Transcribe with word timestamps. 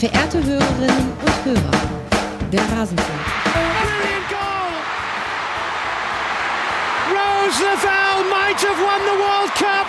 Verehrte 0.00 0.42
Hörerinnen 0.42 1.12
und 1.26 1.44
Hörer, 1.44 1.70
der 2.50 2.62
Rasenfunk. 2.72 3.20
Brilliant 3.52 4.28
goal! 4.30 4.72
Rose 7.12 7.62
Lavelle 7.62 8.24
might 8.30 8.58
have 8.62 8.80
won 8.80 9.00
the 9.04 9.18
World 9.18 9.54
Cup 9.56 9.86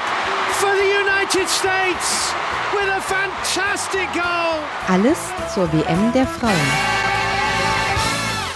for 0.60 0.72
the 0.76 0.84
United 0.84 1.48
States 1.48 2.34
with 2.74 2.90
a 2.90 3.00
fantastic 3.00 4.12
goal. 4.12 4.60
Alles 4.90 5.18
zur 5.54 5.72
WM 5.72 6.12
der 6.12 6.28
Frauen. 6.28 6.52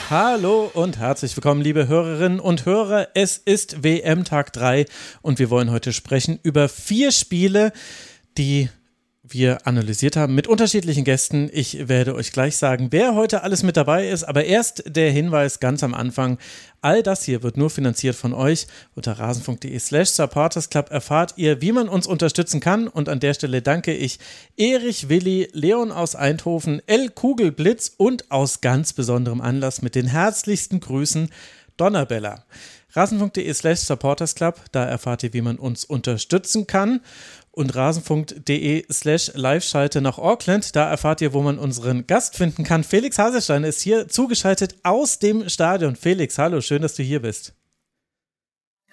Hallo 0.10 0.69
und 0.74 0.97
herzlich 0.97 1.37
willkommen, 1.37 1.61
liebe 1.61 1.87
Hörerinnen 1.87 2.42
und 2.42 2.65
Hörer. 2.65 3.07
Es 3.14 3.37
ist 3.37 3.82
WM 3.82 4.25
Tag 4.25 4.51
3 4.51 4.87
und 5.21 5.39
wir 5.39 5.50
wollen 5.50 5.71
heute 5.71 5.93
sprechen 5.93 6.37
über 6.43 6.68
vier 6.68 7.14
Spiele, 7.14 7.71
die 8.37 8.68
wir 9.28 9.65
analysiert 9.65 10.15
haben 10.15 10.36
mit 10.36 10.47
unterschiedlichen 10.47 11.04
Gästen. 11.04 11.50
Ich 11.52 11.88
werde 11.88 12.16
euch 12.16 12.32
gleich 12.32 12.57
sagen, 12.57 12.88
wer 12.92 13.16
heute 13.16 13.43
alles 13.43 13.64
mit 13.64 13.78
dabei 13.78 14.10
ist, 14.10 14.24
aber 14.24 14.46
erst 14.46 14.83
der 14.88 15.11
Hinweis 15.11 15.60
ganz 15.60 15.83
am 15.83 15.93
Anfang. 15.93 16.38
All 16.82 17.02
das 17.02 17.24
hier 17.24 17.42
wird 17.42 17.57
nur 17.57 17.69
finanziert 17.69 18.16
von 18.16 18.33
euch. 18.33 18.68
Unter 18.93 19.14
rasenfunk.de 19.14 19.78
slash 19.80 20.10
supportersclub 20.10 20.92
erfahrt 20.92 21.33
ihr, 21.38 21.61
wie 21.61 21.71
man 21.71 21.89
uns 21.89 22.06
unterstützen 22.06 22.60
kann. 22.60 22.88
Und 22.88 23.10
an 23.10 23.19
der 23.19 23.33
Stelle 23.33 23.61
danke 23.61 23.93
ich 23.93 24.19
Erich 24.57 25.10
Willi, 25.10 25.50
Leon 25.54 25.92
aus 25.92 26.16
Eindhoven, 26.16 26.82
L 26.86 27.10
Kugelblitz 27.10 27.94
und 27.97 28.30
aus 28.32 28.61
ganz 28.61 28.94
besonderem 28.94 29.42
Anlass 29.42 29.82
mit 29.82 29.96
den 29.96 30.07
herzlichsten 30.07 30.80
Grüßen 30.80 31.30
Donnerbella. 31.78 32.45
Rasenfunk.de 32.94 33.53
slash 33.53 33.80
supportersclub, 33.80 34.55
da 34.72 34.86
erfahrt 34.86 35.23
ihr, 35.23 35.33
wie 35.33 35.42
man 35.42 35.58
uns 35.58 35.83
unterstützen 35.83 36.66
kann 36.66 37.02
und 37.55 37.75
rasenfunk.de 37.75 38.85
slash 38.91 39.31
live-schalte 39.33 40.02
nach 40.02 40.17
Auckland. 40.17 40.75
Da 40.75 40.89
erfahrt 40.89 41.21
ihr, 41.21 41.33
wo 41.33 41.41
man 41.41 41.57
unseren 41.57 42.05
Gast 42.07 42.35
finden 42.35 42.63
kann. 42.63 42.83
Felix 42.83 43.17
Haselstein 43.17 43.63
ist 43.63 43.81
hier 43.81 44.07
zugeschaltet 44.07 44.75
aus 44.83 45.19
dem 45.19 45.49
Stadion. 45.49 45.95
Felix, 45.95 46.38
hallo, 46.38 46.61
schön, 46.61 46.81
dass 46.81 46.95
du 46.95 47.03
hier 47.03 47.21
bist. 47.21 47.53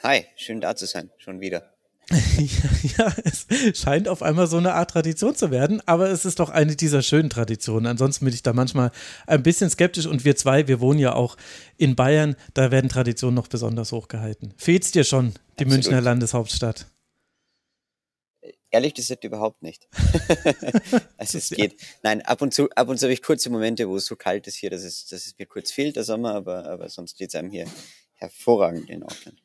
Hi, 0.03 0.25
schön 0.37 0.61
da 0.61 0.75
zu 0.75 0.87
sein, 0.87 1.11
schon 1.19 1.41
wieder. 1.41 1.72
ja, 2.98 3.14
es 3.25 3.47
scheint 3.78 4.09
auf 4.09 4.22
einmal 4.22 4.47
so 4.47 4.59
eine 4.59 4.75
Art 4.75 4.91
Tradition 4.91 5.34
zu 5.34 5.50
werden, 5.50 5.81
aber 5.87 6.11
es 6.11 6.25
ist 6.25 6.41
doch 6.41 6.50
eine 6.50 6.77
dieser 6.77 7.03
schönen 7.03 7.31
Traditionen. 7.31 7.87
Ansonsten 7.87 8.25
bin 8.25 8.34
ich 8.34 8.42
da 8.42 8.53
manchmal 8.53 8.91
ein 9.27 9.42
bisschen 9.42 9.70
skeptisch 9.70 10.06
und 10.06 10.25
wir 10.25 10.37
zwei, 10.37 10.69
wir 10.69 10.81
wohnen 10.81 10.98
ja 10.98 11.15
auch 11.15 11.37
in 11.78 11.94
Bayern, 11.94 12.37
da 12.55 12.70
werden 12.70 12.91
Traditionen 12.91 13.34
noch 13.34 13.48
besonders 13.48 13.92
hochgehalten. 13.92 14.53
Fehlt's 14.56 14.91
dir 14.91 15.05
schon, 15.05 15.33
die 15.59 15.65
Absolut. 15.65 15.70
Münchner 15.70 16.00
Landeshauptstadt? 16.00 16.87
Ehrlich 18.73 18.95
gesagt 18.95 19.23
überhaupt 19.23 19.62
nicht. 19.62 19.87
also 21.19 21.39
es 21.39 21.51
geht. 21.51 21.77
Nein, 22.03 22.23
ab 22.23 22.41
und 22.41 22.55
zu, 22.55 22.70
ab 22.70 22.89
und 22.89 22.98
zu 22.98 23.05
habe 23.05 23.12
ich 23.12 23.23
kurze 23.23 23.51
Momente, 23.51 23.87
wo 23.87 23.97
es 23.97 24.06
so 24.06 24.17
kalt 24.17 24.47
ist 24.47 24.56
hier, 24.56 24.70
dass 24.70 24.83
es, 24.83 25.06
dass 25.06 25.27
es 25.27 25.39
mir 25.39 25.47
kurz 25.47 25.70
fehlt, 25.70 25.97
der 25.97 26.05
Sommer, 26.05 26.34
aber, 26.34 26.65
aber 26.65 26.89
sonst 26.89 27.19
geht 27.19 27.28
es 27.28 27.34
einem 27.34 27.50
hier 27.50 27.67
hervorragend 28.15 28.89
in 28.89 29.03
Auckland. 29.03 29.43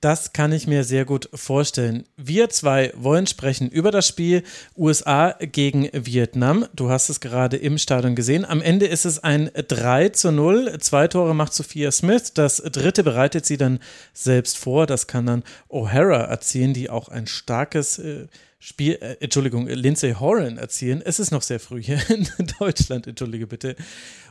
Das 0.00 0.32
kann 0.32 0.52
ich 0.52 0.68
mir 0.68 0.84
sehr 0.84 1.04
gut 1.04 1.28
vorstellen. 1.34 2.04
Wir 2.16 2.50
zwei 2.50 2.92
wollen 2.94 3.26
sprechen 3.26 3.68
über 3.68 3.90
das 3.90 4.06
Spiel 4.06 4.44
USA 4.76 5.34
gegen 5.40 5.88
Vietnam. 5.92 6.66
Du 6.72 6.88
hast 6.88 7.08
es 7.08 7.18
gerade 7.18 7.56
im 7.56 7.78
Stadion 7.78 8.14
gesehen. 8.14 8.44
Am 8.44 8.62
Ende 8.62 8.86
ist 8.86 9.04
es 9.04 9.18
ein 9.18 9.50
3 9.54 10.10
zu 10.10 10.30
0. 10.30 10.78
Zwei 10.78 11.08
Tore 11.08 11.34
macht 11.34 11.52
Sophia 11.52 11.90
Smith. 11.90 12.32
Das 12.34 12.58
dritte 12.58 13.02
bereitet 13.02 13.44
sie 13.44 13.56
dann 13.56 13.80
selbst 14.12 14.56
vor. 14.56 14.86
Das 14.86 15.08
kann 15.08 15.26
dann 15.26 15.42
O'Hara 15.68 16.28
erzielen, 16.28 16.74
die 16.74 16.90
auch 16.90 17.08
ein 17.08 17.26
starkes 17.26 17.98
äh, 17.98 18.28
Spiel, 18.60 18.94
äh, 19.00 19.16
Entschuldigung, 19.20 19.68
Lindsay 19.68 20.14
Horan 20.14 20.58
erzielen. 20.58 21.00
Es 21.04 21.20
ist 21.20 21.30
noch 21.30 21.42
sehr 21.42 21.60
früh 21.60 21.80
hier 21.80 22.00
in 22.10 22.28
Deutschland, 22.58 23.06
entschuldige 23.06 23.46
bitte. 23.46 23.76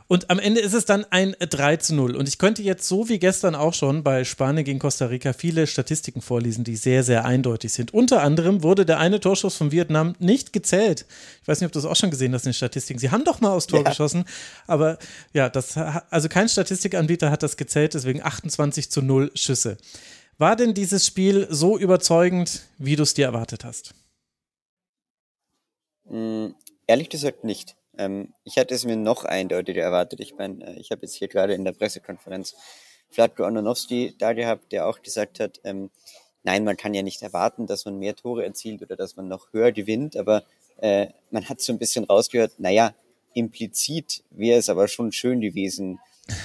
Und 0.06 0.30
am 0.30 0.38
Ende 0.38 0.60
ist 0.60 0.74
es 0.74 0.86
dann 0.86 1.06
ein 1.10 1.34
3 1.38 1.76
zu 1.76 1.94
0. 1.94 2.14
Und 2.16 2.28
ich 2.28 2.38
könnte 2.38 2.62
jetzt 2.62 2.88
so 2.88 3.08
wie 3.08 3.18
gestern 3.18 3.54
auch 3.54 3.74
schon 3.74 4.02
bei 4.02 4.24
Spanien 4.24 4.64
gegen 4.64 4.78
Costa 4.78 5.06
Rica 5.06 5.32
viele 5.32 5.66
Statistiken 5.66 6.22
vorlesen, 6.22 6.64
die 6.64 6.76
sehr, 6.76 7.04
sehr 7.04 7.24
eindeutig 7.24 7.72
sind. 7.72 7.92
Unter 7.92 8.22
anderem 8.22 8.62
wurde 8.62 8.86
der 8.86 8.98
eine 8.98 9.20
Torschuss 9.20 9.56
von 9.56 9.70
Vietnam 9.70 10.14
nicht 10.18 10.52
gezählt. 10.52 11.06
Ich 11.42 11.48
weiß 11.48 11.60
nicht, 11.60 11.66
ob 11.66 11.72
du 11.72 11.78
das 11.78 11.90
auch 11.90 11.96
schon 11.96 12.10
gesehen 12.10 12.34
hast 12.34 12.44
in 12.44 12.50
den 12.50 12.54
Statistiken. 12.54 12.98
Sie 12.98 13.10
haben 13.10 13.24
doch 13.24 13.40
mal 13.40 13.50
aus 13.50 13.66
Tor 13.66 13.82
ja. 13.82 13.90
geschossen, 13.90 14.24
aber 14.66 14.98
ja, 15.32 15.50
das, 15.50 15.76
also 15.76 16.28
kein 16.28 16.48
Statistikanbieter 16.48 17.30
hat 17.30 17.42
das 17.42 17.56
gezählt, 17.58 17.92
deswegen 17.92 18.22
28 18.22 18.90
zu 18.90 19.02
0 19.02 19.30
Schüsse. 19.34 19.76
War 20.38 20.56
denn 20.56 20.72
dieses 20.72 21.06
Spiel 21.06 21.48
so 21.50 21.78
überzeugend, 21.78 22.62
wie 22.78 22.96
du 22.96 23.02
es 23.02 23.12
dir 23.12 23.26
erwartet 23.26 23.64
hast? 23.64 23.94
Mm, 26.08 26.54
ehrlich 26.86 27.08
gesagt 27.08 27.44
nicht. 27.44 27.76
Ähm, 27.96 28.32
ich 28.44 28.58
hatte 28.58 28.74
es 28.74 28.84
mir 28.84 28.96
noch 28.96 29.24
eindeutiger 29.24 29.82
erwartet. 29.82 30.20
Ich 30.20 30.34
meine, 30.36 30.64
äh, 30.66 30.80
ich 30.80 30.90
habe 30.90 31.02
jetzt 31.02 31.14
hier 31.14 31.28
gerade 31.28 31.54
in 31.54 31.64
der 31.64 31.72
Pressekonferenz 31.72 32.54
Vladko 33.10 33.44
Anonowski 33.44 34.14
da 34.18 34.32
gehabt, 34.32 34.72
der 34.72 34.86
auch 34.86 35.02
gesagt 35.02 35.40
hat, 35.40 35.60
ähm, 35.64 35.90
nein, 36.44 36.64
man 36.64 36.76
kann 36.76 36.94
ja 36.94 37.02
nicht 37.02 37.22
erwarten, 37.22 37.66
dass 37.66 37.84
man 37.84 37.98
mehr 37.98 38.14
Tore 38.14 38.44
erzielt 38.44 38.82
oder 38.82 38.96
dass 38.96 39.16
man 39.16 39.28
noch 39.28 39.52
höher 39.52 39.72
gewinnt, 39.72 40.16
aber 40.16 40.44
äh, 40.78 41.08
man 41.30 41.48
hat 41.48 41.60
so 41.60 41.72
ein 41.72 41.78
bisschen 41.78 42.04
rausgehört, 42.04 42.52
naja, 42.58 42.94
implizit 43.34 44.24
wäre 44.30 44.58
es 44.58 44.68
aber 44.68 44.88
schon 44.88 45.12
schön 45.12 45.40
gewesen, 45.40 45.98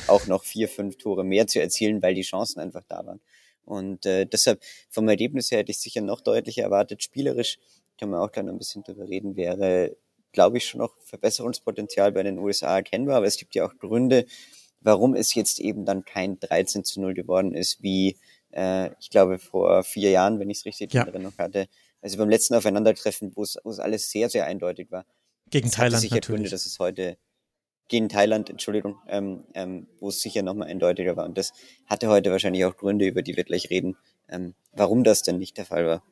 auch 0.08 0.28
noch 0.28 0.44
vier, 0.44 0.70
fünf 0.70 0.98
Tore 0.98 1.24
mehr 1.24 1.48
zu 1.48 1.60
erzielen, 1.60 2.02
weil 2.02 2.16
die 2.16 2.22
Chancen 2.22 2.60
einfach 2.60 2.84
da 2.88 3.06
waren. 3.06 3.20
Und 3.66 4.06
äh, 4.06 4.26
deshalb 4.26 4.62
vom 4.90 5.08
Ergebnis 5.08 5.52
her 5.52 5.60
hätte 5.60 5.72
ich 5.72 5.80
sicher 5.80 6.02
noch 6.02 6.22
deutlicher 6.22 6.64
erwartet. 6.64 7.04
Spielerisch 7.04 7.60
kann 8.00 8.10
man 8.10 8.20
auch 8.20 8.32
gleich 8.32 8.46
noch 8.46 8.54
ein 8.54 8.58
bisschen 8.58 8.84
drüber 8.84 9.08
reden, 9.08 9.36
wäre 9.36 9.96
glaube 10.34 10.58
ich, 10.58 10.66
schon 10.66 10.80
noch 10.80 10.94
Verbesserungspotenzial 11.06 12.12
bei 12.12 12.24
den 12.24 12.40
USA 12.40 12.76
erkennbar, 12.76 13.18
aber 13.18 13.28
es 13.28 13.38
gibt 13.38 13.56
ja 13.56 13.66
auch 13.66 13.78
Gründe, 13.78 14.26
warum 14.82 15.16
es 15.16 15.34
jetzt 15.34 15.60
eben 15.60 15.86
dann 15.86 16.04
kein 16.04 16.40
13 16.40 16.84
zu 16.84 17.00
0 17.00 17.14
geworden 17.14 17.54
ist, 17.54 17.82
wie 17.82 18.18
äh, 18.52 18.90
ich 19.00 19.10
glaube 19.10 19.40
vor 19.40 19.84
vier 19.84 20.10
Jahren, 20.10 20.40
wenn 20.40 20.50
ich 20.50 20.60
es 20.60 20.66
richtig 20.66 20.94
ja. 20.94 21.04
in 21.04 21.08
Erinnerung 21.08 21.38
hatte. 21.38 21.68
Also 22.02 22.18
beim 22.18 22.30
letzten 22.30 22.56
Aufeinandertreffen, 22.56 23.32
wo 23.36 23.44
es 23.44 23.80
alles 23.80 24.12
sehr, 24.12 24.30
sehr 24.30 24.46
eindeutig 24.46 24.92
war. 24.92 25.06
Gegen 25.50 25.68
es 25.68 25.74
Thailand 25.74 26.02
sicher 26.02 26.16
natürlich. 26.16 26.40
Gründe, 26.40 26.50
dass 26.50 26.66
es 26.66 26.80
heute 26.80 27.18
gegen 27.88 28.10
Thailand, 28.10 28.50
Entschuldigung, 28.50 28.98
ähm, 29.08 29.46
ähm, 29.54 29.88
wo 30.00 30.10
es 30.10 30.20
sicher 30.20 30.42
nochmal 30.42 30.68
eindeutiger 30.68 31.16
war. 31.16 31.26
Und 31.26 31.38
das 31.38 31.54
hatte 31.86 32.10
heute 32.10 32.32
wahrscheinlich 32.32 32.66
auch 32.66 32.76
Gründe, 32.76 33.06
über 33.06 33.22
die 33.22 33.38
wir 33.38 33.44
gleich 33.44 33.70
reden, 33.70 33.96
ähm, 34.28 34.56
warum 34.74 35.04
das 35.04 35.22
denn 35.22 35.38
nicht 35.38 35.58
der 35.58 35.66
Fall 35.66 35.86
war. 35.86 36.04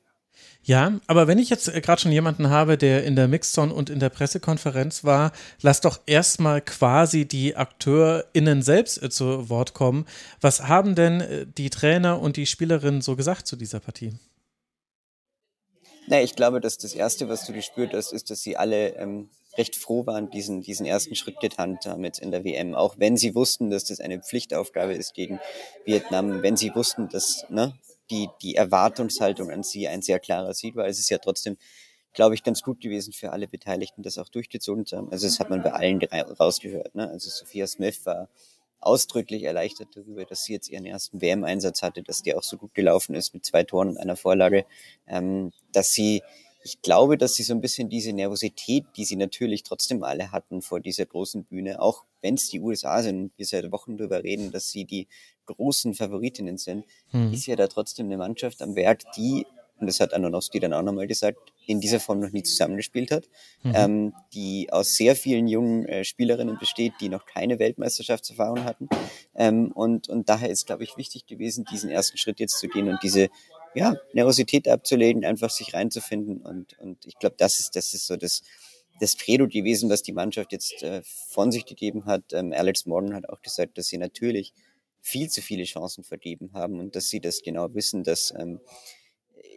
Ja, 0.63 0.99
aber 1.07 1.27
wenn 1.27 1.39
ich 1.39 1.49
jetzt 1.49 1.67
äh, 1.67 1.81
gerade 1.81 2.01
schon 2.01 2.11
jemanden 2.11 2.49
habe, 2.49 2.77
der 2.77 3.03
in 3.03 3.15
der 3.15 3.27
Mixzone 3.27 3.73
und 3.73 3.89
in 3.89 3.99
der 3.99 4.09
Pressekonferenz 4.09 5.03
war, 5.03 5.31
lass 5.61 5.81
doch 5.81 5.99
erstmal 6.05 6.61
quasi 6.61 7.25
die 7.25 7.55
AkteurInnen 7.55 8.61
selbst 8.61 9.01
äh, 9.01 9.09
zu 9.09 9.49
Wort 9.49 9.73
kommen. 9.73 10.05
Was 10.39 10.67
haben 10.67 10.93
denn 10.93 11.21
äh, 11.21 11.45
die 11.47 11.71
Trainer 11.71 12.21
und 12.21 12.37
die 12.37 12.45
Spielerinnen 12.45 13.01
so 13.01 13.15
gesagt 13.15 13.47
zu 13.47 13.55
dieser 13.55 13.79
Partie? 13.79 14.13
Na, 16.07 16.21
ich 16.21 16.35
glaube, 16.35 16.61
dass 16.61 16.77
das 16.77 16.93
Erste, 16.93 17.27
was 17.27 17.45
du 17.45 17.53
gespürt 17.53 17.93
hast, 17.93 18.11
ist, 18.11 18.29
dass 18.29 18.41
sie 18.41 18.55
alle 18.55 18.95
ähm, 18.97 19.29
recht 19.57 19.75
froh 19.75 20.05
waren, 20.05 20.29
diesen, 20.29 20.61
diesen 20.61 20.85
ersten 20.85 21.15
Schritt 21.15 21.39
getan 21.39 21.79
haben 21.85 22.03
jetzt 22.03 22.19
in 22.19 22.31
der 22.31 22.43
WM. 22.43 22.75
Auch 22.75 22.99
wenn 22.99 23.17
sie 23.17 23.33
wussten, 23.33 23.69
dass 23.69 23.85
das 23.85 23.99
eine 23.99 24.19
Pflichtaufgabe 24.19 24.93
ist 24.93 25.13
gegen 25.13 25.39
Vietnam, 25.85 26.43
wenn 26.43 26.55
sie 26.55 26.73
wussten, 26.75 27.09
dass 27.09 27.45
ne, 27.49 27.73
die, 28.11 28.29
die 28.41 28.55
Erwartungshaltung 28.55 29.49
an 29.49 29.63
sie 29.63 29.87
ein 29.87 30.01
sehr 30.01 30.19
klarer 30.19 30.53
sieht, 30.53 30.75
weil 30.75 30.89
es 30.89 30.99
ist 30.99 31.09
ja 31.09 31.17
trotzdem, 31.17 31.57
glaube 32.13 32.35
ich, 32.35 32.43
ganz 32.43 32.61
gut 32.61 32.81
gewesen 32.81 33.13
für 33.13 33.31
alle 33.31 33.47
Beteiligten, 33.47 34.03
das 34.03 34.17
auch 34.17 34.29
durchgezogen 34.29 34.85
zu 34.85 34.97
haben. 34.97 35.11
Also 35.11 35.25
das 35.27 35.39
hat 35.39 35.49
man 35.49 35.63
bei 35.63 35.71
allen 35.71 36.01
rausgehört. 36.03 36.93
Ne? 36.93 37.09
Also 37.09 37.29
Sophia 37.29 37.65
Smith 37.65 38.05
war 38.05 38.29
ausdrücklich 38.79 39.43
erleichtert 39.43 39.89
darüber, 39.95 40.25
dass 40.25 40.43
sie 40.43 40.53
jetzt 40.53 40.69
ihren 40.69 40.85
ersten 40.85 41.21
WM-Einsatz 41.21 41.81
hatte, 41.81 42.03
dass 42.03 42.23
der 42.23 42.37
auch 42.37 42.43
so 42.43 42.57
gut 42.57 42.73
gelaufen 42.73 43.15
ist 43.15 43.33
mit 43.33 43.45
zwei 43.45 43.63
Toren 43.63 43.89
und 43.89 43.97
einer 43.97 44.15
Vorlage, 44.15 44.65
ähm, 45.07 45.51
dass 45.71 45.93
sie 45.93 46.21
ich 46.63 46.81
glaube, 46.81 47.17
dass 47.17 47.33
sie 47.33 47.43
so 47.43 47.53
ein 47.53 47.61
bisschen 47.61 47.89
diese 47.89 48.13
Nervosität, 48.13 48.85
die 48.95 49.05
sie 49.05 49.15
natürlich 49.15 49.63
trotzdem 49.63 50.03
alle 50.03 50.31
hatten 50.31 50.61
vor 50.61 50.79
dieser 50.79 51.05
großen 51.05 51.45
Bühne, 51.45 51.81
auch 51.81 52.05
wenn 52.21 52.35
es 52.35 52.49
die 52.49 52.59
USA 52.59 53.01
sind, 53.01 53.31
wir 53.35 53.45
seit 53.47 53.71
Wochen 53.71 53.97
darüber 53.97 54.23
reden, 54.23 54.51
dass 54.51 54.69
sie 54.69 54.85
die 54.85 55.07
großen 55.53 55.93
Favoritinnen 55.93 56.57
sind, 56.57 56.85
mhm. 57.11 57.33
ist 57.33 57.45
ja 57.45 57.55
da 57.55 57.67
trotzdem 57.67 58.07
eine 58.07 58.17
Mannschaft 58.17 58.61
am 58.61 58.75
Werk, 58.75 59.03
die, 59.15 59.45
und 59.79 59.87
das 59.87 59.99
hat 59.99 60.13
Anonowski 60.13 60.59
dann 60.59 60.73
auch 60.73 60.83
nochmal 60.83 61.07
gesagt, 61.07 61.39
in 61.65 61.79
dieser 61.79 61.99
Form 61.99 62.19
noch 62.19 62.31
nie 62.31 62.43
zusammengespielt 62.43 63.11
hat, 63.11 63.29
mhm. 63.63 63.73
ähm, 63.75 64.13
die 64.33 64.69
aus 64.71 64.95
sehr 64.95 65.15
vielen 65.15 65.47
jungen 65.47 65.85
äh, 65.85 66.03
Spielerinnen 66.03 66.57
besteht, 66.57 66.93
die 67.01 67.09
noch 67.09 67.25
keine 67.25 67.59
Weltmeisterschaftserfahrung 67.59 68.63
hatten. 68.63 68.89
Ähm, 69.35 69.71
und, 69.71 70.09
und 70.09 70.29
daher 70.29 70.49
ist, 70.49 70.65
glaube 70.65 70.83
ich, 70.83 70.97
wichtig 70.97 71.25
gewesen, 71.25 71.65
diesen 71.71 71.89
ersten 71.89 72.17
Schritt 72.17 72.39
jetzt 72.39 72.59
zu 72.59 72.67
gehen 72.67 72.89
und 72.89 73.01
diese 73.03 73.29
ja, 73.73 73.95
Nervosität 74.13 74.67
abzulegen, 74.67 75.25
einfach 75.25 75.49
sich 75.49 75.73
reinzufinden. 75.73 76.41
Und, 76.41 76.77
und 76.79 77.05
ich 77.05 77.17
glaube, 77.17 77.35
das 77.37 77.59
ist, 77.59 77.75
das 77.75 77.93
ist 77.93 78.07
so 78.07 78.17
das, 78.17 78.43
das 78.99 79.17
Credo 79.17 79.47
gewesen, 79.47 79.89
was 79.89 80.03
die 80.03 80.13
Mannschaft 80.13 80.51
jetzt 80.51 80.83
äh, 80.83 81.01
von 81.03 81.51
sich 81.51 81.65
gegeben 81.65 82.05
hat. 82.05 82.33
Ähm, 82.33 82.53
Alex 82.53 82.85
Morgan 82.85 83.13
hat 83.13 83.29
auch 83.29 83.41
gesagt, 83.41 83.77
dass 83.77 83.87
sie 83.87 83.97
natürlich 83.97 84.53
viel 85.01 85.29
zu 85.29 85.41
viele 85.41 85.63
Chancen 85.63 86.03
vergeben 86.03 86.51
haben 86.53 86.79
und 86.79 86.95
dass 86.95 87.09
sie 87.09 87.19
das 87.19 87.41
genau 87.41 87.73
wissen, 87.73 88.03
dass 88.03 88.33
ähm, 88.37 88.59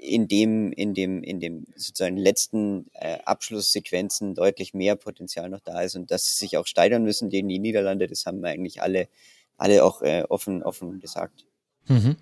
in 0.00 0.28
dem, 0.28 0.72
in 0.72 0.94
dem, 0.94 1.22
in 1.22 1.40
dem 1.40 1.64
sozusagen 1.76 2.16
letzten 2.16 2.90
äh, 2.94 3.18
Abschlusssequenzen 3.24 4.34
deutlich 4.34 4.74
mehr 4.74 4.96
Potenzial 4.96 5.48
noch 5.48 5.60
da 5.60 5.82
ist 5.82 5.96
und 5.96 6.10
dass 6.10 6.26
sie 6.26 6.36
sich 6.36 6.56
auch 6.56 6.66
steigern 6.66 7.04
müssen 7.04 7.30
gegen 7.30 7.48
die 7.48 7.58
Niederlande, 7.58 8.06
das 8.06 8.26
haben 8.26 8.40
wir 8.40 8.50
eigentlich 8.50 8.82
alle, 8.82 9.08
alle 9.56 9.84
auch 9.84 10.02
äh, 10.02 10.24
offen, 10.28 10.62
offen 10.62 11.00
gesagt. 11.00 11.46
Mhm 11.86 12.16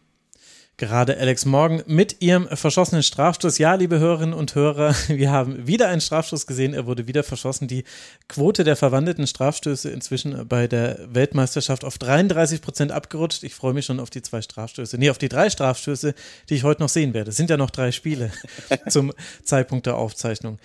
gerade 0.77 1.17
Alex 1.19 1.45
Morgan 1.45 1.83
mit 1.87 2.21
ihrem 2.21 2.49
verschossenen 2.49 3.03
Strafstoß. 3.03 3.59
Ja, 3.59 3.75
liebe 3.75 3.99
Hörerinnen 3.99 4.35
und 4.35 4.55
Hörer, 4.55 4.95
wir 5.09 5.31
haben 5.31 5.67
wieder 5.67 5.89
einen 5.89 6.01
Strafstoß 6.01 6.47
gesehen. 6.47 6.75
Er 6.75 6.87
wurde 6.87 7.07
wieder 7.07 7.23
verschossen. 7.23 7.69
Die 7.69 7.85
Quote 8.29 8.65
der 8.65 8.77
verwandelten 8.77 9.27
Strafstöße 9.27 9.91
inzwischen 9.91 10.49
bei 10.49 10.67
der 10.67 10.99
Weltmeisterschaft 11.09 11.85
auf 11.85 11.99
33 11.99 12.63
Prozent 12.63 12.93
abgerutscht. 12.93 13.43
Ich 13.45 13.55
freue 13.55 13.75
mich 13.75 13.87
schon 13.87 14.01
auf 14.01 14.11
die 14.11 14.23
zwei 14.23 14.43
Strafstöße. 14.43 14.99
Nee, 14.99 15.11
auf 15.11 15.19
die 15.19 15.29
drei 15.29 15.51
Strafstöße, 15.51 16.15
die 16.49 16.55
ich 16.55 16.65
heute 16.65 16.83
noch 16.83 16.89
sehen 16.89 17.15
werde. 17.15 17.31
Es 17.31 17.37
sind 17.37 17.51
ja 17.51 17.57
noch 17.57 17.71
drei 17.71 17.93
Spiele 17.93 18.33
zum 18.89 19.13
Zeitpunkt 19.45 19.87
der 19.87 19.97
Aufzeichnung. 19.97 20.59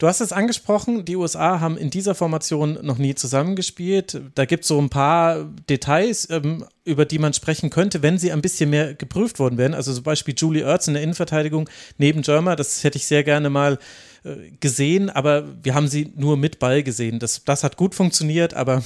Du 0.00 0.06
hast 0.06 0.22
es 0.22 0.32
angesprochen, 0.32 1.04
die 1.04 1.16
USA 1.16 1.60
haben 1.60 1.76
in 1.76 1.90
dieser 1.90 2.14
Formation 2.14 2.78
noch 2.80 2.96
nie 2.96 3.14
zusammengespielt. 3.14 4.18
Da 4.34 4.46
gibt 4.46 4.64
es 4.64 4.68
so 4.68 4.80
ein 4.80 4.88
paar 4.88 5.44
Details, 5.68 6.26
ähm, 6.30 6.64
über 6.84 7.04
die 7.04 7.18
man 7.18 7.34
sprechen 7.34 7.68
könnte, 7.68 8.00
wenn 8.00 8.16
sie 8.16 8.32
ein 8.32 8.40
bisschen 8.40 8.70
mehr 8.70 8.94
geprüft 8.94 9.38
worden 9.38 9.58
wären. 9.58 9.74
Also 9.74 9.92
zum 9.92 10.02
Beispiel 10.02 10.34
Julie 10.34 10.62
Ertz 10.62 10.88
in 10.88 10.94
der 10.94 11.02
Innenverteidigung 11.02 11.68
neben 11.98 12.22
Germer, 12.22 12.56
das 12.56 12.82
hätte 12.82 12.96
ich 12.96 13.06
sehr 13.06 13.24
gerne 13.24 13.50
mal 13.50 13.78
äh, 14.24 14.50
gesehen, 14.60 15.10
aber 15.10 15.44
wir 15.62 15.74
haben 15.74 15.86
sie 15.86 16.12
nur 16.16 16.38
mit 16.38 16.58
Ball 16.58 16.82
gesehen. 16.82 17.18
Das, 17.18 17.44
das 17.44 17.62
hat 17.62 17.76
gut 17.76 17.94
funktioniert, 17.94 18.54
aber 18.54 18.82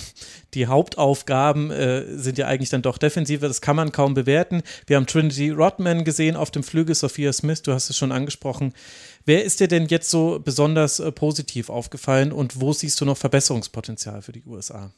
die 0.54 0.66
Hauptaufgaben 0.66 1.70
äh, 1.70 2.18
sind 2.18 2.38
ja 2.38 2.48
eigentlich 2.48 2.70
dann 2.70 2.82
doch 2.82 2.98
defensiver. 2.98 3.48
Das 3.48 3.60
kann 3.60 3.76
man 3.76 3.92
kaum 3.92 4.14
bewerten. 4.14 4.62
Wir 4.86 4.96
haben 4.96 5.06
Trinity 5.06 5.50
Rodman 5.50 6.04
gesehen 6.04 6.34
auf 6.36 6.50
dem 6.50 6.62
Flügel, 6.62 6.94
Sophia 6.94 7.32
Smith, 7.32 7.62
du 7.62 7.72
hast 7.72 7.88
es 7.88 7.96
schon 7.96 8.12
angesprochen. 8.12 8.74
Wer 9.26 9.44
ist 9.44 9.60
dir 9.60 9.68
denn 9.68 9.86
jetzt 9.86 10.10
so 10.10 10.38
besonders 10.38 11.00
äh, 11.00 11.10
positiv 11.10 11.70
aufgefallen 11.70 12.30
und 12.30 12.60
wo 12.60 12.72
siehst 12.72 13.00
du 13.00 13.06
noch 13.06 13.16
Verbesserungspotenzial 13.16 14.20
für 14.20 14.32
die 14.32 14.44
USA? 14.44 14.92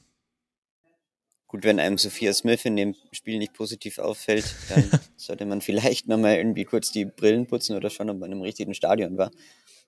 Gut, 1.46 1.62
wenn 1.62 1.78
einem 1.78 1.96
Sophia 1.96 2.32
Smith 2.32 2.64
in 2.64 2.74
dem 2.74 2.96
Spiel 3.12 3.38
nicht 3.38 3.52
positiv 3.52 3.98
auffällt, 3.98 4.52
dann 4.68 4.90
sollte 5.16 5.46
man 5.46 5.60
vielleicht 5.60 6.08
nochmal 6.08 6.36
irgendwie 6.36 6.64
kurz 6.64 6.90
die 6.90 7.04
Brillen 7.04 7.46
putzen 7.46 7.76
oder 7.76 7.88
schauen, 7.88 8.10
ob 8.10 8.18
man 8.18 8.32
im 8.32 8.42
richtigen 8.42 8.74
Stadion 8.74 9.16
war. 9.16 9.30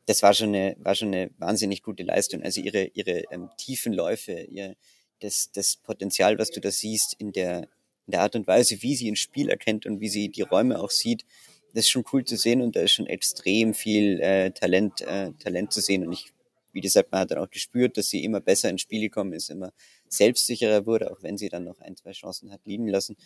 Das 0.06 0.22
war 0.22 0.32
schon 0.34 0.54
eine, 0.54 0.76
war 0.78 0.94
schon 0.94 1.08
eine 1.08 1.30
wahnsinnig 1.38 1.82
gute 1.82 2.04
Leistung. 2.04 2.42
Also 2.42 2.60
ihre, 2.60 2.84
ihre 2.94 3.24
ähm, 3.32 3.50
tiefen 3.58 3.92
Läufe, 3.92 4.32
ihr, 4.32 4.76
das, 5.18 5.50
das 5.52 5.76
Potenzial, 5.76 6.38
was 6.38 6.50
du 6.50 6.60
da 6.60 6.70
siehst 6.70 7.14
in 7.18 7.32
der, 7.32 7.62
in 8.06 8.12
der 8.12 8.22
Art 8.22 8.36
und 8.36 8.46
Weise, 8.46 8.82
wie 8.82 8.94
sie 8.94 9.10
ein 9.10 9.16
Spiel 9.16 9.48
erkennt 9.48 9.84
und 9.84 10.00
wie 10.00 10.08
sie 10.08 10.28
die 10.28 10.42
Räume 10.42 10.78
auch 10.78 10.90
sieht, 10.90 11.24
das 11.74 11.84
ist 11.84 11.90
schon 11.90 12.04
cool 12.12 12.24
zu 12.24 12.36
sehen 12.36 12.62
und 12.62 12.76
da 12.76 12.80
ist 12.80 12.92
schon 12.92 13.06
extrem 13.06 13.74
viel 13.74 14.20
äh, 14.20 14.50
Talent, 14.50 15.00
äh, 15.02 15.32
Talent 15.38 15.72
zu 15.72 15.80
sehen. 15.80 16.06
Und 16.06 16.12
ich, 16.12 16.32
wie 16.72 16.80
gesagt, 16.80 17.12
man 17.12 17.22
hat 17.22 17.30
dann 17.30 17.38
auch 17.38 17.50
gespürt, 17.50 17.96
dass 17.96 18.08
sie 18.08 18.24
immer 18.24 18.40
besser 18.40 18.70
ins 18.70 18.80
Spiel 18.80 19.00
gekommen 19.00 19.32
ist, 19.32 19.50
immer 19.50 19.72
selbstsicherer 20.08 20.86
wurde, 20.86 21.10
auch 21.10 21.22
wenn 21.22 21.36
sie 21.36 21.48
dann 21.48 21.64
noch 21.64 21.80
ein, 21.80 21.96
zwei 21.96 22.12
Chancen 22.12 22.50
hat 22.52 22.60
liegen 22.64 22.88
lassen. 22.88 23.16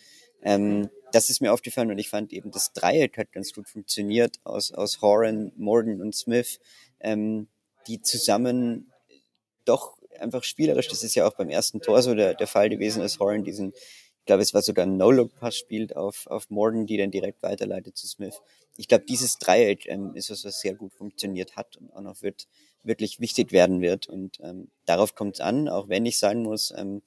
Ähm, 0.41 0.89
das 1.11 1.29
ist 1.29 1.41
mir 1.41 1.53
aufgefallen 1.53 1.91
und 1.91 1.97
ich 1.97 2.09
fand 2.09 2.33
eben, 2.33 2.51
das 2.51 2.73
Dreieck 2.73 3.17
hat 3.17 3.31
ganz 3.31 3.53
gut 3.53 3.69
funktioniert 3.69 4.39
aus, 4.43 4.71
aus 4.71 5.01
Horan, 5.01 5.51
Morden 5.55 6.01
und 6.01 6.15
Smith, 6.15 6.59
ähm, 6.99 7.47
die 7.87 8.01
zusammen 8.01 8.91
doch 9.65 9.97
einfach 10.19 10.43
spielerisch, 10.43 10.87
das 10.87 11.03
ist 11.03 11.15
ja 11.15 11.27
auch 11.27 11.33
beim 11.33 11.49
ersten 11.49 11.81
Tor 11.81 12.01
so 12.01 12.13
der, 12.13 12.33
der 12.33 12.47
Fall 12.47 12.69
gewesen, 12.69 13.01
dass 13.01 13.19
Horan 13.19 13.43
diesen 13.43 13.73
ich 14.23 14.25
glaube, 14.25 14.41
es 14.41 14.53
war 14.53 14.61
sogar 14.61 14.85
ein 14.85 14.95
No-Look-Pass 14.95 15.57
spielt 15.57 15.97
auf, 15.97 16.27
auf 16.27 16.49
Morgan, 16.49 16.85
die 16.85 16.95
dann 16.95 17.11
direkt 17.11 17.43
weiterleitet 17.43 17.97
zu 17.97 18.07
Smith. 18.07 18.39
Ich 18.77 18.87
glaube, 18.87 19.03
dieses 19.03 19.37
Dreieck 19.37 19.85
ähm, 19.87 20.15
ist 20.15 20.29
was, 20.31 20.45
was 20.45 20.61
sehr 20.61 20.75
gut 20.75 20.93
funktioniert 20.93 21.57
hat 21.57 21.75
und 21.75 21.93
auch 21.93 21.99
noch 21.99 22.21
wird, 22.21 22.47
wirklich 22.83 23.19
wichtig 23.19 23.51
werden 23.51 23.81
wird. 23.81 24.07
Und 24.07 24.39
ähm, 24.41 24.69
darauf 24.85 25.13
kommt 25.15 25.35
es 25.35 25.41
an, 25.41 25.67
auch 25.67 25.89
wenn 25.89 26.05
ich 26.05 26.19
sagen 26.19 26.43
muss, 26.43 26.73
ähm, 26.77 27.01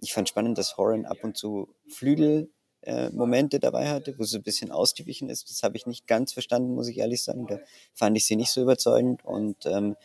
ich 0.00 0.14
fand 0.14 0.26
spannend, 0.26 0.56
dass 0.56 0.78
Horan 0.78 1.04
ab 1.04 1.18
und 1.22 1.36
zu 1.36 1.68
Flügel 1.86 2.50
äh, 2.80 3.10
Momente 3.10 3.60
dabei 3.60 3.90
hatte, 3.90 4.18
wo 4.18 4.24
sie 4.24 4.38
ein 4.38 4.42
bisschen 4.42 4.70
ausgewichen 4.72 5.28
ist. 5.28 5.50
Das 5.50 5.62
habe 5.64 5.76
ich 5.76 5.84
nicht 5.84 6.06
ganz 6.06 6.32
verstanden, 6.32 6.74
muss 6.74 6.88
ich 6.88 6.96
ehrlich 6.96 7.22
sagen. 7.22 7.46
Da 7.46 7.60
fand 7.92 8.16
ich 8.16 8.24
sie 8.24 8.36
nicht 8.36 8.50
so 8.50 8.62
überzeugend. 8.62 9.22
Und 9.22 9.66
ähm, 9.66 9.96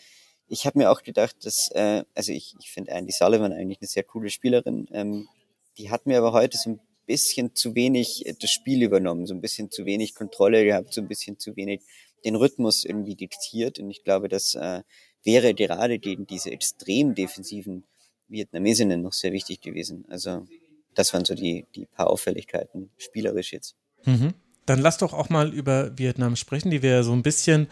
ich 0.50 0.66
habe 0.66 0.78
mir 0.78 0.92
auch 0.92 1.04
gedacht, 1.04 1.38
dass, 1.46 1.72
äh, 1.72 2.04
also 2.16 2.34
ich, 2.34 2.54
ich 2.60 2.70
finde 2.70 2.92
Andy 2.92 3.14
Sullivan 3.14 3.54
eigentlich 3.54 3.80
eine 3.80 3.88
sehr 3.88 4.04
coole 4.04 4.30
Spielerin. 4.30 4.90
Ähm, 4.92 5.30
die 5.77 5.89
hat 5.89 6.06
mir 6.06 6.18
aber 6.18 6.33
heute 6.33 6.57
so 6.57 6.71
ein 6.71 6.80
bisschen 7.06 7.56
zu 7.56 7.75
wenig 7.75 8.25
äh, 8.25 8.33
das 8.39 8.51
Spiel 8.51 8.83
übernommen, 8.83 9.25
so 9.25 9.33
ein 9.33 9.42
bisschen 9.42 9.71
zu 9.71 9.86
wenig 9.86 10.16
Kontrolle 10.16 10.63
gehabt, 10.63 10.94
so 10.94 11.01
ein 11.01 11.07
bisschen 11.07 11.39
zu 11.39 11.56
wenig 11.56 11.81
den 12.25 12.36
Rhythmus 12.36 12.86
irgendwie 12.86 13.16
diktiert. 13.16 13.80
Und 13.80 13.89
ich 13.89 14.04
glaube, 14.04 14.27
das 14.27 14.56
äh, 14.56 14.83
wäre 15.24 15.54
gerade 15.54 16.00
gegen 16.00 16.27
diese 16.27 16.51
extrem 16.51 17.16
defensiven 17.16 17.86
Vietnamesinnen 18.27 19.01
noch 19.01 19.13
sehr 19.13 19.31
wichtig 19.31 19.62
gewesen. 19.62 20.06
Also 20.10 20.45
das 20.94 21.13
waren 21.13 21.25
so 21.25 21.33
die, 21.36 21.66
die 21.75 21.86
paar 21.86 22.10
Auffälligkeiten, 22.10 22.92
spielerisch 22.98 23.54
jetzt. 23.54 23.75
Mhm. 24.06 24.33
Dann 24.69 24.80
lass 24.80 24.98
doch 24.98 25.13
auch 25.13 25.30
mal 25.30 25.54
über 25.54 25.98
Vietnam 25.98 26.36
sprechen, 26.36 26.69
die 26.69 26.81
wir 26.81 27.04
so 27.04 27.13
ein 27.13 27.24
bisschen 27.24 27.68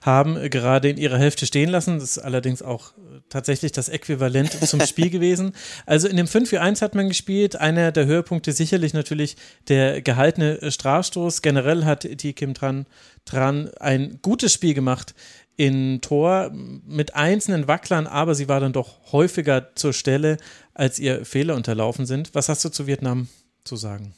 haben 0.00 0.48
gerade 0.48 0.88
in 0.88 0.96
ihrer 0.96 1.18
Hälfte 1.18 1.44
stehen 1.46 1.68
lassen. 1.68 1.98
Das 1.98 2.16
ist 2.16 2.18
allerdings 2.18 2.62
auch 2.62 2.92
äh, 2.92 3.20
tatsächlich 3.28 3.72
das 3.72 3.88
Äquivalent 3.88 4.52
zum 4.68 4.80
Spiel 4.80 5.10
gewesen. 5.10 5.52
Also 5.86 6.08
in 6.08 6.16
dem 6.16 6.26
5-4-1 6.26 6.82
hat 6.82 6.94
man 6.94 7.08
gespielt. 7.08 7.56
Einer 7.56 7.92
der 7.92 8.06
Höhepunkte 8.06 8.52
sicherlich 8.52 8.94
natürlich 8.94 9.36
der 9.68 10.00
gehaltene 10.02 10.70
Strafstoß. 10.70 11.42
Generell 11.42 11.84
hat 11.84 12.08
die 12.22 12.32
Kim 12.32 12.54
Tran, 12.54 12.86
Tran 13.24 13.70
ein 13.80 14.20
gutes 14.22 14.52
Spiel 14.52 14.74
gemacht 14.74 15.14
in 15.56 16.00
Tor 16.00 16.52
mit 16.52 17.16
einzelnen 17.16 17.66
Wacklern, 17.66 18.06
aber 18.06 18.36
sie 18.36 18.48
war 18.48 18.60
dann 18.60 18.72
doch 18.72 19.12
häufiger 19.12 19.74
zur 19.74 19.92
Stelle, 19.92 20.36
als 20.72 21.00
ihr 21.00 21.24
Fehler 21.24 21.56
unterlaufen 21.56 22.06
sind. 22.06 22.34
Was 22.34 22.48
hast 22.48 22.64
du 22.64 22.68
zu 22.68 22.86
Vietnam 22.86 23.26
zu 23.64 23.74
sagen? 23.74 24.14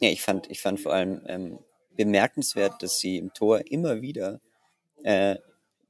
Ja, 0.00 0.08
ich 0.08 0.22
fand, 0.22 0.50
ich 0.50 0.60
fand 0.60 0.80
vor 0.80 0.92
allem 0.92 1.22
ähm, 1.26 1.58
bemerkenswert, 1.96 2.82
dass 2.82 2.98
sie 2.98 3.18
im 3.18 3.32
Tor 3.32 3.70
immer 3.70 4.00
wieder 4.00 4.40
äh, 5.02 5.36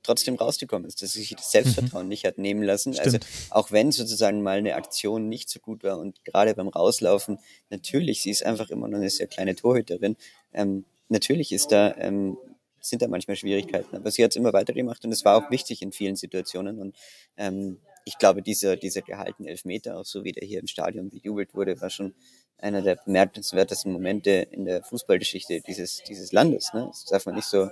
trotzdem 0.02 0.36
rausgekommen 0.36 0.86
ist, 0.86 1.02
dass 1.02 1.12
sie 1.12 1.20
sich 1.20 1.36
das 1.36 1.52
Selbstvertrauen 1.52 2.04
mhm. 2.04 2.08
nicht 2.08 2.24
hat 2.24 2.38
nehmen 2.38 2.62
lassen. 2.62 2.90
Also 2.90 3.10
Stimmt. 3.10 3.26
Also 3.26 3.54
auch 3.54 3.70
wenn 3.70 3.92
sozusagen 3.92 4.42
mal 4.42 4.58
eine 4.58 4.74
Aktion 4.74 5.28
nicht 5.28 5.48
so 5.48 5.60
gut 5.60 5.84
war 5.84 5.98
und 5.98 6.24
gerade 6.24 6.54
beim 6.54 6.68
Rauslaufen, 6.68 7.38
natürlich, 7.68 8.22
sie 8.22 8.30
ist 8.30 8.44
einfach 8.44 8.70
immer 8.70 8.88
noch 8.88 8.98
eine 8.98 9.10
sehr 9.10 9.26
kleine 9.26 9.54
Torhüterin. 9.54 10.16
Ähm, 10.52 10.84
natürlich 11.08 11.52
ist 11.52 11.68
da, 11.72 11.94
ähm, 11.98 12.38
sind 12.80 13.02
da 13.02 13.08
manchmal 13.08 13.36
Schwierigkeiten, 13.36 13.94
aber 13.94 14.10
sie 14.10 14.24
hat 14.24 14.30
es 14.30 14.36
immer 14.36 14.52
weitergemacht 14.52 15.04
und 15.04 15.12
es 15.12 15.24
war 15.24 15.36
auch 15.36 15.50
wichtig 15.50 15.82
in 15.82 15.92
vielen 15.92 16.16
Situationen 16.16 16.78
und 16.78 16.96
ähm, 17.36 17.78
ich 18.06 18.16
glaube, 18.16 18.40
dieser, 18.40 18.76
dieser 18.76 19.02
gehaltene 19.02 19.50
Elfmeter, 19.50 19.98
auch 19.98 20.06
so 20.06 20.24
wie 20.24 20.32
der 20.32 20.48
hier 20.48 20.60
im 20.60 20.66
Stadion 20.66 21.10
bejubelt 21.10 21.54
wurde, 21.54 21.78
war 21.82 21.90
schon 21.90 22.14
einer 22.62 22.82
der 22.82 22.96
bemerkenswertesten 22.96 23.92
Momente 23.92 24.30
in 24.30 24.64
der 24.64 24.82
Fußballgeschichte 24.82 25.60
dieses, 25.60 26.02
dieses 26.02 26.32
Landes. 26.32 26.72
Ne? 26.74 26.86
Das 26.88 27.04
darf 27.04 27.26
man 27.26 27.34
nicht 27.34 27.48
so 27.48 27.70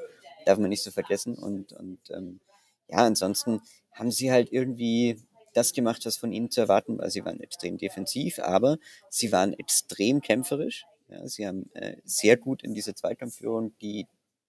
darf 0.48 0.58
man 0.58 0.70
nicht 0.70 0.82
so 0.82 0.90
vergessen. 0.90 1.34
Und, 1.34 1.72
und 1.72 1.98
ähm, 2.10 2.40
ja, 2.88 2.98
ansonsten 2.98 3.60
haben 3.92 4.10
sie 4.10 4.32
halt 4.32 4.50
irgendwie 4.50 5.20
das 5.52 5.72
gemacht, 5.72 6.04
was 6.06 6.16
von 6.16 6.32
ihnen 6.32 6.50
zu 6.50 6.60
erwarten 6.60 6.98
war. 6.98 7.10
Sie 7.10 7.24
waren 7.24 7.40
extrem 7.40 7.78
defensiv, 7.78 8.38
aber 8.38 8.78
sie 9.10 9.30
waren 9.30 9.52
extrem 9.52 10.20
kämpferisch. 10.20 10.84
Ja, 11.08 11.26
sie 11.26 11.46
haben 11.46 11.70
äh, 11.74 11.96
sehr 12.04 12.36
gut 12.36 12.62
in 12.62 12.74
diese 12.74 12.94
Zweikampfführung 12.94 13.76
die, 13.80 14.06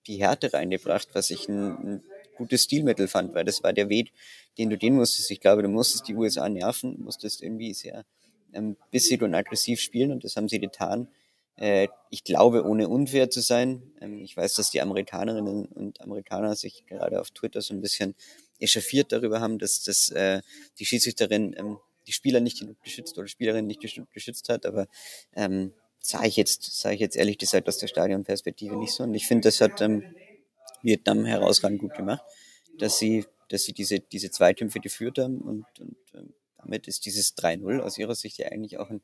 die 0.08 0.18
Härte 0.18 0.54
reingebracht, 0.54 1.10
was 1.14 1.30
ich 1.30 1.48
ein, 1.50 1.78
ein 1.78 2.04
gutes 2.38 2.64
Stilmittel 2.64 3.08
fand, 3.08 3.34
weil 3.34 3.46
das 3.46 3.64
war 3.64 3.74
der 3.74 3.90
Weg, 3.90 4.12
den 4.58 4.70
du 4.70 4.78
gehen 4.78 4.96
musstest. 4.96 5.32
Ich 5.32 5.40
glaube, 5.40 5.64
du 5.64 5.70
musstest 5.70 6.08
die 6.08 6.16
USA 6.16 6.48
nerven, 6.48 7.02
musstest 7.02 7.42
irgendwie 7.42 7.74
sehr 7.74 8.06
ähm, 8.54 8.78
bissig 8.92 9.22
und 9.22 9.36
aggressiv 9.36 9.82
spielen 9.82 10.12
und 10.12 10.24
das 10.24 10.36
haben 10.36 10.50
sie 10.50 10.60
getan. 10.60 11.08
Äh, 11.56 11.88
ich 12.10 12.24
glaube, 12.24 12.64
ohne 12.64 12.88
unfair 12.88 13.30
zu 13.30 13.42
sein. 13.42 13.92
Ähm, 14.02 14.24
ich 14.24 14.36
weiß, 14.36 14.54
dass 14.54 14.72
die 14.72 14.82
Amerikanerinnen 14.82 15.66
und 15.66 16.02
Amerikaner 16.02 16.56
sich 16.56 16.86
gerade 16.86 17.20
auf 17.20 17.32
Twitter 17.32 17.62
so 17.62 17.74
ein 17.74 17.82
bisschen 17.82 18.16
echauffiert 18.60 19.12
darüber 19.12 19.42
haben, 19.42 19.60
dass, 19.60 19.84
dass 19.84 20.10
äh, 20.10 20.42
die 20.80 20.86
Schiedsrichterin 20.86 21.56
ähm, 21.58 21.78
die 22.08 22.14
Spieler 22.14 22.40
nicht 22.40 22.60
genug 22.60 22.82
geschützt 22.82 23.18
oder 23.18 23.28
Spielerin 23.28 23.68
nicht 23.68 23.82
geschützt 23.82 24.50
hat, 24.50 24.66
aber 24.66 24.88
ähm, 25.36 25.74
sage 26.00 26.28
ich 26.28 26.38
jetzt, 26.38 26.80
sage 26.80 26.96
ich 26.96 27.02
jetzt 27.02 27.16
ehrlich 27.16 27.38
gesagt 27.38 27.68
aus 27.68 27.78
der 27.78 27.88
Stadionperspektive 27.88 28.76
nicht 28.78 28.94
so. 28.94 29.04
Und 29.04 29.14
ich 29.14 29.28
finde, 29.28 29.48
das 29.48 29.62
hat 29.62 29.82
ähm, 29.82 30.04
Vietnam 30.82 31.26
herausragend 31.26 31.80
gut 31.80 31.94
gemacht, 31.94 32.24
dass 32.78 32.98
sie, 32.98 33.26
dass 33.50 33.64
sie 33.64 33.74
diese, 33.74 34.00
diese 34.00 34.32
Zweikämpfe 34.32 34.80
geführt 34.80 35.20
haben 35.20 35.40
und, 35.40 35.66
und 35.80 35.98
ähm, 36.16 36.34
damit 36.62 36.88
ist 36.88 37.06
dieses 37.06 37.36
3-0 37.38 37.80
aus 37.80 37.98
ihrer 37.98 38.16
Sicht 38.16 38.38
ja 38.38 38.50
eigentlich 38.50 38.78
auch 38.78 38.90
ein 38.90 39.02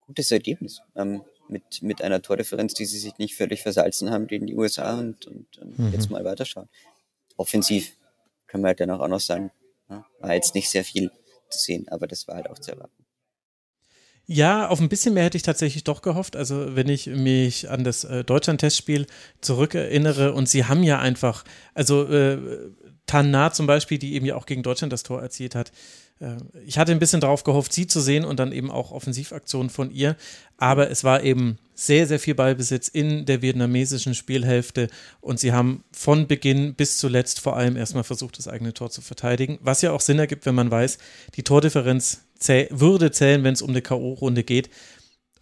gutes 0.00 0.30
Ergebnis. 0.30 0.80
Ähm, 0.94 1.22
mit, 1.48 1.82
mit 1.82 2.02
einer 2.02 2.22
Tordifferenz, 2.22 2.74
die 2.74 2.86
sie 2.86 2.98
sich 2.98 3.18
nicht 3.18 3.36
völlig 3.36 3.62
versalzen 3.62 4.10
haben 4.10 4.26
gegen 4.26 4.46
die 4.46 4.56
USA 4.56 4.98
und, 4.98 5.26
und, 5.26 5.58
und 5.58 5.78
mhm. 5.78 5.92
jetzt 5.92 6.10
mal 6.10 6.24
weiterschauen. 6.24 6.68
Offensiv 7.36 7.96
können 8.46 8.64
wir 8.64 8.68
halt 8.68 8.80
dann 8.80 8.90
auch 8.90 9.06
noch 9.06 9.20
sagen, 9.20 9.52
war 10.20 10.34
jetzt 10.34 10.54
nicht 10.54 10.68
sehr 10.68 10.84
viel 10.84 11.10
zu 11.50 11.58
sehen, 11.58 11.86
aber 11.88 12.06
das 12.06 12.26
war 12.26 12.36
halt 12.36 12.50
auch 12.50 12.58
zu 12.58 12.72
erwarten. 12.72 13.04
Ja, 14.28 14.66
auf 14.68 14.80
ein 14.80 14.88
bisschen 14.88 15.14
mehr 15.14 15.22
hätte 15.22 15.36
ich 15.36 15.44
tatsächlich 15.44 15.84
doch 15.84 16.02
gehofft. 16.02 16.34
Also, 16.34 16.74
wenn 16.74 16.88
ich 16.88 17.06
mich 17.06 17.70
an 17.70 17.84
das 17.84 18.02
äh, 18.02 18.24
Deutschland-Testspiel 18.24 19.06
zurückerinnere 19.40 20.32
und 20.32 20.48
sie 20.48 20.64
haben 20.64 20.82
ja 20.82 20.98
einfach, 20.98 21.44
also 21.74 22.04
äh, 22.08 22.72
Tanna 23.06 23.52
zum 23.52 23.68
Beispiel, 23.68 23.98
die 23.98 24.14
eben 24.14 24.26
ja 24.26 24.34
auch 24.34 24.46
gegen 24.46 24.64
Deutschland 24.64 24.92
das 24.92 25.04
Tor 25.04 25.22
erzielt 25.22 25.54
hat. 25.54 25.70
Äh, 26.20 26.36
ich 26.66 26.78
hatte 26.78 26.92
ein 26.92 26.98
bisschen 26.98 27.20
darauf 27.20 27.44
gehofft, 27.44 27.72
sie 27.72 27.86
zu 27.86 28.00
sehen 28.00 28.24
und 28.24 28.38
dann 28.38 28.52
eben 28.52 28.70
auch 28.70 28.92
Offensivaktionen 28.92 29.70
von 29.70 29.90
ihr. 29.90 30.16
Aber 30.56 30.90
es 30.90 31.04
war 31.04 31.22
eben 31.22 31.58
sehr, 31.74 32.06
sehr 32.06 32.18
viel 32.18 32.34
Ballbesitz 32.34 32.88
in 32.88 33.26
der 33.26 33.42
vietnamesischen 33.42 34.14
Spielhälfte 34.14 34.88
und 35.20 35.38
sie 35.38 35.52
haben 35.52 35.84
von 35.92 36.26
Beginn 36.26 36.74
bis 36.74 36.96
zuletzt 36.96 37.40
vor 37.40 37.56
allem 37.56 37.76
erstmal 37.76 38.04
versucht, 38.04 38.38
das 38.38 38.48
eigene 38.48 38.72
Tor 38.72 38.90
zu 38.90 39.02
verteidigen. 39.02 39.58
Was 39.60 39.82
ja 39.82 39.92
auch 39.92 40.00
Sinn 40.00 40.18
ergibt, 40.18 40.46
wenn 40.46 40.54
man 40.54 40.70
weiß, 40.70 40.96
die 41.34 41.42
Tordifferenz 41.42 42.22
zäh 42.38 42.68
würde 42.70 43.10
zählen, 43.10 43.44
wenn 43.44 43.54
es 43.54 43.62
um 43.62 43.70
eine 43.70 43.82
K.O.-Runde 43.82 44.42
geht. 44.42 44.70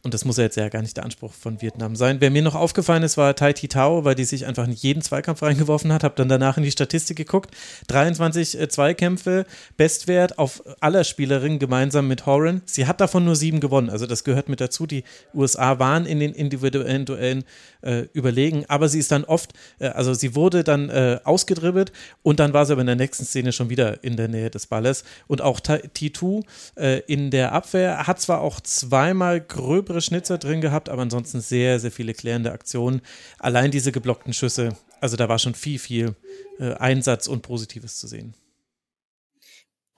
Und 0.04 0.12
das 0.12 0.26
muss 0.26 0.36
ja 0.36 0.44
jetzt 0.44 0.56
ja 0.56 0.68
gar 0.68 0.82
nicht 0.82 0.98
der 0.98 1.04
Anspruch 1.04 1.32
von 1.32 1.62
Vietnam 1.62 1.96
sein. 1.96 2.20
Wer 2.20 2.30
mir 2.30 2.42
noch 2.42 2.54
aufgefallen 2.54 3.02
ist, 3.02 3.16
war 3.16 3.34
Tai 3.34 3.54
Thi 3.54 3.68
Tao, 3.68 4.04
weil 4.04 4.14
die 4.14 4.26
sich 4.26 4.44
einfach 4.44 4.66
in 4.66 4.72
jeden 4.72 5.00
Zweikampf 5.00 5.42
reingeworfen 5.42 5.90
hat. 5.94 6.04
Habe 6.04 6.14
dann 6.14 6.28
danach 6.28 6.58
in 6.58 6.62
die 6.62 6.70
Statistik 6.70 7.16
geguckt. 7.16 7.56
23 7.86 8.60
äh, 8.60 8.68
Zweikämpfe, 8.68 9.46
Bestwert 9.78 10.38
auf 10.38 10.62
aller 10.80 11.04
Spielerinnen 11.04 11.58
gemeinsam 11.58 12.06
mit 12.06 12.26
Horan. 12.26 12.60
Sie 12.66 12.86
hat 12.86 13.00
davon 13.00 13.24
nur 13.24 13.34
sieben 13.34 13.60
gewonnen. 13.60 13.88
Also 13.88 14.06
das 14.06 14.24
gehört 14.24 14.50
mit 14.50 14.60
dazu. 14.60 14.86
Die 14.86 15.04
USA 15.32 15.78
waren 15.78 16.04
in 16.04 16.20
den 16.20 16.34
individuellen 16.34 17.06
Duellen 17.06 17.44
äh, 17.80 18.00
überlegen. 18.12 18.66
Aber 18.68 18.90
sie 18.90 18.98
ist 18.98 19.10
dann 19.10 19.24
oft, 19.24 19.54
äh, 19.78 19.86
also 19.86 20.12
sie 20.12 20.34
wurde 20.34 20.64
dann 20.64 20.90
äh, 20.90 21.18
ausgedribbelt 21.24 21.92
und 22.22 22.40
dann 22.40 22.52
war 22.52 22.66
sie 22.66 22.72
aber 22.72 22.82
in 22.82 22.88
der 22.88 22.96
nächsten 22.96 23.24
Szene 23.24 23.52
schon 23.52 23.70
wieder 23.70 24.04
in 24.04 24.18
der 24.18 24.28
Nähe 24.28 24.50
des 24.50 24.66
Balles. 24.66 25.02
Und 25.28 25.40
auch 25.40 25.60
Titu 25.60 26.42
äh, 26.76 27.00
in 27.06 27.30
der 27.30 27.52
Abwehr 27.52 28.06
hat 28.06 28.20
zwar 28.20 28.42
auch 28.42 28.60
zweimal 28.60 29.40
gröbere 29.40 29.93
gröbere 29.94 30.02
Schnitzer 30.02 30.38
drin 30.38 30.60
gehabt, 30.60 30.88
aber 30.88 31.02
ansonsten 31.02 31.40
sehr, 31.40 31.78
sehr 31.78 31.92
viele 31.92 32.14
klärende 32.14 32.50
Aktionen. 32.50 33.00
Allein 33.38 33.70
diese 33.70 33.92
geblockten 33.92 34.32
Schüsse, 34.32 34.76
also 35.00 35.16
da 35.16 35.28
war 35.28 35.38
schon 35.38 35.54
viel, 35.54 35.78
viel 35.78 36.16
äh, 36.58 36.74
Einsatz 36.74 37.28
und 37.28 37.42
Positives 37.42 37.98
zu 37.98 38.08
sehen. 38.08 38.34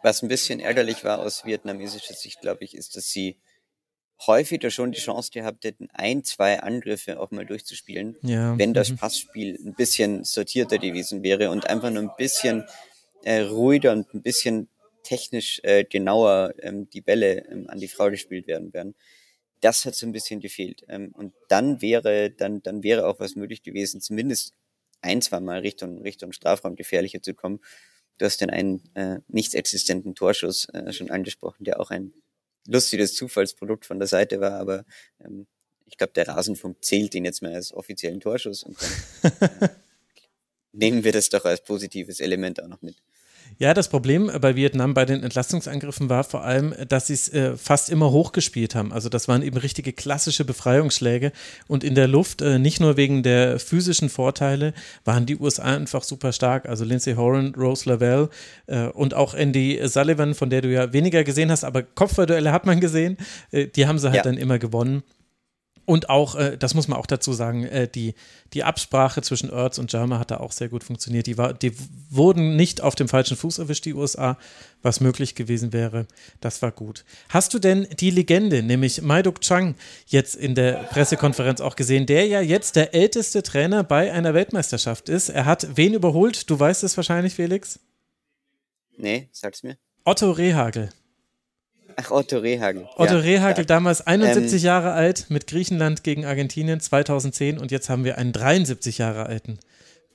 Was 0.02 0.22
ein 0.22 0.28
bisschen 0.28 0.60
ärgerlich 0.60 1.02
war 1.02 1.20
aus 1.20 1.46
vietnamesischer 1.46 2.12
Sicht, 2.12 2.42
glaube 2.42 2.64
ich, 2.64 2.76
ist, 2.76 2.94
dass 2.96 3.08
sie 3.08 3.40
häufiger 4.26 4.70
schon 4.70 4.92
die 4.92 5.00
Chance 5.00 5.30
gehabt 5.32 5.64
hätten, 5.64 5.88
ein, 5.94 6.24
zwei 6.24 6.60
Angriffe 6.60 7.18
auch 7.18 7.30
mal 7.30 7.46
durchzuspielen, 7.46 8.16
ja. 8.22 8.58
wenn 8.58 8.74
das 8.74 8.90
mhm. 8.90 8.98
Passspiel 8.98 9.58
ein 9.64 9.74
bisschen 9.74 10.24
sortierter 10.24 10.78
gewesen 10.78 11.22
wäre 11.22 11.50
und 11.50 11.68
einfach 11.68 11.90
nur 11.90 12.02
ein 12.02 12.10
bisschen 12.18 12.64
äh, 13.24 13.40
ruhiger 13.40 13.92
und 13.92 14.12
ein 14.12 14.22
bisschen 14.22 14.68
technisch 15.02 15.60
äh, 15.62 15.84
genauer 15.84 16.52
ähm, 16.60 16.88
die 16.90 17.00
Bälle 17.00 17.46
ähm, 17.50 17.68
an 17.68 17.78
die 17.78 17.88
Frau 17.88 18.10
gespielt 18.10 18.46
werden 18.46 18.74
werden 18.74 18.94
das 19.60 19.84
hat 19.84 19.94
so 19.94 20.06
ein 20.06 20.12
bisschen 20.12 20.40
gefehlt. 20.40 20.84
Ähm, 20.88 21.12
und 21.12 21.34
dann 21.48 21.80
wäre, 21.80 22.30
dann, 22.30 22.62
dann 22.62 22.82
wäre 22.82 23.06
auch 23.06 23.20
was 23.20 23.36
möglich 23.36 23.62
gewesen, 23.62 24.00
zumindest 24.00 24.54
ein, 25.00 25.22
zwei 25.22 25.40
Mal 25.40 25.60
Richtung, 25.60 26.02
Richtung 26.02 26.32
Strafraum 26.32 26.76
gefährlicher 26.76 27.22
zu 27.22 27.34
kommen. 27.34 27.60
Du 28.18 28.24
hast 28.24 28.40
den 28.40 28.50
einen 28.50 28.82
äh, 28.94 29.20
nicht 29.28 29.54
existenten 29.54 30.14
Torschuss 30.14 30.68
äh, 30.70 30.92
schon 30.92 31.10
angesprochen, 31.10 31.64
der 31.64 31.80
auch 31.80 31.90
ein 31.90 32.12
lustiges 32.66 33.14
Zufallsprodukt 33.14 33.86
von 33.86 33.98
der 33.98 34.08
Seite 34.08 34.40
war, 34.40 34.52
aber 34.52 34.84
ähm, 35.24 35.46
ich 35.84 35.96
glaube, 35.96 36.12
der 36.14 36.26
Rasenfunk 36.26 36.84
zählt 36.84 37.14
ihn 37.14 37.24
jetzt 37.24 37.42
mal 37.42 37.54
als 37.54 37.72
offiziellen 37.72 38.20
Torschuss 38.20 38.64
und 38.64 38.76
dann 38.80 39.52
äh, 39.60 39.68
nehmen 40.72 41.04
wir 41.04 41.12
das 41.12 41.28
doch 41.28 41.44
als 41.44 41.62
positives 41.62 42.20
Element 42.20 42.62
auch 42.62 42.68
noch 42.68 42.82
mit. 42.82 42.96
Ja, 43.58 43.72
das 43.72 43.88
Problem 43.88 44.30
bei 44.40 44.54
Vietnam 44.54 44.92
bei 44.92 45.06
den 45.06 45.22
Entlastungsangriffen 45.22 46.10
war 46.10 46.24
vor 46.24 46.44
allem, 46.44 46.74
dass 46.88 47.06
sie 47.06 47.14
es 47.14 47.30
äh, 47.30 47.56
fast 47.56 47.88
immer 47.88 48.10
hochgespielt 48.10 48.74
haben. 48.74 48.92
Also 48.92 49.08
das 49.08 49.28
waren 49.28 49.40
eben 49.40 49.56
richtige 49.56 49.94
klassische 49.94 50.44
Befreiungsschläge 50.44 51.32
und 51.66 51.82
in 51.82 51.94
der 51.94 52.06
Luft, 52.06 52.42
äh, 52.42 52.58
nicht 52.58 52.80
nur 52.80 52.98
wegen 52.98 53.22
der 53.22 53.58
physischen 53.58 54.10
Vorteile, 54.10 54.74
waren 55.06 55.24
die 55.24 55.38
USA 55.38 55.74
einfach 55.76 56.02
super 56.02 56.32
stark. 56.32 56.68
Also 56.68 56.84
Lindsay 56.84 57.14
Horan, 57.14 57.54
Rose 57.56 57.88
Lavelle 57.88 58.28
äh, 58.66 58.88
und 58.88 59.14
auch 59.14 59.32
Andy 59.32 59.80
Sullivan, 59.84 60.34
von 60.34 60.50
der 60.50 60.60
du 60.60 60.70
ja 60.70 60.92
weniger 60.92 61.24
gesehen 61.24 61.50
hast, 61.50 61.64
aber 61.64 61.82
Kopfballduelle 61.82 62.52
hat 62.52 62.66
man 62.66 62.80
gesehen, 62.80 63.16
äh, 63.52 63.68
die 63.68 63.86
haben 63.86 63.98
sie 63.98 64.08
halt 64.08 64.16
ja. 64.16 64.22
dann 64.22 64.36
immer 64.36 64.58
gewonnen. 64.58 65.02
Und 65.86 66.10
auch, 66.10 66.34
äh, 66.34 66.58
das 66.58 66.74
muss 66.74 66.88
man 66.88 66.98
auch 66.98 67.06
dazu 67.06 67.32
sagen, 67.32 67.64
äh, 67.64 67.86
die, 67.88 68.14
die 68.52 68.64
Absprache 68.64 69.22
zwischen 69.22 69.50
Ertz 69.50 69.78
und 69.78 69.92
Jarma 69.92 70.18
hat 70.18 70.32
da 70.32 70.38
auch 70.38 70.50
sehr 70.50 70.68
gut 70.68 70.82
funktioniert. 70.82 71.28
Die, 71.28 71.38
war, 71.38 71.54
die 71.54 71.72
wurden 72.10 72.56
nicht 72.56 72.80
auf 72.80 72.96
dem 72.96 73.08
falschen 73.08 73.36
Fuß 73.36 73.58
erwischt, 73.58 73.84
die 73.84 73.94
USA, 73.94 74.36
was 74.82 75.00
möglich 75.00 75.36
gewesen 75.36 75.72
wäre. 75.72 76.08
Das 76.40 76.60
war 76.60 76.72
gut. 76.72 77.04
Hast 77.28 77.54
du 77.54 77.60
denn 77.60 77.86
die 78.00 78.10
Legende, 78.10 78.64
nämlich 78.64 79.00
Maiduk 79.00 79.40
Chang, 79.40 79.76
jetzt 80.08 80.34
in 80.34 80.56
der 80.56 80.72
Pressekonferenz 80.90 81.60
auch 81.60 81.76
gesehen, 81.76 82.06
der 82.06 82.26
ja 82.26 82.40
jetzt 82.40 82.74
der 82.74 82.92
älteste 82.92 83.44
Trainer 83.44 83.84
bei 83.84 84.12
einer 84.12 84.34
Weltmeisterschaft 84.34 85.08
ist? 85.08 85.28
Er 85.28 85.44
hat 85.44 85.68
wen 85.76 85.94
überholt? 85.94 86.50
Du 86.50 86.58
weißt 86.58 86.82
es 86.82 86.96
wahrscheinlich, 86.96 87.34
Felix? 87.34 87.78
Nee, 88.96 89.28
sag's 89.30 89.62
mir. 89.62 89.76
Otto 90.04 90.32
Rehagel. 90.32 90.90
Ach, 91.96 92.10
Otto 92.10 92.38
Rehagel. 92.38 92.86
Otto 92.96 93.14
ja, 93.14 93.20
Rehagel, 93.20 93.64
ja. 93.64 93.66
damals 93.66 94.06
71 94.06 94.52
ähm, 94.52 94.66
Jahre 94.66 94.92
alt, 94.92 95.30
mit 95.30 95.46
Griechenland 95.46 96.04
gegen 96.04 96.24
Argentinien 96.26 96.80
2010 96.80 97.58
und 97.58 97.70
jetzt 97.70 97.88
haben 97.88 98.04
wir 98.04 98.18
einen 98.18 98.32
73 98.32 98.98
Jahre 98.98 99.26
alten 99.26 99.58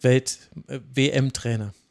Welt-WM-Trainer. 0.01 1.73
Äh, 1.73 1.81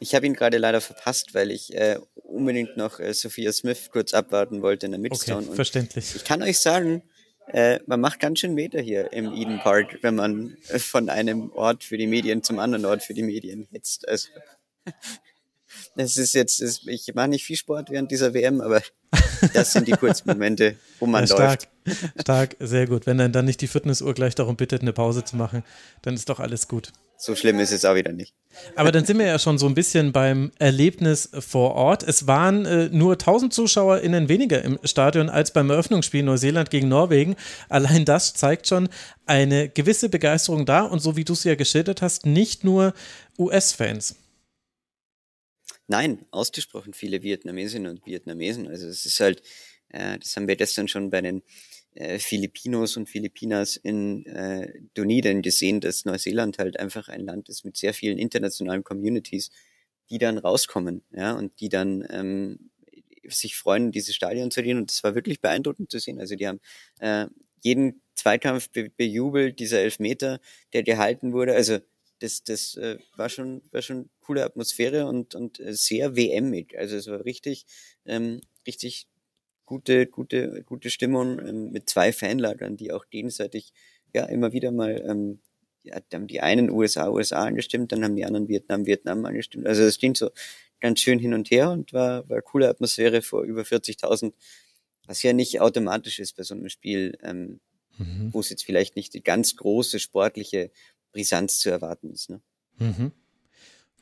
ich 0.00 0.14
habe 0.14 0.26
ihn 0.26 0.34
gerade 0.34 0.58
leider 0.58 0.80
verpasst, 0.80 1.34
weil 1.34 1.50
ich 1.50 1.74
äh, 1.74 1.98
unbedingt 2.14 2.76
noch 2.76 3.00
äh, 3.00 3.12
Sophia 3.14 3.52
Smith 3.52 3.90
kurz 3.92 4.12
abwarten 4.12 4.62
wollte 4.62 4.86
in 4.86 4.92
der 4.92 5.00
Midstone. 5.00 5.46
Okay, 5.46 5.54
verständlich. 5.54 6.16
Ich 6.16 6.24
kann 6.24 6.42
euch 6.42 6.58
sagen, 6.58 7.02
äh, 7.48 7.78
man 7.86 8.00
macht 8.00 8.20
ganz 8.20 8.40
schön 8.40 8.54
Meter 8.54 8.80
hier 8.80 9.12
im 9.12 9.32
Eden 9.34 9.60
Park, 9.60 9.98
wenn 10.02 10.14
man 10.14 10.56
äh, 10.68 10.78
von 10.78 11.08
einem 11.10 11.52
Ort 11.52 11.84
für 11.84 11.98
die 11.98 12.06
Medien 12.06 12.42
zum 12.42 12.58
anderen 12.58 12.84
Ort 12.86 13.02
für 13.02 13.14
die 13.14 13.22
Medien 13.22 13.68
hetzt. 13.70 14.08
Also 14.08 14.28
das 15.96 16.16
ist 16.16 16.34
jetzt, 16.34 16.60
das, 16.60 16.80
ich 16.86 17.14
mache 17.14 17.28
nicht 17.28 17.44
viel 17.44 17.56
Sport 17.56 17.90
während 17.90 18.10
dieser 18.10 18.34
WM, 18.34 18.60
aber 18.60 18.82
das 19.54 19.72
sind 19.72 19.88
die 19.88 19.92
kurzen 19.92 20.28
Momente, 20.28 20.76
wo 20.98 21.06
man 21.06 21.22
ja, 21.22 21.26
stark, 21.26 21.68
läuft. 21.86 22.20
Stark, 22.20 22.56
sehr 22.60 22.86
gut. 22.86 23.06
Wenn 23.06 23.18
dann, 23.18 23.32
dann 23.32 23.44
nicht 23.44 23.60
die 23.60 23.66
Fitnessuhr 23.66 24.14
gleich 24.14 24.34
darum 24.34 24.56
bittet, 24.56 24.82
eine 24.82 24.92
Pause 24.92 25.24
zu 25.24 25.36
machen, 25.36 25.62
dann 26.02 26.14
ist 26.14 26.28
doch 26.28 26.40
alles 26.40 26.68
gut. 26.68 26.92
So 27.16 27.34
schlimm 27.34 27.58
ist 27.60 27.72
es 27.72 27.84
auch 27.84 27.94
wieder 27.94 28.12
nicht. 28.12 28.34
Aber 28.76 28.92
dann 28.92 29.04
sind 29.04 29.18
wir 29.18 29.26
ja 29.26 29.38
schon 29.38 29.56
so 29.56 29.66
ein 29.66 29.74
bisschen 29.74 30.12
beim 30.12 30.52
Erlebnis 30.58 31.30
vor 31.38 31.74
Ort. 31.74 32.02
Es 32.02 32.26
waren 32.26 32.66
äh, 32.66 32.88
nur 32.90 33.12
1000 33.12 33.52
ZuschauerInnen 33.52 34.28
weniger 34.28 34.62
im 34.62 34.78
Stadion 34.84 35.28
als 35.28 35.52
beim 35.52 35.70
Eröffnungsspiel 35.70 36.22
Neuseeland 36.22 36.70
gegen 36.70 36.88
Norwegen. 36.88 37.36
Allein 37.68 38.04
das 38.04 38.34
zeigt 38.34 38.66
schon 38.66 38.88
eine 39.26 39.68
gewisse 39.68 40.08
Begeisterung 40.08 40.66
da 40.66 40.82
und 40.82 41.00
so 41.00 41.16
wie 41.16 41.24
du 41.24 41.32
es 41.32 41.44
ja 41.44 41.54
geschildert 41.54 42.02
hast, 42.02 42.26
nicht 42.26 42.64
nur 42.64 42.94
US-Fans. 43.38 44.16
Nein, 45.88 46.24
ausgesprochen 46.30 46.94
viele 46.94 47.22
Vietnamesinnen 47.22 47.90
und 47.98 48.06
Vietnamesen. 48.06 48.68
Also 48.68 48.86
es 48.86 49.04
ist 49.04 49.20
halt, 49.20 49.42
äh, 49.90 50.18
das 50.18 50.34
haben 50.36 50.48
wir 50.48 50.56
gestern 50.56 50.88
schon 50.88 51.10
bei 51.10 51.20
den 51.20 51.42
äh, 51.94 52.18
Filipinos 52.18 52.96
und 52.96 53.08
Filipinas 53.08 53.76
in 53.76 54.24
äh, 54.26 54.72
Dunedin 54.94 55.42
gesehen, 55.42 55.80
dass 55.80 56.04
Neuseeland 56.06 56.58
halt 56.58 56.78
einfach 56.80 57.08
ein 57.08 57.20
Land 57.20 57.48
ist 57.50 57.64
mit 57.64 57.76
sehr 57.76 57.92
vielen 57.94 58.18
internationalen 58.18 58.82
Communities, 58.82 59.50
die 60.10 60.18
dann 60.18 60.38
rauskommen, 60.38 61.02
ja, 61.12 61.32
und 61.32 61.60
die 61.60 61.68
dann 61.68 62.06
ähm, 62.10 62.70
sich 63.28 63.56
freuen, 63.56 63.92
diese 63.92 64.12
Stadion 64.12 64.50
zu 64.50 64.62
gehen. 64.62 64.78
Und 64.78 64.90
das 64.90 65.04
war 65.04 65.14
wirklich 65.14 65.40
beeindruckend 65.40 65.90
zu 65.90 65.98
sehen. 65.98 66.18
Also 66.20 66.34
die 66.36 66.46
haben 66.48 66.60
äh, 67.00 67.26
jeden 67.62 68.02
Zweikampf 68.14 68.70
be 68.70 68.90
bejubelt, 68.90 69.58
dieser 69.60 69.80
Elfmeter, 69.80 70.40
der 70.72 70.82
gehalten 70.82 71.32
wurde. 71.32 71.54
Also 71.54 71.78
das, 72.24 72.42
das 72.42 72.76
äh, 72.76 72.98
war 73.16 73.28
schon, 73.28 73.62
war 73.70 73.82
schon 73.82 74.08
coole 74.20 74.44
Atmosphäre 74.44 75.06
und, 75.06 75.34
und 75.34 75.60
äh, 75.60 75.74
sehr 75.74 76.16
WMig. 76.16 76.76
Also 76.78 76.96
es 76.96 77.06
war 77.06 77.24
richtig, 77.24 77.66
ähm, 78.06 78.40
richtig 78.66 79.06
gute, 79.66 80.06
gute, 80.06 80.62
gute 80.64 80.90
Stimmung 80.90 81.38
ähm, 81.38 81.70
mit 81.70 81.88
zwei 81.88 82.12
Fanlagern, 82.12 82.76
die 82.76 82.92
auch 82.92 83.08
gegenseitig 83.10 83.72
ja 84.14 84.24
immer 84.24 84.52
wieder 84.52 84.72
mal, 84.72 85.04
ähm, 85.06 85.40
ja, 85.82 86.00
haben 86.14 86.26
die 86.26 86.40
einen 86.40 86.70
USA, 86.70 87.10
USA 87.10 87.44
angestimmt, 87.44 87.92
dann 87.92 88.02
haben 88.02 88.16
die 88.16 88.24
anderen 88.24 88.48
Vietnam, 88.48 88.86
Vietnam 88.86 89.24
angestimmt. 89.26 89.66
Also 89.66 89.82
es 89.82 89.98
ging 89.98 90.14
so 90.14 90.30
ganz 90.80 91.00
schön 91.00 91.18
hin 91.18 91.34
und 91.34 91.50
her 91.50 91.70
und 91.70 91.92
war, 91.92 92.28
war 92.28 92.40
coole 92.40 92.68
Atmosphäre 92.68 93.20
vor 93.20 93.42
über 93.42 93.62
40.000, 93.62 94.32
was 95.06 95.22
ja 95.22 95.34
nicht 95.34 95.60
automatisch 95.60 96.20
ist 96.20 96.36
bei 96.36 96.42
so 96.42 96.54
einem 96.54 96.70
Spiel, 96.70 97.18
ähm, 97.22 97.60
mhm. 97.98 98.32
wo 98.32 98.40
es 98.40 98.48
jetzt 98.48 98.64
vielleicht 98.64 98.96
nicht 98.96 99.12
die 99.12 99.22
ganz 99.22 99.56
große 99.56 99.98
sportliche 99.98 100.70
Brisanz 101.14 101.58
zu 101.60 101.70
erwarten 101.70 102.10
ist. 102.10 102.28
Ne? 102.28 102.40
Mhm. 102.78 103.12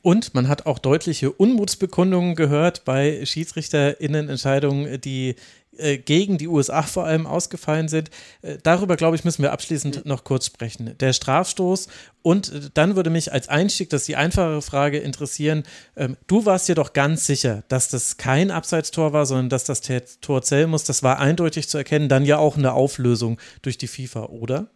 Und 0.01 0.33
man 0.33 0.49
hat 0.49 0.65
auch 0.65 0.79
deutliche 0.79 1.31
Unmutsbekundungen 1.31 2.35
gehört 2.35 2.83
bei 2.83 3.25
SchiedsrichterInnen-Entscheidungen, 3.25 4.99
die 4.99 5.35
äh, 5.77 5.97
gegen 5.97 6.37
die 6.37 6.49
USA 6.49 6.83
vor 6.83 7.05
allem 7.05 7.25
ausgefallen 7.25 7.87
sind. 7.87 8.09
Äh, 8.41 8.57
darüber, 8.61 8.97
glaube 8.97 9.15
ich, 9.15 9.23
müssen 9.23 9.43
wir 9.43 9.53
abschließend 9.53 10.05
noch 10.05 10.25
kurz 10.25 10.47
sprechen. 10.47 10.97
Der 10.99 11.13
Strafstoß 11.13 11.87
und 12.21 12.51
äh, 12.51 12.69
dann 12.73 12.97
würde 12.97 13.09
mich 13.09 13.31
als 13.31 13.47
Einstieg, 13.47 13.89
das 13.89 14.01
ist 14.01 14.07
die 14.09 14.17
einfachere 14.17 14.61
Frage, 14.61 14.99
interessieren. 14.99 15.63
Ähm, 15.95 16.17
du 16.27 16.45
warst 16.45 16.67
dir 16.67 16.75
doch 16.75 16.91
ganz 16.91 17.25
sicher, 17.25 17.63
dass 17.69 17.87
das 17.87 18.17
kein 18.17 18.51
Abseitstor 18.51 19.13
war, 19.13 19.25
sondern 19.25 19.47
dass 19.47 19.63
das 19.63 19.81
Tor 20.19 20.41
zählen 20.41 20.69
muss. 20.69 20.83
Das 20.83 21.01
war 21.01 21.19
eindeutig 21.19 21.69
zu 21.69 21.77
erkennen. 21.77 22.09
Dann 22.09 22.25
ja 22.25 22.39
auch 22.39 22.57
eine 22.57 22.73
Auflösung 22.73 23.39
durch 23.61 23.77
die 23.77 23.87
FIFA, 23.87 24.25
oder? 24.25 24.69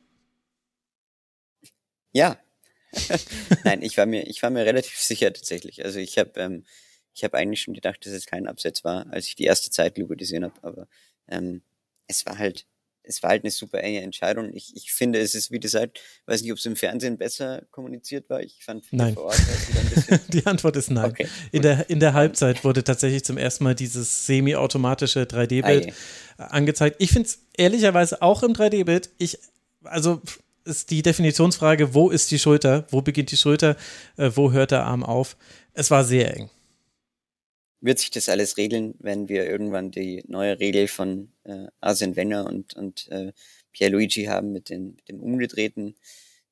Ja. 2.17 2.37
Nein, 3.63 3.83
ich 3.83 3.95
war 3.97 4.07
mir, 4.07 4.25
ich 4.27 4.41
war 4.41 4.49
mir 4.49 4.65
relativ 4.65 4.97
sicher 4.99 5.31
tatsächlich. 5.31 5.85
Also 5.85 5.99
ich 5.99 6.17
habe 6.17 6.39
ähm, 6.39 6.63
ich 7.17 7.23
habe 7.23 7.37
eigentlich 7.37 7.61
schon 7.61 7.73
gedacht, 7.73 8.05
dass 8.05 8.13
es 8.13 8.27
kein 8.27 8.47
Absatz 8.47 8.83
war, 8.83 9.07
als 9.11 9.27
ich 9.27 9.35
die 9.35 9.45
erste 9.45 9.71
Zeitlupe 9.71 10.15
gesehen 10.15 10.43
habe, 10.43 10.55
aber 10.61 10.87
ähm, 11.27 11.61
es 12.07 12.25
war 12.25 12.37
halt, 12.37 12.65
es 13.01 13.23
war 13.23 13.31
halt 13.31 13.43
eine 13.43 13.51
super 13.51 13.81
enge 13.81 14.01
Entscheidung. 14.01 14.53
Ich, 14.53 14.75
ich 14.75 14.91
finde, 14.91 15.19
es 15.19 15.33
ist, 15.33 15.51
wie 15.51 15.59
gesagt, 15.59 15.99
weiß 16.27 16.43
nicht, 16.43 16.51
ob 16.51 16.59
es 16.59 16.65
im 16.65 16.75
Fernsehen 16.75 17.17
besser 17.17 17.63
kommuniziert 17.71 18.29
war. 18.29 18.41
Ich 18.41 18.63
fand 18.63 18.85
nein. 18.91 19.15
vor 19.15 19.25
Ort 19.25 19.41
die 20.27 20.45
Antwort 20.45 20.75
ist 20.75 20.91
nein. 20.91 21.09
Okay, 21.09 21.27
in, 21.51 21.63
der, 21.63 21.89
in 21.89 21.99
der 21.99 22.13
Halbzeit 22.13 22.63
wurde 22.63 22.83
tatsächlich 22.83 23.23
zum 23.25 23.37
ersten 23.37 23.63
Mal 23.63 23.73
dieses 23.73 24.27
semi-automatische 24.27 25.23
3D-Bild 25.23 25.93
angezeigt. 26.37 26.97
Ich 26.99 27.11
finde 27.11 27.29
es 27.29 27.39
ehrlicherweise 27.57 28.21
auch 28.21 28.43
im 28.43 28.53
3D-Bild, 28.53 29.09
ich, 29.17 29.39
also 29.83 30.21
ist 30.67 30.91
die 30.91 31.01
Definitionsfrage, 31.01 31.93
wo 31.93 32.09
ist 32.09 32.29
die 32.31 32.39
Schulter, 32.39 32.85
wo 32.89 33.01
beginnt 33.01 33.31
die 33.31 33.37
Schulter, 33.37 33.75
äh, 34.17 34.31
wo 34.35 34.51
hört 34.51 34.71
der 34.71 34.85
Arm 34.85 35.03
auf. 35.03 35.37
Es 35.73 35.89
war 35.89 36.03
sehr 36.03 36.35
eng 36.35 36.49
wird 37.79 37.99
sich 37.99 38.11
das 38.11 38.29
alles 38.29 38.57
regeln, 38.57 38.95
wenn 38.99 39.29
wir 39.29 39.45
irgendwann 39.45 39.91
die 39.91 40.23
neue 40.27 40.59
Regel 40.59 40.87
von 40.87 41.31
äh, 41.43 41.67
Arsene 41.79 42.15
Wenger 42.15 42.45
und, 42.45 42.73
und 42.73 43.07
äh, 43.09 43.33
Pierluigi 43.71 44.25
haben 44.25 44.51
mit 44.51 44.69
den, 44.69 44.95
mit 44.95 45.07
den 45.09 45.19
umgedrehten 45.19 45.95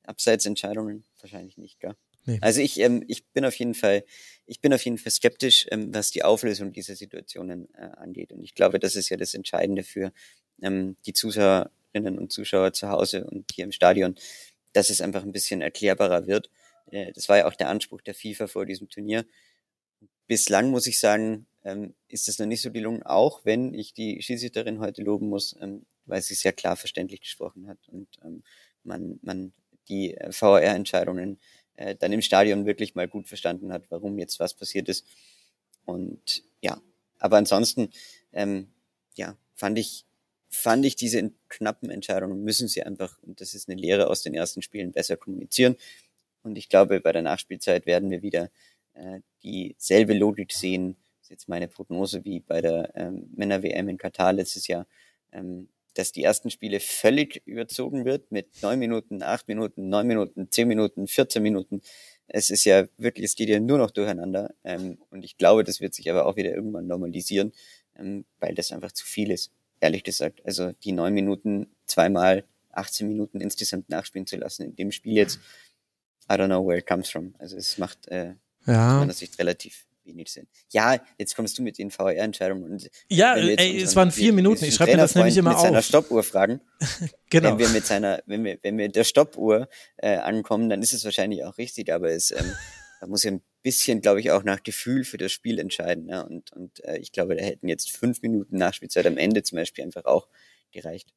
Abseitsentscheidungen? 0.04 1.04
Wahrscheinlich 1.20 1.58
nicht, 1.58 1.80
gell? 1.80 1.96
Nee. 2.28 2.40
Also 2.42 2.62
ich, 2.62 2.80
ähm, 2.80 3.04
ich 3.08 3.26
bin 3.28 3.46
auf 3.46 3.56
jeden 3.56 3.76
Fall, 3.76 4.04
ich 4.48 4.60
bin 4.60 4.74
auf 4.74 4.84
jeden 4.84 4.98
Fall 4.98 5.12
skeptisch, 5.12 5.68
ähm, 5.70 5.94
was 5.94 6.10
die 6.10 6.24
Auflösung 6.24 6.74
dieser 6.74 6.96
Situationen 6.96 7.68
äh, 7.76 7.90
angeht. 7.98 8.32
Und 8.32 8.44
ich 8.44 8.56
glaube, 8.56 8.80
das 8.80 8.96
ist 8.96 9.10
ja 9.10 9.18
das 9.18 9.36
Entscheidende 9.36 9.84
für 9.84 10.12
ähm, 10.62 10.96
die 11.06 11.14
Zuschauerinnen 11.96 12.20
und 12.20 12.32
Zuschauer 12.32 12.74
zu 12.74 12.90
Hause 12.90 13.26
und 13.26 13.52
hier 13.54 13.66
im 13.66 13.72
Stadion, 13.72 14.16
dass 14.74 14.90
es 14.90 15.02
einfach 15.02 15.24
ein 15.24 15.32
bisschen 15.32 15.62
erklärbarer 15.62 16.28
wird. 16.28 16.50
Äh, 16.92 17.14
das 17.14 17.30
war 17.30 17.38
ja 17.38 17.48
auch 17.48 17.56
der 17.56 17.70
Anspruch 17.70 18.02
der 18.02 18.14
FIFA 18.14 18.48
vor 18.48 18.66
diesem 18.66 18.90
Turnier, 18.90 19.26
bislang 20.28 20.72
muss 20.72 20.88
ich 20.88 21.00
sagen, 21.00 21.46
ähm, 21.64 21.94
ist 22.08 22.28
das 22.28 22.40
noch 22.40 22.48
nicht 22.48 22.62
so 22.62 22.72
gelungen, 22.72 23.04
auch 23.04 23.46
wenn 23.46 23.74
ich 23.74 23.94
die 23.94 24.22
Schiedsrichterin 24.22 24.80
heute 24.80 25.04
loben 25.04 25.30
muss, 25.30 25.56
ähm, 25.62 25.86
weil 26.06 26.22
sie 26.22 26.36
sehr 26.36 26.54
klar 26.54 26.76
verständlich 26.76 27.22
gesprochen 27.22 27.68
hat 27.68 27.78
und 27.88 28.08
ähm, 28.24 28.44
man, 28.84 29.20
man 29.22 29.54
die 29.88 30.16
äh, 30.16 30.32
VAR-Entscheidungen 30.32 31.40
äh, 31.76 31.96
dann 31.96 32.12
im 32.12 32.22
Stadion 32.22 32.66
wirklich 32.66 32.96
mal 32.96 33.08
gut 33.08 33.28
verstanden 33.28 33.72
hat, 33.72 33.84
warum 33.90 34.18
jetzt 34.20 34.40
was 34.40 34.54
passiert 34.54 34.90
ist. 34.90 35.06
Und 35.86 36.44
ja, 36.62 36.82
aber 37.20 37.38
ansonsten, 37.38 37.90
ähm, 38.34 38.68
ja, 39.16 39.38
fand 39.56 39.78
ich, 39.78 40.06
fand 40.50 40.86
ich 40.86 40.96
diese 40.96 41.32
knappen 41.50 41.90
Entscheidungen 41.90 42.44
müssen 42.44 42.68
sie 42.68 42.84
einfach, 42.84 43.18
und 43.24 43.42
das 43.42 43.54
ist 43.54 43.70
eine 43.70 43.80
Lehre 43.80 44.08
aus 44.08 44.22
den 44.22 44.34
ersten 44.34 44.62
Spielen, 44.62 44.92
besser 44.92 45.18
kommunizieren. 45.18 45.76
Und 46.44 46.58
ich 46.58 46.70
glaube, 46.70 47.02
bei 47.02 47.12
der 47.12 47.24
Nachspielzeit 47.24 47.86
werden 47.86 48.12
wir 48.12 48.22
wieder 48.22 48.50
äh, 48.94 49.20
dieselbe 49.44 50.14
Logik 50.14 50.54
sehen, 50.54 50.96
das 51.20 51.28
ist 51.28 51.30
jetzt 51.32 51.50
meine 51.50 51.68
Prognose 51.68 52.24
wie 52.24 52.40
bei 52.40 52.62
der 52.62 52.92
ähm, 52.96 53.30
Männer-WM 53.36 53.90
in 53.90 53.98
Katar 53.98 54.34
letztes 54.34 54.68
Jahr, 54.68 54.86
ähm, 55.32 55.70
dass 55.96 56.12
die 56.12 56.24
ersten 56.24 56.50
Spiele 56.50 56.80
völlig 56.80 57.42
überzogen 57.46 58.06
wird 58.06 58.32
mit 58.32 58.62
neun 58.62 58.80
Minuten, 58.80 59.24
acht 59.24 59.48
Minuten, 59.48 59.90
neun 59.90 60.08
Minuten, 60.08 60.52
zehn 60.52 60.68
Minuten, 60.68 61.08
14 61.08 61.42
Minuten. 61.42 61.82
Es 62.28 62.50
ist 62.50 62.66
ja 62.66 62.86
wirklich, 62.98 63.26
es 63.26 63.36
geht 63.36 63.50
ja 63.50 63.60
nur 63.60 63.78
noch 63.78 63.92
durcheinander. 63.92 64.54
Ähm, 64.64 65.00
und 65.10 65.26
ich 65.26 65.38
glaube, 65.38 65.64
das 65.64 65.82
wird 65.82 65.94
sich 65.94 66.10
aber 66.12 66.26
auch 66.26 66.36
wieder 66.36 66.54
irgendwann 66.54 66.88
normalisieren, 66.88 67.54
ähm, 67.98 68.26
weil 68.40 68.54
das 68.54 68.72
einfach 68.72 68.92
zu 68.92 69.06
viel 69.06 69.32
ist, 69.32 69.52
ehrlich 69.86 70.04
gesagt. 70.04 70.46
Also 70.46 70.74
die 70.84 70.92
neun 70.92 71.14
Minuten 71.14 71.68
zweimal 71.86 72.44
18 72.74 73.08
Minuten 73.08 73.40
insgesamt 73.40 73.90
nachspielen 73.90 74.28
zu 74.28 74.36
lassen 74.36 74.64
in 74.64 74.76
dem 74.76 74.92
Spiel 74.92 75.14
jetzt, 75.14 75.40
I 76.30 76.34
don't 76.34 76.48
know 76.48 76.66
where 76.66 76.78
it 76.78 76.88
comes 76.88 77.10
from. 77.10 77.36
Also 77.40 77.56
es 77.56 77.78
macht 77.78 78.08
äh, 78.08 78.34
ja. 78.66 78.96
aus 78.96 79.00
meiner 79.00 79.14
Sicht 79.14 79.40
relativ 79.40 79.86
wenig 80.04 80.32
Sinn. 80.32 80.48
Ja, 80.72 80.98
jetzt 81.18 81.36
kommst 81.36 81.58
du 81.58 81.64
mit 81.64 81.78
den 81.78 81.92
VR-Entscheidungen. 81.92 82.80
Ja, 83.10 83.36
ey, 83.36 83.82
es 83.82 83.96
waren 83.96 84.12
vier 84.12 84.34
Minuten. 84.34 84.66
Ich 84.66 84.76
schreibe 84.76 84.92
mir 84.92 84.98
das 84.98 85.16
nämlich 85.16 85.38
immer 85.38 85.50
mit 85.50 85.58
auf. 85.58 85.64
Mit 85.64 85.72
seiner 85.72 85.82
Stoppuhr 85.82 86.24
fragen. 86.24 86.62
genau. 87.30 87.52
Wenn 87.52 87.60
wir 87.60 87.70
mit 87.70 87.86
seiner, 87.86 88.22
wenn 88.26 88.44
wir, 88.44 88.58
wenn 88.62 88.78
wir 88.78 88.90
der 88.90 89.04
Stoppuhr 89.04 89.68
äh, 89.98 90.18
ankommen, 90.18 90.70
dann 90.70 90.82
ist 90.82 90.94
es 90.94 91.06
wahrscheinlich 91.06 91.44
auch 91.44 91.58
richtig, 91.58 91.92
aber 91.92 92.10
es 92.12 92.32
ähm, 92.32 92.54
man 93.06 93.12
muss 93.12 93.24
ja 93.24 93.32
ein 93.32 93.44
bisschen, 93.62 94.02
glaube 94.02 94.20
ich, 94.20 94.32
auch 94.32 94.44
nach 94.44 94.64
Gefühl 94.64 95.04
für 95.04 95.18
das 95.18 95.32
Spiel 95.32 95.60
entscheiden. 95.60 96.10
Ja? 96.10 96.22
Und, 96.22 96.52
und 96.54 96.84
äh, 96.84 96.98
ich 96.98 97.12
glaube, 97.12 97.36
da 97.36 97.44
hätten 97.44 97.68
jetzt 97.68 97.92
fünf 97.92 98.24
Minuten 98.24 98.58
Nachspielzeit 98.58 99.06
am 99.06 99.18
Ende 99.18 99.44
zum 99.44 99.58
Beispiel 99.58 99.84
einfach 99.84 100.06
auch 100.06 100.28
gereicht. 100.72 101.14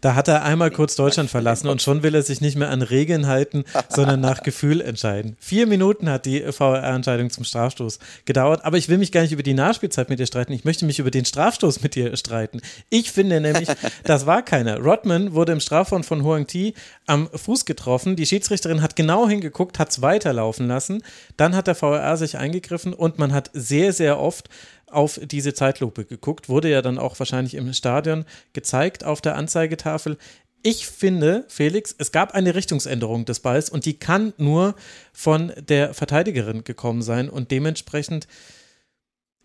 Da 0.00 0.14
hat 0.14 0.28
er 0.28 0.44
einmal 0.44 0.70
kurz 0.70 0.96
Deutschland 0.96 1.30
verlassen 1.30 1.68
und 1.68 1.82
schon 1.82 2.02
will 2.02 2.14
er 2.14 2.22
sich 2.22 2.40
nicht 2.40 2.56
mehr 2.56 2.70
an 2.70 2.82
Regeln 2.82 3.26
halten, 3.26 3.64
sondern 3.88 4.20
nach 4.20 4.42
Gefühl 4.42 4.80
entscheiden. 4.80 5.36
Vier 5.40 5.66
Minuten 5.66 6.08
hat 6.08 6.26
die 6.26 6.40
VR-Entscheidung 6.40 7.30
zum 7.30 7.44
Strafstoß 7.44 7.98
gedauert, 8.24 8.64
aber 8.64 8.76
ich 8.76 8.88
will 8.88 8.98
mich 8.98 9.12
gar 9.12 9.22
nicht 9.22 9.32
über 9.32 9.42
die 9.42 9.54
Nachspielzeit 9.54 10.08
mit 10.08 10.18
dir 10.18 10.26
streiten. 10.26 10.52
Ich 10.52 10.64
möchte 10.64 10.84
mich 10.84 10.98
über 10.98 11.10
den 11.10 11.24
Strafstoß 11.24 11.82
mit 11.82 11.94
dir 11.94 12.16
streiten. 12.16 12.60
Ich 12.90 13.10
finde 13.12 13.40
nämlich, 13.40 13.68
das 14.04 14.26
war 14.26 14.42
keiner. 14.42 14.78
Rodman 14.78 15.34
wurde 15.34 15.52
im 15.52 15.60
Strafraum 15.60 16.04
von 16.04 16.22
Huang 16.22 16.46
Ti 16.46 16.74
am 17.06 17.28
Fuß 17.32 17.64
getroffen. 17.64 18.16
Die 18.16 18.26
Schiedsrichterin 18.26 18.82
hat 18.82 18.96
genau 18.96 19.28
hingeguckt, 19.28 19.78
hat 19.78 19.90
es 19.90 20.02
weiterlaufen 20.02 20.68
lassen. 20.68 21.02
Dann 21.36 21.56
hat 21.56 21.66
der 21.66 21.74
VR 21.74 22.16
sich 22.16 22.38
eingegriffen 22.38 22.92
und 22.92 23.18
man 23.18 23.32
hat 23.32 23.50
sehr, 23.52 23.92
sehr 23.92 24.18
oft 24.18 24.48
auf 24.90 25.20
diese 25.22 25.54
Zeitlupe 25.54 26.04
geguckt, 26.04 26.48
wurde 26.48 26.70
ja 26.70 26.82
dann 26.82 26.98
auch 26.98 27.18
wahrscheinlich 27.18 27.54
im 27.54 27.72
Stadion 27.72 28.24
gezeigt 28.52 29.04
auf 29.04 29.20
der 29.20 29.36
Anzeigetafel. 29.36 30.18
Ich 30.62 30.86
finde, 30.86 31.44
Felix, 31.48 31.94
es 31.98 32.10
gab 32.10 32.34
eine 32.34 32.54
Richtungsänderung 32.54 33.24
des 33.24 33.40
Balls 33.40 33.70
und 33.70 33.84
die 33.84 33.98
kann 33.98 34.32
nur 34.38 34.74
von 35.12 35.52
der 35.56 35.94
Verteidigerin 35.94 36.64
gekommen 36.64 37.02
sein 37.02 37.30
und 37.30 37.50
dementsprechend 37.50 38.26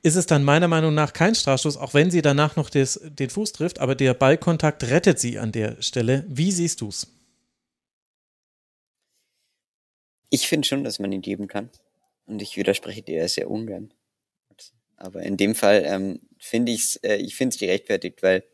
ist 0.01 0.15
es 0.15 0.25
dann 0.25 0.43
meiner 0.43 0.67
Meinung 0.67 0.93
nach 0.93 1.13
kein 1.13 1.33
Strafstoß, 1.33 1.77
auch 1.77 1.93
wenn 1.93 2.11
sie 2.11 2.21
danach 2.21 2.57
noch 2.57 2.69
des, 2.69 2.99
den 3.03 3.29
Fuß 3.29 3.53
trifft, 3.53 3.79
aber 3.79 3.95
der 3.95 4.13
Ballkontakt 4.13 4.83
rettet 4.83 5.17
sie 5.17 5.39
an 5.39 5.51
der 5.51 5.81
Stelle. 5.81 6.25
Wie 6.27 6.51
siehst 6.51 6.81
du 6.81 6.89
es? 6.89 7.07
Ich 10.29 10.47
finde 10.47 10.67
schon, 10.67 10.83
dass 10.83 10.99
man 10.99 11.11
ihn 11.11 11.21
geben 11.21 11.47
kann. 11.47 11.69
Und 12.25 12.41
ich 12.41 12.57
widerspreche 12.57 13.01
dir 13.01 13.27
sehr 13.29 13.49
ungern. 13.49 13.93
Aber 15.03 15.21
in 15.21 15.35
dem 15.35 15.53
Fall 15.53 15.83
ähm, 15.85 16.21
finde 16.39 16.71
ich's, 16.71 16.95
äh, 17.03 17.17
ich 17.17 17.35
finde 17.35 17.53
es 17.53 17.59
gerechtfertigt, 17.59 18.23
weil 18.23 18.45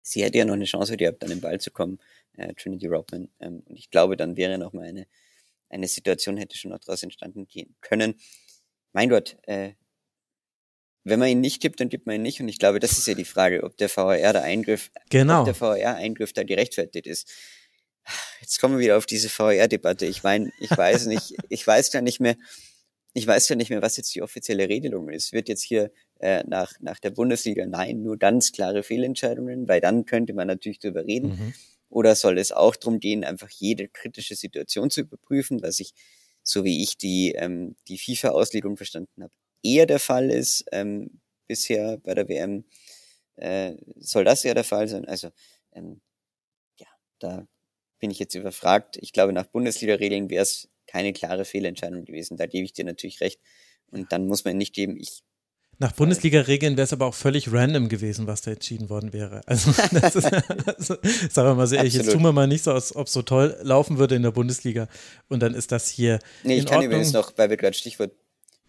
sie 0.00 0.22
hätte 0.22 0.38
ja 0.38 0.44
noch 0.44 0.54
eine 0.54 0.64
Chance 0.64 0.96
gehabt, 0.96 1.24
an 1.24 1.30
den 1.30 1.40
Ball 1.40 1.58
zu 1.58 1.72
kommen, 1.72 1.98
äh, 2.36 2.54
Trinity 2.54 2.86
Rodman. 2.86 3.28
Ähm, 3.40 3.64
und 3.66 3.76
ich 3.76 3.90
glaube, 3.90 4.16
dann 4.16 4.36
wäre 4.36 4.58
noch 4.58 4.72
mal 4.72 4.84
eine, 4.84 5.08
eine 5.68 5.88
Situation, 5.88 6.36
hätte 6.36 6.56
schon 6.56 6.70
noch 6.70 6.78
daraus 6.78 7.02
entstanden 7.02 7.48
gehen 7.48 7.74
können. 7.80 8.14
Mein 8.92 9.08
Gott, 9.08 9.38
äh, 9.42 9.72
wenn 11.02 11.18
man 11.18 11.28
ihn 11.30 11.40
nicht 11.40 11.60
gibt, 11.60 11.80
dann 11.80 11.88
gibt 11.88 12.06
man 12.06 12.14
ihn 12.14 12.22
nicht. 12.22 12.40
Und 12.40 12.48
ich 12.48 12.60
glaube, 12.60 12.78
das 12.78 12.92
ist 12.92 13.08
ja 13.08 13.14
die 13.14 13.24
Frage, 13.24 13.64
ob 13.64 13.76
der 13.76 13.88
VAR 13.88 14.32
da 14.32 14.42
Eingriff, 14.42 14.92
genau. 15.10 15.40
ob 15.40 15.46
der 15.46 15.60
VAR-Eingriff 15.60 16.32
da 16.32 16.44
gerechtfertigt 16.44 17.08
ist. 17.08 17.28
Jetzt 18.40 18.60
kommen 18.60 18.74
wir 18.74 18.84
wieder 18.84 18.98
auf 18.98 19.06
diese 19.06 19.28
VAR-Debatte. 19.28 20.06
Ich 20.06 20.22
meine, 20.22 20.52
ich 20.60 20.70
weiß 20.70 21.06
nicht, 21.06 21.34
ich 21.48 21.66
weiß 21.66 21.90
gar 21.90 22.02
nicht 22.02 22.20
mehr, 22.20 22.36
ich 23.16 23.26
weiß 23.26 23.48
ja 23.48 23.56
nicht 23.56 23.70
mehr, 23.70 23.80
was 23.80 23.96
jetzt 23.96 24.14
die 24.14 24.20
offizielle 24.20 24.68
Regelung 24.68 25.08
ist. 25.08 25.32
Wird 25.32 25.48
jetzt 25.48 25.62
hier 25.62 25.90
äh, 26.18 26.44
nach, 26.46 26.74
nach 26.80 26.98
der 26.98 27.08
Bundesliga, 27.08 27.64
nein, 27.64 28.02
nur 28.02 28.18
ganz 28.18 28.52
klare 28.52 28.82
Fehlentscheidungen, 28.82 29.68
weil 29.68 29.80
dann 29.80 30.04
könnte 30.04 30.34
man 30.34 30.46
natürlich 30.46 30.80
drüber 30.80 31.06
reden. 31.06 31.28
Mhm. 31.30 31.54
Oder 31.88 32.14
soll 32.14 32.36
es 32.36 32.52
auch 32.52 32.76
darum 32.76 33.00
gehen, 33.00 33.24
einfach 33.24 33.48
jede 33.48 33.88
kritische 33.88 34.34
Situation 34.34 34.90
zu 34.90 35.00
überprüfen, 35.00 35.62
was 35.62 35.80
ich, 35.80 35.94
so 36.42 36.62
wie 36.62 36.82
ich 36.82 36.98
die, 36.98 37.32
ähm, 37.32 37.74
die 37.88 37.96
FIFA-Auslegung 37.96 38.76
verstanden 38.76 39.22
habe, 39.22 39.32
eher 39.62 39.86
der 39.86 39.98
Fall 39.98 40.30
ist 40.30 40.66
ähm, 40.72 41.22
bisher 41.46 41.96
bei 41.96 42.12
der 42.12 42.28
WM. 42.28 42.64
Äh, 43.36 43.76
soll 43.96 44.24
das 44.24 44.42
ja 44.42 44.52
der 44.52 44.64
Fall 44.64 44.88
sein? 44.88 45.06
Also 45.06 45.30
ähm, 45.72 46.02
ja, 46.78 46.88
da 47.18 47.48
bin 47.98 48.10
ich 48.10 48.18
jetzt 48.18 48.34
überfragt. 48.34 48.98
Ich 49.00 49.14
glaube, 49.14 49.32
nach 49.32 49.46
Bundesliga-Regeln 49.46 50.28
wäre 50.28 50.42
es 50.42 50.68
keine 50.96 51.12
klare 51.12 51.44
Fehlentscheidung 51.44 52.04
gewesen. 52.04 52.36
Da 52.36 52.46
gebe 52.46 52.64
ich 52.64 52.72
dir 52.72 52.84
natürlich 52.84 53.20
recht. 53.20 53.38
Und 53.90 54.12
dann 54.12 54.26
muss 54.26 54.44
man 54.44 54.56
nicht 54.56 54.74
geben, 54.74 54.96
ich 54.98 55.22
nach 55.78 55.92
Bundesliga-Regeln 55.92 56.78
wäre 56.78 56.86
es 56.86 56.94
aber 56.94 57.04
auch 57.04 57.14
völlig 57.14 57.52
random 57.52 57.90
gewesen, 57.90 58.26
was 58.26 58.40
da 58.40 58.52
entschieden 58.52 58.88
worden 58.88 59.12
wäre. 59.12 59.42
Also, 59.44 59.72
das 59.92 60.16
ist, 60.16 60.32
also 60.32 60.96
sagen 61.28 61.48
wir 61.50 61.54
mal 61.54 61.66
so 61.66 61.76
ehrlich, 61.76 61.92
jetzt 61.92 62.10
tun 62.10 62.22
wir 62.22 62.32
mal 62.32 62.46
nicht 62.46 62.64
so, 62.64 62.72
als 62.72 62.96
ob 62.96 63.08
es 63.08 63.12
so 63.12 63.20
toll 63.20 63.58
laufen 63.60 63.98
würde 63.98 64.14
in 64.14 64.22
der 64.22 64.30
Bundesliga 64.30 64.88
und 65.28 65.40
dann 65.42 65.52
ist 65.52 65.72
das 65.72 65.90
hier. 65.90 66.18
Nee, 66.44 66.56
ich 66.56 66.64
kann 66.64 66.76
Ordnung. 66.76 66.92
übrigens 66.92 67.12
noch, 67.12 67.30
weil 67.36 67.50
wir 67.50 67.58
gerade 67.58 67.76
Stichwort, 67.76 68.12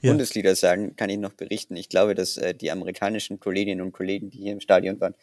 ja. 0.02 0.12
Bundesliga 0.12 0.54
sagen, 0.54 0.98
kann 0.98 1.10
ich 1.10 1.18
noch 1.18 1.32
berichten. 1.32 1.78
Ich 1.78 1.88
glaube, 1.88 2.14
dass 2.14 2.36
äh, 2.36 2.54
die 2.54 2.72
amerikanischen 2.72 3.40
Kolleginnen 3.40 3.80
und 3.80 3.94
Kollegen, 3.94 4.30
die 4.30 4.40
hier 4.40 4.52
im 4.52 4.60
Stadion 4.60 5.00
waren, 5.00 5.16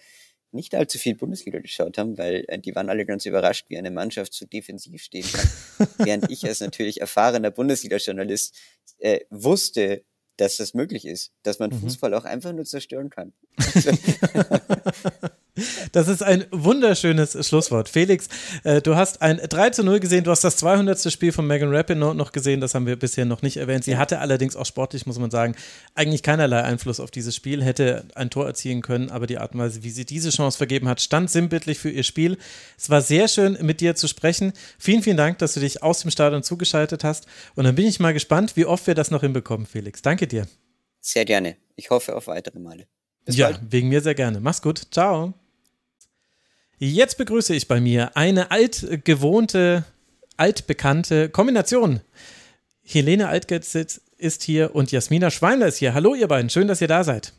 nicht 0.55 0.75
allzu 0.75 0.99
viel 0.99 1.15
Bundesliga 1.15 1.59
geschaut 1.59 1.99
haben, 1.99 2.17
weil 2.17 2.45
äh, 2.49 2.59
die 2.59 2.75
waren 2.75 2.89
alle 2.89 3.05
ganz 3.05 3.27
überrascht, 3.27 3.67
wie 3.69 3.79
eine 3.79 3.91
Mannschaft 3.91 4.33
so 4.33 4.47
defensiv 4.47 5.03
stehen 5.03 5.27
kann. 5.31 5.89
Während 5.99 6.31
ich 6.31 6.45
als 6.47 6.61
natürlich 6.61 7.01
erfahrener 7.01 7.51
Bundesliga-Journalist 7.51 8.57
äh, 8.99 9.21
wusste, 9.31 10.05
dass 10.37 10.57
das 10.57 10.75
möglich 10.75 11.07
ist, 11.07 11.33
dass 11.43 11.59
man 11.59 11.71
mhm. 11.71 11.81
Fußball 11.81 12.15
auch 12.15 12.25
einfach 12.25 12.53
nur 12.53 12.65
zerstören 12.65 13.11
kann. 13.11 13.33
Das 15.93 16.09
ist 16.09 16.23
ein 16.23 16.47
wunderschönes 16.51 17.47
Schlusswort. 17.47 17.89
Felix, 17.89 18.29
äh, 18.65 18.83
du 18.83 18.97
hast 18.97 19.23
ein 19.23 19.37
3 19.37 19.71
zu 19.71 19.85
0 19.85 20.01
gesehen, 20.01 20.25
du 20.25 20.33
hast 20.33 20.43
das 20.43 20.57
200. 20.57 21.13
Spiel 21.13 21.31
von 21.31 21.47
Megan 21.47 21.73
Rapinoe 21.73 22.15
noch 22.15 22.33
gesehen, 22.33 22.61
das 22.61 22.75
haben 22.75 22.87
wir 22.87 22.97
bisher 22.97 23.25
noch 23.25 23.43
nicht 23.43 23.57
erwähnt. 23.57 23.85
Sie 23.85 23.97
hatte 23.97 24.19
allerdings 24.19 24.57
auch 24.57 24.67
sportlich, 24.67 25.07
muss 25.07 25.19
man 25.19 25.31
sagen, 25.31 25.55
eigentlich 25.95 26.25
keinerlei 26.25 26.63
Einfluss 26.63 26.99
auf 26.99 27.13
dieses 27.13 27.37
Spiel, 27.37 27.63
hätte 27.63 28.05
ein 28.17 28.31
Tor 28.31 28.47
erzielen 28.47 28.83
können, 28.83 29.11
aber 29.11 29.29
die 29.29 29.39
Art 29.39 29.55
und 29.55 29.61
Weise, 29.61 29.85
wie 29.85 29.91
sie 29.91 30.05
diese 30.05 30.31
Chance 30.31 30.59
vergeben 30.59 30.89
hat, 30.89 31.01
stand 31.01 31.31
sinnbildlich 31.31 31.79
für 31.79 31.91
ihr 31.91 32.03
Spiel. 32.03 32.37
Es 32.77 32.91
war 32.91 33.01
sehr 33.01 33.29
schön, 33.29 33.57
mit 33.61 33.81
dir 33.81 33.95
zu 33.95 34.09
sprechen. 34.09 34.53
Vielen, 34.79 35.03
vielen 35.03 35.17
Dank, 35.17 35.39
dass 35.39 35.55
du 35.55 35.61
dich 35.61 35.85
aus 35.85 36.01
dem 36.01 36.11
Stadion 36.11 36.43
zugeschaltet 36.43 37.05
hast 37.05 37.27
und 37.55 37.65
dann 37.65 37.77
bin 37.77 37.87
ich 37.87 38.01
mal 38.01 38.13
gespannt, 38.13 38.57
wie 38.57 38.67
oft 38.67 38.87
wir 38.89 38.95
das 38.95 39.13
noch 39.13 39.21
hinbekommen, 39.21 39.67
Felix. 39.67 40.03
Danke 40.03 40.27
dir. 40.27 40.49
Sehr 41.01 41.25
gerne. 41.25 41.57
Ich 41.77 41.91
hoffe 41.91 42.17
auf 42.17 42.27
weitere 42.27 42.59
Male. 42.59 42.87
Bis 43.25 43.37
ja, 43.37 43.51
bald. 43.51 43.61
wegen 43.71 43.89
mir 43.89 44.01
sehr 44.01 44.15
gerne. 44.15 44.41
Mach's 44.41 44.63
gut. 44.63 44.83
Ciao. 44.91 45.35
Jetzt 46.79 47.19
begrüße 47.19 47.55
ich 47.55 47.69
bei 47.69 47.81
mir 47.81 48.17
eine 48.17 48.51
altgewohnte, 48.51 49.85
altbekannte 50.37 51.29
Kombination. 51.29 52.01
Helene 52.83 53.29
Altgetz 53.29 53.75
ist 54.19 54.43
hier 54.43 54.75
und 54.75 54.91
Jasmina 54.91 55.31
Schweinler 55.31 55.69
ist 55.69 55.77
hier. 55.77 55.95
Hallo 55.95 56.15
ihr 56.15 56.29
beiden, 56.29 56.51
schön, 56.51 56.67
dass 56.67 56.81
ihr 56.81 56.89
da 56.89 57.05
seid. 57.05 57.33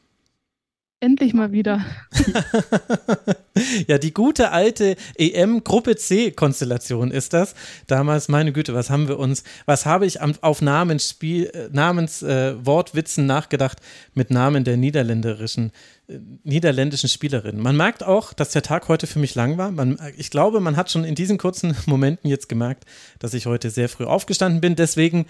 Endlich 1.01 1.33
mal 1.33 1.51
wieder. 1.51 1.85
ja, 3.87 3.97
die 3.97 4.13
gute 4.13 4.51
alte 4.51 4.95
EM-Gruppe 5.17 5.97
C-Konstellation 5.97 7.11
ist 7.11 7.33
das. 7.33 7.53
Damals, 7.87 8.29
meine 8.29 8.53
Güte, 8.53 8.73
was 8.73 8.89
haben 8.89 9.09
wir 9.09 9.19
uns, 9.19 9.43
was 9.65 9.85
habe 9.85 10.05
ich 10.05 10.21
auf 10.21 10.61
Namensspiel, 10.61 11.47
äh, 11.47 11.69
Namenswortwitzen 11.69 13.25
äh, 13.25 13.27
nachgedacht 13.27 13.79
mit 14.13 14.31
Namen 14.31 14.63
der 14.63 14.77
niederländischen, 14.77 15.73
äh, 16.07 16.17
niederländischen 16.43 17.09
Spielerinnen. 17.09 17.61
Man 17.61 17.75
merkt 17.75 18.01
auch, 18.01 18.31
dass 18.31 18.51
der 18.51 18.63
Tag 18.63 18.87
heute 18.87 19.05
für 19.05 19.19
mich 19.19 19.35
lang 19.35 19.57
war. 19.57 19.71
Man, 19.71 19.99
ich 20.15 20.31
glaube, 20.31 20.61
man 20.61 20.77
hat 20.77 20.89
schon 20.89 21.03
in 21.03 21.15
diesen 21.15 21.37
kurzen 21.37 21.75
Momenten 21.87 22.29
jetzt 22.29 22.47
gemerkt, 22.47 22.85
dass 23.19 23.33
ich 23.33 23.47
heute 23.47 23.69
sehr 23.69 23.89
früh 23.89 24.05
aufgestanden 24.05 24.61
bin. 24.61 24.77
Deswegen 24.77 25.25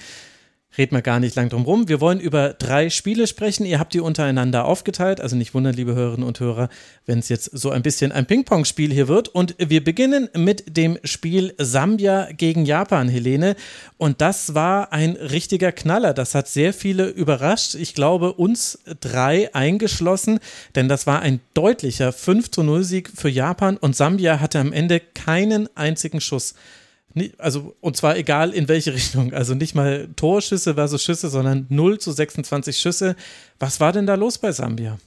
reden 0.78 0.96
wir 0.96 1.02
gar 1.02 1.20
nicht 1.20 1.36
lang 1.36 1.50
drum 1.50 1.64
rum. 1.64 1.88
Wir 1.88 2.02
wollen 2.02 2.20
über 2.20 2.54
drei 2.54 2.90
Spiele 2.90 3.28
sprechen. 3.28 3.66
Ihr 3.66 3.80
habt 3.80 3.94
die 3.94 4.00
untereinander 4.00 4.66
aufgeteilt, 4.66 5.22
also 5.22 5.36
nicht 5.36 5.54
wundern, 5.54 5.74
liebe 5.74 5.96
Hörerinnen 5.96 6.28
und 6.28 6.40
Hörer, 6.40 6.70
wenn 7.06 7.20
es 7.20 7.30
jetzt 7.30 7.46
so 7.58 7.72
ein 7.72 7.82
bisschen 7.82 8.12
ein 8.12 8.26
Ping-Pong-Spiel 8.26 8.92
hier 8.92 9.08
wird. 9.08 9.30
Und 9.30 9.56
wir 9.58 9.84
beginnen 9.84 10.30
mit 10.36 10.78
dem 10.78 10.98
Spiel 11.04 11.54
Sambia 11.58 12.30
gegen 12.32 12.66
Japan, 12.66 13.08
Helene. 13.08 13.56
Und 13.98 14.22
das 14.22 14.54
war 14.54 14.92
ein 14.92 15.12
richtiger 15.12 15.72
Knaller. 15.72 16.14
Das 16.14 16.36
hat 16.36 16.48
sehr 16.48 16.74
viele 16.74 17.08
überrascht. 17.08 17.76
Ich 17.76 17.94
glaube, 17.94 18.34
uns 18.34 18.80
drei 19.00 19.54
eingeschlossen, 19.54 20.40
denn 20.76 20.90
das 20.90 21.08
war 21.08 21.22
ein 21.22 21.40
deutlicher 21.54 22.12
5 22.12 22.52
zu 22.52 22.64
0 22.64 22.84
Sieg 22.84 23.12
für 23.16 23.30
Japan 23.30 23.78
und 23.78 23.96
Sambia 23.96 24.40
hatte 24.40 24.60
am 24.60 24.74
Ende 24.74 25.00
keinen 25.00 25.70
einzigen 25.76 26.22
Schuss 26.22 26.56
also, 27.38 27.76
und 27.82 27.96
zwar 27.98 28.18
egal 28.18 28.52
in 28.52 28.68
welche 28.68 28.94
Richtung. 28.94 29.34
Also 29.34 29.56
nicht 29.56 29.76
mal 29.76 30.10
Torschüsse 30.16 30.76
versus 30.76 31.04
Schüsse, 31.04 31.30
sondern 31.30 31.66
0 31.70 32.00
zu 32.00 32.12
26 32.12 32.78
Schüsse. 32.78 33.16
Was 33.60 33.80
war 33.80 33.94
denn 33.94 34.06
da 34.06 34.16
los 34.16 34.38
bei 34.38 34.52
Sambia? 34.52 34.98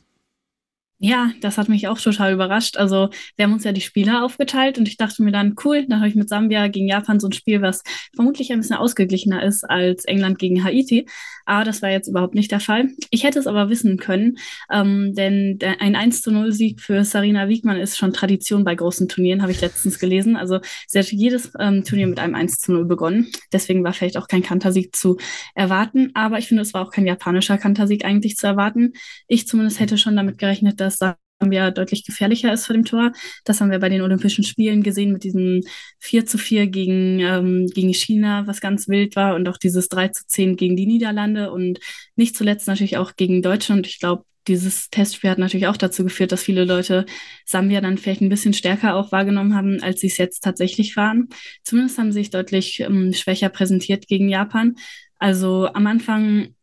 Ja, 1.01 1.31
das 1.41 1.59
hat 1.59 1.69
mich 1.69 1.87
auch 1.87 2.01
total 2.01 2.33
überrascht. 2.33 2.77
Also 2.77 3.11
wir 3.37 3.45
haben 3.45 3.53
uns 3.53 3.63
ja 3.63 3.71
die 3.71 3.81
Spieler 3.81 4.25
aufgeteilt 4.25 4.79
und 4.79 4.89
ich 4.89 4.97
dachte 4.97 5.23
mir 5.23 5.31
dann, 5.31 5.55
cool, 5.65 5.87
dann 5.87 6.01
habe 6.01 6.09
ich 6.09 6.17
mit 6.17 6.29
Sambia 6.29 6.67
gegen 6.67 6.89
Japan 6.89 7.21
so 7.21 7.29
ein 7.29 7.33
Spiel, 7.33 7.63
was 7.63 7.85
vermutlich 8.17 8.51
ein 8.51 8.59
bisschen 8.59 8.77
ausgeglichener 8.77 9.45
ist 9.45 9.63
als 9.63 10.05
England 10.07 10.41
gegen 10.41 10.65
Haiti. 10.65 11.07
Aber 11.49 11.65
das 11.65 11.81
war 11.81 11.91
jetzt 11.91 12.09
überhaupt 12.09 12.35
nicht 12.35 12.53
der 12.53 12.61
Fall. 12.61 12.89
Ich 13.11 13.25
hätte 13.25 13.39
es 13.39 13.47
aber 13.47 13.71
wissen 13.71 13.97
können, 13.97 14.37
ähm, 14.71 15.15
denn 15.15 15.59
ein 15.81 15.97
1 15.97 16.21
zu 16.21 16.31
0 16.31 16.53
Sieg 16.53 16.79
für 16.83 17.05
Sarina 17.05 17.49
Wiegmann 17.49 17.79
ist 17.79 17.97
schon 17.97 18.13
Tradition 18.13 18.65
bei 18.65 18.75
großen 18.75 19.09
Turnieren, 19.09 19.41
habe 19.41 19.53
ich 19.53 19.63
letztens 19.63 19.99
gelesen. 19.99 20.37
Also 20.37 20.61
sie 20.87 20.99
hat 20.99 21.11
jedes 21.11 21.51
ähm, 21.59 21.85
Turnier 21.85 22.07
mit 22.07 22.19
einem 22.19 22.35
1 22.35 22.59
zu 22.59 22.73
0 22.73 22.85
begonnen. 22.85 23.33
Deswegen 23.51 23.83
war 23.83 23.95
vielleicht 23.95 24.19
auch 24.19 24.29
kein 24.29 24.43
Kantersieg 24.43 24.95
zu 24.95 25.17
erwarten. 25.55 26.11
Aber 26.13 26.39
ich 26.39 26.49
finde, 26.49 26.63
es 26.63 26.75
war 26.75 26.83
auch 26.83 26.91
kein 26.91 27.07
japanischer 27.07 27.57
Kantersieg 27.57 28.05
eigentlich 28.05 28.37
zu 28.37 28.47
erwarten. 28.47 28.93
Ich 29.27 29.49
zumindest 29.49 29.81
hätte 29.81 29.97
schon 29.97 30.17
damit 30.17 30.37
gerechnet, 30.37 30.81
dass 30.81 30.99
Sambia 31.41 31.71
deutlich 31.71 32.05
gefährlicher 32.05 32.53
ist 32.53 32.67
vor 32.67 32.75
dem 32.75 32.85
Tor. 32.85 33.13
Das 33.45 33.61
haben 33.61 33.71
wir 33.71 33.79
bei 33.79 33.89
den 33.89 34.03
Olympischen 34.03 34.45
Spielen 34.45 34.83
gesehen 34.83 35.13
mit 35.13 35.25
diesem 35.25 35.63
4 36.01 36.27
zu 36.27 36.37
4 36.37 36.67
gegen, 36.67 37.21
ähm, 37.21 37.67
gegen 37.69 37.95
China, 37.95 38.47
was 38.47 38.61
ganz 38.61 38.89
wild 38.89 39.15
war 39.15 39.35
und 39.37 39.49
auch 39.49 39.57
dieses 39.57 39.89
3 39.89 40.09
zu 40.09 40.27
10 40.27 40.57
gegen 40.57 40.77
die 40.77 40.87
Niederlande 40.87 41.53
und 41.53 41.79
nicht 42.17 42.37
zuletzt 42.37 42.67
natürlich 42.67 42.97
auch 42.97 43.15
gegen 43.17 43.43
Deutschland. 43.43 43.87
Ich 43.87 44.01
glaube, 44.01 44.25
dieses 44.49 44.91
Testspiel 44.91 45.31
hat 45.31 45.39
natürlich 45.39 45.67
auch 45.67 45.77
dazu 45.77 46.03
geführt, 46.05 46.33
dass 46.33 46.43
viele 46.43 46.65
Leute 46.65 47.07
Sambia 47.45 47.81
dann 47.81 47.99
vielleicht 47.99 48.23
ein 48.23 48.31
bisschen 48.31 48.55
stärker 48.55 48.97
auch 48.97 49.13
wahrgenommen 49.13 49.55
haben, 49.55 49.83
als 49.83 50.01
sie 50.01 50.07
es 50.09 50.17
jetzt 50.17 50.43
tatsächlich 50.43 50.97
waren. 50.97 51.29
Zumindest 51.63 51.99
haben 51.99 52.13
sie 52.13 52.21
sich 52.21 52.31
deutlich 52.31 52.81
ähm, 52.81 53.13
schwächer 53.13 53.51
präsentiert 53.51 54.09
gegen 54.09 54.29
Japan. 54.29 54.77
Also 55.19 55.69
am 55.73 55.87
Anfang 55.87 56.55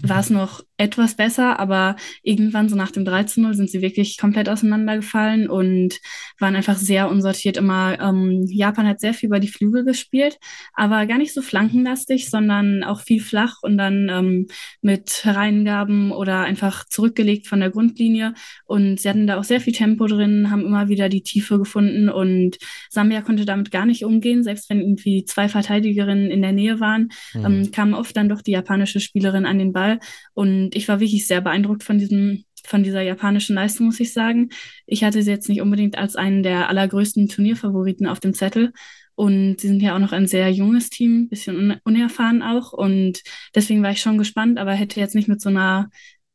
war 0.00 0.20
es 0.20 0.30
noch 0.30 0.62
etwas 0.76 1.14
besser, 1.14 1.60
aber 1.60 1.96
irgendwann 2.22 2.68
so 2.68 2.74
nach 2.74 2.90
dem 2.90 3.04
13-0 3.04 3.54
sind 3.54 3.70
sie 3.70 3.80
wirklich 3.80 4.18
komplett 4.18 4.48
auseinandergefallen 4.48 5.48
und 5.48 6.00
waren 6.40 6.56
einfach 6.56 6.76
sehr 6.76 7.08
unsortiert 7.08 7.56
immer. 7.56 7.98
Ähm, 8.00 8.44
Japan 8.48 8.88
hat 8.88 9.00
sehr 9.00 9.14
viel 9.14 9.28
über 9.28 9.38
die 9.38 9.48
Flügel 9.48 9.84
gespielt, 9.84 10.38
aber 10.74 11.06
gar 11.06 11.18
nicht 11.18 11.32
so 11.32 11.42
flankenlastig, 11.42 12.28
sondern 12.28 12.82
auch 12.82 13.00
viel 13.00 13.20
flach 13.20 13.58
und 13.62 13.78
dann 13.78 14.08
ähm, 14.10 14.46
mit 14.82 15.22
Reingaben 15.24 16.10
oder 16.10 16.40
einfach 16.40 16.84
zurückgelegt 16.86 17.46
von 17.46 17.60
der 17.60 17.70
Grundlinie. 17.70 18.34
Und 18.66 18.98
sie 19.00 19.08
hatten 19.08 19.28
da 19.28 19.38
auch 19.38 19.44
sehr 19.44 19.60
viel 19.60 19.72
Tempo 19.72 20.06
drin, 20.06 20.50
haben 20.50 20.66
immer 20.66 20.88
wieder 20.88 21.08
die 21.08 21.22
Tiefe 21.22 21.58
gefunden 21.58 22.08
und 22.08 22.58
Sambia 22.90 23.22
konnte 23.22 23.44
damit 23.44 23.70
gar 23.70 23.86
nicht 23.86 24.04
umgehen, 24.04 24.42
selbst 24.42 24.68
wenn 24.70 24.80
irgendwie 24.80 25.24
zwei 25.24 25.48
Verteidigerinnen 25.48 26.30
in 26.30 26.42
der 26.42 26.52
Nähe 26.52 26.80
waren, 26.80 27.10
mhm. 27.32 27.44
ähm, 27.44 27.70
kam 27.70 27.94
oft 27.94 28.16
dann 28.16 28.28
doch 28.28 28.42
die 28.42 28.52
japanische 28.52 28.98
Spielerin 28.98 29.46
an 29.46 29.58
den 29.58 29.72
Ball 29.72 30.00
und 30.32 30.63
und 30.64 30.74
ich 30.74 30.88
war 30.88 31.00
wirklich 31.00 31.26
sehr 31.26 31.42
beeindruckt 31.42 31.82
von 31.82 31.98
diesem, 31.98 32.44
von 32.64 32.82
dieser 32.82 33.02
japanischen 33.02 33.54
Leistung, 33.54 33.86
muss 33.86 34.00
ich 34.00 34.14
sagen. 34.14 34.48
Ich 34.86 35.04
hatte 35.04 35.22
sie 35.22 35.30
jetzt 35.30 35.48
nicht 35.48 35.60
unbedingt 35.60 35.98
als 35.98 36.16
einen 36.16 36.42
der 36.42 36.70
allergrößten 36.70 37.28
Turnierfavoriten 37.28 38.06
auf 38.06 38.18
dem 38.18 38.32
Zettel. 38.32 38.72
Und 39.14 39.60
sie 39.60 39.68
sind 39.68 39.82
ja 39.82 39.94
auch 39.94 40.00
noch 40.00 40.12
ein 40.12 40.26
sehr 40.26 40.50
junges 40.50 40.88
Team, 40.88 41.28
bisschen 41.28 41.80
unerfahren 41.84 42.42
auch. 42.42 42.72
Und 42.72 43.22
deswegen 43.54 43.82
war 43.82 43.90
ich 43.90 44.00
schon 44.00 44.18
gespannt, 44.18 44.58
aber 44.58 44.72
hätte 44.72 45.00
jetzt 45.00 45.14
nicht 45.14 45.28
mit 45.28 45.40
so 45.40 45.50
einer 45.50 45.90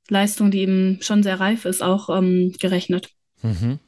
Leistung, 0.07 0.51
die 0.51 0.59
eben 0.59 0.99
schon 1.01 1.23
sehr 1.23 1.39
reif 1.39 1.65
ist, 1.65 1.81
auch 1.81 2.15
ähm, 2.15 2.53
gerechnet. 2.59 3.09
Mhm. 3.41 3.79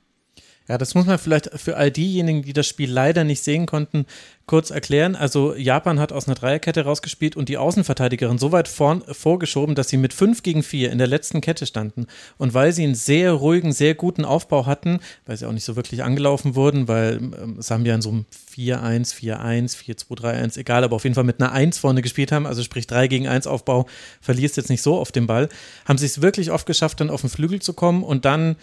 Ja, 0.71 0.77
das 0.77 0.95
muss 0.95 1.05
man 1.05 1.19
vielleicht 1.19 1.49
für 1.59 1.75
all 1.75 1.91
diejenigen, 1.91 2.43
die 2.43 2.53
das 2.53 2.65
Spiel 2.65 2.89
leider 2.89 3.25
nicht 3.25 3.43
sehen 3.43 3.65
konnten, 3.65 4.05
kurz 4.45 4.69
erklären. 4.69 5.17
Also 5.17 5.53
Japan 5.53 5.99
hat 5.99 6.13
aus 6.13 6.27
einer 6.27 6.35
Dreierkette 6.35 6.85
rausgespielt 6.85 7.35
und 7.35 7.49
die 7.49 7.57
Außenverteidigerin 7.57 8.37
so 8.37 8.53
weit 8.53 8.69
vorn, 8.69 9.01
vorgeschoben, 9.01 9.75
dass 9.75 9.89
sie 9.89 9.97
mit 9.97 10.13
5 10.13 10.43
gegen 10.43 10.63
4 10.63 10.89
in 10.93 10.97
der 10.97 11.07
letzten 11.07 11.41
Kette 11.41 11.65
standen. 11.65 12.07
Und 12.37 12.53
weil 12.53 12.71
sie 12.71 12.85
einen 12.85 12.95
sehr 12.95 13.33
ruhigen, 13.33 13.73
sehr 13.73 13.95
guten 13.95 14.23
Aufbau 14.23 14.65
hatten, 14.65 15.01
weil 15.25 15.35
sie 15.35 15.45
auch 15.45 15.51
nicht 15.51 15.65
so 15.65 15.75
wirklich 15.75 16.03
angelaufen 16.03 16.55
wurden, 16.55 16.87
weil 16.87 17.17
ähm, 17.17 17.57
Sambia 17.59 17.93
in 17.93 18.01
so 18.01 18.11
einem 18.11 18.25
4-1, 18.55 19.13
4-1, 19.13 19.75
4-2-3-1, 19.75 20.57
egal, 20.57 20.85
aber 20.85 20.95
auf 20.95 21.03
jeden 21.03 21.15
Fall 21.15 21.25
mit 21.25 21.41
einer 21.41 21.51
1 21.51 21.79
vorne 21.79 22.01
gespielt 22.01 22.31
haben, 22.31 22.47
also 22.47 22.63
sprich 22.63 22.87
3 22.87 23.09
gegen 23.09 23.27
1 23.27 23.45
Aufbau, 23.45 23.87
verlierst 24.21 24.55
jetzt 24.55 24.69
nicht 24.69 24.83
so 24.83 24.97
auf 24.97 25.11
dem 25.11 25.27
Ball, 25.27 25.49
haben 25.85 25.97
sie 25.97 26.05
es 26.05 26.21
wirklich 26.21 26.49
oft 26.49 26.65
geschafft, 26.65 27.01
dann 27.01 27.09
auf 27.09 27.19
den 27.19 27.29
Flügel 27.29 27.61
zu 27.61 27.73
kommen 27.73 28.03
und 28.03 28.23
dann 28.23 28.55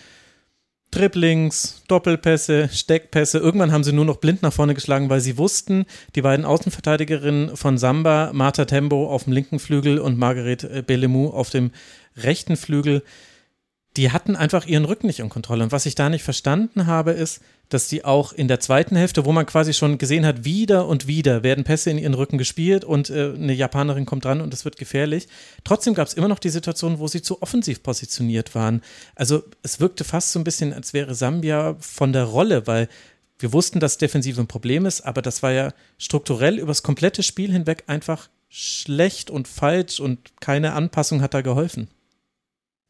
Dribblings, 0.90 1.82
Doppelpässe, 1.86 2.70
Steckpässe. 2.72 3.38
Irgendwann 3.38 3.72
haben 3.72 3.84
sie 3.84 3.92
nur 3.92 4.06
noch 4.06 4.16
blind 4.16 4.42
nach 4.42 4.52
vorne 4.52 4.74
geschlagen, 4.74 5.10
weil 5.10 5.20
sie 5.20 5.36
wussten, 5.36 5.84
die 6.14 6.22
beiden 6.22 6.46
Außenverteidigerinnen 6.46 7.56
von 7.56 7.76
Samba, 7.76 8.30
Marta 8.32 8.64
Tembo 8.64 9.10
auf 9.10 9.24
dem 9.24 9.34
linken 9.34 9.58
Flügel 9.58 9.98
und 9.98 10.18
Margaret 10.18 10.64
äh, 10.64 10.82
Bellemou 10.86 11.28
auf 11.28 11.50
dem 11.50 11.72
rechten 12.16 12.56
Flügel, 12.56 13.02
die 13.96 14.12
hatten 14.12 14.36
einfach 14.36 14.66
ihren 14.66 14.84
Rücken 14.84 15.06
nicht 15.06 15.18
in 15.20 15.28
Kontrolle. 15.28 15.64
Und 15.64 15.72
was 15.72 15.86
ich 15.86 15.94
da 15.94 16.08
nicht 16.08 16.22
verstanden 16.22 16.86
habe, 16.86 17.12
ist, 17.12 17.40
dass 17.68 17.88
die 17.88 18.04
auch 18.04 18.32
in 18.32 18.48
der 18.48 18.60
zweiten 18.60 18.96
Hälfte, 18.96 19.24
wo 19.24 19.32
man 19.32 19.44
quasi 19.44 19.74
schon 19.74 19.98
gesehen 19.98 20.24
hat, 20.24 20.44
wieder 20.44 20.86
und 20.86 21.06
wieder 21.06 21.42
werden 21.42 21.64
Pässe 21.64 21.90
in 21.90 21.98
ihren 21.98 22.14
Rücken 22.14 22.38
gespielt 22.38 22.84
und 22.84 23.10
äh, 23.10 23.34
eine 23.34 23.52
Japanerin 23.52 24.06
kommt 24.06 24.24
dran 24.24 24.40
und 24.40 24.54
es 24.54 24.64
wird 24.64 24.76
gefährlich. 24.76 25.28
Trotzdem 25.64 25.94
gab 25.94 26.06
es 26.06 26.14
immer 26.14 26.28
noch 26.28 26.38
die 26.38 26.48
Situation, 26.48 26.98
wo 26.98 27.08
sie 27.08 27.22
zu 27.22 27.42
offensiv 27.42 27.82
positioniert 27.82 28.54
waren. 28.54 28.82
Also 29.14 29.42
es 29.62 29.80
wirkte 29.80 30.04
fast 30.04 30.32
so 30.32 30.38
ein 30.38 30.44
bisschen, 30.44 30.72
als 30.72 30.94
wäre 30.94 31.14
Sambia 31.14 31.76
von 31.80 32.12
der 32.12 32.24
Rolle, 32.24 32.66
weil 32.66 32.88
wir 33.38 33.52
wussten, 33.52 33.80
dass 33.80 33.98
Defensive 33.98 34.40
ein 34.40 34.48
Problem 34.48 34.86
ist, 34.86 35.02
aber 35.02 35.22
das 35.22 35.42
war 35.42 35.52
ja 35.52 35.72
strukturell 35.98 36.58
übers 36.58 36.82
komplette 36.82 37.22
Spiel 37.22 37.52
hinweg 37.52 37.84
einfach 37.86 38.28
schlecht 38.48 39.30
und 39.30 39.46
falsch 39.46 40.00
und 40.00 40.40
keine 40.40 40.72
Anpassung 40.72 41.20
hat 41.20 41.34
da 41.34 41.42
geholfen. 41.42 41.88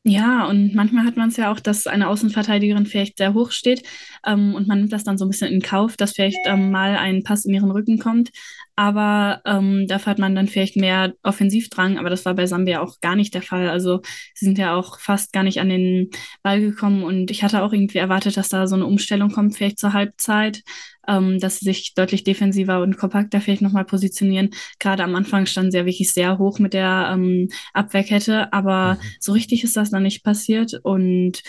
Ja, 0.05 0.47
und 0.47 0.75
manchmal 0.75 1.05
hat 1.05 1.17
man 1.17 1.29
es 1.29 1.37
ja 1.37 1.53
auch, 1.53 1.61
dass 1.61 1.87
eine 1.87 2.09
Außenverteidigerin 2.09 2.87
vielleicht 2.87 3.19
sehr 3.19 3.35
hoch 3.35 3.51
steht 3.51 3.83
ähm, 4.25 4.55
und 4.55 4.67
man 4.67 4.79
nimmt 4.79 4.93
das 4.93 5.05
dann 5.05 5.19
so 5.19 5.27
ein 5.27 5.29
bisschen 5.29 5.53
in 5.53 5.61
Kauf, 5.61 5.97
dass 5.97 6.13
vielleicht 6.13 6.39
ähm, 6.47 6.71
mal 6.71 6.97
ein 6.97 7.25
Pass 7.25 7.45
in 7.45 7.53
ihren 7.53 7.71
Rücken 7.71 7.99
kommt. 7.99 8.31
Aber 8.79 9.41
ähm, 9.45 9.89
dafür 9.89 10.13
hat 10.13 10.21
man 10.21 10.37
dann 10.37 10.47
vielleicht 10.47 10.77
mehr 10.77 11.13
Offensivdrang, 11.25 11.99
aber 11.99 12.11
das 12.11 12.25
war 12.25 12.35
bei 12.35 12.47
Sambia 12.47 12.81
auch 12.81 13.01
gar 13.01 13.17
nicht 13.17 13.35
der 13.35 13.43
Fall. 13.43 13.69
Also 13.69 14.03
sie 14.35 14.45
sind 14.45 14.57
ja 14.57 14.77
auch 14.77 15.01
fast 15.01 15.33
gar 15.33 15.43
nicht 15.43 15.59
an 15.59 15.69
den 15.69 16.11
Ball 16.45 16.61
gekommen 16.61 17.03
und 17.03 17.33
ich 17.33 17.43
hatte 17.43 17.65
auch 17.65 17.73
irgendwie 17.73 17.99
erwartet, 17.99 18.37
dass 18.37 18.51
da 18.51 18.69
so 18.69 18.77
eine 18.77 18.87
Umstellung 18.87 19.33
kommt, 19.33 19.57
vielleicht 19.57 19.81
zur 19.81 19.95
Halbzeit 19.95 20.63
ähm, 21.09 21.41
dass 21.41 21.59
sie 21.59 21.65
sich 21.65 21.95
deutlich 21.95 22.23
defensiver 22.23 22.81
und 22.81 22.97
kompakter 22.99 23.41
vielleicht 23.41 23.63
nochmal 23.63 23.85
positionieren. 23.85 24.51
Gerade 24.79 25.03
am 25.03 25.17
Anfang 25.17 25.47
standen 25.47 25.73
sie 25.73 25.79
ja 25.79 25.87
wirklich 25.87 26.13
sehr 26.13 26.39
hoch 26.39 26.61
mit 26.61 26.75
der 26.75 27.11
ähm, 27.13 27.49
Abwehrkette, 27.73 28.53
aber 28.53 28.95
mhm. 28.95 29.07
so 29.19 29.33
richtig 29.33 29.65
ist 29.65 29.77
das 29.77 29.91
dann 29.91 30.03
nicht 30.05 30.23
passiert 30.23 30.79
und 30.85 31.43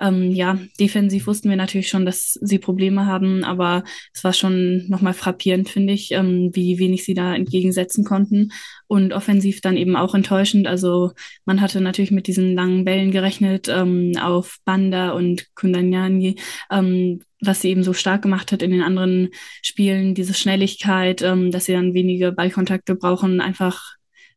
ähm, 0.00 0.32
ja, 0.32 0.58
defensiv 0.80 1.26
wussten 1.26 1.48
wir 1.50 1.56
natürlich 1.56 1.88
schon, 1.88 2.04
dass 2.04 2.32
sie 2.40 2.58
Probleme 2.58 3.06
haben, 3.06 3.44
aber 3.44 3.84
es 4.12 4.24
war 4.24 4.32
schon 4.32 4.88
nochmal 4.88 5.14
frappierend, 5.14 5.68
finde 5.68 5.92
ich, 5.92 6.10
ähm, 6.12 6.50
wie 6.52 6.78
wenig 6.78 7.04
sie 7.04 7.14
da 7.14 7.34
entgegensetzen 7.34 8.04
konnten. 8.04 8.50
Und 8.86 9.12
offensiv 9.12 9.60
dann 9.60 9.76
eben 9.76 9.96
auch 9.96 10.14
enttäuschend. 10.14 10.66
Also 10.66 11.12
man 11.44 11.60
hatte 11.60 11.80
natürlich 11.80 12.10
mit 12.10 12.26
diesen 12.26 12.54
langen 12.54 12.84
Bällen 12.84 13.10
gerechnet 13.10 13.68
ähm, 13.68 14.12
auf 14.20 14.58
Banda 14.64 15.12
und 15.12 15.46
Kundanyani, 15.54 16.36
ähm, 16.70 17.22
was 17.40 17.60
sie 17.60 17.68
eben 17.70 17.82
so 17.82 17.92
stark 17.92 18.22
gemacht 18.22 18.52
hat 18.52 18.62
in 18.62 18.70
den 18.70 18.82
anderen 18.82 19.30
Spielen, 19.62 20.14
diese 20.14 20.34
Schnelligkeit, 20.34 21.22
ähm, 21.22 21.50
dass 21.50 21.66
sie 21.66 21.72
dann 21.72 21.94
wenige 21.94 22.32
Ballkontakte 22.32 22.94
brauchen, 22.94 23.40
einfach 23.40 23.96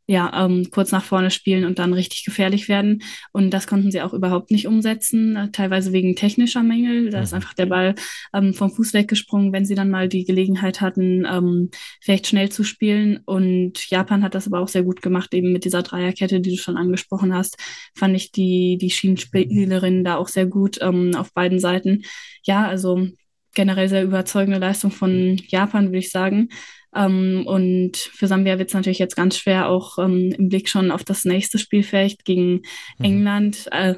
ja, 0.09 0.45
ähm, 0.45 0.69
kurz 0.71 0.93
nach 0.93 1.03
vorne 1.03 1.29
spielen 1.31 1.65
und 1.65 1.79
dann 1.79 1.91
richtig 1.91 2.23
gefährlich 2.23 2.69
werden. 2.69 3.03
Und 3.33 3.51
das 3.51 3.67
konnten 3.67 3.91
sie 3.91 4.01
auch 4.01 4.13
überhaupt 4.13 4.51
nicht 4.51 4.65
umsetzen, 4.65 5.35
äh, 5.35 5.51
teilweise 5.51 5.91
wegen 5.91 6.15
technischer 6.15 6.63
Mängel. 6.63 7.09
Da 7.09 7.21
ist 7.21 7.31
mhm. 7.31 7.35
einfach 7.35 7.53
der 7.53 7.65
Ball 7.65 7.95
ähm, 8.33 8.53
vom 8.53 8.71
Fuß 8.71 8.93
weggesprungen, 8.93 9.51
wenn 9.51 9.65
sie 9.65 9.75
dann 9.75 9.89
mal 9.89 10.07
die 10.07 10.23
Gelegenheit 10.23 10.79
hatten, 10.79 11.25
ähm, 11.29 11.69
vielleicht 12.01 12.27
schnell 12.27 12.49
zu 12.49 12.63
spielen. 12.63 13.19
Und 13.25 13.89
Japan 13.89 14.23
hat 14.23 14.33
das 14.33 14.47
aber 14.47 14.61
auch 14.61 14.69
sehr 14.69 14.83
gut 14.83 15.01
gemacht, 15.01 15.33
eben 15.33 15.51
mit 15.51 15.65
dieser 15.65 15.83
Dreierkette, 15.83 16.39
die 16.39 16.51
du 16.51 16.57
schon 16.57 16.77
angesprochen 16.77 17.33
hast, 17.33 17.57
fand 17.93 18.15
ich 18.15 18.31
die, 18.31 18.77
die 18.79 18.91
Schienenspielerin 18.91 20.05
da 20.05 20.15
auch 20.15 20.29
sehr 20.29 20.45
gut 20.45 20.79
ähm, 20.81 21.15
auf 21.15 21.33
beiden 21.33 21.59
Seiten. 21.59 22.03
Ja, 22.43 22.65
also 22.65 23.07
generell 23.55 23.89
sehr 23.89 24.03
überzeugende 24.03 24.59
Leistung 24.59 24.91
von 24.91 25.35
Japan, 25.47 25.87
würde 25.87 25.97
ich 25.97 26.11
sagen. 26.11 26.49
Ähm, 26.95 27.43
und 27.45 27.97
für 27.97 28.27
Sambia 28.27 28.57
wird 28.57 28.69
es 28.69 28.73
natürlich 28.73 28.99
jetzt 28.99 29.15
ganz 29.15 29.37
schwer, 29.37 29.69
auch 29.69 29.97
ähm, 29.97 30.33
im 30.37 30.49
Blick 30.49 30.69
schon 30.69 30.91
auf 30.91 31.03
das 31.03 31.25
nächste 31.25 31.57
Spiel 31.59 31.83
vielleicht 31.83 32.25
gegen 32.25 32.61
mhm. 32.97 33.05
England, 33.05 33.67
äh, 33.71 33.95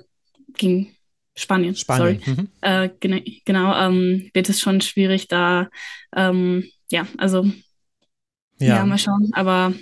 gegen 0.58 0.96
Spanien, 1.36 1.76
Spanien. 1.76 2.22
sorry. 2.26 2.36
Mhm. 2.36 2.50
Äh, 2.62 2.90
gena 3.00 3.20
genau, 3.46 3.74
ähm, 3.76 4.30
wird 4.34 4.50
es 4.50 4.60
schon 4.60 4.82
schwierig, 4.82 5.28
da, 5.28 5.70
ähm, 6.16 6.66
ja, 6.92 7.08
also, 7.18 7.46
ja. 8.60 8.78
ja, 8.78 8.86
mal 8.86 8.98
schauen. 8.98 9.30
Aber 9.34 9.74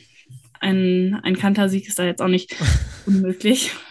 ein, 0.60 1.20
ein 1.24 1.38
Kantersieg 1.38 1.88
ist 1.88 1.98
da 1.98 2.06
jetzt 2.06 2.22
auch 2.22 2.28
nicht 2.28 2.56
unmöglich. 3.06 3.72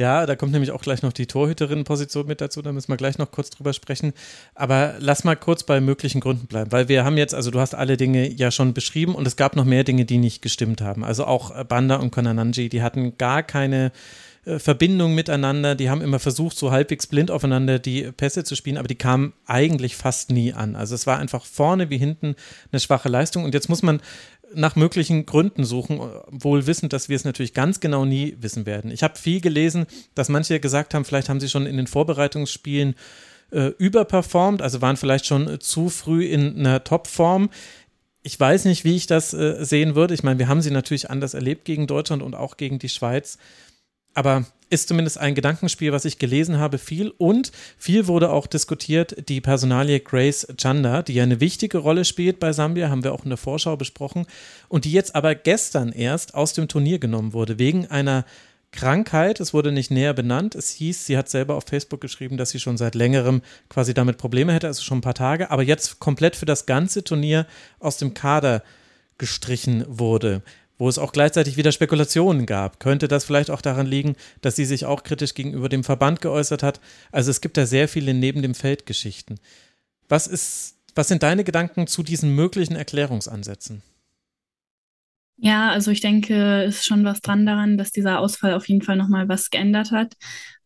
Ja, 0.00 0.24
da 0.24 0.34
kommt 0.34 0.52
nämlich 0.52 0.70
auch 0.70 0.80
gleich 0.80 1.02
noch 1.02 1.12
die 1.12 1.26
Torhüterinnenposition 1.26 2.26
mit 2.26 2.40
dazu, 2.40 2.62
da 2.62 2.72
müssen 2.72 2.88
wir 2.88 2.96
gleich 2.96 3.18
noch 3.18 3.30
kurz 3.30 3.50
drüber 3.50 3.74
sprechen. 3.74 4.14
Aber 4.54 4.94
lass 4.98 5.24
mal 5.24 5.36
kurz 5.36 5.62
bei 5.62 5.78
möglichen 5.82 6.22
Gründen 6.22 6.46
bleiben, 6.46 6.72
weil 6.72 6.88
wir 6.88 7.04
haben 7.04 7.18
jetzt, 7.18 7.34
also 7.34 7.50
du 7.50 7.60
hast 7.60 7.74
alle 7.74 7.98
Dinge 7.98 8.26
ja 8.26 8.50
schon 8.50 8.72
beschrieben 8.72 9.14
und 9.14 9.26
es 9.26 9.36
gab 9.36 9.56
noch 9.56 9.66
mehr 9.66 9.84
Dinge, 9.84 10.06
die 10.06 10.16
nicht 10.16 10.40
gestimmt 10.40 10.80
haben. 10.80 11.04
Also 11.04 11.26
auch 11.26 11.66
Banda 11.66 11.96
und 11.96 12.12
Konananji, 12.12 12.70
die 12.70 12.80
hatten 12.80 13.18
gar 13.18 13.42
keine 13.42 13.92
äh, 14.46 14.58
Verbindung 14.58 15.14
miteinander, 15.14 15.74
die 15.74 15.90
haben 15.90 16.00
immer 16.00 16.18
versucht, 16.18 16.56
so 16.56 16.70
halbwegs 16.70 17.06
blind 17.06 17.30
aufeinander 17.30 17.78
die 17.78 18.10
Pässe 18.10 18.42
zu 18.42 18.56
spielen, 18.56 18.78
aber 18.78 18.88
die 18.88 18.94
kamen 18.94 19.34
eigentlich 19.44 19.96
fast 19.96 20.30
nie 20.30 20.54
an. 20.54 20.76
Also 20.76 20.94
es 20.94 21.06
war 21.06 21.18
einfach 21.18 21.44
vorne 21.44 21.90
wie 21.90 21.98
hinten 21.98 22.36
eine 22.72 22.80
schwache 22.80 23.10
Leistung 23.10 23.44
und 23.44 23.52
jetzt 23.52 23.68
muss 23.68 23.82
man 23.82 24.00
nach 24.54 24.76
möglichen 24.76 25.26
Gründen 25.26 25.64
suchen, 25.64 26.00
wohl 26.30 26.66
wissend, 26.66 26.92
dass 26.92 27.08
wir 27.08 27.16
es 27.16 27.24
natürlich 27.24 27.54
ganz 27.54 27.80
genau 27.80 28.04
nie 28.04 28.36
wissen 28.40 28.66
werden. 28.66 28.90
Ich 28.90 29.02
habe 29.02 29.18
viel 29.18 29.40
gelesen, 29.40 29.86
dass 30.14 30.28
manche 30.28 30.60
gesagt 30.60 30.94
haben, 30.94 31.04
vielleicht 31.04 31.28
haben 31.28 31.40
sie 31.40 31.48
schon 31.48 31.66
in 31.66 31.76
den 31.76 31.86
Vorbereitungsspielen 31.86 32.94
äh, 33.50 33.68
überperformt, 33.78 34.62
also 34.62 34.80
waren 34.80 34.96
vielleicht 34.96 35.26
schon 35.26 35.60
zu 35.60 35.88
früh 35.88 36.24
in 36.24 36.58
einer 36.58 36.84
Topform. 36.84 37.50
Ich 38.22 38.38
weiß 38.38 38.66
nicht, 38.66 38.84
wie 38.84 38.96
ich 38.96 39.06
das 39.06 39.32
äh, 39.32 39.64
sehen 39.64 39.94
würde. 39.94 40.14
Ich 40.14 40.22
meine, 40.22 40.38
wir 40.38 40.48
haben 40.48 40.62
sie 40.62 40.70
natürlich 40.70 41.10
anders 41.10 41.34
erlebt 41.34 41.64
gegen 41.64 41.86
Deutschland 41.86 42.22
und 42.22 42.34
auch 42.34 42.56
gegen 42.56 42.78
die 42.78 42.88
Schweiz. 42.88 43.38
Aber 44.14 44.44
ist 44.70 44.88
zumindest 44.88 45.18
ein 45.18 45.34
Gedankenspiel, 45.34 45.92
was 45.92 46.04
ich 46.04 46.18
gelesen 46.18 46.58
habe, 46.58 46.78
viel. 46.78 47.12
Und 47.18 47.50
viel 47.76 48.06
wurde 48.06 48.30
auch 48.30 48.46
diskutiert, 48.46 49.28
die 49.28 49.40
Personalie 49.40 50.00
Grace 50.00 50.46
Chanda, 50.56 51.02
die 51.02 51.14
ja 51.14 51.24
eine 51.24 51.40
wichtige 51.40 51.78
Rolle 51.78 52.04
spielt 52.04 52.38
bei 52.38 52.52
Sambia, 52.52 52.88
haben 52.88 53.02
wir 53.04 53.12
auch 53.12 53.24
in 53.24 53.30
der 53.30 53.36
Vorschau 53.36 53.76
besprochen. 53.76 54.26
Und 54.68 54.84
die 54.84 54.92
jetzt 54.92 55.16
aber 55.16 55.34
gestern 55.34 55.90
erst 55.90 56.34
aus 56.34 56.52
dem 56.52 56.68
Turnier 56.68 57.00
genommen 57.00 57.32
wurde, 57.32 57.58
wegen 57.58 57.86
einer 57.88 58.24
Krankheit. 58.72 59.40
Es 59.40 59.52
wurde 59.52 59.72
nicht 59.72 59.90
näher 59.90 60.14
benannt. 60.14 60.54
Es 60.54 60.70
hieß, 60.70 61.04
sie 61.04 61.18
hat 61.18 61.28
selber 61.28 61.56
auf 61.56 61.64
Facebook 61.64 62.00
geschrieben, 62.00 62.36
dass 62.36 62.50
sie 62.50 62.60
schon 62.60 62.76
seit 62.76 62.94
längerem 62.94 63.42
quasi 63.68 63.94
damit 63.94 64.18
Probleme 64.18 64.52
hätte, 64.52 64.68
also 64.68 64.82
schon 64.82 64.98
ein 64.98 65.02
paar 65.02 65.14
Tage, 65.14 65.50
aber 65.50 65.64
jetzt 65.64 65.98
komplett 65.98 66.36
für 66.36 66.46
das 66.46 66.66
ganze 66.66 67.02
Turnier 67.02 67.46
aus 67.80 67.96
dem 67.96 68.14
Kader 68.14 68.62
gestrichen 69.18 69.84
wurde 69.88 70.42
wo 70.80 70.88
es 70.88 70.98
auch 70.98 71.12
gleichzeitig 71.12 71.58
wieder 71.58 71.72
Spekulationen 71.72 72.46
gab. 72.46 72.80
Könnte 72.80 73.06
das 73.06 73.24
vielleicht 73.24 73.50
auch 73.50 73.60
daran 73.60 73.86
liegen, 73.86 74.16
dass 74.40 74.56
sie 74.56 74.64
sich 74.64 74.86
auch 74.86 75.02
kritisch 75.02 75.34
gegenüber 75.34 75.68
dem 75.68 75.84
Verband 75.84 76.22
geäußert 76.22 76.62
hat? 76.62 76.80
Also 77.12 77.30
es 77.30 77.42
gibt 77.42 77.58
da 77.58 77.66
sehr 77.66 77.86
viele 77.86 78.14
neben 78.14 78.40
dem 78.40 78.54
Feld 78.54 78.86
Geschichten. 78.86 79.38
Was 80.08 80.26
ist, 80.26 80.78
was 80.94 81.08
sind 81.08 81.22
deine 81.22 81.44
Gedanken 81.44 81.86
zu 81.86 82.02
diesen 82.02 82.34
möglichen 82.34 82.76
Erklärungsansätzen? 82.76 83.82
Ja, 85.36 85.70
also 85.70 85.90
ich 85.90 86.00
denke, 86.00 86.64
es 86.64 86.76
ist 86.76 86.86
schon 86.86 87.04
was 87.04 87.20
dran 87.20 87.44
daran, 87.44 87.76
dass 87.76 87.92
dieser 87.92 88.18
Ausfall 88.18 88.54
auf 88.54 88.66
jeden 88.66 88.82
Fall 88.82 88.96
nochmal 88.96 89.28
was 89.28 89.50
geändert 89.50 89.90
hat 89.90 90.14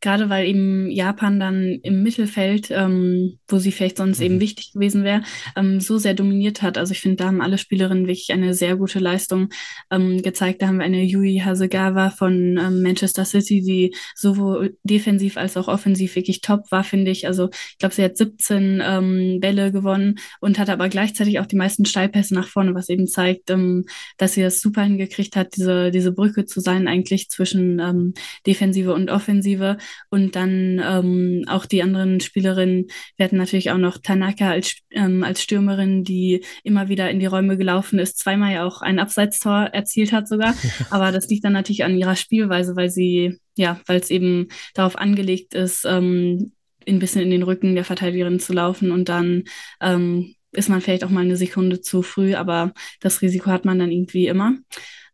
gerade 0.05 0.29
weil 0.29 0.47
eben 0.47 0.91
Japan 0.91 1.41
dann 1.41 1.81
im 1.83 2.03
Mittelfeld, 2.03 2.69
ähm, 2.71 3.39
wo 3.49 3.59
sie 3.59 3.73
vielleicht 3.73 3.97
sonst 3.97 4.19
mhm. 4.19 4.27
eben 4.27 4.41
wichtig 4.41 4.73
gewesen 4.75 5.03
wäre, 5.03 5.23
ähm, 5.57 5.81
so 5.81 5.97
sehr 5.97 6.13
dominiert 6.13 6.61
hat. 6.61 6.77
Also 6.77 6.93
ich 6.93 7.01
finde, 7.01 7.17
da 7.17 7.27
haben 7.27 7.41
alle 7.41 7.57
Spielerinnen 7.57 8.07
wirklich 8.07 8.31
eine 8.31 8.53
sehr 8.53 8.77
gute 8.77 8.99
Leistung 8.99 9.49
ähm, 9.91 10.21
gezeigt. 10.21 10.61
Da 10.61 10.67
haben 10.67 10.77
wir 10.77 10.85
eine 10.85 11.03
Yui 11.03 11.41
Hasegawa 11.43 12.11
von 12.11 12.59
ähm, 12.59 12.83
Manchester 12.83 13.25
City, 13.25 13.63
die 13.63 13.97
sowohl 14.15 14.77
defensiv 14.85 15.39
als 15.39 15.57
auch 15.57 15.69
offensiv 15.69 16.17
wirklich 16.17 16.43
top 16.43 16.71
war, 16.71 16.85
finde 16.85 17.11
ich. 17.11 17.27
Also 17.27 17.49
ich 17.71 17.79
glaube, 17.79 17.95
sie 17.95 18.05
hat 18.05 18.19
17 18.19 18.83
ähm, 18.85 19.39
Bälle 19.41 19.73
gewonnen 19.73 20.17
und 20.41 20.59
hat 20.59 20.69
aber 20.69 20.91
gleichzeitig 20.91 21.41
auch 21.41 21.47
die 21.47 21.57
meisten 21.57 21.87
Steilpässe 21.87 22.35
nach 22.35 22.49
vorne, 22.49 22.75
was 22.75 22.91
eben 22.91 23.07
zeigt, 23.07 23.49
ähm, 23.49 23.87
dass 24.19 24.35
sie 24.35 24.43
das 24.43 24.61
super 24.61 24.83
hingekriegt 24.83 25.35
hat, 25.35 25.57
diese, 25.57 25.91
diese 25.91 26.13
Brücke 26.13 26.45
zu 26.45 26.61
sein 26.61 26.89
eigentlich 26.89 27.31
zwischen 27.31 27.81
ähm, 27.81 28.13
Defensive 28.47 28.93
und 28.93 29.11
Offensive. 29.11 29.79
Und 30.11 30.37
dann 30.37 30.81
ähm, 30.85 31.45
auch 31.49 31.67
die 31.67 31.83
anderen 31.83 32.21
Spielerinnen. 32.21 32.87
Wir 33.17 33.25
hatten 33.25 33.37
natürlich 33.37 33.71
auch 33.71 33.79
noch 33.79 33.99
Tanaka 33.99 34.51
als, 34.51 34.77
ähm, 34.91 35.23
als 35.23 35.43
Stürmerin, 35.43 36.05
die 36.05 36.45
immer 36.63 36.89
wieder 36.89 37.11
in 37.11 37.21
die 37.21 37.27
Räume 37.27 37.57
gelaufen 37.57 37.99
ist, 37.99 38.19
zweimal 38.19 38.53
ja 38.53 38.65
auch 38.67 38.83
ein 38.83 38.99
Abseitstor 38.99 39.71
erzielt 39.73 40.13
hat 40.13 40.29
sogar. 40.29 40.55
Aber 40.91 41.13
das 41.13 41.29
liegt 41.29 41.45
dann 41.45 41.53
natürlich 41.53 41.85
an 41.85 41.97
ihrer 41.97 42.17
Spielweise, 42.17 42.77
weil 42.77 42.91
sie, 42.91 43.39
ja, 43.57 43.81
weil 43.87 44.01
es 44.01 44.11
eben 44.11 44.49
darauf 44.75 44.97
angelegt 44.97 45.55
ist, 45.55 45.85
ähm, 45.85 46.53
ein 46.87 46.99
bisschen 46.99 47.23
in 47.23 47.31
den 47.31 47.43
Rücken 47.43 47.75
der 47.75 47.85
Verteidigerin 47.85 48.41
zu 48.41 48.53
laufen 48.53 48.91
und 48.91 49.09
dann 49.09 49.45
ähm, 49.81 50.35
ist 50.53 50.69
man 50.69 50.81
vielleicht 50.81 51.05
auch 51.05 51.11
mal 51.11 51.25
eine 51.25 51.37
Sekunde 51.37 51.81
zu 51.81 52.03
früh, 52.03 52.35
aber 52.35 52.73
das 53.01 53.23
Risiko 53.23 53.51
hat 53.51 53.65
man 53.65 53.79
dann 53.79 53.91
irgendwie 53.91 54.27
immer. 54.27 54.57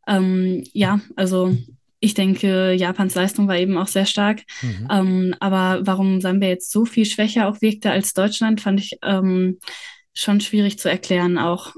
Ähm, 0.06 0.64
ja, 0.72 1.00
also 1.16 1.56
ich 2.00 2.14
denke, 2.14 2.72
Japans 2.72 3.14
Leistung 3.14 3.46
war 3.46 3.56
eben 3.56 3.76
auch 3.76 3.86
sehr 3.86 4.06
stark. 4.06 4.42
Mhm. 4.62 4.88
Ähm, 4.90 5.34
aber 5.38 5.86
warum 5.86 6.20
Sambia 6.20 6.48
jetzt 6.48 6.72
so 6.72 6.86
viel 6.86 7.04
schwächer 7.04 7.48
auch 7.48 7.60
wirkte 7.60 7.90
als 7.90 8.14
Deutschland, 8.14 8.60
fand 8.60 8.80
ich 8.80 8.98
ähm, 9.02 9.58
schon 10.14 10.40
schwierig 10.40 10.78
zu 10.78 10.90
erklären 10.90 11.38
auch. 11.38 11.74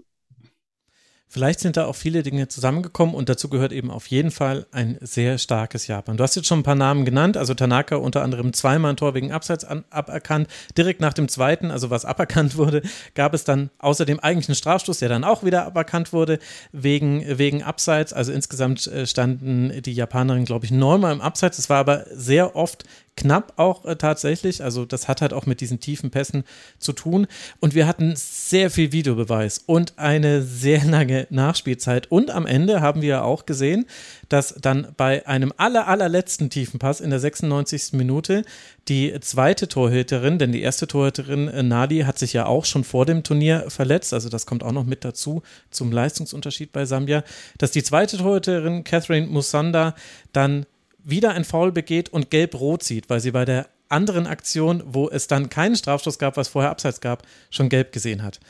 Vielleicht 1.32 1.60
sind 1.60 1.78
da 1.78 1.86
auch 1.86 1.96
viele 1.96 2.22
Dinge 2.22 2.48
zusammengekommen 2.48 3.14
und 3.14 3.30
dazu 3.30 3.48
gehört 3.48 3.72
eben 3.72 3.90
auf 3.90 4.06
jeden 4.08 4.30
Fall 4.30 4.66
ein 4.70 4.98
sehr 5.00 5.38
starkes 5.38 5.86
Japan. 5.86 6.18
Du 6.18 6.24
hast 6.24 6.34
jetzt 6.34 6.46
schon 6.46 6.58
ein 6.58 6.62
paar 6.62 6.74
Namen 6.74 7.06
genannt, 7.06 7.38
also 7.38 7.54
Tanaka 7.54 7.96
unter 7.96 8.22
anderem 8.22 8.52
zweimal 8.52 8.90
ein 8.90 8.96
Tor 8.98 9.14
wegen 9.14 9.32
Abseits 9.32 9.64
an, 9.64 9.82
aberkannt. 9.88 10.46
Direkt 10.76 11.00
nach 11.00 11.14
dem 11.14 11.28
zweiten, 11.28 11.70
also 11.70 11.88
was 11.88 12.04
aberkannt 12.04 12.56
wurde, 12.58 12.82
gab 13.14 13.32
es 13.32 13.44
dann 13.44 13.70
außerdem 13.78 14.20
eigentlich 14.20 14.50
einen 14.50 14.56
Strafstoß, 14.56 14.98
der 14.98 15.08
dann 15.08 15.24
auch 15.24 15.42
wieder 15.42 15.64
aberkannt 15.64 16.12
wurde 16.12 16.38
wegen, 16.70 17.24
wegen 17.38 17.62
Abseits. 17.62 18.12
Also 18.12 18.30
insgesamt 18.30 18.86
äh, 18.88 19.06
standen 19.06 19.80
die 19.80 19.94
Japanerinnen, 19.94 20.44
glaube 20.44 20.66
ich, 20.66 20.70
neunmal 20.70 21.14
im 21.14 21.22
Abseits. 21.22 21.58
Es 21.58 21.70
war 21.70 21.78
aber 21.78 22.04
sehr 22.12 22.56
oft 22.56 22.84
knapp 23.16 23.54
auch 23.56 23.84
äh, 23.84 23.96
tatsächlich. 23.96 24.62
Also 24.62 24.84
das 24.84 25.08
hat 25.08 25.20
halt 25.20 25.32
auch 25.32 25.46
mit 25.46 25.60
diesen 25.60 25.80
tiefen 25.80 26.10
Pässen 26.10 26.44
zu 26.78 26.92
tun. 26.92 27.26
Und 27.60 27.74
wir 27.74 27.86
hatten 27.86 28.14
sehr 28.16 28.70
viel 28.70 28.92
Videobeweis 28.92 29.62
und 29.66 29.98
eine 29.98 30.42
sehr 30.42 30.84
lange 30.86 31.26
Nachspielzeit. 31.30 32.10
Und 32.10 32.30
am 32.30 32.46
Ende 32.46 32.80
haben 32.80 33.02
wir 33.02 33.24
auch 33.24 33.46
gesehen, 33.46 33.86
dass 34.28 34.54
dann 34.60 34.88
bei 34.96 35.26
einem 35.26 35.52
aller, 35.56 35.88
allerletzten 35.88 36.50
tiefen 36.50 36.78
Pass 36.78 37.00
in 37.00 37.10
der 37.10 37.20
96. 37.20 37.92
Minute 37.92 38.44
die 38.88 39.14
zweite 39.20 39.68
Torhüterin, 39.68 40.38
denn 40.38 40.50
die 40.50 40.62
erste 40.62 40.86
Torhüterin 40.86 41.48
äh, 41.48 41.62
Nadi 41.62 42.00
hat 42.00 42.18
sich 42.18 42.32
ja 42.32 42.46
auch 42.46 42.64
schon 42.64 42.82
vor 42.82 43.06
dem 43.06 43.22
Turnier 43.22 43.66
verletzt, 43.68 44.12
also 44.12 44.28
das 44.28 44.46
kommt 44.46 44.64
auch 44.64 44.72
noch 44.72 44.84
mit 44.84 45.04
dazu 45.04 45.42
zum 45.70 45.92
Leistungsunterschied 45.92 46.72
bei 46.72 46.84
Sambia, 46.84 47.22
dass 47.58 47.70
die 47.70 47.84
zweite 47.84 48.16
Torhüterin 48.18 48.82
Catherine 48.82 49.28
Musanda 49.28 49.94
dann 50.32 50.66
wieder 51.04 51.32
ein 51.32 51.44
Foul 51.44 51.72
begeht 51.72 52.08
und 52.08 52.30
gelb-rot 52.30 52.82
sieht, 52.82 53.10
weil 53.10 53.20
sie 53.20 53.30
bei 53.30 53.44
der 53.44 53.68
anderen 53.88 54.26
Aktion, 54.26 54.82
wo 54.86 55.08
es 55.08 55.26
dann 55.26 55.50
keinen 55.50 55.76
Strafstoß 55.76 56.18
gab, 56.18 56.36
was 56.36 56.48
vorher 56.48 56.70
abseits 56.70 57.00
gab, 57.00 57.24
schon 57.50 57.68
gelb 57.68 57.92
gesehen 57.92 58.22
hat. 58.22 58.40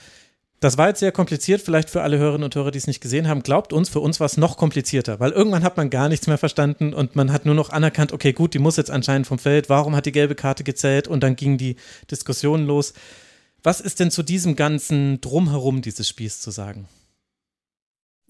Das 0.60 0.78
war 0.78 0.86
jetzt 0.86 1.00
sehr 1.00 1.10
kompliziert, 1.10 1.60
vielleicht 1.60 1.90
für 1.90 2.02
alle 2.02 2.18
Hörerinnen 2.18 2.44
und 2.44 2.54
Hörer, 2.54 2.70
die 2.70 2.78
es 2.78 2.86
nicht 2.86 3.00
gesehen 3.00 3.26
haben. 3.26 3.42
Glaubt 3.42 3.72
uns, 3.72 3.88
für 3.88 3.98
uns 3.98 4.20
war 4.20 4.26
es 4.26 4.36
noch 4.36 4.56
komplizierter, 4.56 5.18
weil 5.18 5.32
irgendwann 5.32 5.64
hat 5.64 5.76
man 5.76 5.90
gar 5.90 6.08
nichts 6.08 6.28
mehr 6.28 6.38
verstanden 6.38 6.94
und 6.94 7.16
man 7.16 7.32
hat 7.32 7.44
nur 7.44 7.56
noch 7.56 7.70
anerkannt, 7.70 8.12
okay, 8.12 8.32
gut, 8.32 8.54
die 8.54 8.60
muss 8.60 8.76
jetzt 8.76 8.92
anscheinend 8.92 9.26
vom 9.26 9.40
Feld. 9.40 9.68
Warum 9.68 9.96
hat 9.96 10.06
die 10.06 10.12
gelbe 10.12 10.36
Karte 10.36 10.62
gezählt? 10.62 11.08
Und 11.08 11.24
dann 11.24 11.34
ging 11.34 11.58
die 11.58 11.74
Diskussion 12.08 12.64
los. 12.64 12.92
Was 13.64 13.80
ist 13.80 13.98
denn 13.98 14.12
zu 14.12 14.22
diesem 14.22 14.54
ganzen 14.54 15.20
Drumherum 15.20 15.82
dieses 15.82 16.08
Spiels 16.08 16.40
zu 16.40 16.52
sagen? 16.52 16.86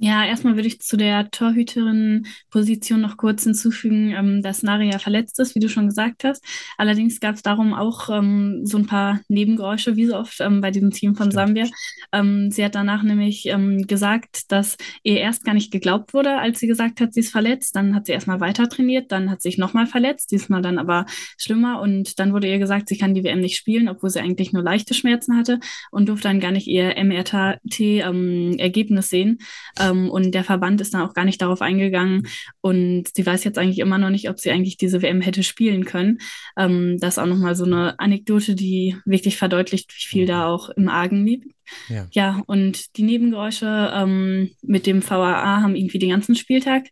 Ja, 0.05 0.25
erstmal 0.25 0.57
würde 0.57 0.67
ich 0.67 0.81
zu 0.81 0.97
der 0.97 1.31
Torhüterin-Position 1.31 3.01
noch 3.01 3.17
kurz 3.17 3.45
hinzufügen, 3.45 4.11
ähm, 4.11 4.43
dass 4.43 4.65
Naria 4.65 4.99
verletzt 4.99 5.39
ist, 5.39 5.55
wie 5.55 5.61
du 5.61 5.69
schon 5.69 5.87
gesagt 5.87 6.25
hast. 6.25 6.45
Allerdings 6.77 7.21
gab 7.21 7.37
es 7.37 7.43
darum 7.43 7.73
auch 7.73 8.09
ähm, 8.11 8.67
so 8.67 8.79
ein 8.79 8.87
paar 8.87 9.21
Nebengeräusche, 9.29 9.95
wie 9.95 10.07
so 10.07 10.17
oft 10.17 10.41
ähm, 10.41 10.61
bei 10.61 10.73
diesem 10.73 10.91
Team 10.91 11.15
von 11.15 11.31
Stimmt. 11.31 11.47
Sambia. 11.47 11.69
Ähm, 12.11 12.51
sie 12.51 12.65
hat 12.65 12.75
danach 12.75 13.05
nämlich 13.05 13.47
ähm, 13.47 13.87
gesagt, 13.87 14.51
dass 14.51 14.77
ihr 15.05 15.21
erst 15.21 15.45
gar 15.45 15.55
nicht 15.55 15.71
geglaubt 15.71 16.15
wurde, 16.15 16.37
als 16.37 16.59
sie 16.59 16.67
gesagt 16.67 17.01
hat, 17.01 17.15
sie 17.15 17.21
ist 17.21 17.31
verletzt. 17.31 17.77
Dann 17.77 17.95
hat 17.95 18.07
sie 18.07 18.13
erstmal 18.13 18.41
weiter 18.41 18.69
trainiert, 18.69 19.13
dann 19.13 19.31
hat 19.31 19.41
sie 19.41 19.51
sich 19.51 19.59
nochmal 19.59 19.87
verletzt, 19.87 20.33
diesmal 20.33 20.63
dann 20.63 20.79
aber 20.79 21.07
schlimmer. 21.39 21.81
Und 21.81 22.19
dann 22.19 22.33
wurde 22.33 22.49
ihr 22.49 22.59
gesagt, 22.59 22.89
sie 22.89 22.99
kann 22.99 23.15
die 23.15 23.23
WM 23.23 23.39
nicht 23.39 23.57
spielen, 23.57 23.89
obwohl 23.89 24.11
sie 24.11 24.19
eigentlich 24.19 24.53
nur 24.53 24.65
leichte 24.65 24.95
Schmerzen 24.95 25.37
hatte 25.37 25.61
und 25.93 26.09
durfte 26.09 26.27
dann 26.27 26.41
gar 26.41 26.51
nicht 26.51 26.67
ihr 26.67 26.97
MRT-Ergebnis 26.97 29.09
sehen. 29.09 29.39
Ähm, 29.79 29.92
und 29.93 30.33
der 30.33 30.45
Verband 30.45 30.81
ist 30.81 30.95
dann 30.95 31.03
auch 31.03 31.15
gar 31.15 31.25
nicht 31.25 31.41
darauf 31.41 31.61
eingegangen. 31.63 32.27
Und 32.61 33.09
sie 33.15 33.25
weiß 33.25 33.45
jetzt 33.45 33.59
eigentlich 33.59 33.79
immer 33.79 33.99
noch 33.99 34.11
nicht, 34.11 34.29
ob 34.29 34.39
sie 34.39 34.51
eigentlich 34.51 34.77
diese 34.77 35.03
WM 35.03 35.21
hätte 35.21 35.43
spielen 35.43 35.85
können. 35.85 36.19
Ähm, 36.57 36.99
das 37.01 37.15
ist 37.15 37.19
auch 37.19 37.27
nochmal 37.27 37.55
so 37.55 37.65
eine 37.65 37.99
Anekdote, 37.99 38.55
die 38.55 38.97
wirklich 39.05 39.37
verdeutlicht, 39.37 39.93
wie 39.95 40.09
viel 40.09 40.27
da 40.27 40.47
auch 40.47 40.71
im 40.71 40.89
Argen 40.89 41.25
liegt. 41.25 41.53
Ja. 41.89 42.07
ja, 42.11 42.43
und 42.47 42.97
die 42.97 43.03
Nebengeräusche 43.03 43.93
ähm, 43.95 44.51
mit 44.63 44.87
dem 44.87 45.09
VAA 45.09 45.63
haben 45.63 45.77
irgendwie 45.77 45.99
den 45.99 46.11
ganzen 46.11 46.35
Spieltag 46.35 46.89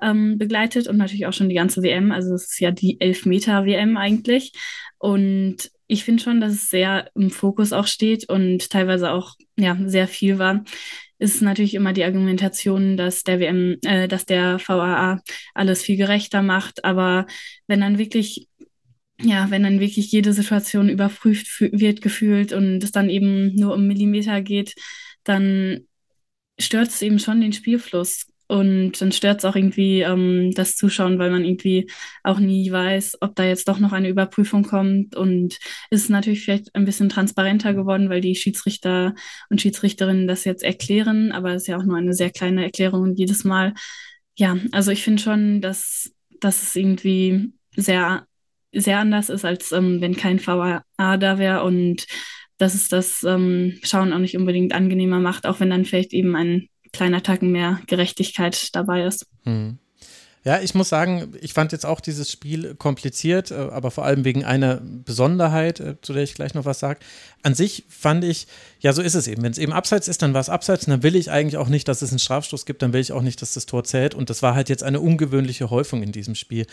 ähm, 0.00 0.38
begleitet 0.38 0.88
und 0.88 0.96
natürlich 0.96 1.26
auch 1.26 1.32
schon 1.32 1.48
die 1.48 1.54
ganze 1.54 1.82
WM. 1.82 2.10
Also 2.10 2.34
es 2.34 2.50
ist 2.50 2.60
ja 2.60 2.70
die 2.70 3.00
Elfmeter-WM 3.00 3.96
eigentlich. 3.96 4.52
Und 4.98 5.70
ich 5.86 6.04
finde 6.04 6.22
schon, 6.22 6.40
dass 6.40 6.52
es 6.52 6.70
sehr 6.70 7.10
im 7.14 7.30
Fokus 7.30 7.72
auch 7.72 7.86
steht 7.86 8.28
und 8.28 8.70
teilweise 8.70 9.12
auch 9.12 9.34
ja, 9.56 9.76
sehr 9.84 10.08
viel 10.08 10.38
war 10.38 10.64
ist 11.24 11.42
natürlich 11.42 11.74
immer 11.74 11.92
die 11.92 12.04
Argumentation, 12.04 12.96
dass 12.96 13.24
der 13.24 13.40
WM, 13.40 13.78
äh, 13.82 14.08
dass 14.08 14.26
der 14.26 14.60
VAA 14.64 15.20
alles 15.54 15.82
viel 15.82 15.96
gerechter 15.96 16.42
macht. 16.42 16.84
Aber 16.84 17.26
wenn 17.66 17.80
dann 17.80 17.98
wirklich 17.98 18.48
ja, 19.20 19.50
wenn 19.50 19.62
dann 19.62 19.80
wirklich 19.80 20.10
jede 20.12 20.32
Situation 20.32 20.88
überprüft 20.88 21.60
wird 21.60 22.02
gefühlt 22.02 22.52
und 22.52 22.82
es 22.82 22.92
dann 22.92 23.08
eben 23.08 23.54
nur 23.54 23.74
um 23.74 23.86
Millimeter 23.86 24.42
geht, 24.42 24.74
dann 25.22 25.86
stört 26.58 26.88
es 26.88 27.02
eben 27.02 27.18
schon 27.18 27.40
den 27.40 27.52
Spielfluss. 27.52 28.26
Und 28.46 29.00
dann 29.00 29.12
stört 29.12 29.38
es 29.38 29.44
auch 29.44 29.56
irgendwie 29.56 30.02
ähm, 30.02 30.52
das 30.54 30.76
Zuschauen, 30.76 31.18
weil 31.18 31.30
man 31.30 31.44
irgendwie 31.44 31.90
auch 32.22 32.38
nie 32.38 32.70
weiß, 32.70 33.18
ob 33.20 33.34
da 33.34 33.44
jetzt 33.44 33.68
doch 33.68 33.78
noch 33.78 33.92
eine 33.92 34.08
Überprüfung 34.08 34.64
kommt. 34.64 35.16
Und 35.16 35.58
ist 35.90 36.10
natürlich 36.10 36.44
vielleicht 36.44 36.74
ein 36.74 36.84
bisschen 36.84 37.08
transparenter 37.08 37.74
geworden, 37.74 38.10
weil 38.10 38.20
die 38.20 38.36
Schiedsrichter 38.36 39.14
und 39.48 39.60
Schiedsrichterinnen 39.60 40.28
das 40.28 40.44
jetzt 40.44 40.62
erklären. 40.62 41.32
Aber 41.32 41.54
es 41.54 41.62
ist 41.62 41.68
ja 41.68 41.78
auch 41.78 41.84
nur 41.84 41.96
eine 41.96 42.14
sehr 42.14 42.30
kleine 42.30 42.64
Erklärung 42.64 43.14
jedes 43.14 43.44
Mal. 43.44 43.74
Ja, 44.36 44.56
also 44.72 44.90
ich 44.90 45.02
finde 45.02 45.22
schon, 45.22 45.60
dass, 45.60 46.12
dass 46.40 46.62
es 46.62 46.76
irgendwie 46.76 47.52
sehr, 47.76 48.26
sehr 48.72 48.98
anders 48.98 49.28
ist, 49.30 49.44
als 49.44 49.72
ähm, 49.72 50.00
wenn 50.00 50.16
kein 50.16 50.44
VA 50.44 50.82
da 50.98 51.38
wäre 51.38 51.62
und 51.64 52.06
dass 52.58 52.74
es 52.74 52.88
das 52.88 53.22
ähm, 53.24 53.78
Schauen 53.82 54.12
auch 54.12 54.18
nicht 54.18 54.36
unbedingt 54.36 54.74
angenehmer 54.74 55.20
macht, 55.20 55.46
auch 55.46 55.60
wenn 55.60 55.70
dann 55.70 55.84
vielleicht 55.84 56.12
eben 56.12 56.36
ein 56.36 56.68
kleiner 56.94 57.22
Tacken 57.22 57.50
mehr 57.52 57.80
Gerechtigkeit 57.86 58.74
dabei 58.74 59.04
ist. 59.04 59.26
Hm. 59.44 59.78
Ja, 60.46 60.60
ich 60.60 60.74
muss 60.74 60.90
sagen, 60.90 61.32
ich 61.40 61.54
fand 61.54 61.72
jetzt 61.72 61.86
auch 61.86 62.00
dieses 62.00 62.30
Spiel 62.30 62.74
kompliziert, 62.74 63.50
äh, 63.50 63.54
aber 63.54 63.90
vor 63.90 64.04
allem 64.04 64.26
wegen 64.26 64.44
einer 64.44 64.82
Besonderheit, 64.82 65.80
äh, 65.80 65.96
zu 66.02 66.12
der 66.12 66.22
ich 66.22 66.34
gleich 66.34 66.52
noch 66.52 66.66
was 66.66 66.80
sage. 66.80 67.00
An 67.42 67.54
sich 67.54 67.84
fand 67.88 68.24
ich, 68.24 68.46
ja, 68.78 68.92
so 68.92 69.00
ist 69.00 69.14
es 69.14 69.26
eben. 69.26 69.42
Wenn 69.42 69.52
es 69.52 69.58
eben 69.58 69.72
abseits 69.72 70.06
ist, 70.06 70.20
dann 70.20 70.34
war 70.34 70.42
es 70.42 70.50
abseits 70.50 70.86
und 70.86 70.90
dann 70.90 71.02
will 71.02 71.16
ich 71.16 71.30
eigentlich 71.30 71.56
auch 71.56 71.68
nicht, 71.68 71.88
dass 71.88 72.02
es 72.02 72.10
einen 72.10 72.18
Strafstoß 72.18 72.66
gibt, 72.66 72.82
dann 72.82 72.92
will 72.92 73.00
ich 73.00 73.12
auch 73.12 73.22
nicht, 73.22 73.40
dass 73.40 73.54
das 73.54 73.64
Tor 73.64 73.84
zählt. 73.84 74.14
Und 74.14 74.28
das 74.28 74.42
war 74.42 74.54
halt 74.54 74.68
jetzt 74.68 74.82
eine 74.82 75.00
ungewöhnliche 75.00 75.70
Häufung 75.70 76.02
in 76.02 76.12
diesem 76.12 76.34
Spiel. 76.34 76.66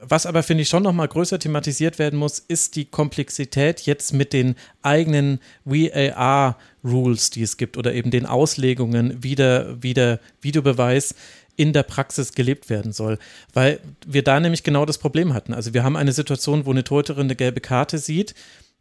Was 0.00 0.26
aber, 0.26 0.42
finde 0.42 0.62
ich, 0.62 0.68
schon 0.68 0.82
noch 0.82 0.92
mal 0.92 1.06
größer 1.06 1.38
thematisiert 1.38 2.00
werden 2.00 2.18
muss, 2.18 2.40
ist 2.40 2.74
die 2.74 2.86
Komplexität 2.86 3.82
jetzt 3.82 4.12
mit 4.12 4.32
den 4.32 4.56
eigenen 4.82 5.38
VAR-Rules, 5.64 7.30
die 7.30 7.42
es 7.42 7.56
gibt 7.56 7.76
oder 7.76 7.94
eben 7.94 8.10
den 8.10 8.26
Auslegungen, 8.26 9.22
wie 9.22 9.36
der, 9.36 9.80
wie 9.80 9.94
der 9.94 10.18
Videobeweis 10.40 11.14
in 11.56 11.72
der 11.72 11.82
Praxis 11.82 12.32
gelebt 12.32 12.70
werden 12.70 12.92
soll. 12.92 13.18
Weil 13.52 13.80
wir 14.06 14.22
da 14.22 14.40
nämlich 14.40 14.62
genau 14.62 14.86
das 14.86 14.98
Problem 14.98 15.34
hatten. 15.34 15.52
Also 15.54 15.74
wir 15.74 15.84
haben 15.84 15.96
eine 15.96 16.12
Situation, 16.12 16.66
wo 16.66 16.70
eine 16.70 16.84
Torhüterin 16.84 17.26
eine 17.26 17.36
gelbe 17.36 17.60
Karte 17.60 17.98
sieht 17.98 18.34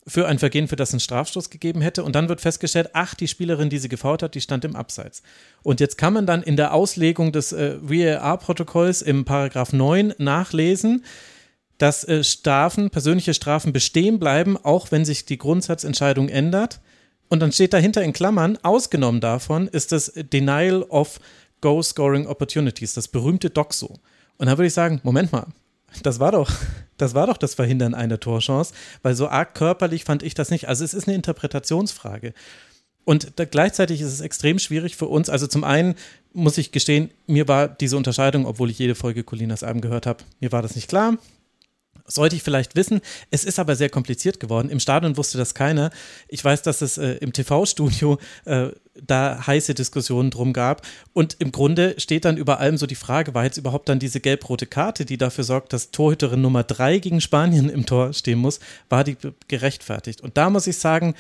für 0.08 0.28
ein 0.28 0.40
Vergehen, 0.40 0.68
für 0.68 0.76
das 0.76 0.92
einen 0.92 1.00
Strafstoß 1.00 1.50
gegeben 1.50 1.82
hätte. 1.82 2.04
Und 2.04 2.16
dann 2.16 2.28
wird 2.28 2.42
festgestellt, 2.42 2.90
ach, 2.94 3.14
die 3.14 3.28
Spielerin, 3.28 3.70
die 3.70 3.78
sie 3.78 3.90
gefault 3.90 4.24
hat, 4.24 4.34
die 4.34 4.42
stand 4.42 4.66
im 4.66 4.76
Abseits. 4.76 5.22
Und 5.62 5.80
jetzt 5.80 5.98
kann 5.98 6.14
man 6.14 6.26
dann 6.26 6.42
in 6.42 6.56
der 6.56 6.74
Auslegung 6.74 7.32
des 7.32 7.54
äh, 7.54 7.78
VAR-Protokolls 7.82 9.04
im 9.04 9.26
Paragraph 9.26 9.74
9 9.74 10.16
nachlesen, 10.18 11.06
dass 11.78 12.04
äh, 12.04 12.24
Strafen, 12.24 12.90
persönliche 12.90 13.34
Strafen 13.34 13.74
bestehen 13.74 14.18
bleiben, 14.18 14.58
auch 14.58 14.92
wenn 14.92 15.06
sich 15.06 15.26
die 15.26 15.38
Grundsatzentscheidung 15.38 16.30
ändert. 16.30 16.80
Und 17.30 17.40
dann 17.40 17.52
steht 17.52 17.74
dahinter 17.74 18.04
in 18.04 18.12
Klammern, 18.12 18.58
ausgenommen 18.62 19.22
davon 19.22 19.68
ist 19.68 19.92
das 19.92 20.12
Denial 20.16 20.84
of 20.84 21.20
Go-Scoring 21.62 22.28
Opportunities, 22.28 22.94
das 22.94 23.08
berühmte 23.08 23.50
DOXO. 23.50 24.00
Und 24.38 24.48
da 24.48 24.58
würde 24.58 24.68
ich 24.68 24.74
sagen, 24.74 25.00
Moment 25.04 25.32
mal, 25.32 25.48
das 26.04 26.20
war 26.20 26.32
doch, 26.32 26.52
das 26.98 27.14
war 27.16 27.28
doch 27.28 27.38
das 27.38 27.56
Verhindern 27.56 27.94
einer 27.94 28.20
Torchance, 28.20 28.74
weil 29.04 29.16
so 29.16 29.28
arg 29.28 29.56
körperlich 29.56 30.04
fand 30.04 30.24
ich 30.24 30.34
das 30.34 30.52
nicht. 30.52 30.68
Also 30.68 30.84
es 30.84 30.94
ist 30.94 31.08
eine 31.08 31.16
Interpretationsfrage. 31.16 32.34
Und 33.04 33.34
gleichzeitig 33.50 34.02
ist 34.02 34.14
es 34.14 34.22
extrem 34.22 34.60
schwierig 34.60 34.96
für 34.96 35.08
uns. 35.08 35.30
Also 35.30 35.48
zum 35.48 35.64
einen 35.64 35.96
muss 36.34 36.58
ich 36.58 36.72
gestehen, 36.72 37.10
mir 37.28 37.48
war 37.48 37.68
diese 37.68 37.98
Unterscheidung, 37.98 38.46
obwohl 38.46 38.70
ich 38.70 38.80
jede 38.80 38.96
Folge 38.96 39.24
Colinas 39.24 39.64
Alben 39.64 39.82
gehört 39.82 40.06
habe, 40.06 40.24
mir 40.40 40.52
war 40.52 40.62
das 40.62 40.76
nicht 40.76 40.88
klar 40.88 41.18
sollte 42.06 42.36
ich 42.36 42.44
vielleicht 42.44 42.76
wissen. 42.76 43.02
Es 43.30 43.44
ist 43.44 43.60
aber 43.60 43.76
sehr 43.76 43.90
kompliziert 43.90 44.40
geworden. 44.40 44.70
Im 44.70 44.80
Stadion 44.80 45.18
wusste 45.18 45.38
das 45.38 45.54
keiner. 45.54 45.92
Ich 46.28 46.44
weiß, 46.44 46.62
dass 46.62 46.82
es 46.82 46.98
äh, 46.98 47.14
im 47.16 47.34
TV-Studio 47.34 48.18
äh, 48.46 48.70
da 48.96 49.46
heiße 49.48 49.74
Diskussionen 49.74 50.32
drum 50.32 50.54
gab. 50.54 50.86
Und 51.14 51.38
im 51.40 51.52
Grunde 51.52 51.96
steht 51.98 52.26
dann 52.26 52.38
über 52.38 52.60
allem 52.60 52.78
so 52.78 52.86
die 52.86 52.96
Frage, 52.96 53.34
war 53.34 53.44
jetzt 53.44 53.58
überhaupt 53.58 53.90
dann 53.90 54.00
diese 54.00 54.20
gelb-rote 54.20 54.66
Karte, 54.66 55.06
die 55.06 55.18
dafür 55.18 55.44
sorgt, 55.44 55.74
dass 55.74 55.92
Torhüterin 55.92 56.42
Nummer 56.42 56.64
drei 56.64 57.00
gegen 57.00 57.22
Spanien 57.22 57.70
im 57.70 57.86
Tor 57.86 58.14
stehen 58.14 58.40
muss, 58.40 58.60
war 58.90 59.04
die 59.04 59.18
gerechtfertigt? 59.48 60.22
Und 60.22 60.38
da 60.38 60.50
muss 60.50 60.68
ich 60.68 60.78
sagen, 60.78 61.16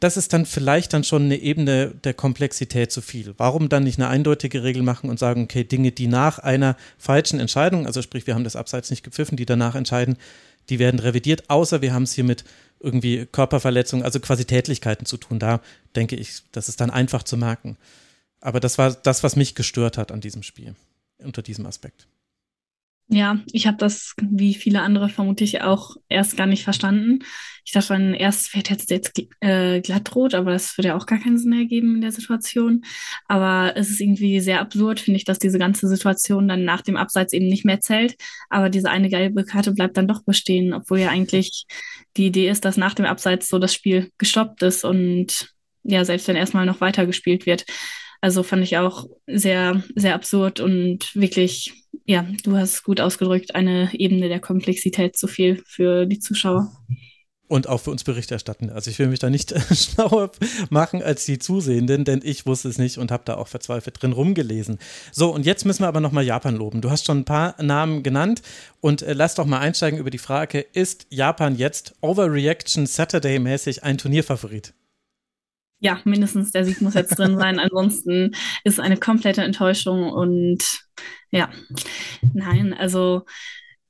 das 0.00 0.16
ist 0.16 0.32
dann 0.32 0.44
vielleicht 0.44 0.92
dann 0.92 1.04
schon 1.04 1.24
eine 1.24 1.36
Ebene 1.36 1.94
der 2.04 2.14
Komplexität 2.14 2.92
zu 2.92 3.00
viel. 3.00 3.34
Warum 3.38 3.68
dann 3.68 3.84
nicht 3.84 3.98
eine 3.98 4.08
eindeutige 4.08 4.62
Regel 4.62 4.82
machen 4.82 5.08
und 5.08 5.18
sagen, 5.18 5.44
okay, 5.44 5.64
Dinge, 5.64 5.92
die 5.92 6.06
nach 6.06 6.38
einer 6.38 6.76
falschen 6.98 7.40
Entscheidung, 7.40 7.86
also 7.86 8.02
sprich, 8.02 8.26
wir 8.26 8.34
haben 8.34 8.44
das 8.44 8.56
Abseits 8.56 8.90
nicht 8.90 9.02
gepfiffen, 9.02 9.36
die 9.36 9.46
danach 9.46 9.74
entscheiden, 9.74 10.16
die 10.68 10.78
werden 10.78 11.00
revidiert, 11.00 11.48
außer 11.48 11.80
wir 11.80 11.94
haben 11.94 12.02
es 12.02 12.12
hier 12.12 12.24
mit 12.24 12.44
irgendwie 12.80 13.26
Körperverletzungen, 13.26 14.04
also 14.04 14.20
quasi 14.20 14.44
Tätlichkeiten 14.44 15.06
zu 15.06 15.16
tun. 15.16 15.38
Da 15.38 15.60
denke 15.94 16.16
ich, 16.16 16.42
das 16.52 16.68
ist 16.68 16.80
dann 16.80 16.90
einfach 16.90 17.22
zu 17.22 17.36
merken. 17.36 17.78
Aber 18.40 18.60
das 18.60 18.76
war 18.76 18.92
das, 18.92 19.22
was 19.22 19.34
mich 19.34 19.54
gestört 19.54 19.96
hat 19.96 20.12
an 20.12 20.20
diesem 20.20 20.42
Spiel, 20.42 20.74
unter 21.18 21.42
diesem 21.42 21.64
Aspekt. 21.64 22.06
Ja, 23.08 23.38
ich 23.52 23.68
habe 23.68 23.76
das, 23.76 24.14
wie 24.20 24.54
viele 24.54 24.82
andere 24.82 25.08
vermutlich 25.08 25.60
auch 25.62 25.94
erst 26.08 26.36
gar 26.36 26.46
nicht 26.46 26.64
verstanden. 26.64 27.20
Ich 27.64 27.70
dachte, 27.70 27.88
dann 27.88 28.14
erst 28.14 28.48
fährt 28.48 28.68
jetzt 28.68 28.90
jetzt 28.90 29.12
äh, 29.40 29.80
glattrot, 29.80 30.34
aber 30.34 30.50
das 30.50 30.76
würde 30.76 30.88
ja 30.88 30.96
auch 30.96 31.06
gar 31.06 31.20
keinen 31.20 31.38
Sinn 31.38 31.52
ergeben 31.52 31.94
in 31.94 32.00
der 32.00 32.10
Situation. 32.10 32.82
Aber 33.28 33.76
es 33.76 33.90
ist 33.90 34.00
irgendwie 34.00 34.40
sehr 34.40 34.60
absurd, 34.60 34.98
finde 34.98 35.18
ich, 35.18 35.24
dass 35.24 35.38
diese 35.38 35.58
ganze 35.58 35.86
Situation 35.86 36.48
dann 36.48 36.64
nach 36.64 36.82
dem 36.82 36.96
Abseits 36.96 37.32
eben 37.32 37.46
nicht 37.46 37.64
mehr 37.64 37.80
zählt. 37.80 38.16
Aber 38.50 38.70
diese 38.70 38.90
eine 38.90 39.08
gelbe 39.08 39.44
Karte 39.44 39.72
bleibt 39.72 39.96
dann 39.96 40.08
doch 40.08 40.24
bestehen, 40.24 40.72
obwohl 40.72 40.98
ja 40.98 41.10
eigentlich 41.10 41.66
die 42.16 42.26
Idee 42.26 42.48
ist, 42.48 42.64
dass 42.64 42.76
nach 42.76 42.94
dem 42.94 43.06
Abseits 43.06 43.48
so 43.48 43.60
das 43.60 43.72
Spiel 43.72 44.10
gestoppt 44.18 44.62
ist 44.62 44.84
und 44.84 45.54
ja, 45.84 46.04
selbst 46.04 46.26
wenn 46.26 46.36
erstmal 46.36 46.66
noch 46.66 46.80
weitergespielt 46.80 47.46
wird. 47.46 47.66
Also 48.26 48.42
fand 48.42 48.64
ich 48.64 48.76
auch 48.76 49.06
sehr, 49.28 49.84
sehr 49.94 50.16
absurd 50.16 50.58
und 50.58 51.14
wirklich, 51.14 51.84
ja, 52.06 52.26
du 52.42 52.56
hast 52.56 52.82
gut 52.82 53.00
ausgedrückt, 53.00 53.54
eine 53.54 53.90
Ebene 53.92 54.28
der 54.28 54.40
Komplexität 54.40 55.16
zu 55.16 55.28
viel 55.28 55.62
für 55.64 56.06
die 56.06 56.18
Zuschauer. 56.18 56.72
Und 57.46 57.68
auch 57.68 57.80
für 57.80 57.92
uns 57.92 58.02
Berichterstattende. 58.02 58.74
Also 58.74 58.90
ich 58.90 58.98
will 58.98 59.06
mich 59.06 59.20
da 59.20 59.30
nicht 59.30 59.54
schlauer 59.72 60.32
machen 60.70 61.04
als 61.04 61.24
die 61.24 61.38
Zusehenden, 61.38 62.04
denn 62.04 62.20
ich 62.24 62.46
wusste 62.46 62.68
es 62.68 62.78
nicht 62.78 62.98
und 62.98 63.12
habe 63.12 63.22
da 63.24 63.36
auch 63.36 63.46
verzweifelt 63.46 64.02
drin 64.02 64.10
rumgelesen. 64.10 64.80
So, 65.12 65.32
und 65.32 65.46
jetzt 65.46 65.64
müssen 65.64 65.84
wir 65.84 65.88
aber 65.88 66.00
nochmal 66.00 66.24
Japan 66.24 66.56
loben. 66.56 66.80
Du 66.80 66.90
hast 66.90 67.06
schon 67.06 67.18
ein 67.18 67.24
paar 67.24 67.54
Namen 67.62 68.02
genannt 68.02 68.42
und 68.80 69.02
äh, 69.02 69.12
lass 69.12 69.36
doch 69.36 69.46
mal 69.46 69.60
einsteigen 69.60 70.00
über 70.00 70.10
die 70.10 70.18
Frage, 70.18 70.66
ist 70.72 71.06
Japan 71.10 71.54
jetzt 71.54 71.94
Overreaction 72.00 72.86
Saturday 72.86 73.38
mäßig 73.38 73.84
ein 73.84 73.98
Turnierfavorit? 73.98 74.74
Ja, 75.78 76.00
mindestens 76.04 76.52
der 76.52 76.64
Sieg 76.64 76.80
muss 76.80 76.94
jetzt 76.94 77.18
drin 77.18 77.36
sein. 77.38 77.58
Ansonsten 77.58 78.32
ist 78.64 78.74
es 78.74 78.80
eine 78.80 78.96
komplette 78.96 79.42
Enttäuschung 79.42 80.10
und 80.10 80.62
ja, 81.30 81.50
nein, 82.32 82.72
also 82.74 83.24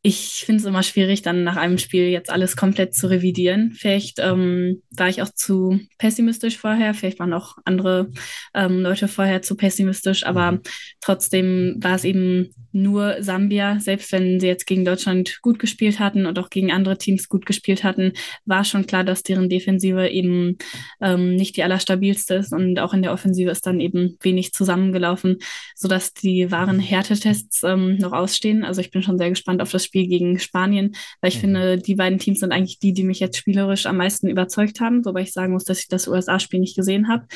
ich 0.07 0.45
finde 0.47 0.61
es 0.61 0.67
immer 0.67 0.85
schwierig, 0.85 1.23
dann 1.23 1.43
nach 1.43 1.57
einem 1.57 1.79
Spiel 1.79 2.05
jetzt 2.11 2.31
alles 2.31 2.55
komplett 2.55 2.95
zu 2.95 3.11
revidieren. 3.11 3.73
Vielleicht 3.73 4.21
ähm, 4.21 4.81
war 4.91 5.09
ich 5.09 5.21
auch 5.21 5.31
zu 5.31 5.81
pessimistisch 5.99 6.59
vorher, 6.59 6.95
vielleicht 6.95 7.19
waren 7.19 7.33
auch 7.33 7.57
andere 7.65 8.13
ähm, 8.55 8.83
Leute 8.83 9.09
vorher 9.09 9.43
zu 9.43 9.57
pessimistisch, 9.57 10.25
aber 10.25 10.53
mhm. 10.53 10.61
trotzdem 11.01 11.79
war 11.81 11.97
es 11.97 12.05
eben 12.05 12.55
nur 12.71 13.17
Sambia, 13.21 13.81
selbst 13.81 14.13
wenn 14.13 14.39
sie 14.39 14.47
jetzt 14.47 14.67
gegen 14.67 14.85
Deutschland 14.85 15.41
gut 15.43 15.59
gespielt 15.59 15.99
hatten 15.99 16.27
und 16.27 16.39
auch 16.39 16.51
gegen 16.51 16.71
andere 16.71 16.99
Teams 16.99 17.29
gut 17.29 17.47
gespielt 17.47 17.83
hatten, 17.83 18.13
war 18.45 18.65
schon 18.65 18.87
klar, 18.87 19.03
dass 19.03 19.23
deren 19.23 19.49
Defensive 19.49 20.09
eben 20.09 20.59
ähm, 21.01 21.35
nicht 21.35 21.57
die 21.57 21.63
allerstabilste 21.63 22.35
ist 22.35 22.53
und 22.53 22.79
auch 22.79 22.93
in 22.93 23.03
der 23.03 23.13
Offensive 23.13 23.51
ist 23.51 23.67
dann 23.67 23.81
eben 23.81 24.19
wenig 24.21 24.53
zusammengelaufen, 24.53 25.39
sodass 25.75 26.13
die 26.13 26.51
wahren 26.51 26.79
Härtetests 26.79 27.63
ähm, 27.65 27.97
noch 27.97 28.13
ausstehen. 28.13 28.63
Also 28.63 28.83
ich 28.83 28.91
bin 28.91 29.03
schon 29.03 29.19
sehr 29.19 29.31
gespannt 29.31 29.63
auf 29.63 29.71
das 29.71 29.85
Spiel 29.85 29.96
Spiel 29.97 30.09
gegen 30.09 30.39
Spanien, 30.39 30.95
weil 31.21 31.31
ich 31.31 31.37
mhm. 31.37 31.41
finde, 31.41 31.79
die 31.79 31.95
beiden 31.95 32.19
Teams 32.19 32.41
sind 32.41 32.53
eigentlich 32.53 32.79
die, 32.79 32.93
die 32.93 33.05
mich 33.05 33.21
jetzt 33.21 33.39
spielerisch 33.39 33.87
am 33.87 33.97
meisten 33.97 34.29
überzeugt 34.29 34.81
haben, 34.81 35.05
wobei 35.05 35.23
ich 35.23 35.33
sagen 35.33 35.53
muss, 35.53 35.65
dass 35.65 35.81
ich 35.81 35.89
das 35.89 36.07
USA-Spiel 36.07 36.61
nicht 36.61 36.77
gesehen 36.77 37.09
habe. 37.09 37.27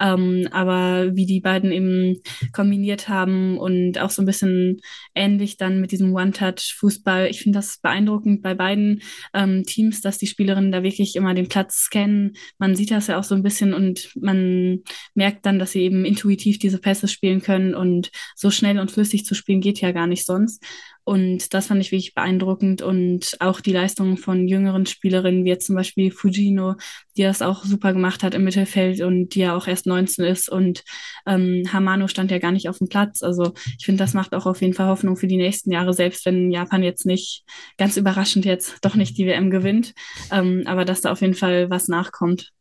Ähm, 0.00 0.48
aber 0.50 1.14
wie 1.14 1.26
die 1.26 1.40
beiden 1.40 1.70
eben 1.70 2.20
kombiniert 2.52 3.08
haben 3.08 3.58
und 3.58 3.98
auch 3.98 4.10
so 4.10 4.22
ein 4.22 4.26
bisschen 4.26 4.80
ähnlich 5.14 5.56
dann 5.56 5.80
mit 5.80 5.92
diesem 5.92 6.12
One-Touch-Fußball, 6.14 7.28
ich 7.28 7.40
finde 7.40 7.58
das 7.58 7.78
beeindruckend 7.78 8.42
bei 8.42 8.54
beiden 8.54 9.02
ähm, 9.32 9.62
Teams, 9.64 10.00
dass 10.00 10.18
die 10.18 10.26
Spielerinnen 10.26 10.72
da 10.72 10.82
wirklich 10.82 11.14
immer 11.14 11.34
den 11.34 11.48
Platz 11.48 11.76
scannen. 11.84 12.34
Man 12.58 12.74
sieht 12.74 12.90
das 12.90 13.06
ja 13.06 13.18
auch 13.18 13.24
so 13.24 13.34
ein 13.34 13.42
bisschen 13.42 13.74
und 13.74 14.10
man 14.20 14.82
merkt 15.14 15.46
dann, 15.46 15.58
dass 15.58 15.72
sie 15.72 15.82
eben 15.82 16.04
intuitiv 16.04 16.58
diese 16.58 16.78
Pässe 16.78 17.06
spielen 17.06 17.42
können 17.42 17.74
und 17.74 18.10
so 18.34 18.50
schnell 18.50 18.78
und 18.78 18.90
flüssig 18.90 19.24
zu 19.24 19.34
spielen 19.34 19.60
geht 19.60 19.80
ja 19.80 19.92
gar 19.92 20.06
nicht 20.06 20.26
sonst. 20.26 20.64
Und 21.08 21.54
das 21.54 21.68
fand 21.68 21.80
ich 21.80 21.90
wirklich 21.90 22.12
beeindruckend 22.12 22.82
und 22.82 23.38
auch 23.40 23.62
die 23.62 23.72
Leistungen 23.72 24.18
von 24.18 24.46
jüngeren 24.46 24.84
Spielerinnen, 24.84 25.42
wie 25.42 25.48
jetzt 25.48 25.66
zum 25.66 25.74
Beispiel 25.74 26.10
Fujino, 26.10 26.74
die 27.16 27.22
das 27.22 27.40
auch 27.40 27.64
super 27.64 27.94
gemacht 27.94 28.22
hat 28.22 28.34
im 28.34 28.44
Mittelfeld 28.44 29.00
und 29.00 29.30
die 29.30 29.38
ja 29.38 29.56
auch 29.56 29.66
erst 29.66 29.86
19 29.86 30.26
ist 30.26 30.50
und 30.50 30.84
ähm, 31.26 31.62
Hamano 31.72 32.08
stand 32.08 32.30
ja 32.30 32.36
gar 32.36 32.52
nicht 32.52 32.68
auf 32.68 32.76
dem 32.76 32.90
Platz. 32.90 33.22
Also 33.22 33.54
ich 33.78 33.86
finde, 33.86 34.04
das 34.04 34.12
macht 34.12 34.34
auch 34.34 34.44
auf 34.44 34.60
jeden 34.60 34.74
Fall 34.74 34.88
Hoffnung 34.88 35.16
für 35.16 35.28
die 35.28 35.38
nächsten 35.38 35.72
Jahre, 35.72 35.94
selbst 35.94 36.26
wenn 36.26 36.50
Japan 36.50 36.82
jetzt 36.82 37.06
nicht 37.06 37.42
ganz 37.78 37.96
überraschend 37.96 38.44
jetzt 38.44 38.76
doch 38.82 38.94
nicht 38.94 39.16
die 39.16 39.24
WM 39.24 39.48
gewinnt, 39.48 39.94
ähm, 40.30 40.64
aber 40.66 40.84
dass 40.84 41.00
da 41.00 41.10
auf 41.10 41.22
jeden 41.22 41.32
Fall 41.32 41.70
was 41.70 41.88
nachkommt. 41.88 42.52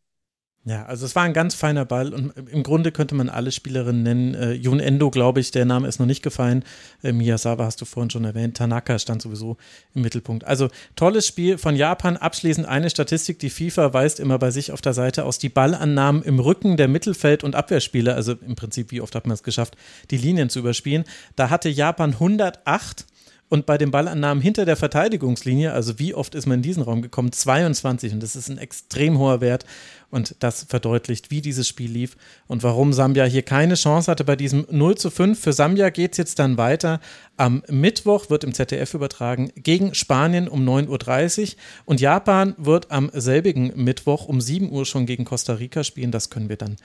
Ja, 0.67 0.85
also 0.85 1.05
es 1.05 1.15
war 1.15 1.23
ein 1.23 1.31
ganz 1.31 1.55
feiner 1.55 1.85
Ball 1.85 2.13
und 2.13 2.33
im 2.51 2.61
Grunde 2.61 2.91
könnte 2.91 3.15
man 3.15 3.29
alle 3.29 3.53
Spielerinnen 3.53 4.03
nennen. 4.03 4.35
Äh, 4.35 4.51
Jun 4.51 4.81
Endo, 4.81 5.09
glaube 5.09 5.39
ich, 5.39 5.51
der 5.51 5.63
Name 5.63 5.87
ist 5.87 5.97
noch 5.97 6.05
nicht 6.05 6.23
gefallen. 6.23 6.65
Äh, 7.01 7.13
Miyazawa 7.13 7.63
hast 7.63 7.79
du 7.79 7.85
vorhin 7.85 8.09
schon 8.09 8.25
erwähnt. 8.25 8.57
Tanaka 8.57 8.99
stand 8.99 9.21
sowieso 9.21 9.55
im 9.95 10.01
Mittelpunkt. 10.01 10.43
Also 10.43 10.67
tolles 10.97 11.25
Spiel 11.25 11.57
von 11.57 11.77
Japan. 11.77 12.17
Abschließend 12.17 12.67
eine 12.67 12.89
Statistik, 12.89 13.39
die 13.39 13.49
FIFA 13.49 13.93
weist 13.93 14.19
immer 14.19 14.39
bei 14.39 14.51
sich 14.51 14.73
auf 14.73 14.81
der 14.81 14.93
Seite 14.93 15.23
aus. 15.23 15.39
Die 15.39 15.47
Ballannahmen 15.47 16.21
im 16.21 16.37
Rücken 16.37 16.75
der 16.75 16.89
Mittelfeld- 16.89 17.45
und 17.45 17.55
Abwehrspieler, 17.55 18.15
also 18.15 18.33
im 18.33 18.57
Prinzip, 18.57 18.91
wie 18.91 18.99
oft 18.99 19.15
hat 19.15 19.25
man 19.25 19.35
es 19.35 19.43
geschafft, 19.43 19.77
die 20.11 20.17
Linien 20.17 20.49
zu 20.49 20.59
überspielen. 20.59 21.05
Da 21.37 21.49
hatte 21.49 21.69
Japan 21.69 22.11
108 22.11 23.05
und 23.49 23.65
bei 23.65 23.77
den 23.77 23.91
Ballannahmen 23.91 24.43
hinter 24.43 24.65
der 24.65 24.75
Verteidigungslinie, 24.75 25.71
also 25.71 25.99
wie 25.99 26.13
oft 26.13 26.35
ist 26.35 26.47
man 26.47 26.59
in 26.59 26.63
diesen 26.63 26.83
Raum 26.83 27.01
gekommen? 27.01 27.31
22. 27.31 28.13
Und 28.13 28.21
das 28.21 28.35
ist 28.35 28.49
ein 28.49 28.57
extrem 28.57 29.17
hoher 29.17 29.39
Wert. 29.39 29.65
Und 30.09 30.35
das 30.39 30.63
verdeutlicht, 30.63 31.31
wie 31.31 31.41
dieses 31.41 31.67
Spiel 31.67 31.91
lief 31.91 32.15
und 32.47 32.63
warum 32.63 32.93
Sambia 32.93 33.25
hier 33.25 33.41
keine 33.41 33.75
Chance 33.75 34.09
hatte 34.09 34.23
bei 34.23 34.35
diesem 34.35 34.65
0 34.69 34.97
zu 34.97 35.09
5. 35.09 35.39
Für 35.39 35.53
Sambia 35.53 35.89
geht 35.89 36.13
es 36.13 36.17
jetzt 36.17 36.39
dann 36.39 36.57
weiter. 36.57 36.99
Am 37.35 37.63
Mittwoch 37.69 38.29
wird 38.29 38.43
im 38.43 38.53
ZDF 38.53 38.93
übertragen 38.93 39.51
gegen 39.55 39.93
Spanien 39.93 40.47
um 40.47 40.67
9.30 40.67 41.41
Uhr. 41.41 41.47
Und 41.85 42.01
Japan 42.01 42.53
wird 42.57 42.91
am 42.91 43.11
selbigen 43.13 43.73
Mittwoch 43.75 44.27
um 44.27 44.41
7 44.41 44.71
Uhr 44.71 44.85
schon 44.85 45.05
gegen 45.05 45.25
Costa 45.25 45.53
Rica 45.53 45.83
spielen. 45.83 46.11
Das 46.11 46.29
können 46.29 46.49
wir 46.49 46.57
dann 46.57 46.77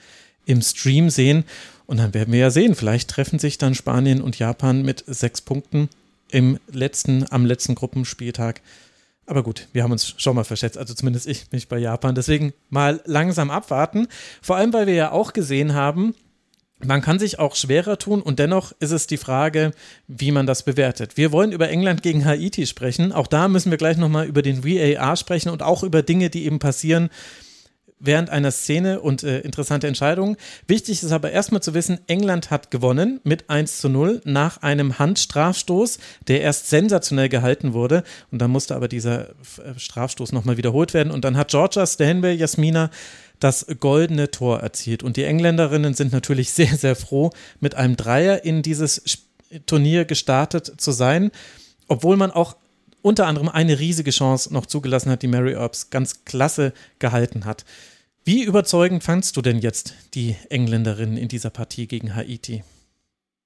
im 0.45 0.61
Stream 0.61 1.09
sehen. 1.09 1.43
Und 1.85 1.97
dann 1.97 2.13
werden 2.13 2.31
wir 2.31 2.39
ja 2.39 2.51
sehen, 2.51 2.75
vielleicht 2.75 3.09
treffen 3.09 3.39
sich 3.39 3.57
dann 3.57 3.75
Spanien 3.75 4.21
und 4.21 4.39
Japan 4.39 4.81
mit 4.81 5.03
sechs 5.07 5.41
Punkten 5.41 5.89
im 6.33 6.59
letzten, 6.71 7.31
am 7.31 7.45
letzten 7.45 7.75
Gruppenspieltag. 7.75 8.61
Aber 9.25 9.43
gut, 9.43 9.67
wir 9.71 9.83
haben 9.83 9.91
uns 9.91 10.15
schon 10.17 10.35
mal 10.35 10.43
verschätzt, 10.43 10.77
also 10.77 10.93
zumindest 10.93 11.27
ich 11.27 11.51
mich 11.51 11.69
bei 11.69 11.77
Japan. 11.77 12.15
Deswegen 12.15 12.53
mal 12.69 13.01
langsam 13.05 13.51
abwarten. 13.51 14.07
Vor 14.41 14.57
allem, 14.57 14.73
weil 14.73 14.87
wir 14.87 14.95
ja 14.95 15.11
auch 15.11 15.31
gesehen 15.31 15.73
haben, 15.75 16.15
man 16.83 17.01
kann 17.01 17.19
sich 17.19 17.39
auch 17.39 17.55
schwerer 17.55 17.97
tun 17.97 18.21
und 18.21 18.39
dennoch 18.39 18.73
ist 18.79 18.91
es 18.91 19.07
die 19.07 19.17
Frage, 19.17 19.71
wie 20.07 20.31
man 20.31 20.47
das 20.47 20.63
bewertet. 20.63 21.15
Wir 21.15 21.31
wollen 21.31 21.53
über 21.53 21.69
England 21.69 22.01
gegen 22.01 22.25
Haiti 22.25 22.65
sprechen. 22.65 23.13
Auch 23.13 23.27
da 23.27 23.47
müssen 23.47 23.69
wir 23.69 23.77
gleich 23.77 23.95
nochmal 23.95 24.25
über 24.25 24.41
den 24.41 24.65
VAR 24.65 25.15
sprechen 25.15 25.49
und 25.49 25.61
auch 25.61 25.83
über 25.83 26.01
Dinge, 26.01 26.29
die 26.29 26.45
eben 26.45 26.59
passieren, 26.59 27.09
während 28.03 28.29
einer 28.29 28.51
Szene 28.51 28.99
und 28.99 29.23
äh, 29.23 29.39
interessante 29.39 29.87
Entscheidungen. 29.87 30.35
Wichtig 30.67 31.01
ist 31.01 31.11
aber 31.11 31.31
erstmal 31.31 31.61
zu 31.61 31.73
wissen, 31.73 31.99
England 32.07 32.51
hat 32.51 32.69
gewonnen 32.69 33.19
mit 33.23 33.49
1 33.49 33.79
zu 33.79 33.89
0 33.89 34.21
nach 34.25 34.61
einem 34.61 34.99
Handstrafstoß, 34.99 35.99
der 36.27 36.41
erst 36.41 36.69
sensationell 36.69 37.29
gehalten 37.29 37.73
wurde. 37.73 38.03
Und 38.31 38.39
dann 38.39 38.51
musste 38.51 38.75
aber 38.75 38.87
dieser 38.87 39.29
äh, 39.29 39.33
Strafstoß 39.77 40.33
nochmal 40.33 40.57
wiederholt 40.57 40.93
werden. 40.93 41.11
Und 41.11 41.23
dann 41.25 41.37
hat 41.37 41.51
Georgia 41.51 41.87
Stanway, 41.87 42.35
Jasmina, 42.35 42.89
das 43.39 43.65
goldene 43.79 44.31
Tor 44.31 44.59
erzielt. 44.59 45.03
Und 45.03 45.17
die 45.17 45.23
Engländerinnen 45.23 45.93
sind 45.93 46.11
natürlich 46.11 46.51
sehr, 46.53 46.75
sehr 46.75 46.95
froh, 46.95 47.31
mit 47.59 47.75
einem 47.75 47.95
Dreier 47.95 48.43
in 48.43 48.61
dieses 48.61 49.01
Turnier 49.65 50.05
gestartet 50.05 50.73
zu 50.77 50.91
sein. 50.91 51.31
Obwohl 51.87 52.17
man 52.17 52.31
auch 52.31 52.55
unter 53.01 53.27
anderem 53.27 53.49
eine 53.49 53.79
riesige 53.79 54.11
Chance 54.11 54.53
noch 54.53 54.65
zugelassen 54.65 55.11
hat, 55.11 55.21
die 55.21 55.27
Mary 55.27 55.53
Earps 55.53 55.89
ganz 55.89 56.23
klasse 56.25 56.73
gehalten 56.99 57.45
hat. 57.45 57.65
Wie 58.25 58.43
überzeugend 58.43 59.03
fandst 59.03 59.35
du 59.35 59.41
denn 59.41 59.59
jetzt 59.59 59.95
die 60.13 60.37
Engländerin 60.49 61.17
in 61.17 61.27
dieser 61.27 61.49
Partie 61.49 61.87
gegen 61.87 62.15
Haiti? 62.15 62.63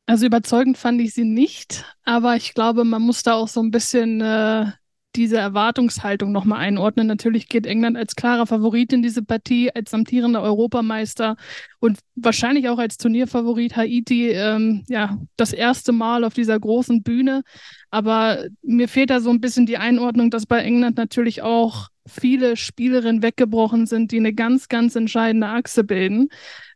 Also 0.06 0.28
überzeugend 0.28 0.78
fand 0.78 1.02
ich 1.02 1.14
sie 1.14 1.26
nicht, 1.26 1.84
aber 2.06 2.36
ich 2.36 2.54
glaube, 2.54 2.84
man 2.84 3.02
muss 3.02 3.24
da 3.24 3.34
auch 3.34 3.48
so 3.48 3.60
ein 3.60 3.72
bisschen 3.72 4.22
äh, 4.22 4.68
diese 5.16 5.38
Erwartungshaltung 5.38 6.32
nochmal 6.32 6.60
einordnen. 6.60 7.08
Natürlich 7.08 7.50
geht 7.50 7.66
England 7.66 7.98
als 7.98 8.16
klarer 8.16 8.46
Favorit 8.46 8.94
in 8.94 9.02
diese 9.02 9.24
Partie, 9.24 9.72
als 9.74 9.94
amtierender 9.94 10.44
Europameister 10.44 11.36
und 11.80 12.00
wahrscheinlich 12.16 12.70
auch 12.70 12.78
als 12.78 12.98
Turnierfavorit 12.98 13.76
Haiti, 13.76 14.30
ähm, 14.30 14.86
ja, 14.88 15.18
das 15.38 15.54
erste 15.54 15.92
Mal 15.92 16.24
auf 16.24 16.36
dieser 16.36 16.60
großen 16.60 17.02
Bühne. 17.02 17.42
Aber 17.90 18.46
mir 18.62 18.88
fehlt 18.88 19.10
da 19.10 19.20
so 19.20 19.30
ein 19.30 19.42
bisschen 19.42 19.66
die 19.66 19.78
Einordnung, 19.78 20.30
dass 20.30 20.46
bei 20.46 20.60
England 20.60 20.98
natürlich 20.98 21.42
auch 21.42 21.88
viele 22.06 22.58
Spielerinnen 22.58 23.22
weggebrochen 23.22 23.86
sind, 23.86 24.12
die 24.12 24.18
eine 24.18 24.34
ganz, 24.34 24.68
ganz 24.68 24.96
entscheidende 24.96 25.48
Achse 25.48 25.84
bilden. 25.84 26.30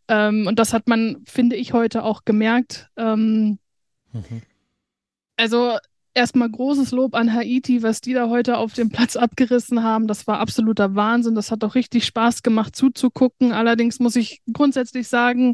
Ähm, 0.07 0.47
und 0.47 0.59
das 0.59 0.73
hat 0.73 0.87
man, 0.87 1.23
finde 1.25 1.55
ich, 1.55 1.73
heute 1.73 2.03
auch 2.03 2.25
gemerkt. 2.25 2.89
Ähm, 2.97 3.59
mhm. 4.11 4.41
Also 5.37 5.77
erstmal 6.13 6.49
großes 6.49 6.91
Lob 6.91 7.15
an 7.15 7.33
Haiti, 7.33 7.83
was 7.83 8.01
die 8.01 8.13
da 8.13 8.29
heute 8.29 8.57
auf 8.57 8.73
dem 8.73 8.89
Platz 8.89 9.15
abgerissen 9.15 9.83
haben. 9.83 10.07
Das 10.07 10.27
war 10.27 10.39
absoluter 10.39 10.95
Wahnsinn. 10.95 11.35
Das 11.35 11.51
hat 11.51 11.63
auch 11.63 11.75
richtig 11.75 12.05
Spaß 12.05 12.43
gemacht 12.43 12.75
zuzugucken. 12.75 13.51
Allerdings 13.53 13.99
muss 13.99 14.15
ich 14.15 14.41
grundsätzlich 14.51 15.07
sagen, 15.07 15.53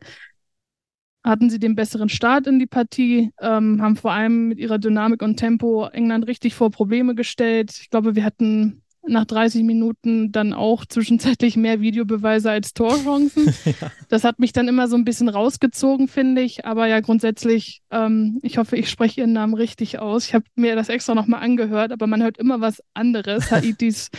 hatten 1.28 1.50
sie 1.50 1.60
den 1.60 1.76
besseren 1.76 2.10
Start 2.10 2.48
in 2.48 2.60
die 2.60 2.68
Partie, 2.68 3.32
ähm, 3.42 3.82
haben 3.82 3.96
vor 3.96 4.12
allem 4.12 4.48
mit 4.48 4.60
ihrer 4.60 4.80
Dynamik 4.80 5.22
und 5.22 5.38
Tempo 5.38 5.88
England 5.88 6.28
richtig 6.28 6.56
vor 6.56 6.72
Probleme 6.72 7.16
gestellt. 7.16 7.78
Ich 7.82 7.90
glaube, 7.90 8.16
wir 8.16 8.24
hatten 8.24 8.82
nach 9.10 9.26
30 9.26 9.64
Minuten 9.64 10.32
dann 10.32 10.54
auch 10.54 10.86
zwischenzeitlich 10.86 11.56
mehr 11.56 11.82
Videobeweise 11.82 12.52
als 12.52 12.74
Torchancen. 12.74 13.54
ja. 13.66 13.92
Das 14.10 14.24
hat 14.24 14.40
mich 14.40 14.54
dann 14.54 14.68
immer 14.68 14.88
so 14.88 14.96
ein 14.96 15.06
bisschen 15.06 15.30
rausgezogen, 15.30 16.08
finde 16.08 16.42
ich. 16.42 16.66
Aber 16.66 16.88
ja, 16.88 17.00
grundsätzlich, 17.00 17.82
ähm, 17.92 18.40
ich 18.42 18.58
hoffe, 18.58 18.76
ich 18.76 18.90
spreche 18.90 19.22
Ihren 19.22 19.34
Namen 19.34 19.54
richtig 19.54 20.00
aus. 20.00 20.28
Ich 20.28 20.34
habe 20.34 20.46
mir 20.56 20.76
das 20.76 20.90
extra 20.90 21.16
nochmal 21.16 21.42
angehört, 21.42 21.92
aber 21.92 22.08
man 22.08 22.22
hört 22.22 22.38
immer 22.38 22.62
was 22.62 22.84
anderes. 22.94 23.52
Haitis 23.52 24.10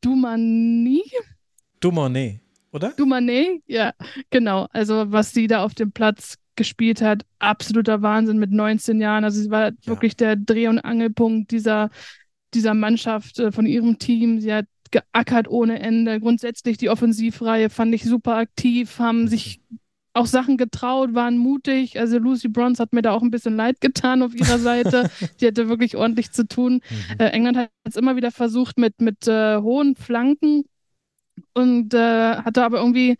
Dumani. 0.00 1.02
Dumane, 1.80 2.40
oder? 2.72 2.90
Dumane, 2.96 3.60
ja, 3.66 3.92
genau. 4.30 4.66
Also 4.72 5.10
was 5.12 5.32
sie 5.32 5.46
da 5.46 5.62
auf 5.62 5.74
dem 5.74 5.92
Platz 5.92 6.36
gespielt 6.56 7.02
hat, 7.02 7.24
absoluter 7.38 8.02
Wahnsinn 8.02 8.38
mit 8.38 8.50
19 8.50 9.00
Jahren. 9.00 9.24
Also 9.24 9.40
sie 9.40 9.50
war 9.50 9.66
ja. 9.66 9.72
wirklich 9.84 10.16
der 10.16 10.36
Dreh- 10.36 10.68
und 10.68 10.78
Angelpunkt 10.78 11.50
dieser 11.50 11.90
dieser 12.54 12.74
Mannschaft, 12.74 13.38
äh, 13.38 13.52
von 13.52 13.66
ihrem 13.66 13.98
Team. 13.98 14.40
Sie 14.40 14.52
hat 14.52 14.66
geackert 14.90 15.48
ohne 15.48 15.80
Ende. 15.80 16.20
Grundsätzlich 16.20 16.78
die 16.78 16.90
Offensivreihe 16.90 17.70
fand 17.70 17.94
ich 17.94 18.04
super 18.04 18.36
aktiv, 18.36 18.98
haben 18.98 19.22
mhm. 19.22 19.28
sich 19.28 19.60
auch 20.14 20.26
Sachen 20.26 20.56
getraut, 20.56 21.14
waren 21.14 21.36
mutig. 21.36 21.98
Also 21.98 22.18
Lucy 22.18 22.48
Bronze 22.48 22.82
hat 22.82 22.94
mir 22.94 23.02
da 23.02 23.12
auch 23.12 23.22
ein 23.22 23.30
bisschen 23.30 23.54
leid 23.54 23.80
getan 23.80 24.22
auf 24.22 24.34
ihrer 24.34 24.58
Seite. 24.58 25.10
Die 25.40 25.46
hatte 25.46 25.68
wirklich 25.68 25.96
ordentlich 25.96 26.32
zu 26.32 26.48
tun. 26.48 26.80
Mhm. 26.88 27.20
Äh, 27.20 27.28
England 27.28 27.58
hat 27.58 27.70
es 27.84 27.96
immer 27.96 28.16
wieder 28.16 28.30
versucht 28.30 28.78
mit, 28.78 29.00
mit 29.00 29.28
äh, 29.28 29.58
hohen 29.58 29.94
Flanken 29.94 30.64
und 31.52 31.92
äh, 31.92 32.36
hatte 32.36 32.64
aber 32.64 32.78
irgendwie 32.78 33.16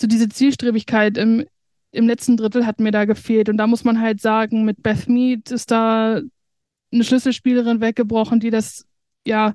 so 0.00 0.08
diese 0.08 0.28
Zielstrebigkeit 0.28 1.16
im, 1.16 1.44
im 1.92 2.06
letzten 2.06 2.36
Drittel 2.36 2.66
hat 2.66 2.80
mir 2.80 2.90
da 2.90 3.04
gefehlt. 3.04 3.48
Und 3.48 3.58
da 3.58 3.66
muss 3.66 3.84
man 3.84 4.00
halt 4.00 4.20
sagen, 4.20 4.64
mit 4.64 4.82
Beth 4.82 5.08
Mead 5.08 5.50
ist 5.50 5.70
da 5.70 6.20
eine 6.92 7.04
Schlüsselspielerin 7.04 7.80
weggebrochen, 7.80 8.40
die 8.40 8.50
das 8.50 8.86
ja 9.26 9.54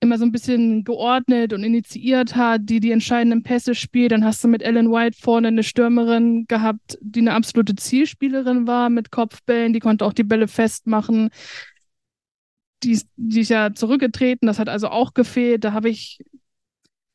immer 0.00 0.18
so 0.18 0.24
ein 0.24 0.32
bisschen 0.32 0.84
geordnet 0.84 1.52
und 1.52 1.64
initiiert 1.64 2.36
hat, 2.36 2.62
die 2.64 2.80
die 2.80 2.92
entscheidenden 2.92 3.42
Pässe 3.42 3.74
spielt. 3.74 4.12
Dann 4.12 4.24
hast 4.24 4.42
du 4.44 4.48
mit 4.48 4.62
Ellen 4.62 4.92
White 4.92 5.18
vorne 5.20 5.48
eine 5.48 5.62
Stürmerin 5.64 6.46
gehabt, 6.46 6.98
die 7.00 7.20
eine 7.20 7.34
absolute 7.34 7.74
Zielspielerin 7.74 8.66
war 8.66 8.90
mit 8.90 9.10
Kopfbällen, 9.10 9.72
die 9.72 9.80
konnte 9.80 10.04
auch 10.04 10.12
die 10.12 10.24
Bälle 10.24 10.46
festmachen. 10.46 11.30
Die 12.84 13.00
die 13.16 13.40
ist 13.40 13.48
ja 13.48 13.74
zurückgetreten, 13.74 14.46
das 14.46 14.60
hat 14.60 14.68
also 14.68 14.88
auch 14.88 15.14
gefehlt. 15.14 15.64
Da 15.64 15.72
habe 15.72 15.88
ich, 15.88 16.20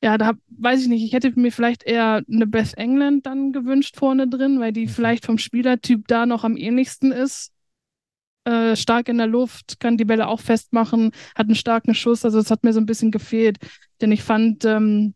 ja, 0.04 0.18
da 0.18 0.26
hab, 0.26 0.38
weiß 0.50 0.82
ich 0.82 0.88
nicht, 0.90 1.02
ich 1.06 1.14
hätte 1.14 1.32
mir 1.40 1.52
vielleicht 1.52 1.84
eher 1.84 2.24
eine 2.30 2.46
Beth 2.46 2.74
England 2.78 3.26
dann 3.26 3.54
gewünscht 3.54 3.96
vorne 3.96 4.28
drin, 4.28 4.60
weil 4.60 4.74
die 4.74 4.88
mhm. 4.88 4.90
vielleicht 4.90 5.26
vom 5.26 5.38
Spielertyp 5.38 6.10
da 6.10 6.26
noch 6.26 6.44
am 6.44 6.58
ähnlichsten 6.58 7.14
ist. 7.14 7.54
Äh, 8.44 8.76
stark 8.76 9.08
in 9.08 9.18
der 9.18 9.28
Luft, 9.28 9.80
kann 9.80 9.96
die 9.96 10.04
Bälle 10.04 10.28
auch 10.28 10.42
festmachen, 10.42 11.12
hat 11.36 11.48
einen 11.48 11.56
starken 11.56 11.96
Schuss. 11.96 12.26
Also 12.26 12.40
es 12.40 12.52
hat 12.52 12.66
mir 12.66 12.74
so 12.74 12.82
ein 12.82 12.86
bisschen 12.86 13.12
gefehlt, 13.12 13.60
denn 14.02 14.12
ich 14.12 14.24
fand, 14.24 14.66
ähm, 14.66 15.16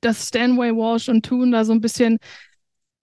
dass 0.00 0.26
Stanway, 0.26 0.74
Walsh 0.74 1.08
und 1.08 1.24
Toon 1.24 1.52
da 1.52 1.64
so 1.64 1.72
ein 1.72 1.80
bisschen 1.80 2.18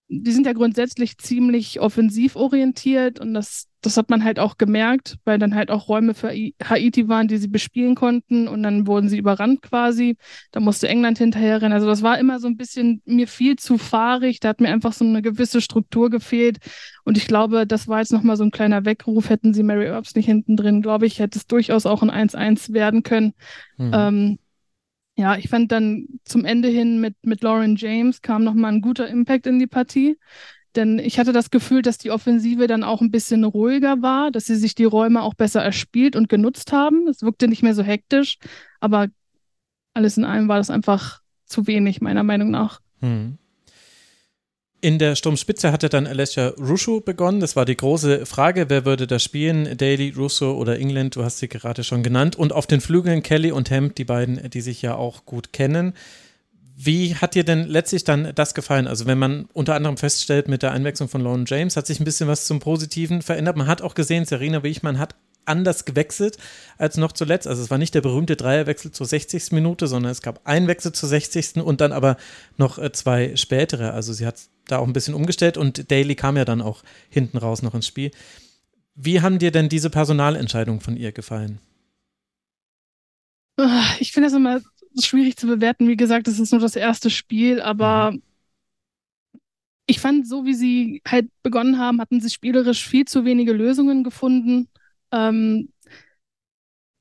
die 0.08 0.32
sind 0.32 0.46
ja 0.46 0.54
grundsätzlich 0.54 1.18
ziemlich 1.18 1.80
offensiv 1.80 2.36
orientiert 2.36 3.20
und 3.20 3.34
das, 3.34 3.68
das 3.82 3.98
hat 3.98 4.12
man 4.12 4.24
halt 4.24 4.38
auch 4.38 4.58
gemerkt, 4.58 5.18
weil 5.26 5.40
dann 5.40 5.56
halt 5.56 5.72
auch 5.72 5.88
Räume 5.88 6.14
für 6.14 6.30
Haiti 6.64 7.08
waren, 7.08 7.28
die 7.28 7.38
sie 7.38 7.48
bespielen 7.48 7.96
konnten 7.96 8.48
und 8.48 8.62
dann 8.62 8.86
wurden 8.86 9.10
sie 9.10 9.18
überrannt 9.18 9.64
quasi. 9.64 10.16
Da 10.52 10.60
musste 10.60 10.88
England 10.88 11.18
hinterherrennen. 11.18 11.74
Also 11.74 11.88
das 11.88 12.04
war 12.04 12.20
immer 12.20 12.40
so 12.40 12.48
ein 12.48 12.58
bisschen 12.58 13.02
mir 13.06 13.28
viel 13.28 13.56
zu 13.56 13.80
fahrig. 13.80 14.40
Da 14.40 14.50
hat 14.50 14.62
mir 14.62 14.70
einfach 14.70 14.94
so 14.94 15.06
eine 15.06 15.24
gewisse 15.24 15.60
Struktur 15.60 16.12
gefehlt. 16.12 16.58
Und 17.04 17.18
ich 17.18 17.26
glaube, 17.26 17.66
das 17.66 17.88
war 17.88 18.00
jetzt 18.00 18.14
nochmal 18.14 18.38
so 18.38 18.44
ein 18.44 18.52
kleiner 18.52 18.86
Weckruf. 18.86 19.30
Hätten 19.30 19.56
sie 19.56 19.64
Mary 19.64 19.86
Earps 19.86 20.16
nicht 20.16 20.28
hinten 20.28 20.56
drin, 20.56 20.84
glaube 20.84 21.08
ich, 21.08 21.18
hätte 21.18 21.40
es 21.40 21.48
durchaus 21.48 21.88
auch 21.88 22.04
ein 22.04 22.12
1-1 22.12 22.74
werden 22.74 23.02
können. 23.02 23.34
Mhm. 23.78 23.92
Ähm, 23.94 24.40
ja, 25.16 25.38
ich 25.38 25.50
fand 25.50 25.72
dann 25.72 26.08
zum 26.26 26.44
Ende 26.46 26.68
hin 26.68 27.00
mit, 27.00 27.16
mit 27.24 27.42
Lauren 27.42 27.76
James 27.78 28.22
kam 28.22 28.44
nochmal 28.44 28.74
ein 28.74 28.82
guter 28.82 29.08
Impact 29.08 29.48
in 29.48 29.60
die 29.60 29.68
Partie. 29.68 30.18
Denn 30.76 31.00
ich 31.00 31.20
hatte 31.20 31.32
das 31.32 31.52
Gefühl, 31.52 31.82
dass 31.82 31.98
die 31.98 32.12
Offensive 32.12 32.68
dann 32.68 32.84
auch 32.84 33.00
ein 33.00 33.12
bisschen 33.12 33.46
ruhiger 33.46 34.02
war, 34.02 34.30
dass 34.30 34.46
sie 34.46 34.58
sich 34.58 34.76
die 34.76 34.84
Räume 34.84 35.22
auch 35.22 35.34
besser 35.34 35.64
erspielt 35.64 36.18
und 36.18 36.28
genutzt 36.28 36.74
haben. 36.74 37.08
Es 37.08 37.22
wirkte 37.22 37.48
nicht 37.48 37.64
mehr 37.64 37.74
so 37.74 37.82
hektisch, 37.82 38.38
aber 38.82 39.08
alles 39.94 40.18
in 40.18 40.26
allem 40.26 40.50
war 40.50 40.58
das 40.58 40.70
einfach 40.70 41.22
zu 41.46 41.66
wenig, 41.68 42.02
meiner 42.02 42.24
Meinung 42.24 42.52
nach. 42.52 42.82
Hm. 43.00 43.38
In 44.86 45.00
der 45.00 45.16
Sturmspitze 45.16 45.72
hatte 45.72 45.90
dann 45.90 46.06
Alessia 46.06 46.50
Russo 46.60 47.00
begonnen. 47.00 47.40
Das 47.40 47.56
war 47.56 47.66
die 47.66 47.76
große 47.76 48.28
Frage, 48.28 48.70
wer 48.70 48.86
würde 48.86 49.08
da 49.08 49.18
spielen? 49.18 49.76
Daly, 49.78 50.14
Russo 50.16 50.52
oder 50.52 50.78
England? 50.78 51.16
Du 51.16 51.24
hast 51.24 51.40
sie 51.40 51.48
gerade 51.48 51.84
schon 51.84 52.04
genannt. 52.04 52.36
Und 52.36 52.54
auf 52.54 52.68
den 52.68 52.82
Flügeln 52.82 53.24
Kelly 53.24 53.52
und 53.52 53.72
Hemd, 53.72 53.98
die 53.98 54.06
beiden, 54.06 54.48
die 54.52 54.62
sich 54.62 54.84
ja 54.84 54.94
auch 54.94 55.26
gut 55.26 55.54
kennen. 55.54 55.96
Wie 56.78 57.16
hat 57.16 57.34
dir 57.34 57.44
denn 57.44 57.66
letztlich 57.66 58.04
dann 58.04 58.32
das 58.36 58.54
gefallen? 58.54 58.86
Also 58.86 59.08
wenn 59.08 59.18
man 59.18 59.48
unter 59.54 59.74
anderem 59.74 59.98
feststellt, 59.98 60.48
mit 60.48 60.62
der 60.62 60.72
Einwechslung 60.72 61.10
von 61.10 61.22
Lauren 61.22 61.46
James 61.48 61.76
hat 61.78 61.88
sich 61.88 62.00
ein 62.00 62.06
bisschen 62.06 62.28
was 62.28 62.46
zum 62.46 62.60
Positiven 62.60 63.24
verändert. 63.24 63.58
Man 63.58 63.66
hat 63.66 63.82
auch 63.82 63.96
gesehen, 63.96 64.26
Serena 64.26 64.62
Wichmann 64.62 65.00
hat 65.00 65.16
anders 65.46 65.86
gewechselt 65.86 66.38
als 66.78 66.98
noch 66.98 67.12
zuletzt. 67.12 67.48
Also 67.48 67.64
es 67.64 67.72
war 67.72 67.80
nicht 67.80 67.96
der 67.96 68.02
berühmte 68.02 68.36
Dreierwechsel 68.36 68.92
zur 68.92 69.08
60. 69.08 69.52
Minute, 69.52 69.88
sondern 69.88 70.12
es 70.12 70.22
gab 70.22 70.42
einen 70.46 70.68
Wechsel 70.68 70.92
zur 70.92 71.10
60. 71.10 71.56
und 71.64 71.82
dann 71.82 71.92
aber 71.92 72.18
noch 72.58 72.78
äh, 72.78 72.92
zwei 72.92 73.36
spätere. 73.36 73.94
Also 73.94 74.14
sie 74.14 74.28
hat 74.28 74.36
da 74.68 74.80
auch 74.80 74.88
ein 74.88 74.94
bisschen 74.94 75.14
umgestellt 75.14 75.58
und 75.58 75.92
Daly 75.92 76.16
kam 76.16 76.38
ja 76.38 76.46
dann 76.46 76.62
auch 76.62 76.84
hinten 77.10 77.38
raus 77.38 77.62
noch 77.62 77.76
ins 77.76 77.88
Spiel. 77.88 78.12
Wie 78.96 79.22
haben 79.22 79.40
dir 79.40 79.52
denn 79.52 79.70
diese 79.70 79.90
Personalentscheidungen 79.90 80.82
von 80.82 80.96
ihr 80.96 81.12
gefallen? 81.12 81.60
Ah, 83.58 83.86
ich 84.00 84.12
finde 84.12 84.28
das 84.28 84.36
immer 84.36 84.62
schwierig 85.02 85.38
zu 85.38 85.48
bewerten. 85.48 85.88
Wie 85.88 85.98
gesagt, 85.98 86.28
es 86.28 86.40
ist 86.40 86.52
nur 86.52 86.62
das 86.62 86.76
erste 86.76 87.10
Spiel, 87.10 87.62
aber 87.62 88.12
mhm. 88.12 88.22
ich 89.86 90.00
fand, 90.00 90.28
so 90.28 90.46
wie 90.46 90.54
sie 90.54 91.02
halt 91.08 91.28
begonnen 91.44 91.78
haben, 91.78 92.00
hatten 92.00 92.22
sie 92.22 92.30
spielerisch 92.30 92.88
viel 92.88 93.06
zu 93.06 93.26
wenige 93.26 93.54
Lösungen 93.54 94.04
gefunden. 94.04 94.70
Ähm, 95.12 95.70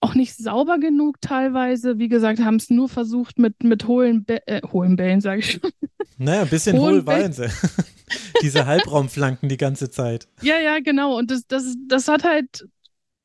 auch 0.04 0.14
nicht 0.14 0.36
sauber 0.36 0.78
genug 0.78 1.20
teilweise. 1.22 1.98
Wie 1.98 2.08
gesagt, 2.08 2.38
haben 2.40 2.56
es 2.56 2.68
nur 2.68 2.90
versucht 2.90 3.38
mit, 3.38 3.64
mit 3.64 3.86
hohlen, 3.88 4.24
Be 4.24 4.46
äh, 4.46 4.60
hohlen 4.70 4.96
Bällen, 4.96 5.22
sage 5.22 5.40
ich 5.40 5.52
schon. 5.52 5.70
Naja, 6.18 6.42
ein 6.42 6.48
bisschen 6.48 6.78
hohl 6.78 7.06
waren 7.06 7.32
sie. 7.32 7.48
Diese 8.42 8.66
Halbraumflanken 8.66 9.48
die 9.48 9.56
ganze 9.56 9.90
Zeit. 9.90 10.28
Ja, 10.42 10.58
ja, 10.60 10.78
genau. 10.80 11.16
Und 11.16 11.30
das, 11.30 11.46
das, 11.46 11.74
das 11.88 12.06
hat 12.06 12.22
halt, 12.22 12.68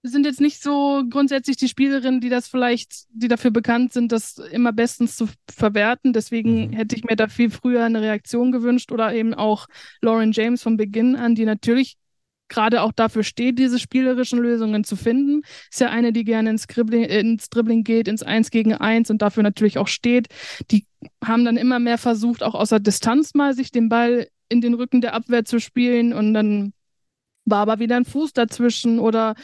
sind 0.04 0.26
jetzt 0.26 0.40
nicht 0.40 0.64
so 0.64 1.04
grundsätzlich 1.10 1.58
die 1.58 1.68
Spielerinnen, 1.68 2.22
die 2.22 2.30
das 2.30 2.48
vielleicht, 2.48 3.08
die 3.12 3.28
dafür 3.28 3.52
bekannt 3.52 3.92
sind, 3.92 4.14
das 4.14 4.38
immer 4.38 4.72
bestens 4.72 5.18
zu 5.18 5.28
verwerten. 5.52 6.14
Deswegen 6.14 6.70
mhm. 6.70 6.74
hätte 6.74 6.96
ich 6.96 7.04
mir 7.04 7.18
da 7.18 7.28
viel 7.28 7.52
früher 7.52 7.84
eine 7.84 8.02
Reaktion 8.02 8.54
gewünscht 8.54 8.94
oder 8.94 9.14
eben 9.14 9.34
auch 9.34 9.68
Lauren 10.02 10.32
James 10.32 10.64
von 10.64 10.78
Beginn 10.78 11.18
an, 11.18 11.36
die 11.36 11.46
natürlich 11.46 11.98
gerade 12.50 12.82
auch 12.82 12.92
dafür 12.92 13.24
steht, 13.24 13.60
diese 13.60 13.80
spielerischen 13.80 14.40
Lösungen 14.40 14.84
zu 14.84 14.96
finden. 14.96 15.42
Ist 15.72 15.80
ja 15.80 15.90
eine, 15.90 16.12
die 16.12 16.24
gerne 16.24 16.50
ins, 16.50 16.68
Dribbling, 16.68 17.04
ins 17.04 17.50
Dribbling 17.50 17.84
geht, 17.84 18.08
ins 18.08 18.24
Eins 18.24 18.52
gegen 18.52 18.74
Eins 18.74 19.10
und 19.10 19.22
dafür 19.22 19.44
natürlich 19.44 19.78
auch 19.78 19.88
steht. 19.88 20.28
Die 20.72 20.86
haben 21.24 21.46
dann 21.46 21.58
immer 21.58 21.80
mehr 21.80 21.98
versucht, 21.98 22.44
auch 22.44 22.56
außer 22.56 22.80
Distanz 22.80 23.34
mal 23.34 23.54
sich 23.54 23.72
den 23.72 23.90
Ball 23.90 24.28
in 24.50 24.62
den 24.62 24.74
Rücken 24.74 25.02
der 25.02 25.14
Abwehr 25.14 25.46
zu 25.46 25.60
spielen 25.60 26.12
und 26.12 26.34
dann 26.34 26.74
war 27.46 27.60
aber 27.60 27.80
wieder 27.80 27.96
ein 27.96 28.06
Fuß 28.06 28.34
dazwischen 28.34 29.00
oder 29.00 29.36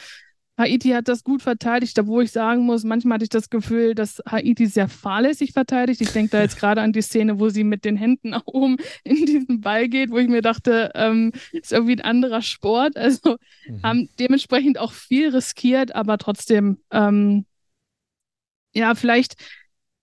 Haiti 0.58 0.90
hat 0.90 1.08
das 1.08 1.22
gut 1.22 1.42
verteidigt, 1.42 1.98
obwohl 1.98 2.24
ich 2.24 2.32
sagen 2.32 2.62
muss, 2.62 2.82
manchmal 2.82 3.16
hatte 3.16 3.24
ich 3.24 3.30
das 3.30 3.50
Gefühl, 3.50 3.94
dass 3.94 4.22
Haiti 4.28 4.66
sehr 4.66 4.88
fahrlässig 4.88 5.52
verteidigt. 5.52 6.00
Ich 6.00 6.12
denke 6.12 6.30
da 6.30 6.40
jetzt 6.40 6.58
gerade 6.60 6.80
an 6.80 6.92
die 6.92 7.02
Szene, 7.02 7.38
wo 7.38 7.50
sie 7.50 7.64
mit 7.64 7.84
den 7.84 7.96
Händen 7.96 8.30
nach 8.30 8.46
oben 8.46 8.76
in 9.04 9.26
diesen 9.26 9.60
Ball 9.60 9.88
geht, 9.88 10.10
wo 10.10 10.18
ich 10.18 10.28
mir 10.28 10.42
dachte, 10.42 10.92
ähm, 10.94 11.32
ist 11.52 11.72
irgendwie 11.72 11.94
ein 11.94 12.00
anderer 12.00 12.42
Sport. 12.42 12.96
Also 12.96 13.36
mhm. 13.68 13.82
haben 13.82 14.08
dementsprechend 14.18 14.78
auch 14.78 14.92
viel 14.92 15.28
riskiert, 15.28 15.94
aber 15.94 16.16
trotzdem, 16.16 16.78
ähm, 16.90 17.44
ja, 18.74 18.94
vielleicht, 18.94 19.36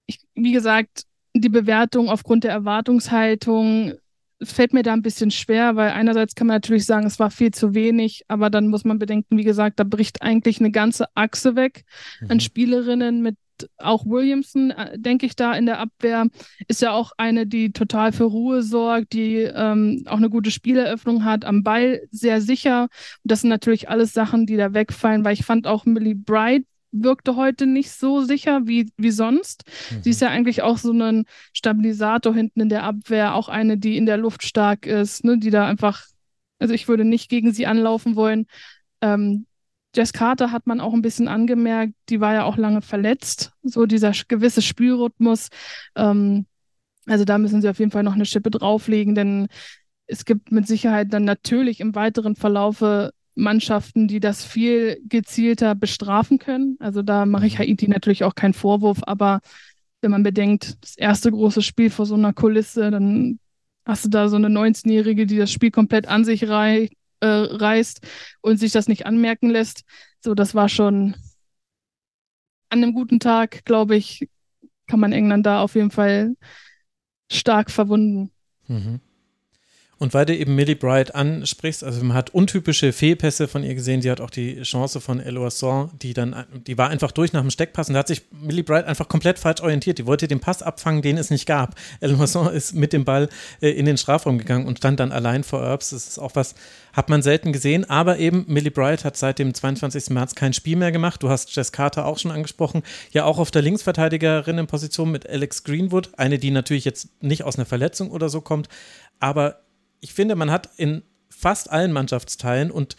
ich, 0.06 0.20
wie 0.36 0.52
gesagt, 0.52 1.06
die 1.34 1.50
Bewertung 1.50 2.10
aufgrund 2.10 2.44
der 2.44 2.52
Erwartungshaltung 2.52 3.94
fällt 4.42 4.74
mir 4.74 4.84
da 4.84 4.94
ein 4.94 5.02
bisschen 5.02 5.32
schwer, 5.32 5.76
weil 5.76 5.92
einerseits 5.92 6.36
kann 6.36 6.48
man 6.48 6.56
natürlich 6.56 6.86
sagen, 6.86 7.06
es 7.06 7.20
war 7.20 7.32
viel 7.32 7.52
zu 7.52 7.74
wenig, 7.74 8.24
aber 8.28 8.50
dann 8.50 8.68
muss 8.68 8.84
man 8.84 9.00
bedenken, 9.00 9.38
wie 9.38 9.44
gesagt, 9.44 9.80
da 9.80 9.84
bricht 9.84 10.22
eigentlich 10.22 10.60
eine 10.60 10.72
ganze 10.72 11.06
Achse 11.16 11.56
weg 11.56 11.84
mhm. 12.22 12.32
an 12.32 12.40
Spielerinnen 12.40 13.22
mit 13.22 13.38
auch 13.78 14.06
Williamson, 14.06 14.72
äh, 14.72 14.98
denke 14.98 15.26
ich, 15.26 15.36
da 15.36 15.54
in 15.54 15.66
der 15.66 15.80
Abwehr, 15.80 16.28
ist 16.68 16.82
ja 16.82 16.92
auch 16.92 17.12
eine, 17.18 17.46
die 17.48 17.72
total 17.72 18.12
für 18.12 18.26
Ruhe 18.26 18.64
sorgt, 18.64 19.14
die 19.14 19.38
ähm, 19.38 20.04
auch 20.08 20.18
eine 20.18 20.30
gute 20.30 20.52
Spieleröffnung 20.52 21.24
hat, 21.24 21.46
am 21.46 21.64
Ball 21.64 22.02
sehr 22.12 22.42
sicher. 22.42 22.84
Und 22.84 23.32
das 23.32 23.42
sind 23.42 23.50
natürlich 23.50 23.90
alles 23.90 24.14
Sachen, 24.14 24.46
die 24.46 24.58
da 24.58 24.74
wegfallen, 24.74 25.24
weil 25.24 25.34
ich 25.34 25.46
fand 25.46 25.68
auch 25.68 25.86
Millie 25.86 26.16
Bright 26.16 26.66
wirkte 26.94 27.36
heute 27.36 27.66
nicht 27.66 27.92
so 27.92 28.22
sicher 28.22 28.62
wie, 28.66 28.92
wie 28.98 29.12
sonst. 29.12 29.66
Mhm. 29.92 30.04
Sie 30.04 30.10
ist 30.12 30.22
ja 30.22 30.30
eigentlich 30.30 30.62
auch 30.62 30.78
so 30.78 30.94
ein 30.94 31.26
Stabilisator 31.52 32.34
hinten 32.34 32.62
in 32.62 32.70
der 32.70 32.84
Abwehr, 32.84 33.36
auch 33.36 33.50
eine, 33.50 33.78
die 33.78 33.98
in 33.98 34.06
der 34.06 34.18
Luft 34.18 34.44
stark 34.44 34.86
ist, 34.86 35.26
ne, 35.26 35.38
die 35.38 35.50
da 35.50 35.68
einfach 35.68 36.06
Also 36.60 36.74
ich 36.74 36.88
würde 36.88 37.04
nicht 37.04 37.30
gegen 37.30 37.52
sie 37.52 37.66
anlaufen 37.66 38.16
wollen. 38.16 38.46
Ähm, 39.02 39.46
Jess 39.96 40.14
Carter 40.14 40.52
hat 40.52 40.66
man 40.66 40.80
auch 40.80 40.94
ein 40.94 41.02
bisschen 41.02 41.28
angemerkt, 41.28 41.94
die 42.10 42.20
war 42.20 42.34
ja 42.34 42.44
auch 42.46 42.58
lange 42.58 42.82
verletzt, 42.82 43.52
so 43.64 43.86
dieser 43.86 44.12
gewisse 44.28 44.62
Spielrhythmus. 44.62 45.50
Ähm, 45.96 46.46
also 47.06 47.26
da 47.26 47.38
müssen 47.38 47.62
sie 47.62 47.70
auf 47.70 47.80
jeden 47.80 47.92
Fall 47.92 48.04
noch 48.04 48.14
eine 48.14 48.26
Schippe 48.26 48.50
drauflegen, 48.50 49.14
denn 49.14 49.48
es 50.08 50.26
gibt 50.26 50.52
mit 50.52 50.68
Sicherheit 50.68 51.12
dann 51.12 51.26
natürlich 51.26 51.80
im 51.80 51.96
weiteren 51.96 52.36
Verlaufe 52.36 53.12
Mannschaften, 53.36 54.08
die 54.08 54.20
das 54.20 54.44
viel 54.46 55.02
gezielter 55.08 55.76
bestrafen 55.76 56.40
können. 56.40 56.78
Also 56.80 57.02
da 57.02 57.26
mache 57.26 57.48
ich 57.48 57.56
mhm. 57.56 57.60
Haiti 57.60 57.88
natürlich 57.88 58.24
auch 58.24 58.36
keinen 58.36 58.54
Vorwurf, 58.54 59.00
aber 59.04 59.40
wenn 60.02 60.12
man 60.12 60.24
bedenkt, 60.24 60.78
das 60.82 60.98
erste 60.98 61.32
große 61.32 61.62
Spiel 61.62 61.90
vor 61.90 62.06
so 62.06 62.16
einer 62.16 62.34
Kulisse, 62.34 62.92
dann 62.92 63.40
hast 63.86 64.06
du 64.06 64.10
da 64.10 64.28
so 64.28 64.36
eine 64.36 64.48
19-Jährige, 64.48 65.26
die 65.26 65.38
das 65.38 65.52
Spiel 65.52 65.72
komplett 65.72 66.08
an 66.08 66.26
sich 66.26 66.48
rei 66.48 66.90
äh, 67.22 67.28
reißt 67.28 68.02
und 68.42 68.58
sich 68.58 68.72
das 68.72 68.88
nicht 68.88 69.06
anmerken 69.06 69.50
lässt. 69.50 69.84
So, 70.20 70.36
das 70.36 70.56
war 70.56 70.70
schon 70.70 71.16
an 72.70 72.84
einem 72.84 72.94
guten 72.94 73.20
Tag, 73.20 73.66
glaube 73.66 73.96
ich, 73.96 74.28
kann 74.88 75.00
man 75.00 75.14
England 75.14 75.46
da 75.46 75.62
auf 75.62 75.76
jeden 75.76 75.92
Fall 75.92 76.36
stark 77.32 77.72
verwunden. 77.72 78.32
Mhm. 78.68 79.00
Und 80.04 80.14
weil 80.14 80.26
du 80.26 80.36
eben 80.36 80.54
Millie 80.54 80.76
Bright 80.76 81.16
ansprichst, 81.16 81.82
also 81.82 82.04
man 82.04 82.14
hat 82.14 82.32
untypische 82.32 82.92
Fehlpässe 82.92 83.48
von 83.48 83.64
ihr 83.64 83.74
gesehen, 83.74 84.02
sie 84.02 84.12
hat 84.12 84.20
auch 84.20 84.32
die 84.32 84.62
Chance 84.64 85.00
von 85.00 85.22
Eloisson, 85.22 85.92
die 85.94 86.14
dann, 86.14 86.44
die 86.68 86.78
war 86.78 86.90
einfach 86.90 87.14
durch 87.14 87.32
nach 87.32 87.40
dem 87.40 87.50
Steckpass 87.50 87.88
und 87.88 87.94
da 87.94 88.00
hat 88.00 88.10
sich 88.10 88.24
Millie 88.30 88.66
Bright 88.66 88.84
einfach 88.86 89.08
komplett 89.08 89.40
falsch 89.40 89.62
orientiert. 89.62 90.00
Die 90.00 90.06
wollte 90.06 90.28
den 90.28 90.42
Pass 90.42 90.62
abfangen, 90.62 91.02
den 91.02 91.18
es 91.18 91.30
nicht 91.30 91.46
gab. 91.46 91.76
Eloisson 92.02 92.54
ist 92.54 92.74
mit 92.74 92.92
dem 92.92 93.06
Ball 93.06 93.30
äh, 93.62 93.70
in 93.70 93.86
den 93.86 93.96
Strafraum 93.96 94.38
gegangen 94.40 94.68
und 94.68 94.80
stand 94.80 95.00
dann 95.00 95.14
allein 95.14 95.46
vor 95.46 95.64
Erbs. 95.64 95.92
Das 95.92 96.06
ist 96.06 96.20
auch 96.20 96.36
was, 96.36 96.56
hat 96.92 97.08
man 97.08 97.22
selten 97.22 97.54
gesehen, 97.54 97.90
aber 97.90 98.20
eben 98.20 98.44
Millie 98.50 98.72
Bright 98.72 99.06
hat 99.06 99.16
seit 99.16 99.40
dem 99.40 99.54
22. 99.54 100.10
März 100.10 100.36
kein 100.36 100.52
Spiel 100.52 100.76
mehr 100.76 100.92
gemacht. 100.92 101.24
Du 101.24 101.30
hast 101.30 101.56
Jess 101.56 101.72
Carter 101.72 102.08
auch 102.08 102.20
schon 102.20 102.32
angesprochen, 102.32 102.84
ja 103.12 103.24
auch 103.24 103.40
auf 103.40 103.52
der 103.52 103.62
Linksverteidigerinnenposition 103.62 105.10
mit 105.10 105.30
Alex 105.30 105.64
Greenwood, 105.64 106.10
eine, 106.18 106.40
die 106.40 106.52
natürlich 106.52 106.84
jetzt 106.84 107.08
nicht 107.24 107.46
aus 107.46 107.56
einer 107.56 107.66
Verletzung 107.66 108.12
oder 108.12 108.28
so 108.28 108.42
kommt, 108.42 108.68
aber 109.22 109.63
ich 110.04 110.14
finde, 110.14 110.36
man 110.36 110.52
hat 110.52 110.70
in 110.76 111.02
fast 111.30 111.72
allen 111.72 111.94
Mannschaftsteilen 111.94 112.72
und 112.72 112.98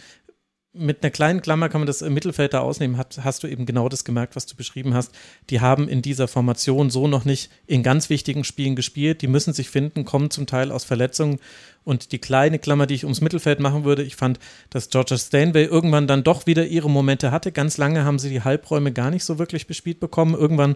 mit 0.76 1.04
einer 1.04 1.12
kleinen 1.12 1.40
Klammer 1.40 1.68
kann 1.68 1.80
man 1.80 1.86
das 1.86 2.00
Mittelfeld 2.00 2.52
da 2.52 2.60
ausnehmen, 2.60 2.96
hat, 2.96 3.20
hast 3.22 3.44
du 3.44 3.46
eben 3.46 3.64
genau 3.64 3.88
das 3.88 4.04
gemerkt, 4.04 4.34
was 4.34 4.46
du 4.46 4.56
beschrieben 4.56 4.92
hast. 4.92 5.12
Die 5.50 5.60
haben 5.60 5.88
in 5.88 6.02
dieser 6.02 6.26
Formation 6.26 6.90
so 6.90 7.06
noch 7.06 7.24
nicht 7.24 7.50
in 7.66 7.84
ganz 7.84 8.10
wichtigen 8.10 8.42
Spielen 8.42 8.74
gespielt. 8.74 9.22
Die 9.22 9.28
müssen 9.28 9.52
sich 9.52 9.70
finden, 9.70 10.04
kommen 10.04 10.30
zum 10.30 10.46
Teil 10.46 10.72
aus 10.72 10.82
Verletzungen. 10.82 11.38
Und 11.84 12.10
die 12.10 12.18
kleine 12.18 12.58
Klammer, 12.58 12.88
die 12.88 12.94
ich 12.94 13.04
ums 13.04 13.20
Mittelfeld 13.20 13.60
machen 13.60 13.84
würde, 13.84 14.02
ich 14.02 14.16
fand, 14.16 14.40
dass 14.70 14.88
Georgia 14.88 15.16
Stanway 15.16 15.64
irgendwann 15.64 16.08
dann 16.08 16.24
doch 16.24 16.46
wieder 16.46 16.66
ihre 16.66 16.90
Momente 16.90 17.30
hatte. 17.30 17.52
Ganz 17.52 17.76
lange 17.76 18.04
haben 18.04 18.18
sie 18.18 18.30
die 18.30 18.42
Halbräume 18.42 18.90
gar 18.90 19.10
nicht 19.10 19.24
so 19.24 19.38
wirklich 19.38 19.68
bespielt 19.68 20.00
bekommen. 20.00 20.34
Irgendwann 20.34 20.74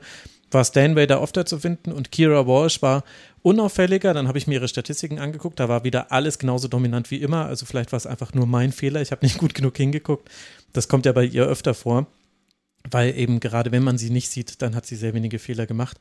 war 0.53 0.65
Stanway 0.65 1.09
da 1.09 1.21
öfter 1.21 1.45
zu 1.45 1.59
finden 1.59 1.91
und 1.91 2.13
Kira 2.13 2.47
Walsh 2.47 2.83
war 2.83 3.03
unauffälliger. 3.49 4.15
Dann 4.15 4.29
habe 4.29 4.39
ich 4.39 4.47
mir 4.47 4.55
ihre 4.55 4.69
Statistiken 4.69 5.19
angeguckt. 5.19 5.59
Da 5.59 5.69
war 5.69 5.85
wieder 5.85 6.13
alles 6.13 6.39
genauso 6.39 6.69
dominant 6.69 7.11
wie 7.11 7.17
immer. 7.17 7.47
Also 7.47 7.67
vielleicht 7.67 7.93
war 7.93 7.97
es 7.97 8.07
einfach 8.07 8.35
nur 8.35 8.47
mein 8.47 8.73
Fehler. 8.73 9.03
Ich 9.03 9.11
habe 9.11 9.25
nicht 9.25 9.39
gut 9.39 9.55
genug 9.55 9.77
hingeguckt. 9.77 10.29
Das 10.73 10.89
kommt 10.89 11.07
ja 11.07 11.13
bei 11.13 11.25
ihr 11.25 11.45
öfter 11.47 11.75
vor, 11.75 12.07
weil 12.91 13.17
eben 13.19 13.41
gerade 13.41 13.73
wenn 13.73 13.83
man 13.83 13.99
sie 13.99 14.11
nicht 14.11 14.31
sieht, 14.31 14.63
dann 14.63 14.75
hat 14.75 14.87
sie 14.87 14.97
sehr 14.97 15.15
wenige 15.15 15.39
Fehler 15.39 15.67
gemacht. 15.67 15.99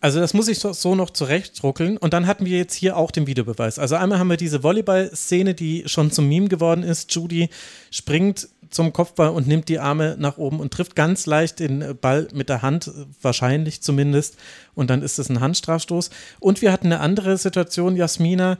Also 0.00 0.20
das 0.20 0.34
muss 0.34 0.48
ich 0.48 0.58
so 0.58 0.94
noch 0.94 1.10
zurechtruckeln. 1.10 1.96
Und 1.96 2.12
dann 2.12 2.26
hatten 2.26 2.44
wir 2.44 2.58
jetzt 2.58 2.74
hier 2.74 2.96
auch 2.96 3.10
den 3.10 3.26
Videobeweis. 3.26 3.78
Also 3.78 3.94
einmal 3.94 4.18
haben 4.18 4.28
wir 4.28 4.36
diese 4.36 4.62
Volleyball-Szene, 4.62 5.54
die 5.54 5.84
schon 5.86 6.10
zum 6.10 6.28
Meme 6.28 6.48
geworden 6.48 6.82
ist. 6.82 7.14
Judy 7.14 7.48
springt 7.90 8.48
zum 8.74 8.92
Kopfball 8.92 9.30
und 9.30 9.46
nimmt 9.46 9.68
die 9.68 9.78
Arme 9.78 10.16
nach 10.18 10.38
oben 10.38 10.60
und 10.60 10.72
trifft 10.72 10.96
ganz 10.96 11.26
leicht 11.26 11.60
den 11.60 11.96
Ball 12.00 12.28
mit 12.34 12.48
der 12.48 12.62
Hand, 12.62 12.90
wahrscheinlich 13.22 13.82
zumindest. 13.82 14.36
Und 14.74 14.90
dann 14.90 15.02
ist 15.02 15.18
es 15.18 15.28
ein 15.28 15.40
Handstrafstoß. 15.40 16.10
Und 16.40 16.62
wir 16.62 16.72
hatten 16.72 16.86
eine 16.86 17.00
andere 17.00 17.36
Situation, 17.38 17.96
Jasmina, 17.96 18.58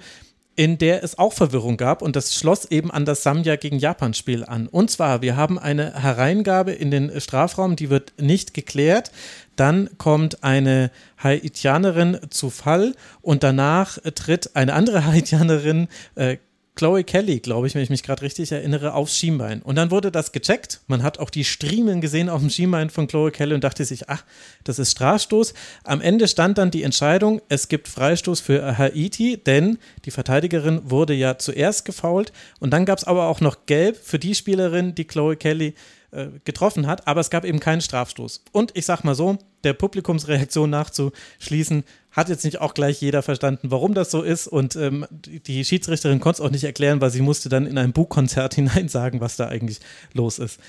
in 0.56 0.78
der 0.78 1.02
es 1.02 1.18
auch 1.18 1.32
Verwirrung 1.32 1.76
gab 1.76 2.00
und 2.00 2.16
das 2.16 2.34
schloss 2.34 2.64
eben 2.66 2.90
an 2.90 3.04
das 3.04 3.22
Samja 3.22 3.56
gegen 3.56 3.78
Japan-Spiel 3.78 4.44
an. 4.44 4.68
Und 4.68 4.90
zwar, 4.90 5.20
wir 5.20 5.36
haben 5.36 5.58
eine 5.58 6.00
Hereingabe 6.00 6.72
in 6.72 6.90
den 6.90 7.20
Strafraum, 7.20 7.76
die 7.76 7.90
wird 7.90 8.12
nicht 8.20 8.54
geklärt. 8.54 9.10
Dann 9.56 9.90
kommt 9.98 10.44
eine 10.44 10.90
Haitianerin 11.22 12.18
zu 12.30 12.50
Fall 12.50 12.94
und 13.20 13.42
danach 13.42 13.98
tritt 14.14 14.54
eine 14.54 14.74
andere 14.74 15.04
Haitianerin, 15.06 15.88
äh, 16.14 16.36
Chloe 16.76 17.04
Kelly, 17.04 17.38
glaube 17.38 17.68
ich, 17.68 17.74
wenn 17.76 17.82
ich 17.82 17.90
mich 17.90 18.02
gerade 18.02 18.22
richtig 18.22 18.50
erinnere, 18.50 18.94
aufs 18.94 19.16
Schienbein. 19.16 19.62
Und 19.62 19.76
dann 19.76 19.92
wurde 19.92 20.10
das 20.10 20.32
gecheckt. 20.32 20.80
Man 20.88 21.04
hat 21.04 21.18
auch 21.20 21.30
die 21.30 21.44
Striemen 21.44 22.00
gesehen 22.00 22.28
auf 22.28 22.40
dem 22.40 22.50
Schienbein 22.50 22.90
von 22.90 23.06
Chloe 23.06 23.30
Kelly 23.30 23.54
und 23.54 23.62
dachte 23.62 23.84
sich, 23.84 24.08
ach, 24.08 24.24
das 24.64 24.80
ist 24.80 24.90
Strafstoß. 24.90 25.54
Am 25.84 26.00
Ende 26.00 26.26
stand 26.26 26.58
dann 26.58 26.72
die 26.72 26.82
Entscheidung, 26.82 27.40
es 27.48 27.68
gibt 27.68 27.86
Freistoß 27.86 28.40
für 28.40 28.76
Haiti, 28.76 29.36
denn 29.36 29.78
die 30.04 30.10
Verteidigerin 30.10 30.90
wurde 30.90 31.14
ja 31.14 31.38
zuerst 31.38 31.84
gefault. 31.84 32.32
Und 32.58 32.72
dann 32.72 32.84
gab 32.84 32.98
es 32.98 33.04
aber 33.04 33.28
auch 33.28 33.40
noch 33.40 33.66
Gelb 33.66 33.96
für 33.96 34.18
die 34.18 34.34
Spielerin, 34.34 34.96
die 34.96 35.04
Chloe 35.04 35.36
Kelly 35.36 35.74
äh, 36.14 36.28
getroffen 36.44 36.86
hat, 36.86 37.08
aber 37.08 37.20
es 37.20 37.30
gab 37.30 37.44
eben 37.44 37.58
keinen 37.58 37.80
Strafstoß. 37.80 38.42
Und 38.52 38.70
ich 38.76 38.86
sag 38.86 39.02
mal 39.02 39.16
so, 39.16 39.38
der 39.64 39.72
Publikumsreaktion 39.72 40.70
nachzuschließen, 40.70 41.82
hat 42.14 42.28
jetzt 42.28 42.44
nicht 42.44 42.60
auch 42.60 42.74
gleich 42.74 43.00
jeder 43.00 43.22
verstanden, 43.22 43.70
warum 43.70 43.92
das 43.92 44.10
so 44.10 44.22
ist. 44.22 44.46
Und 44.46 44.76
ähm, 44.76 45.04
die 45.10 45.64
Schiedsrichterin 45.64 46.20
konnte 46.20 46.40
es 46.40 46.46
auch 46.46 46.50
nicht 46.50 46.64
erklären, 46.64 47.00
weil 47.00 47.10
sie 47.10 47.20
musste 47.20 47.48
dann 47.48 47.66
in 47.66 47.76
ein 47.76 47.92
Buchkonzert 47.92 48.54
hinein 48.54 48.88
sagen, 48.88 49.20
was 49.20 49.36
da 49.36 49.48
eigentlich 49.48 49.80
los 50.12 50.38
ist. 50.38 50.60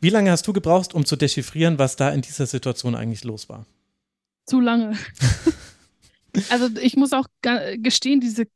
Wie 0.00 0.10
lange 0.10 0.30
hast 0.30 0.46
du 0.46 0.54
gebraucht, 0.54 0.94
um 0.94 1.04
zu 1.04 1.16
dechiffrieren, 1.16 1.78
was 1.78 1.96
da 1.96 2.10
in 2.10 2.22
dieser 2.22 2.46
Situation 2.46 2.94
eigentlich 2.94 3.24
los 3.24 3.50
war? 3.50 3.66
Zu 4.46 4.60
lange. 4.60 4.96
also 6.48 6.68
ich 6.80 6.96
muss 6.96 7.12
auch 7.12 7.26
gestehen, 7.76 8.20
diese 8.20 8.46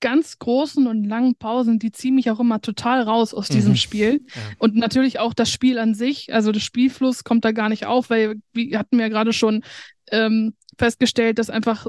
ganz 0.00 0.38
großen 0.38 0.86
und 0.86 1.04
langen 1.04 1.36
Pausen, 1.36 1.78
die 1.78 1.92
ziehen 1.92 2.14
mich 2.14 2.30
auch 2.30 2.40
immer 2.40 2.60
total 2.60 3.02
raus 3.02 3.32
aus 3.32 3.48
diesem 3.48 3.72
mhm. 3.72 3.76
Spiel. 3.76 4.24
Ja. 4.34 4.42
Und 4.58 4.74
natürlich 4.74 5.18
auch 5.18 5.34
das 5.34 5.50
Spiel 5.50 5.78
an 5.78 5.94
sich, 5.94 6.32
also 6.32 6.52
der 6.52 6.60
Spielfluss 6.60 7.24
kommt 7.24 7.44
da 7.44 7.52
gar 7.52 7.68
nicht 7.70 7.86
auf, 7.86 8.10
weil 8.10 8.36
wir 8.52 8.78
hatten 8.78 8.98
ja 8.98 9.08
gerade 9.08 9.32
schon 9.32 9.62
ähm, 10.10 10.54
festgestellt, 10.80 11.38
dass 11.38 11.50
einfach 11.50 11.86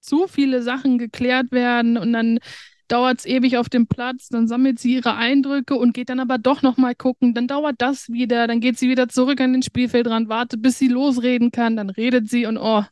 zu 0.00 0.26
viele 0.26 0.62
Sachen 0.62 0.98
geklärt 0.98 1.52
werden 1.52 1.96
und 1.96 2.12
dann 2.12 2.40
dauert 2.88 3.20
es 3.20 3.26
ewig 3.26 3.56
auf 3.56 3.68
dem 3.68 3.86
Platz, 3.86 4.28
dann 4.28 4.48
sammelt 4.48 4.80
sie 4.80 4.94
ihre 4.94 5.14
Eindrücke 5.14 5.76
und 5.76 5.94
geht 5.94 6.08
dann 6.08 6.18
aber 6.18 6.38
doch 6.38 6.62
nochmal 6.62 6.96
gucken, 6.96 7.34
dann 7.34 7.46
dauert 7.46 7.76
das 7.78 8.08
wieder, 8.08 8.48
dann 8.48 8.60
geht 8.60 8.78
sie 8.78 8.88
wieder 8.88 9.08
zurück 9.08 9.40
an 9.40 9.52
den 9.52 9.62
Spielfeldrand, 9.62 10.28
wartet, 10.28 10.60
bis 10.60 10.78
sie 10.78 10.88
losreden 10.88 11.52
kann, 11.52 11.76
dann 11.76 11.90
redet 11.90 12.28
sie 12.28 12.46
und 12.46 12.58
oh, 12.58 12.84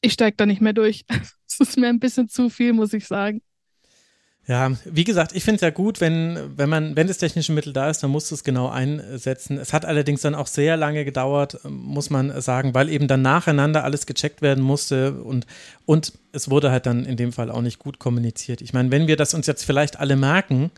ich 0.00 0.14
steige 0.14 0.36
da 0.36 0.46
nicht 0.46 0.60
mehr 0.60 0.72
durch. 0.74 1.04
Es 1.46 1.60
ist 1.60 1.78
mir 1.78 1.86
ein 1.86 2.00
bisschen 2.00 2.28
zu 2.28 2.50
viel, 2.50 2.72
muss 2.72 2.92
ich 2.94 3.06
sagen. 3.06 3.40
Ja, 4.46 4.72
wie 4.84 5.04
gesagt, 5.04 5.34
ich 5.34 5.42
finde 5.42 5.56
es 5.56 5.60
ja 5.62 5.70
gut, 5.70 6.02
wenn, 6.02 6.38
wenn 6.56 6.68
man, 6.68 6.96
wenn 6.96 7.06
das 7.06 7.16
technische 7.16 7.52
Mittel 7.52 7.72
da 7.72 7.88
ist, 7.88 8.02
dann 8.02 8.10
musst 8.10 8.30
du 8.30 8.34
es 8.34 8.44
genau 8.44 8.68
einsetzen. 8.68 9.56
Es 9.56 9.72
hat 9.72 9.86
allerdings 9.86 10.20
dann 10.20 10.34
auch 10.34 10.48
sehr 10.48 10.76
lange 10.76 11.06
gedauert, 11.06 11.60
muss 11.66 12.10
man 12.10 12.42
sagen, 12.42 12.74
weil 12.74 12.90
eben 12.90 13.08
dann 13.08 13.22
nacheinander 13.22 13.84
alles 13.84 14.04
gecheckt 14.04 14.42
werden 14.42 14.62
musste 14.62 15.14
und, 15.14 15.46
und 15.86 16.12
es 16.32 16.50
wurde 16.50 16.70
halt 16.70 16.84
dann 16.84 17.06
in 17.06 17.16
dem 17.16 17.32
Fall 17.32 17.50
auch 17.50 17.62
nicht 17.62 17.78
gut 17.78 17.98
kommuniziert. 17.98 18.60
Ich 18.60 18.74
meine, 18.74 18.90
wenn 18.90 19.06
wir 19.06 19.16
das 19.16 19.32
uns 19.32 19.46
jetzt 19.46 19.64
vielleicht 19.64 19.98
alle 19.98 20.16
merken, 20.16 20.70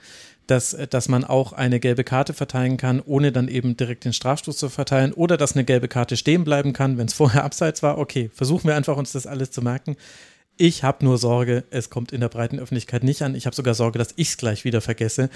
dass, 0.47 0.77
dass 0.91 1.09
man 1.09 1.25
auch 1.25 1.53
eine 1.53 1.81
gelbe 1.81 2.05
Karte 2.05 2.35
verteilen 2.35 2.77
kann, 2.77 3.03
ohne 3.05 3.33
dann 3.33 3.49
eben 3.49 3.77
direkt 3.77 4.05
den 4.05 4.13
Strafstoß 4.13 4.57
zu 4.57 4.69
verteilen 4.69 5.13
oder 5.13 5.37
dass 5.37 5.55
eine 5.55 5.65
gelbe 5.65 5.89
Karte 5.89 6.17
stehen 6.17 6.45
bleiben 6.45 6.73
kann, 6.73 6.99
wenn 6.99 7.07
es 7.07 7.15
vorher 7.15 7.43
abseits 7.43 7.83
war. 7.83 7.99
Okay, 7.99 8.31
versuchen 8.33 8.69
wir 8.69 8.77
einfach 8.77 8.97
uns 8.97 9.11
das 9.13 9.27
alles 9.27 9.51
zu 9.51 9.61
merken. 9.61 9.97
Ich 10.59 10.83
habe 10.83 11.05
nur 11.05 11.19
Sorge, 11.19 11.65
es 11.71 11.91
kommt 11.91 12.13
in 12.13 12.21
der 12.21 12.31
breiten 12.31 12.59
Öffentlichkeit 12.59 13.05
nicht 13.05 13.21
an. 13.21 13.35
Ich 13.35 13.45
habe 13.45 13.55
sogar 13.55 13.75
Sorge, 13.75 13.99
dass 13.99 14.15
ich 14.17 14.31
es 14.31 14.37
gleich 14.39 14.65
wieder 14.65 14.81
vergesse, 14.81 15.29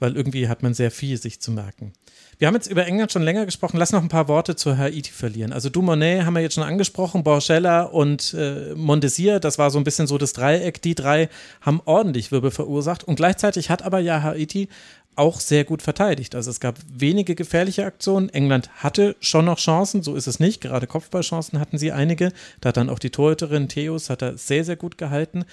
weil 0.00 0.16
irgendwie 0.16 0.48
hat 0.48 0.64
man 0.64 0.74
sehr 0.74 0.90
viel 0.90 1.16
sich 1.16 1.40
zu 1.40 1.52
merken. 1.52 1.92
Wir 2.38 2.48
haben 2.48 2.54
jetzt 2.54 2.66
über 2.66 2.84
England 2.84 3.12
schon 3.12 3.22
länger 3.22 3.44
gesprochen. 3.44 3.76
Lass 3.76 3.92
noch 3.92 4.02
ein 4.02 4.08
paar 4.08 4.26
Worte 4.26 4.56
zu 4.56 4.76
Haiti 4.76 5.12
verlieren. 5.12 5.52
Also 5.52 5.70
Dumonet 5.70 6.24
haben 6.24 6.34
wir 6.34 6.40
jetzt 6.40 6.54
schon 6.54 6.64
angesprochen, 6.64 7.22
Borgella 7.22 7.82
und 7.82 8.34
äh, 8.34 8.74
Mondesir, 8.74 9.38
das 9.38 9.58
war 9.58 9.70
so 9.70 9.78
ein 9.78 9.84
bisschen 9.84 10.08
so 10.08 10.18
das 10.18 10.32
Dreieck. 10.32 10.82
Die 10.82 10.96
drei 10.96 11.28
haben 11.60 11.80
ordentlich 11.84 12.32
Wirbel 12.32 12.50
verursacht 12.50 13.04
und 13.04 13.14
gleichzeitig 13.14 13.70
hat 13.70 13.82
aber 13.82 14.00
ja 14.00 14.22
Haiti 14.22 14.68
auch 15.16 15.40
sehr 15.40 15.64
gut 15.64 15.82
verteidigt. 15.82 16.34
Also 16.34 16.50
es 16.50 16.60
gab 16.60 16.78
wenige 16.92 17.34
gefährliche 17.34 17.84
Aktionen. 17.84 18.28
England 18.28 18.70
hatte 18.76 19.16
schon 19.20 19.44
noch 19.44 19.58
Chancen, 19.58 20.02
so 20.02 20.14
ist 20.14 20.26
es 20.26 20.40
nicht. 20.40 20.60
Gerade 20.60 20.86
Kopfballchancen 20.86 21.60
hatten 21.60 21.78
sie 21.78 21.92
einige. 21.92 22.32
Da 22.60 22.68
hat 22.70 22.76
dann 22.76 22.90
auch 22.90 22.98
die 22.98 23.10
Torhüterin 23.10 23.68
Theos 23.68 24.10
hat 24.10 24.22
er 24.22 24.38
sehr, 24.38 24.64
sehr 24.64 24.76
gut 24.76 24.98
gehalten. 24.98 25.44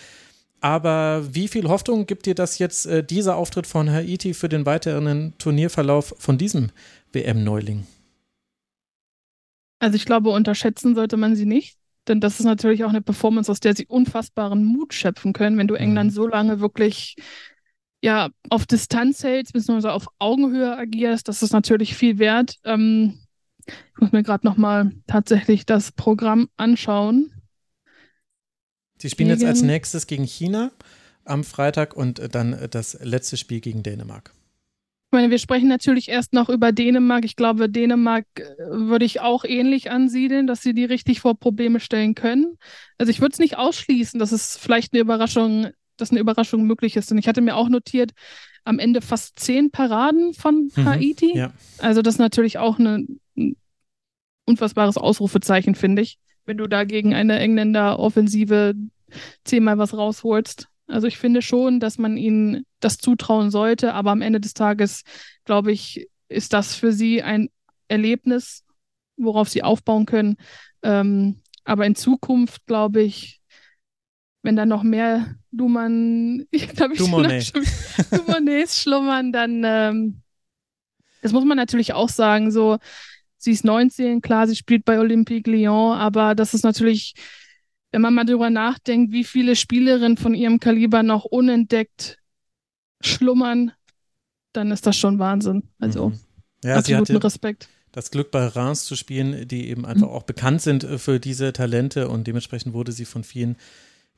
Aber 0.60 1.24
wie 1.34 1.48
viel 1.48 1.68
Hoffnung 1.68 2.06
gibt 2.06 2.28
dir 2.28 2.36
das 2.36 2.60
jetzt, 2.60 2.86
äh, 2.86 3.04
dieser 3.04 3.36
Auftritt 3.36 3.66
von 3.66 3.90
Haiti 3.90 4.34
für 4.34 4.48
den 4.48 4.66
weiteren 4.66 5.34
Turnierverlauf 5.40 6.16
von 6.20 6.38
diesem 6.38 6.70
WM-Neuling? 7.14 7.88
Also 9.80 9.96
ich 9.96 10.06
glaube, 10.06 10.30
unterschätzen 10.30 10.94
sollte 10.94 11.18
man 11.18 11.36
sie 11.36 11.46
nicht. 11.46 11.78
Denn 12.08 12.20
das 12.20 12.40
ist 12.40 12.46
natürlich 12.46 12.84
auch 12.84 12.90
eine 12.90 13.02
Performance, 13.02 13.52
aus 13.52 13.60
der 13.60 13.76
sie 13.76 13.86
unfassbaren 13.86 14.64
Mut 14.64 14.94
schöpfen 14.94 15.34
können, 15.34 15.58
wenn 15.58 15.68
du 15.68 15.76
England 15.76 16.12
mhm. 16.12 16.16
so 16.16 16.28
lange 16.28 16.60
wirklich 16.60 17.16
ja, 18.02 18.30
auf 18.50 18.66
Distanz 18.66 19.24
hältst, 19.24 19.54
beziehungsweise 19.54 19.94
auf 19.94 20.08
Augenhöhe 20.20 20.76
agierst. 20.76 21.28
Das 21.28 21.44
ist 21.44 21.54
natürlich 21.54 21.96
viel 21.96 22.18
wert. 22.20 22.58
Ähm, 22.64 23.20
ich 23.68 24.00
muss 24.00 24.12
mir 24.12 24.24
gerade 24.24 24.46
nochmal 24.46 24.92
tatsächlich 25.08 25.66
das 25.66 25.92
Programm 25.92 26.50
anschauen. 26.58 27.32
Sie 28.98 29.10
spielen 29.10 29.30
gegen... 29.30 29.42
jetzt 29.42 29.48
als 29.48 29.62
nächstes 29.62 30.08
gegen 30.08 30.26
China 30.26 30.72
am 31.26 31.44
Freitag 31.44 31.96
und 31.96 32.34
dann 32.34 32.68
das 32.72 32.98
letzte 33.02 33.38
Spiel 33.38 33.62
gegen 33.62 33.84
Dänemark. 33.84 34.34
Ich 35.12 35.14
meine, 35.14 35.30
wir 35.30 35.40
sprechen 35.40 35.68
natürlich 35.68 36.08
erst 36.08 36.32
noch 36.32 36.48
über 36.48 36.72
Dänemark. 36.72 37.26
Ich 37.26 37.36
glaube, 37.36 37.70
Dänemark 37.70 38.26
äh, 38.36 38.44
würde 38.70 39.04
ich 39.04 39.20
auch 39.20 39.44
ähnlich 39.44 39.92
ansiedeln, 39.92 40.48
dass 40.48 40.62
sie 40.62 40.74
die 40.74 40.86
richtig 40.86 41.20
vor 41.20 41.38
Probleme 41.38 41.82
stellen 41.82 42.16
können. 42.16 42.58
Also 42.98 43.12
ich 43.12 43.20
würde 43.20 43.34
es 43.34 43.40
nicht 43.40 43.58
ausschließen, 43.58 44.20
dass 44.20 44.32
es 44.32 44.56
vielleicht 44.56 44.94
eine 44.94 45.02
Überraschung, 45.02 45.72
dass 46.02 46.12
eine 46.12 46.20
Überraschung 46.20 46.64
möglich 46.64 46.96
ist. 46.98 47.12
Und 47.12 47.18
ich 47.18 47.28
hatte 47.28 47.42
mir 47.42 47.56
auch 47.56 47.70
notiert, 47.70 48.12
am 48.64 48.80
Ende 48.80 49.02
fast 49.02 49.40
zehn 49.40 49.72
Paraden 49.72 50.34
von 50.34 50.72
mhm, 50.76 50.86
Haiti. 50.86 51.36
Ja. 51.36 51.54
Also 51.80 52.02
das 52.02 52.16
ist 52.16 52.20
natürlich 52.20 52.58
auch 52.58 52.80
eine, 52.80 53.06
ein 53.38 53.56
unfassbares 54.46 54.98
Ausrufezeichen, 54.98 55.76
finde 55.76 56.02
ich, 56.02 56.20
wenn 56.46 56.58
du 56.58 56.68
da 56.68 56.84
gegen 56.84 57.14
eine 57.14 57.40
Engländer-Offensive 57.40 58.74
zehnmal 59.44 59.78
was 59.78 59.96
rausholst. 59.96 60.68
Also 60.88 61.08
ich 61.08 61.18
finde 61.18 61.42
schon, 61.42 61.80
dass 61.80 61.98
man 61.98 62.18
ihnen 62.18 62.66
das 62.80 62.98
zutrauen 62.98 63.50
sollte, 63.50 63.94
aber 63.94 64.12
am 64.12 64.22
Ende 64.22 64.40
des 64.40 64.54
Tages, 64.54 65.04
glaube 65.46 65.72
ich, 65.72 66.08
ist 66.28 66.54
das 66.54 66.76
für 66.76 66.92
sie 66.92 67.24
ein 67.24 67.50
Erlebnis, 67.88 68.64
worauf 69.18 69.50
sie 69.50 69.64
aufbauen 69.64 70.06
können. 70.06 70.38
Ähm, 70.84 71.42
aber 71.64 71.86
in 71.86 71.96
Zukunft, 71.96 72.66
glaube 72.66 73.02
ich, 73.02 73.42
wenn 74.44 74.56
da 74.56 74.66
noch 74.66 74.84
mehr 74.84 75.36
Duman, 75.52 76.46
ich 76.52 76.68
glaube, 76.70 76.94
ich 76.94 77.00
Dumonets 78.12 78.82
schlummern, 78.82 79.32
dann, 79.32 79.64
ähm, 79.66 80.22
das 81.22 81.32
muss 81.32 81.46
man 81.46 81.58
natürlich 81.58 81.94
auch 81.94 82.10
sagen, 82.10 82.52
so, 82.52 82.78
sie 83.38 83.52
ist 83.52 83.66
19, 83.66 84.22
klar, 84.22 84.48
sie 84.48 84.56
spielt 84.56 84.86
bei 84.86 85.00
Olympique 85.00 85.50
Lyon, 85.50 85.98
aber 85.98 86.36
das 86.36 86.54
ist 86.54 86.64
natürlich 86.64 87.14
wenn 87.92 88.02
man 88.02 88.14
mal 88.14 88.26
darüber 88.26 88.50
nachdenkt, 88.50 89.12
wie 89.12 89.24
viele 89.24 89.56
Spielerinnen 89.56 90.18
von 90.18 90.34
ihrem 90.34 90.60
Kaliber 90.60 91.04
noch 91.04 91.26
unentdeckt 91.26 92.18
schlummern, 93.02 93.74
dann 94.54 94.72
ist 94.72 94.86
das 94.86 94.98
schon 94.98 95.20
Wahnsinn. 95.20 95.64
Also 95.80 96.10
mhm. 96.10 96.20
ja, 96.64 96.78
absoluten 96.78 97.18
Respekt. 97.18 97.68
Das 97.92 98.10
Glück 98.10 98.32
bei 98.32 98.48
Reims 98.48 98.86
zu 98.86 98.96
spielen, 98.96 99.48
die 99.48 99.68
eben 99.68 99.86
einfach 99.86 100.08
mhm. 100.08 100.14
auch 100.14 100.24
bekannt 100.24 100.62
sind 100.62 100.86
äh, 100.86 100.98
für 100.98 101.20
diese 101.20 101.52
Talente 101.52 102.08
und 102.08 102.28
dementsprechend 102.28 102.74
wurde 102.74 102.94
sie 102.94 103.06
von 103.06 103.24
vielen 103.24 103.58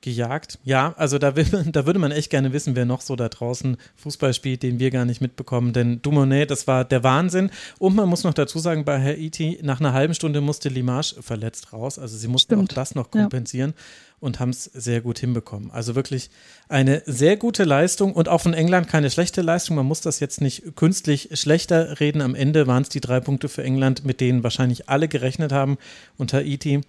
gejagt. 0.04 0.60
Ja, 0.64 0.94
also 0.98 1.18
da, 1.18 1.36
will, 1.36 1.46
da 1.72 1.86
würde 1.88 1.98
man 1.98 2.12
echt 2.12 2.30
gerne 2.30 2.54
wissen, 2.54 2.76
wer 2.76 2.86
noch 2.86 3.02
so 3.02 3.16
da 3.16 3.30
draußen 3.30 3.78
Fußball 3.96 4.34
spielt, 4.34 4.62
den 4.62 4.78
wir 4.78 4.92
gar 4.92 5.06
nicht 5.06 5.22
mitbekommen. 5.22 5.74
Denn 5.74 6.02
Dumonet, 6.02 6.52
das 6.52 6.68
war 6.68 6.86
der 6.86 7.04
Wahnsinn. 7.04 7.50
Und 7.80 7.96
man 7.96 8.08
muss 8.08 8.24
noch 8.24 8.34
dazu 8.34 8.60
sagen, 8.60 8.86
bei 8.86 9.00
Herr 9.00 9.18
Iti, 9.18 9.60
nach 9.64 9.80
einer 9.80 9.94
halben 9.94 10.14
Stunde 10.14 10.42
musste 10.42 10.70
Limage 10.70 11.16
verletzt 11.22 11.74
raus. 11.74 11.98
Also 11.98 12.18
sie 12.18 12.28
mussten 12.28 12.54
Stimmt. 12.54 12.72
auch 12.72 12.76
das 12.76 12.94
noch 12.94 13.10
kompensieren. 13.10 13.74
Ja. 13.76 13.84
Und 14.20 14.40
haben 14.40 14.52
es 14.52 14.64
sehr 14.66 15.02
gut 15.02 15.20
hinbekommen. 15.20 15.70
Also 15.72 15.96
wirklich 15.96 16.30
eine 16.70 17.02
sehr 17.06 17.36
gute 17.36 17.66
Leistung 17.66 18.14
und 18.14 18.30
auch 18.30 18.40
von 18.40 18.54
England 18.54 18.88
keine 18.88 19.10
schlechte 19.10 19.42
Leistung. 19.42 19.76
Man 19.76 19.86
muss 19.86 20.00
das 20.00 20.22
jetzt 20.22 20.40
nicht 20.40 20.78
künstlich 20.78 21.30
schlechter 21.34 22.00
reden. 22.00 22.22
Am 22.22 22.34
Ende 22.34 22.66
waren 22.66 22.84
es 22.84 22.90
die 22.90 23.02
drei 23.02 23.20
Punkte 23.20 23.50
für 23.50 23.64
England, 23.64 24.06
mit 24.06 24.22
denen 24.22 24.44
wahrscheinlich 24.44 24.88
alle 24.88 25.10
gerechnet 25.10 25.52
haben. 25.52 25.78
Und 26.18 26.32
Haiti 26.32 26.82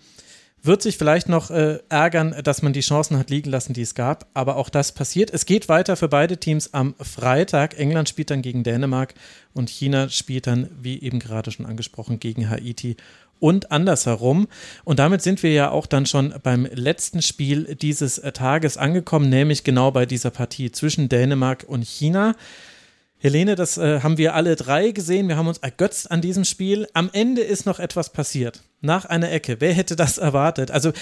wird 0.65 0.83
sich 0.83 0.97
vielleicht 0.97 1.29
noch 1.29 1.51
äh, 1.51 1.79
ärgern, 1.89 2.35
dass 2.43 2.63
man 2.63 2.73
die 2.73 2.81
Chancen 2.81 3.19
hat 3.19 3.31
liegen 3.31 3.51
lassen, 3.51 3.75
die 3.75 3.83
es 3.83 3.95
gab. 3.95 4.27
Aber 4.35 4.57
auch 4.57 4.71
das 4.71 4.93
passiert. 4.93 5.31
Es 5.31 5.45
geht 5.45 5.69
weiter 5.69 5.97
für 5.97 6.09
beide 6.09 6.39
Teams 6.39 6.73
am 6.73 6.95
Freitag. 7.01 7.79
England 7.79 8.09
spielt 8.09 8.31
dann 8.31 8.43
gegen 8.43 8.65
Dänemark 8.65 9.15
und 9.53 9.69
China 9.69 10.09
spielt 10.09 10.47
dann, 10.47 10.71
wie 10.81 11.01
eben 11.01 11.19
gerade 11.19 11.51
schon 11.51 11.67
angesprochen, 11.67 12.19
gegen 12.19 12.49
Haiti 12.49 12.97
und 13.41 13.71
andersherum. 13.73 14.49
Und 14.85 14.99
damit 14.99 15.21
sind 15.21 15.43
wir 15.43 15.53
ja 15.53 15.71
auch 15.71 15.87
dann 15.87 16.07
schon 16.07 16.35
beim 16.43 16.65
letzten 16.65 17.21
Spiel 17.21 17.75
dieses 17.75 18.19
äh, 18.19 18.33
Tages 18.33 18.79
angekommen, 18.79 19.29
nämlich 19.29 19.65
genau 19.65 19.91
bei 19.91 20.07
dieser 20.07 20.31
Partie 20.31 20.73
zwischen 20.73 21.11
Dänemark 21.11 21.65
und 21.67 21.85
China. 21.85 22.37
Helene, 23.19 23.55
das 23.55 23.79
äh, 23.79 24.01
haben 24.01 24.19
wir 24.19 24.35
alle 24.35 24.57
drei 24.57 24.91
gesehen. 24.91 25.29
Wir 25.29 25.37
haben 25.37 25.49
uns 25.49 25.59
ergötzt 25.59 26.11
an 26.11 26.21
diesem 26.21 26.45
Spiel. 26.45 26.87
Am 26.95 27.11
Ende 27.13 27.43
ist 27.43 27.67
noch 27.67 27.81
etwas 27.81 28.11
passiert. 28.11 28.63
Nach 28.85 29.07
einer 29.07 29.33
Ecke. 29.33 29.57
Wer 29.61 29.73
hätte 29.73 29.97
das 29.97 30.19
erwartet? 30.19 30.71
Also, 30.71 30.93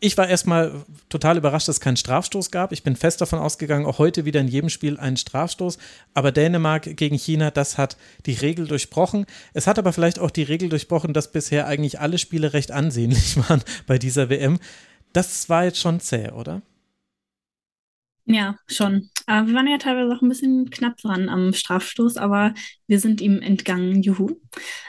ich 0.00 0.18
war 0.18 0.28
erstmal 0.28 0.84
total 1.08 1.38
überrascht, 1.38 1.66
dass 1.66 1.76
es 1.76 1.80
keinen 1.80 1.96
Strafstoß 1.96 2.50
gab. 2.50 2.72
Ich 2.72 2.82
bin 2.82 2.94
fest 2.94 3.22
davon 3.22 3.38
ausgegangen, 3.38 3.86
auch 3.86 3.98
heute 3.98 4.26
wieder 4.26 4.40
in 4.40 4.48
jedem 4.48 4.68
Spiel 4.68 4.98
einen 4.98 5.16
Strafstoß. 5.16 5.78
Aber 6.12 6.30
Dänemark 6.30 6.94
gegen 6.94 7.16
China, 7.16 7.50
das 7.50 7.78
hat 7.78 7.96
die 8.26 8.34
Regel 8.34 8.68
durchbrochen. 8.68 9.24
Es 9.54 9.66
hat 9.66 9.78
aber 9.78 9.94
vielleicht 9.94 10.18
auch 10.18 10.30
die 10.30 10.42
Regel 10.42 10.68
durchbrochen, 10.68 11.14
dass 11.14 11.32
bisher 11.32 11.66
eigentlich 11.66 12.00
alle 12.00 12.18
Spiele 12.18 12.52
recht 12.52 12.70
ansehnlich 12.70 13.36
waren 13.48 13.62
bei 13.86 13.96
dieser 13.96 14.28
WM. 14.28 14.58
Das 15.14 15.48
war 15.48 15.64
jetzt 15.64 15.78
schon 15.80 16.00
zäh, 16.00 16.32
oder? 16.32 16.60
Ja, 18.26 18.56
schon. 18.66 19.08
Aber 19.24 19.48
wir 19.48 19.54
waren 19.54 19.68
ja 19.68 19.78
teilweise 19.78 20.14
auch 20.14 20.20
ein 20.20 20.28
bisschen 20.28 20.68
knapp 20.68 20.98
dran 20.98 21.30
am 21.30 21.54
Strafstoß, 21.54 22.18
aber 22.18 22.52
wir 22.86 23.00
sind 23.00 23.22
ihm 23.22 23.40
entgangen. 23.40 24.02
Juhu. 24.02 24.36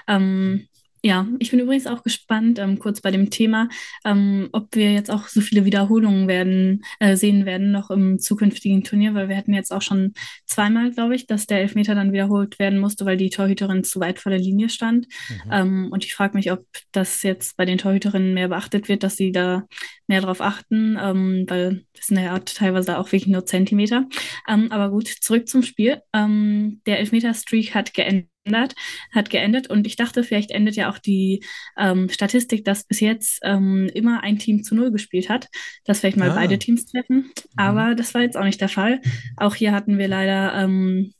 Ähm, 0.08 0.68
ja, 1.06 1.28
ich 1.40 1.52
bin 1.52 1.60
übrigens 1.60 1.86
auch 1.86 2.02
gespannt, 2.02 2.60
ähm, 2.60 2.80
kurz 2.80 3.02
bei 3.02 3.12
dem 3.12 3.30
Thema, 3.30 3.68
ähm, 4.06 4.48
ob 4.54 4.74
wir 4.74 4.94
jetzt 4.94 5.12
auch 5.12 5.28
so 5.28 5.42
viele 5.42 5.66
Wiederholungen 5.66 6.30
werden, 6.30 6.86
äh, 7.00 7.18
sehen 7.18 7.46
werden 7.46 7.72
noch 7.72 7.92
im 7.92 8.20
zukünftigen 8.20 8.86
Turnier, 8.86 9.14
weil 9.14 9.28
wir 9.28 9.36
hatten 9.36 9.54
jetzt 9.54 9.74
auch 9.74 9.82
schon 9.82 10.14
zweimal, 10.46 10.92
glaube 10.92 11.16
ich, 11.16 11.28
dass 11.28 11.46
der 11.46 11.60
Elfmeter 11.60 11.94
dann 11.94 12.14
wiederholt 12.14 12.58
werden 12.58 12.80
musste, 12.80 13.06
weil 13.06 13.18
die 13.18 13.30
Torhüterin 13.30 13.84
zu 13.84 14.00
weit 14.00 14.18
vor 14.18 14.30
der 14.30 14.40
Linie 14.40 14.70
stand. 14.70 15.08
Mhm. 15.28 15.52
Ähm, 15.52 15.88
und 15.92 16.06
ich 16.06 16.16
frage 16.16 16.38
mich, 16.38 16.54
ob 16.54 16.66
das 16.94 17.22
jetzt 17.22 17.58
bei 17.58 17.66
den 17.66 17.78
Torhüterinnen 17.78 18.34
mehr 18.34 18.48
beachtet 18.48 18.88
wird, 18.88 19.04
dass 19.04 19.18
sie 19.18 19.34
da 19.34 19.64
mehr 20.08 20.22
darauf 20.22 20.40
achten, 20.40 20.98
ähm, 21.02 21.46
weil 21.50 21.84
das 21.98 22.08
sind 22.08 22.18
ja 22.18 22.40
teilweise 22.40 22.98
auch 22.98 23.08
wirklich 23.08 23.28
nur 23.28 23.46
Zentimeter. 23.46 24.08
Ähm, 24.48 24.72
aber 24.72 24.90
gut, 24.90 25.08
zurück 25.08 25.50
zum 25.50 25.64
Spiel. 25.64 26.02
Ähm, 26.14 26.82
der 26.86 27.00
Elfmeter-Streak 27.00 27.76
hat 27.76 27.94
geendet 27.94 28.33
geändert, 28.44 28.76
hat 29.12 29.30
geendet 29.30 29.70
und 29.70 29.88
ich 29.88 29.96
dachte, 29.96 30.24
vielleicht 30.24 30.52
endet 30.52 30.76
ja 30.76 30.90
auch 30.90 30.98
die 30.98 31.44
ähm, 31.78 32.10
Statistik, 32.10 32.66
dass 32.66 32.86
bis 32.86 33.00
jetzt 33.00 33.40
ähm, 33.44 33.90
immer 33.94 34.24
ein 34.24 34.38
Team 34.38 34.64
zu 34.64 34.76
null 34.76 34.92
gespielt 34.92 35.30
hat, 35.30 35.50
dass 35.86 36.00
vielleicht 36.00 36.18
mal 36.18 36.32
ah. 36.32 36.36
beide 36.36 36.60
Teams 36.60 36.86
treffen. 36.86 37.18
Mhm. 37.18 37.32
Aber 37.56 37.96
das 37.96 38.14
war 38.14 38.22
jetzt 38.22 38.38
auch 38.38 38.44
nicht 38.44 38.62
der 38.62 38.70
Fall. 38.70 39.02
Auch 39.38 39.56
hier 39.56 39.72
hatten 39.72 39.98
wir 39.98 40.08
leider 40.08 40.54
ähm, 40.56 41.14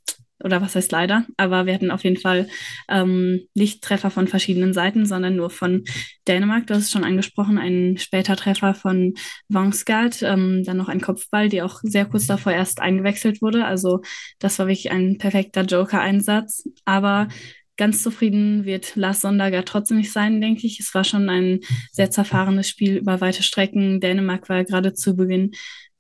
oder 0.44 0.62
was 0.62 0.76
heißt 0.76 0.92
leider, 0.92 1.26
aber 1.38 1.66
wir 1.66 1.74
hatten 1.74 1.92
auf 1.92 2.04
jeden 2.04 2.18
Fall 2.18 2.48
ähm, 2.90 3.42
Lichttreffer 3.54 4.12
von 4.12 4.28
verschiedenen 4.28 4.74
Seiten, 4.74 5.06
sondern 5.06 5.36
nur 5.36 5.50
von 5.50 5.84
Dänemark. 6.28 6.68
Du 6.68 6.74
hast 6.74 6.84
es 6.84 6.92
schon 6.92 7.04
angesprochen, 7.04 7.58
ein 7.58 7.98
später 7.98 8.36
Treffer 8.36 8.74
von 8.74 9.14
Vangsgaard, 9.50 10.22
ähm, 10.24 10.64
dann 10.64 10.78
noch 10.78 10.90
ein 10.90 11.02
Kopfball, 11.02 11.50
die 11.50 11.62
auch 11.62 11.80
sehr 11.84 12.06
kurz 12.06 12.28
davor 12.28 12.52
erst 12.52 12.80
eingewechselt 12.82 13.42
wurde. 13.42 13.66
Also 13.66 14.02
das 14.40 14.60
war 14.60 14.68
wirklich 14.68 14.92
ein 14.92 15.18
perfekter 15.18 15.64
Joker-Einsatz. 15.64 16.68
Aber 16.86 17.28
ganz 17.78 18.04
zufrieden 18.04 18.66
wird 18.66 18.96
Lars 18.96 19.22
Sondergaard 19.22 19.68
trotzdem 19.68 19.98
nicht 19.98 20.12
sein, 20.12 20.42
denke 20.42 20.68
ich. 20.68 20.80
Es 20.80 20.94
war 20.94 21.04
schon 21.04 21.30
ein 21.30 21.62
sehr 21.92 22.12
zerfahrenes 22.12 22.70
Spiel 22.70 22.98
über 22.98 23.22
weite 23.22 23.44
Strecken. 23.44 24.00
Dänemark 24.00 24.50
war 24.50 24.64
gerade 24.64 24.94
zu 24.94 25.16
Beginn 25.16 25.52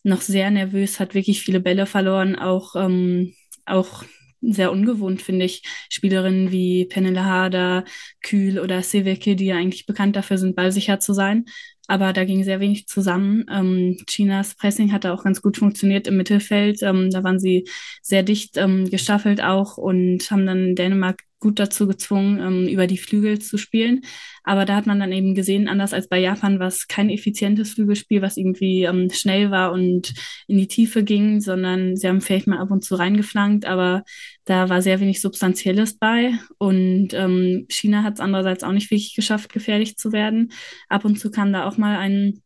noch 0.03 0.21
sehr 0.21 0.51
nervös, 0.51 0.99
hat 0.99 1.15
wirklich 1.15 1.41
viele 1.41 1.61
Bälle 1.61 1.85
verloren, 1.85 2.35
auch, 2.35 2.75
ähm, 2.75 3.33
auch 3.65 4.03
sehr 4.51 4.71
ungewohnt, 4.71 5.21
finde 5.21 5.45
ich. 5.45 5.63
Spielerinnen 5.89 6.51
wie 6.51 6.85
Penela 6.85 7.23
Harder, 7.23 7.85
Kühl 8.21 8.59
oder 8.59 8.81
Seveke, 8.81 9.35
die 9.35 9.45
ja 9.45 9.55
eigentlich 9.57 9.85
bekannt 9.85 10.15
dafür 10.15 10.37
sind, 10.37 10.55
ballsicher 10.55 10.99
zu 10.99 11.13
sein. 11.13 11.45
Aber 11.87 12.13
da 12.13 12.23
ging 12.23 12.43
sehr 12.43 12.59
wenig 12.59 12.87
zusammen. 12.87 13.45
Ähm, 13.51 13.97
Chinas 14.07 14.55
Pressing 14.55 14.93
hatte 14.93 15.13
auch 15.13 15.23
ganz 15.23 15.41
gut 15.41 15.57
funktioniert 15.57 16.07
im 16.07 16.17
Mittelfeld. 16.17 16.81
Ähm, 16.81 17.09
da 17.11 17.23
waren 17.23 17.39
sie 17.39 17.65
sehr 18.01 18.23
dicht 18.23 18.57
ähm, 18.57 18.89
gestaffelt 18.89 19.43
auch 19.43 19.77
und 19.77 20.29
haben 20.31 20.45
dann 20.45 20.75
Dänemark 20.75 21.23
gut 21.43 21.59
dazu 21.59 21.87
gezwungen, 21.87 22.39
ähm, 22.39 22.67
über 22.67 22.87
die 22.87 22.97
Flügel 22.97 23.39
zu 23.39 23.57
spielen. 23.57 24.01
Aber 24.43 24.65
da 24.65 24.75
hat 24.75 24.87
man 24.87 24.99
dann 24.99 25.11
eben 25.11 25.35
gesehen, 25.35 25.67
anders 25.67 25.93
als 25.93 26.07
bei 26.07 26.19
Japan, 26.19 26.59
was 26.59 26.87
kein 26.87 27.09
effizientes 27.09 27.73
Flügelspiel, 27.73 28.21
was 28.21 28.37
irgendwie 28.37 28.83
ähm, 28.83 29.09
schnell 29.09 29.51
war 29.51 29.73
und 29.73 30.13
in 30.47 30.57
die 30.57 30.67
Tiefe 30.67 31.03
ging, 31.03 31.41
sondern 31.41 31.97
sie 31.97 32.07
haben 32.07 32.21
vielleicht 32.21 32.47
mal 32.47 32.59
ab 32.59 32.71
und 32.71 32.83
zu 32.83 32.95
reingeflankt, 32.95 33.65
aber 33.65 34.03
da 34.45 34.69
war 34.69 34.81
sehr 34.81 34.99
wenig 35.01 35.21
Substanzielles 35.21 35.97
bei. 35.97 36.33
Und 36.57 37.09
ähm, 37.13 37.65
China 37.69 38.03
hat 38.03 38.15
es 38.15 38.19
andererseits 38.21 38.63
auch 38.63 38.71
nicht 38.71 38.89
wirklich 38.89 39.13
geschafft, 39.15 39.51
gefährlich 39.51 39.97
zu 39.97 40.13
werden. 40.13 40.51
Ab 40.87 41.05
und 41.05 41.19
zu 41.19 41.29
kam 41.29 41.51
da 41.53 41.67
auch 41.67 41.77
mal 41.77 41.97
ein 41.97 42.41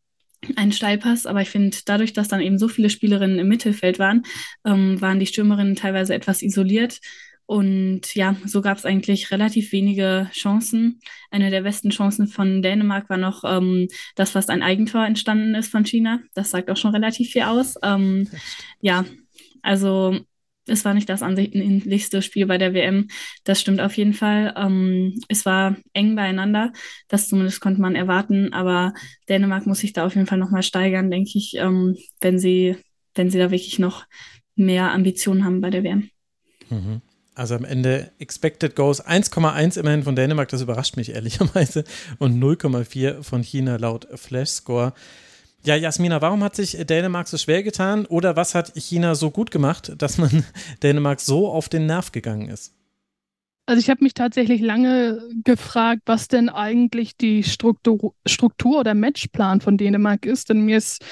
ein 0.56 0.72
Steilpass, 0.72 1.26
aber 1.26 1.42
ich 1.42 1.50
finde, 1.50 1.76
dadurch, 1.86 2.14
dass 2.14 2.28
dann 2.28 2.42
eben 2.42 2.60
so 2.60 2.68
viele 2.68 2.92
Spielerinnen 2.92 3.40
im 3.40 3.48
Mittelfeld 3.48 3.98
waren, 3.98 4.22
ähm, 4.66 5.02
waren 5.02 5.20
die 5.20 5.26
Stürmerinnen 5.26 5.76
teilweise 5.76 6.14
etwas 6.14 6.44
isoliert 6.44 7.00
Und 7.48 8.14
ja, 8.14 8.36
so 8.46 8.62
gab 8.62 8.78
es 8.78 8.86
eigentlich 8.86 9.32
relativ 9.32 9.72
wenige 9.72 10.30
Chancen. 10.34 11.00
Eine 11.32 11.50
der 11.50 11.62
besten 11.62 11.92
Chancen 11.92 12.28
von 12.28 12.62
Dänemark 12.62 13.10
war 13.10 13.18
noch 13.18 13.44
ähm, 13.46 13.88
das, 14.16 14.36
was 14.36 14.50
ein 14.50 14.62
Eigentor 14.62 15.06
entstanden 15.06 15.56
ist 15.56 15.72
von 15.72 15.86
China. 15.86 16.20
Das 16.36 16.52
sagt 16.52 16.70
auch 16.70 16.76
schon 16.76 16.94
relativ 16.94 17.32
viel 17.32 17.44
aus. 17.44 17.76
Ähm, 17.82 18.28
ja, 18.82 19.06
also 19.62 20.20
es 20.66 20.84
war 20.84 20.94
nicht 20.94 21.08
das 21.08 21.22
ansehnlichste 21.22 22.22
Spiel 22.22 22.46
bei 22.48 22.58
der 22.58 22.74
WM. 22.74 23.08
Das 23.46 23.62
stimmt 23.62 23.80
auf 23.80 23.96
jeden 23.96 24.14
Fall. 24.14 24.54
Ähm, 24.58 25.18
es 25.30 25.46
war 25.46 25.78
eng 25.94 26.18
beieinander. 26.18 26.74
Das 27.08 27.30
zumindest 27.30 27.62
konnte 27.62 27.80
man 27.80 27.96
erwarten. 27.96 28.52
Aber 28.52 28.94
Dänemark 29.30 29.66
muss 29.66 29.80
sich 29.80 29.94
da 29.94 30.06
auf 30.06 30.16
jeden 30.16 30.28
Fall 30.28 30.38
nochmal 30.38 30.64
steigern, 30.64 31.10
denke 31.10 31.32
ich, 31.36 31.54
ähm, 31.56 31.96
wenn, 32.20 32.40
sie, 32.40 32.76
wenn 33.16 33.30
sie 33.30 33.40
da 33.40 33.52
wirklich 33.52 33.80
noch 33.80 34.06
mehr 34.56 34.92
Ambitionen 34.92 35.46
haben 35.46 35.62
bei 35.62 35.70
der 35.70 35.84
WM. 35.84 36.10
Mhm. 36.70 37.02
Also 37.38 37.54
am 37.54 37.66
Ende 37.66 38.10
Expected 38.18 38.76
Goals 38.76 39.06
1,1 39.06 39.80
immerhin 39.80 40.02
von 40.02 40.16
Dänemark, 40.16 40.50
das 40.50 40.64
überrascht 40.64 40.98
mich 40.98 41.14
ehrlicherweise, 41.14 41.84
und 42.18 42.42
0,4 42.42 43.22
von 43.22 43.44
China 43.44 43.76
laut 43.76 44.08
Flash 44.16 44.50
Score. 44.50 44.94
Ja, 45.64 45.76
Jasmina, 45.76 46.20
warum 46.20 46.44
hat 46.44 46.56
sich 46.56 46.72
Dänemark 46.72 47.28
so 47.28 47.38
schwer 47.38 47.62
getan 47.62 48.08
oder 48.08 48.36
was 48.36 48.56
hat 48.56 48.74
China 48.76 49.14
so 49.14 49.30
gut 49.30 49.52
gemacht, 49.52 49.94
dass 50.00 50.18
man 50.18 50.46
Dänemark 50.82 51.20
so 51.20 51.48
auf 51.48 51.70
den 51.70 51.86
Nerv 51.86 52.12
gegangen 52.12 52.50
ist? 52.50 52.74
Also 53.68 53.82
ich 53.82 53.92
habe 53.92 54.04
mich 54.04 54.16
tatsächlich 54.16 54.62
lange 54.62 55.22
gefragt, 55.44 56.02
was 56.08 56.28
denn 56.30 56.50
eigentlich 56.50 57.18
die 57.18 57.44
Struktur, 57.44 58.16
Struktur 58.26 58.80
oder 58.80 58.96
Matchplan 58.96 59.62
von 59.62 59.78
Dänemark 59.78 60.26
ist, 60.26 60.50
denn 60.50 60.62
mir 60.62 60.78
ist 60.78 61.06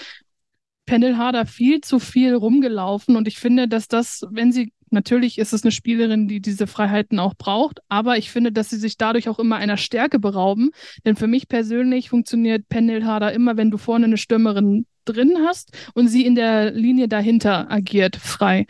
Pendelharder 0.87 1.45
viel 1.45 1.81
zu 1.81 1.99
viel 1.99 2.33
rumgelaufen 2.33 3.15
und 3.15 3.27
ich 3.27 3.37
finde, 3.37 3.67
dass 3.67 3.87
das, 3.87 4.25
wenn 4.31 4.51
sie 4.51 4.71
Natürlich 4.95 5.37
ist 5.37 5.53
es 5.53 5.63
eine 5.63 5.71
Spielerin, 5.71 6.27
die 6.27 6.41
diese 6.41 6.67
Freiheiten 6.67 7.19
auch 7.19 7.35
braucht, 7.35 7.79
aber 7.89 8.17
ich 8.17 8.31
finde, 8.31 8.51
dass 8.51 8.69
sie 8.69 8.77
sich 8.77 8.97
dadurch 8.97 9.29
auch 9.29 9.39
immer 9.39 9.57
einer 9.57 9.77
Stärke 9.77 10.19
berauben. 10.19 10.71
Denn 11.05 11.17
für 11.17 11.27
mich 11.27 11.47
persönlich 11.49 12.09
funktioniert 12.09 12.69
Pendelharder 12.69 13.33
immer, 13.33 13.57
wenn 13.57 13.71
du 13.71 13.77
vorne 13.77 14.05
eine 14.05 14.17
Stürmerin 14.17 14.85
drin 15.03 15.33
hast 15.45 15.77
und 15.93 16.07
sie 16.07 16.25
in 16.25 16.35
der 16.35 16.71
Linie 16.71 17.07
dahinter 17.07 17.69
agiert, 17.69 18.15
frei. 18.15 18.65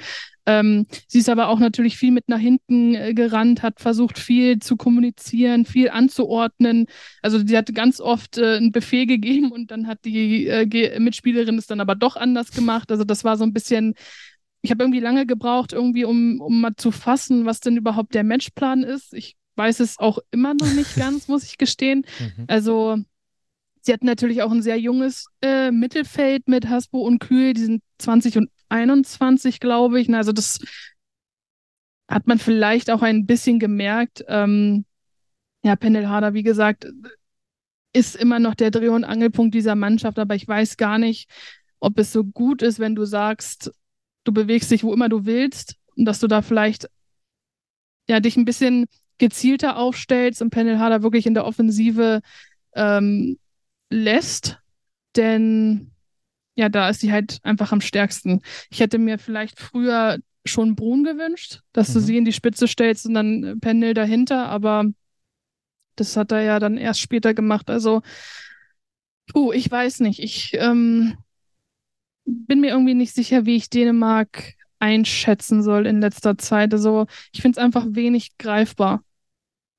Ähm, 0.48 0.86
sie 1.08 1.20
ist 1.20 1.30
aber 1.30 1.48
auch 1.48 1.60
natürlich 1.60 1.98
viel 1.98 2.12
mit 2.12 2.30
nach 2.30 2.40
hinten 2.40 2.94
äh, 2.94 3.14
gerannt, 3.14 3.64
hat 3.64 3.80
versucht, 3.80 4.20
viel 4.20 4.60
zu 4.60 4.78
kommunizieren, 4.78 5.66
viel 5.66 5.90
anzuordnen. 5.90 6.86
Also 7.22 7.40
sie 7.46 7.58
hat 7.58 7.74
ganz 7.74 8.00
oft 8.00 8.38
äh, 8.38 8.58
einen 8.58 8.72
Befehl 8.72 9.08
gegeben 9.08 9.52
und 9.52 9.72
dann 9.72 9.88
hat 9.88 10.06
die 10.06 10.48
äh, 10.48 11.00
Mitspielerin 11.00 11.58
es 11.58 11.68
dann 11.68 11.82
aber 11.82 11.96
doch 11.96 12.16
anders 12.16 12.52
gemacht. 12.52 12.92
Also 12.92 13.04
das 13.04 13.24
war 13.24 13.38
so 13.38 13.44
ein 13.44 13.54
bisschen 13.54 13.96
ich 14.66 14.72
habe 14.72 14.84
irgendwie 14.84 15.00
lange 15.00 15.26
gebraucht, 15.26 15.74
irgendwie, 15.74 16.06
um, 16.06 16.42
um 16.42 16.62
mal 16.62 16.76
zu 16.76 16.92
fassen, 16.92 17.46
was 17.46 17.60
denn 17.60 17.78
überhaupt 17.78 18.14
der 18.16 18.24
Matchplan 18.24 18.84
ist. 18.84 19.14
Ich 19.14 19.36
weiß 19.56 19.80
es 19.80 20.00
auch 20.00 20.20
immer 20.32 20.54
noch 20.54 20.74
nicht 20.74 20.96
ganz, 20.98 21.28
muss 21.28 21.44
ich 21.46 21.58
gestehen. 21.58 22.06
Mhm. 22.20 22.46
Also, 22.48 22.98
sie 23.82 23.94
hatten 23.94 24.06
natürlich 24.06 24.42
auch 24.42 24.52
ein 24.52 24.62
sehr 24.62 24.80
junges 24.80 25.28
äh, 25.42 25.72
Mittelfeld 25.72 26.48
mit 26.48 26.68
Hasbro 26.68 27.02
und 27.02 27.20
Kühl, 27.20 27.54
die 27.54 27.64
sind 27.64 27.84
20 28.00 28.38
und 28.38 28.50
21, 28.70 29.60
glaube 29.60 30.02
ich. 30.02 30.14
Also, 30.14 30.32
das 30.32 30.60
hat 32.08 32.28
man 32.28 32.40
vielleicht 32.40 32.90
auch 32.90 33.02
ein 33.02 33.26
bisschen 33.26 33.60
gemerkt. 33.60 34.26
Ähm, 34.28 34.86
ja, 35.64 35.76
Pendelharder, 35.76 36.34
wie 36.34 36.44
gesagt, 36.44 36.88
ist 37.94 38.16
immer 38.16 38.40
noch 38.40 38.56
der 38.56 38.72
Dreh- 38.72 38.90
und 38.90 39.04
Angelpunkt 39.04 39.56
dieser 39.56 39.76
Mannschaft, 39.76 40.20
aber 40.20 40.36
ich 40.36 40.48
weiß 40.48 40.78
gar 40.78 40.98
nicht, 40.98 41.30
ob 41.80 41.98
es 41.98 42.12
so 42.12 42.24
gut 42.24 42.62
ist, 42.62 42.80
wenn 42.80 42.96
du 42.96 43.06
sagst, 43.06 43.72
du 44.26 44.34
bewegst 44.34 44.70
dich 44.72 44.84
wo 44.84 44.94
immer 44.94 45.08
du 45.08 45.26
willst 45.26 45.76
und 45.96 46.06
dass 46.06 46.20
du 46.20 46.28
da 46.28 46.42
vielleicht 46.42 46.90
ja 48.10 48.20
dich 48.20 48.36
ein 48.36 48.46
bisschen 48.46 48.86
gezielter 49.18 49.78
aufstellst 49.78 50.42
und 50.42 50.50
Pendel 50.50 50.80
Harder 50.80 51.02
wirklich 51.02 51.26
in 51.26 51.34
der 51.34 51.46
Offensive 51.46 52.22
ähm, 52.76 53.40
lässt, 53.90 54.60
denn 55.16 55.92
ja, 56.56 56.70
da 56.70 56.90
ist 56.90 57.02
sie 57.02 57.12
halt 57.12 57.40
einfach 57.44 57.72
am 57.72 57.82
stärksten. 57.82 58.42
Ich 58.70 58.80
hätte 58.80 58.98
mir 58.98 59.20
vielleicht 59.20 59.60
früher 59.60 60.18
schon 60.46 60.76
Brun 60.76 61.04
gewünscht, 61.04 61.62
dass 61.74 61.90
mhm. 61.90 61.94
du 61.94 62.00
sie 62.00 62.18
in 62.18 62.26
die 62.26 62.34
Spitze 62.34 62.68
stellst 62.68 63.06
und 63.06 63.14
dann 63.14 63.60
Pendel 63.62 63.94
dahinter, 63.94 64.48
aber 64.48 64.86
das 65.96 66.18
hat 66.18 66.32
er 66.32 66.42
ja 66.42 66.60
dann 66.60 66.78
erst 66.78 67.00
später 67.00 67.34
gemacht. 67.34 67.70
Also, 67.70 68.02
puh, 69.28 69.52
ich 69.52 69.70
weiß 69.70 70.02
nicht. 70.02 70.20
Ich 70.20 70.54
ähm, 70.54 71.18
bin 72.26 72.62
mir 72.62 72.72
irgendwie 72.72 72.94
nicht 72.96 73.14
sicher, 73.14 73.46
wie 73.46 73.56
ich 73.56 73.70
Dänemark 73.70 74.54
einschätzen 74.80 75.64
soll 75.64 75.86
in 75.86 76.02
letzter 76.02 76.38
Zeit. 76.38 76.74
Also 76.74 77.08
ich 77.32 77.42
finde 77.42 77.60
es 77.60 77.64
einfach 77.64 77.86
wenig 77.90 78.38
greifbar. 78.38 79.04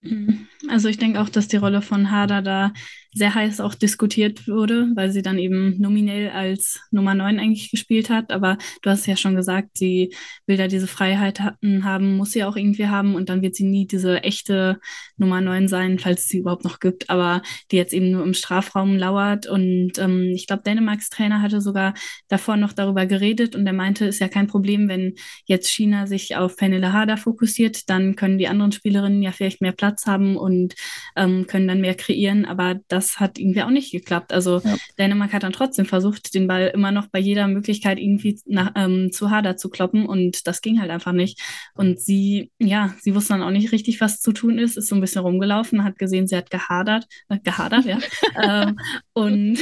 Mhm. 0.02 0.46
Also 0.68 0.88
ich 0.88 0.98
denke 0.98 1.20
auch, 1.20 1.28
dass 1.28 1.48
die 1.48 1.56
Rolle 1.56 1.82
von 1.82 2.10
Hader 2.10 2.42
da 2.42 2.72
sehr 3.16 3.34
heiß 3.34 3.60
auch 3.60 3.74
diskutiert 3.74 4.46
wurde, 4.46 4.88
weil 4.94 5.10
sie 5.10 5.22
dann 5.22 5.38
eben 5.38 5.80
nominell 5.80 6.28
als 6.28 6.80
Nummer 6.90 7.14
9 7.14 7.40
eigentlich 7.40 7.70
gespielt 7.70 8.10
hat. 8.10 8.30
Aber 8.30 8.58
du 8.82 8.90
hast 8.90 9.06
ja 9.06 9.16
schon 9.16 9.34
gesagt, 9.34 9.78
sie 9.78 10.14
will 10.46 10.58
da 10.58 10.66
diese 10.66 10.86
Freiheit 10.86 11.40
haben, 11.40 12.16
muss 12.16 12.32
sie 12.32 12.44
auch 12.44 12.56
irgendwie 12.56 12.88
haben 12.88 13.14
und 13.14 13.30
dann 13.30 13.40
wird 13.40 13.54
sie 13.54 13.64
nie 13.64 13.86
diese 13.86 14.22
echte 14.22 14.78
Nummer 15.16 15.40
9 15.40 15.66
sein, 15.66 15.98
falls 15.98 16.22
es 16.22 16.28
sie 16.28 16.38
überhaupt 16.38 16.64
noch 16.64 16.78
gibt, 16.78 17.08
aber 17.08 17.40
die 17.70 17.76
jetzt 17.76 17.94
eben 17.94 18.10
nur 18.10 18.22
im 18.22 18.34
Strafraum 18.34 18.96
lauert. 18.96 19.46
Und 19.46 19.92
ähm, 19.98 20.32
ich 20.34 20.46
glaube, 20.46 20.64
Dänemarks 20.64 21.08
Trainer 21.08 21.40
hatte 21.40 21.62
sogar 21.62 21.94
davor 22.28 22.58
noch 22.58 22.74
darüber 22.74 23.06
geredet 23.06 23.56
und 23.56 23.66
er 23.66 23.72
meinte, 23.72 24.04
ist 24.04 24.18
ja 24.18 24.28
kein 24.28 24.46
Problem, 24.46 24.88
wenn 24.88 25.14
jetzt 25.46 25.70
China 25.70 26.06
sich 26.06 26.36
auf 26.36 26.56
Penele 26.56 26.92
Harder 26.92 27.16
fokussiert, 27.16 27.88
dann 27.88 28.14
können 28.14 28.36
die 28.36 28.48
anderen 28.48 28.72
Spielerinnen 28.72 29.22
ja 29.22 29.32
vielleicht 29.32 29.62
mehr 29.62 29.72
Platz 29.72 30.04
haben 30.04 30.36
und 30.36 30.74
ähm, 31.16 31.46
können 31.46 31.66
dann 31.66 31.80
mehr 31.80 31.94
kreieren. 31.94 32.44
Aber 32.44 32.78
das 32.88 33.05
das 33.06 33.20
hat 33.20 33.38
irgendwie 33.38 33.62
auch 33.62 33.70
nicht 33.70 33.92
geklappt. 33.92 34.32
Also 34.32 34.60
ja. 34.64 34.76
Dänemark 34.98 35.32
hat 35.32 35.42
dann 35.42 35.52
trotzdem 35.52 35.86
versucht, 35.86 36.34
den 36.34 36.46
Ball 36.46 36.70
immer 36.74 36.90
noch 36.90 37.06
bei 37.06 37.18
jeder 37.18 37.46
Möglichkeit 37.46 37.98
irgendwie 37.98 38.40
nach, 38.46 38.72
ähm, 38.74 39.12
zu 39.12 39.30
Hader 39.30 39.56
zu 39.56 39.70
kloppen 39.70 40.06
und 40.06 40.46
das 40.46 40.60
ging 40.60 40.80
halt 40.80 40.90
einfach 40.90 41.12
nicht. 41.12 41.40
Und 41.74 42.00
sie, 42.00 42.50
ja, 42.58 42.94
sie 43.00 43.14
wusste 43.14 43.34
dann 43.34 43.42
auch 43.42 43.50
nicht 43.50 43.72
richtig, 43.72 44.00
was 44.00 44.20
zu 44.20 44.32
tun 44.32 44.58
ist, 44.58 44.76
ist 44.76 44.88
so 44.88 44.94
ein 44.94 45.00
bisschen 45.00 45.22
rumgelaufen, 45.22 45.84
hat 45.84 45.98
gesehen, 45.98 46.26
sie 46.26 46.36
hat 46.36 46.50
gehadert, 46.50 47.06
äh, 47.28 47.38
gehadert, 47.42 47.84
ja. 47.84 47.98
ähm, 48.42 48.78
und 49.12 49.58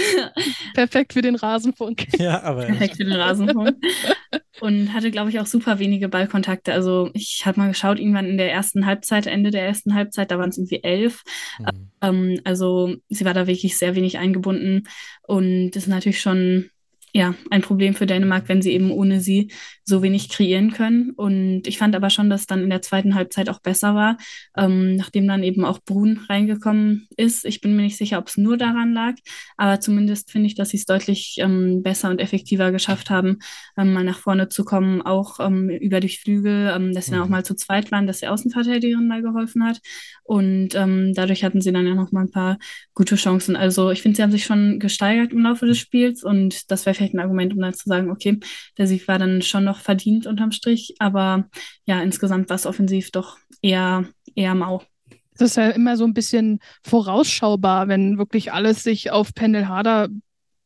perfekt 0.74 1.12
für 1.12 1.22
den 1.22 1.34
Rasenfunk. 1.34 2.06
Ja, 2.18 2.42
aber 2.42 2.64
perfekt 2.64 2.96
für 2.96 3.04
den 3.04 3.14
Rasenfunk. 3.14 3.76
Und 4.60 4.92
hatte, 4.92 5.10
glaube 5.10 5.30
ich, 5.30 5.40
auch 5.40 5.46
super 5.46 5.78
wenige 5.78 6.08
Ballkontakte. 6.08 6.72
Also 6.72 7.10
ich 7.14 7.42
habe 7.44 7.60
mal 7.60 7.68
geschaut, 7.68 7.98
irgendwann 7.98 8.26
in 8.26 8.38
der 8.38 8.52
ersten 8.52 8.86
Halbzeit, 8.86 9.26
Ende 9.26 9.50
der 9.50 9.66
ersten 9.66 9.94
Halbzeit, 9.94 10.30
da 10.30 10.38
waren 10.38 10.50
es 10.50 10.58
irgendwie 10.58 10.82
elf. 10.82 11.22
Mhm. 11.58 11.90
Ähm, 12.00 12.40
also 12.44 12.94
sie 13.08 13.24
war 13.24 13.34
da 13.34 13.46
wirklich 13.46 13.76
sehr 13.76 13.94
wenig 13.94 14.18
eingebunden 14.18 14.88
und 15.22 15.70
das 15.72 15.84
ist 15.84 15.88
natürlich 15.88 16.20
schon 16.20 16.70
ja, 17.16 17.32
ein 17.50 17.62
Problem 17.62 17.94
für 17.94 18.06
Dänemark, 18.06 18.48
wenn 18.48 18.60
sie 18.60 18.72
eben 18.72 18.90
ohne 18.90 19.20
sie 19.20 19.52
so 19.84 20.02
wenig 20.02 20.30
kreieren 20.30 20.72
können. 20.72 21.10
Und 21.10 21.68
ich 21.68 21.78
fand 21.78 21.94
aber 21.94 22.10
schon, 22.10 22.28
dass 22.28 22.46
dann 22.46 22.64
in 22.64 22.70
der 22.70 22.82
zweiten 22.82 23.14
Halbzeit 23.14 23.48
auch 23.48 23.60
besser 23.60 23.94
war, 23.94 24.18
ähm, 24.56 24.96
nachdem 24.96 25.28
dann 25.28 25.44
eben 25.44 25.64
auch 25.64 25.78
Brun 25.78 26.18
reingekommen 26.28 27.06
ist. 27.16 27.44
Ich 27.44 27.60
bin 27.60 27.76
mir 27.76 27.82
nicht 27.82 27.98
sicher, 27.98 28.18
ob 28.18 28.26
es 28.26 28.36
nur 28.36 28.56
daran 28.56 28.92
lag, 28.94 29.14
aber 29.56 29.78
zumindest 29.78 30.32
finde 30.32 30.48
ich, 30.48 30.56
dass 30.56 30.70
sie 30.70 30.76
es 30.76 30.86
deutlich 30.86 31.36
ähm, 31.38 31.84
besser 31.84 32.10
und 32.10 32.20
effektiver 32.20 32.72
geschafft 32.72 33.10
haben, 33.10 33.38
ähm, 33.78 33.92
mal 33.92 34.02
nach 34.02 34.18
vorne 34.18 34.48
zu 34.48 34.64
kommen, 34.64 35.00
auch 35.00 35.38
ähm, 35.38 35.68
über 35.68 36.00
die 36.00 36.08
Flügel, 36.08 36.72
ähm, 36.74 36.94
dass 36.94 37.06
sie 37.06 37.12
dann 37.12 37.20
auch 37.20 37.26
mhm. 37.26 37.30
mal 37.30 37.44
zu 37.44 37.54
zweit 37.54 37.92
waren, 37.92 38.08
dass 38.08 38.20
die 38.20 38.26
Außenverteidigerin 38.26 39.06
mal 39.06 39.22
geholfen 39.22 39.64
hat. 39.64 39.80
Und 40.24 40.74
ähm, 40.74 41.12
dadurch 41.14 41.44
hatten 41.44 41.60
sie 41.60 41.70
dann 41.70 41.86
ja 41.86 41.94
noch 41.94 42.10
mal 42.10 42.22
ein 42.22 42.30
paar 42.32 42.58
gute 42.92 43.14
Chancen. 43.14 43.54
Also 43.54 43.92
ich 43.92 44.02
finde, 44.02 44.16
sie 44.16 44.22
haben 44.22 44.32
sich 44.32 44.44
schon 44.44 44.80
gesteigert 44.80 45.32
im 45.32 45.42
Laufe 45.42 45.66
des 45.66 45.78
Spiels 45.78 46.24
und 46.24 46.72
das 46.72 46.86
wäre 46.86 47.03
vielleicht 47.04 47.14
ein 47.14 47.20
Argument, 47.20 47.52
um 47.54 47.60
dann 47.60 47.74
zu 47.74 47.88
sagen, 47.88 48.10
okay, 48.10 48.38
der 48.78 48.86
Sieg 48.86 49.06
war 49.08 49.18
dann 49.18 49.42
schon 49.42 49.64
noch 49.64 49.80
verdient 49.80 50.26
unterm 50.26 50.52
Strich, 50.52 50.94
aber 50.98 51.48
ja, 51.86 52.00
insgesamt 52.02 52.48
war 52.48 52.56
es 52.56 52.66
offensiv 52.66 53.10
doch 53.10 53.38
eher, 53.62 54.06
eher 54.34 54.54
mau. 54.54 54.82
Das 55.36 55.50
ist 55.50 55.56
ja 55.56 55.70
immer 55.70 55.96
so 55.96 56.04
ein 56.04 56.14
bisschen 56.14 56.60
vorausschaubar, 56.84 57.88
wenn 57.88 58.18
wirklich 58.18 58.52
alles 58.52 58.84
sich 58.84 59.10
auf 59.10 59.34
Pendel 59.34 59.68
Harder 59.68 60.08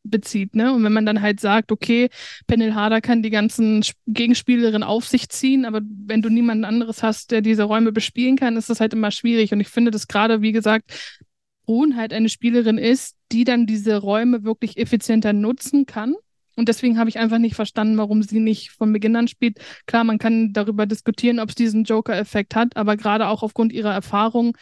bezieht, 0.03 0.55
ne? 0.55 0.73
Und 0.73 0.83
wenn 0.83 0.93
man 0.93 1.05
dann 1.05 1.21
halt 1.21 1.39
sagt, 1.39 1.71
okay, 1.71 2.09
Pendel 2.47 2.73
Harder 2.73 3.01
kann 3.01 3.21
die 3.21 3.31
ganzen 3.31 3.83
Gegenspielerinnen 4.07 4.83
auf 4.83 5.05
sich 5.05 5.27
ziehen, 5.29 5.65
aber 5.65 5.81
wenn 5.83 6.21
du 6.21 6.29
niemanden 6.29 6.65
anderes 6.65 7.03
hast, 7.03 7.31
der 7.31 7.41
diese 7.41 7.63
Räume 7.63 7.91
bespielen 7.91 8.37
kann, 8.37 8.57
ist 8.57 8.69
das 8.69 8.79
halt 8.79 8.93
immer 8.93 9.11
schwierig. 9.11 9.51
Und 9.51 9.59
ich 9.59 9.67
finde, 9.67 9.91
dass 9.91 10.07
gerade, 10.07 10.41
wie 10.41 10.53
gesagt, 10.53 11.17
Brun 11.65 11.97
halt 11.97 12.13
eine 12.13 12.29
Spielerin 12.29 12.77
ist, 12.77 13.15
die 13.31 13.43
dann 13.43 13.65
diese 13.65 13.97
Räume 13.97 14.43
wirklich 14.43 14.77
effizienter 14.77 15.33
nutzen 15.33 15.85
kann 15.85 16.15
und 16.59 16.67
deswegen 16.67 16.99
habe 16.99 17.09
ich 17.09 17.17
einfach 17.17 17.39
nicht 17.39 17.55
verstanden, 17.55 17.97
warum 17.97 18.21
sie 18.21 18.39
nicht 18.39 18.71
von 18.71 18.91
Beginn 18.91 19.15
an 19.15 19.27
spielt. 19.27 19.59
Klar, 19.87 20.03
man 20.03 20.17
kann 20.17 20.51
darüber 20.53 20.85
diskutieren, 20.85 21.39
ob 21.39 21.49
es 21.49 21.55
diesen 21.55 21.85
Joker-Effekt 21.85 22.53
hat, 22.55 22.75
aber 22.75 22.97
gerade 22.97 23.27
auch 23.27 23.41
aufgrund 23.43 23.71
ihrer 23.71 23.93
Erfahrung 23.93 24.57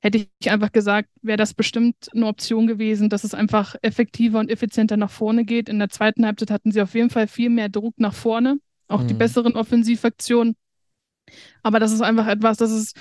hätte 0.00 0.16
ich 0.16 0.50
einfach 0.50 0.72
gesagt, 0.72 1.10
wäre 1.20 1.36
das 1.36 1.52
bestimmt 1.52 2.08
eine 2.14 2.26
Option 2.26 2.66
gewesen, 2.66 3.10
dass 3.10 3.22
es 3.22 3.34
einfach 3.34 3.76
effektiver 3.82 4.38
und 4.38 4.50
effizienter 4.50 4.96
nach 4.96 5.10
vorne 5.10 5.44
geht. 5.44 5.68
In 5.68 5.78
der 5.78 5.90
zweiten 5.90 6.24
Halbzeit 6.24 6.50
hatten 6.50 6.72
sie 6.72 6.80
auf 6.80 6.94
jeden 6.94 7.10
Fall 7.10 7.28
viel 7.28 7.50
mehr 7.50 7.68
Druck 7.68 7.94
nach 7.98 8.14
vorne, 8.14 8.58
auch 8.88 9.02
mhm. 9.02 9.08
die 9.08 9.14
besseren 9.14 9.56
Offensivaktionen. 9.56 10.56
Aber 11.62 11.80
das 11.80 11.92
ist 11.92 12.00
einfach 12.00 12.26
etwas, 12.28 12.56
das 12.56 12.70
ist 12.70 12.96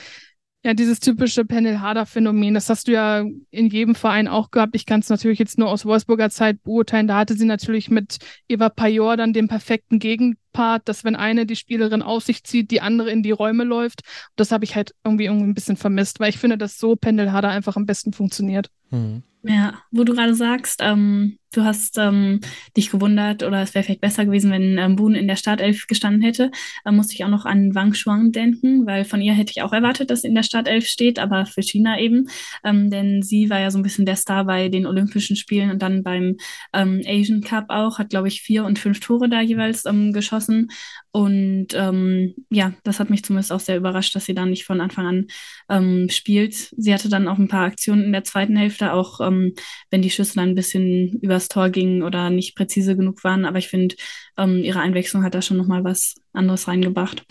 ja, 0.63 0.73
dieses 0.73 0.99
typische 0.99 1.45
Penel-Harder-Phänomen, 1.45 2.53
das 2.53 2.69
hast 2.69 2.87
du 2.87 2.91
ja 2.91 3.23
in 3.49 3.67
jedem 3.67 3.95
Verein 3.95 4.27
auch 4.27 4.51
gehabt. 4.51 4.75
Ich 4.75 4.85
kann 4.85 4.99
es 4.99 5.09
natürlich 5.09 5.39
jetzt 5.39 5.57
nur 5.57 5.69
aus 5.69 5.85
Wolfsburger 5.85 6.29
Zeit 6.29 6.61
beurteilen. 6.63 7.07
Da 7.07 7.17
hatte 7.17 7.35
sie 7.35 7.45
natürlich 7.45 7.89
mit 7.89 8.17
Eva 8.49 8.67
Pajor 8.67 9.15
dann 9.15 9.31
den 9.31 9.47
perfekten 9.47 9.99
Gegenpart, 9.99 10.81
dass 10.89 11.05
wenn 11.05 11.15
eine 11.15 11.45
die 11.45 11.55
Spielerin 11.55 12.01
auf 12.01 12.23
sich 12.23 12.43
zieht, 12.43 12.71
die 12.71 12.81
andere 12.81 13.09
in 13.09 13.23
die 13.23 13.31
Räume 13.31 13.63
läuft. 13.63 14.01
Das 14.35 14.51
habe 14.51 14.65
ich 14.65 14.75
halt 14.75 14.93
irgendwie, 15.05 15.25
irgendwie 15.25 15.47
ein 15.47 15.53
bisschen 15.53 15.77
vermisst, 15.77 16.19
weil 16.19 16.29
ich 16.29 16.37
finde, 16.37 16.57
dass 16.57 16.77
so 16.77 16.97
Pendelharder 16.97 17.49
einfach 17.49 17.77
am 17.77 17.85
besten 17.85 18.11
funktioniert. 18.11 18.69
Mhm. 18.89 19.23
Ja, 19.43 19.81
wo 19.91 20.03
du 20.03 20.13
gerade 20.13 20.35
sagst, 20.35 20.81
ähm, 20.83 21.38
du 21.51 21.63
hast 21.63 21.97
ähm, 21.97 22.39
dich 22.77 22.91
gewundert 22.91 23.43
oder 23.43 23.61
es 23.61 23.73
wäre 23.73 23.83
vielleicht 23.83 24.01
besser 24.01 24.25
gewesen, 24.25 24.51
wenn 24.51 24.77
ähm, 24.77 24.95
Boone 24.95 25.19
in 25.19 25.27
der 25.27 25.35
Startelf 25.35 25.87
gestanden 25.87 26.21
hätte, 26.21 26.51
äh, 26.85 26.91
musste 26.91 27.13
ich 27.13 27.23
auch 27.23 27.29
noch 27.29 27.45
an 27.45 27.73
Wang 27.75 27.93
Shuang 27.93 28.31
denken, 28.31 28.85
weil 28.85 29.05
von 29.05 29.21
ihr 29.21 29.33
hätte 29.33 29.51
ich 29.51 29.61
auch 29.61 29.73
erwartet, 29.73 30.09
dass 30.09 30.21
sie 30.21 30.27
in 30.27 30.35
der 30.35 30.43
Startelf 30.43 30.85
steht, 30.85 31.19
aber 31.19 31.45
für 31.45 31.61
China 31.61 31.99
eben, 31.99 32.29
ähm, 32.63 32.89
denn 32.89 33.21
sie 33.21 33.49
war 33.49 33.59
ja 33.59 33.71
so 33.71 33.79
ein 33.79 33.83
bisschen 33.83 34.05
der 34.05 34.15
Star 34.15 34.45
bei 34.45 34.69
den 34.69 34.85
Olympischen 34.85 35.35
Spielen 35.35 35.71
und 35.71 35.81
dann 35.81 36.03
beim 36.03 36.37
ähm, 36.73 37.01
Asian 37.05 37.41
Cup 37.41 37.65
auch, 37.69 37.99
hat 37.99 38.09
glaube 38.09 38.27
ich 38.27 38.41
vier 38.41 38.65
und 38.65 38.79
fünf 38.79 38.99
Tore 38.99 39.29
da 39.29 39.41
jeweils 39.41 39.85
ähm, 39.85 40.13
geschossen. 40.13 40.69
Und 41.11 41.67
ähm, 41.73 42.35
ja, 42.49 42.73
das 42.83 42.99
hat 42.99 43.09
mich 43.09 43.23
zumindest 43.23 43.51
auch 43.51 43.59
sehr 43.59 43.77
überrascht, 43.77 44.15
dass 44.15 44.25
sie 44.25 44.35
da 44.35 44.45
nicht 44.45 44.65
von 44.65 44.79
Anfang 44.79 45.07
an 45.07 45.27
ähm, 45.67 46.07
spielt. 46.09 46.53
Sie 46.77 46.93
hatte 46.93 47.09
dann 47.09 47.27
auch 47.27 47.39
ein 47.39 47.47
paar 47.47 47.65
Aktionen 47.65 48.03
in 48.03 48.11
der 48.11 48.23
zweiten 48.23 48.55
Hälfte, 48.55 48.93
auch 48.93 49.19
ähm, 49.19 49.53
wenn 49.89 50.03
die 50.03 50.11
Schüsse 50.11 50.35
dann 50.35 50.49
ein 50.49 50.55
bisschen 50.55 51.19
übers 51.39 51.47
Tor 51.47 51.69
gingen 51.69 52.03
oder 52.03 52.29
nicht 52.29 52.55
präzise 52.55 52.95
genug 52.95 53.23
waren. 53.23 53.45
Aber 53.45 53.57
ich 53.57 53.69
finde, 53.69 53.95
ähm, 54.37 54.63
ihre 54.63 54.79
Einwechslung 54.79 55.23
hat 55.23 55.35
da 55.35 55.41
schon 55.41 55.57
nochmal 55.57 55.83
was 55.83 56.15
anderes 56.33 56.67
reingebracht. 56.67 57.23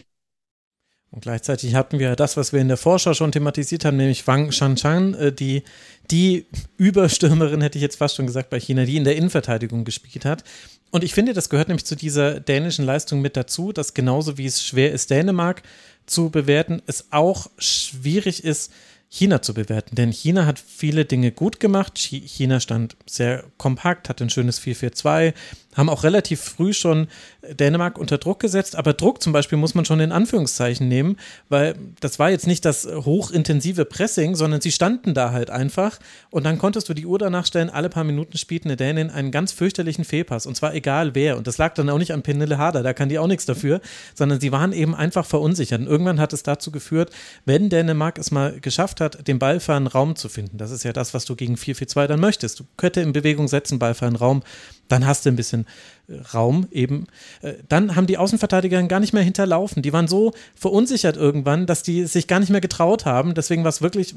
Und 1.11 1.23
gleichzeitig 1.23 1.75
hatten 1.75 1.99
wir 1.99 2.17
das, 2.17 2.37
was 2.37 2.53
wir 2.53 2.61
in 2.61 2.69
der 2.69 2.77
Vorschau 2.77 3.15
schon 3.15 3.33
thematisiert 3.33 3.87
haben, 3.87 3.97
nämlich 3.97 4.27
Wang 4.27 4.53
Shanchan, 4.53 5.15
äh, 5.15 5.33
die, 5.33 5.63
die 6.11 6.47
Überstürmerin, 6.77 7.63
hätte 7.63 7.79
ich 7.79 7.83
jetzt 7.83 7.97
fast 7.97 8.17
schon 8.17 8.27
gesagt, 8.27 8.51
bei 8.51 8.61
China, 8.61 8.85
die 8.85 8.97
in 8.97 9.05
der 9.05 9.17
Innenverteidigung 9.17 9.85
gespielt 9.85 10.25
hat. 10.25 10.45
Und 10.91 11.05
ich 11.05 11.15
finde, 11.15 11.33
das 11.33 11.49
gehört 11.49 11.69
nämlich 11.69 11.85
zu 11.85 11.97
dieser 11.97 12.41
dänischen 12.41 12.85
Leistung 12.85 13.21
mit 13.21 13.37
dazu, 13.37 13.73
dass 13.73 13.95
genauso 13.95 14.39
wie 14.39 14.47
es 14.47 14.63
schwer 14.63 14.93
ist, 14.93 15.11
Dänemark 15.11 15.63
zu 16.07 16.31
bewerten, 16.31 16.83
es 16.87 17.07
auch 17.11 17.51
schwierig 17.59 18.45
ist, 18.45 18.73
China 19.09 19.43
zu 19.43 19.55
bewerten. 19.55 19.95
Denn 19.95 20.13
China 20.13 20.47
hat 20.47 20.59
viele 20.59 21.05
Dinge 21.05 21.33
gut 21.33 21.61
gemacht. 21.61 21.99
China 21.99 22.61
stand 22.61 22.97
sehr 23.07 23.45
kompakt, 23.57 24.09
hatte 24.09 24.25
ein 24.25 24.31
schönes 24.31 24.61
4-4-2, 24.61 25.35
haben 25.77 25.89
auch 25.91 26.03
relativ 26.03 26.41
früh 26.41 26.73
schon 26.73 27.09
Dänemark 27.49 27.99
unter 27.99 28.19
Druck 28.19 28.41
gesetzt. 28.41 28.75
Aber 28.75 28.95
Druck 28.95 29.23
zum 29.23 29.33
Beispiel 29.33 29.59
muss 29.59 29.75
man 29.75 29.85
schon 29.85 30.01
in 30.01 30.13
Anführungszeichen 30.13 30.89
nehmen, 30.89 31.17
weil 31.49 31.75
das 32.01 32.19
war 32.19 32.31
jetzt 32.31 32.47
nicht 32.47 32.65
das 32.65 32.87
hochintensive 32.87 33.85
Pressing, 33.85 34.35
sondern 34.35 34.61
sie 34.61 34.73
standen 34.73 35.15
da 35.15 35.31
halt 35.31 35.51
einfach. 35.51 35.99
Und 36.31 36.45
dann 36.45 36.59
konntest 36.59 36.89
du 36.89 36.95
die 36.95 37.07
Uhr 37.07 37.19
danach 37.19 37.47
stellen, 37.47 37.71
alle 37.71 37.91
paar 37.91 38.05
Minuten 38.05 38.39
spielt 38.39 38.65
eine 38.65 38.77
Dänin 38.77 39.11
einen 39.11 39.31
ganz 39.31 39.53
fürchterlichen 39.53 40.05
Fehlpass. 40.05 40.47
Und 40.47 40.57
zwar 40.57 40.75
egal 40.75 41.15
wer. 41.15 41.37
Und 41.37 41.47
das 41.47 41.59
lag 41.59 41.75
dann 41.75 41.91
auch 41.91 41.99
nicht 41.99 42.13
an 42.13 42.23
Pernille 42.23 42.59
Harder, 42.59 42.83
da 42.83 42.93
kann 42.93 43.09
die 43.09 43.19
auch 43.19 43.27
nichts 43.27 43.47
dafür, 43.47 43.81
sondern 44.15 44.41
sie 44.41 44.53
waren 44.53 44.73
eben 44.73 44.95
einfach 44.95 45.27
verunsichert. 45.27 45.81
Und 45.81 45.87
irgendwann 45.87 46.19
hat 46.19 46.33
es 46.33 46.43
dazu 46.43 46.73
geführt, 46.73 47.11
wenn 47.45 47.69
Dänemark 47.69 48.19
es 48.19 48.31
mal 48.31 48.59
geschafft 48.61 49.01
hat, 49.01 49.29
den 49.29 49.39
ballfernen 49.39 49.87
Raum 49.87 50.17
zu 50.17 50.29
finden, 50.29 50.59
das 50.59 50.71
ist 50.71 50.83
ja 50.83 50.93
das, 50.93 51.15
was 51.15 51.25
du 51.25 51.37
gegen 51.37 51.55
4-4-2 51.55 52.07
dann 52.07 52.21
möchtest. 52.21 52.59
Du 52.61 52.65
Kötte 52.77 53.01
in 53.01 53.13
Bewegung 53.13 53.49
setzen, 53.49 53.79
ballfernen 53.79 54.17
Raum, 54.17 54.43
dann 54.89 55.07
hast 55.07 55.25
du 55.25 55.31
ein 55.31 55.37
bisschen 55.37 55.67
äh, 56.09 56.15
Raum 56.35 56.67
eben. 56.71 57.07
Äh, 57.43 57.55
dann 57.69 57.95
haben 57.97 58.07
die 58.07 58.19
Außenverteidiger 58.19 58.83
gar 58.85 59.01
nicht 59.01 59.13
mehr 59.13 59.23
hinterlaufen. 59.23 59.83
Die 59.83 59.93
waren 59.93 60.09
so 60.09 60.33
verunsichert 60.55 61.17
irgendwann, 61.17 61.67
dass 61.67 61.83
die 61.83 62.07
sich 62.07 62.27
gar 62.27 62.41
nicht 62.41 62.51
mehr 62.51 62.61
getraut 62.61 63.05
haben. 63.05 63.35
Deswegen 63.35 63.65
war 63.65 63.71
es 63.71 63.83
wirklich 63.83 64.15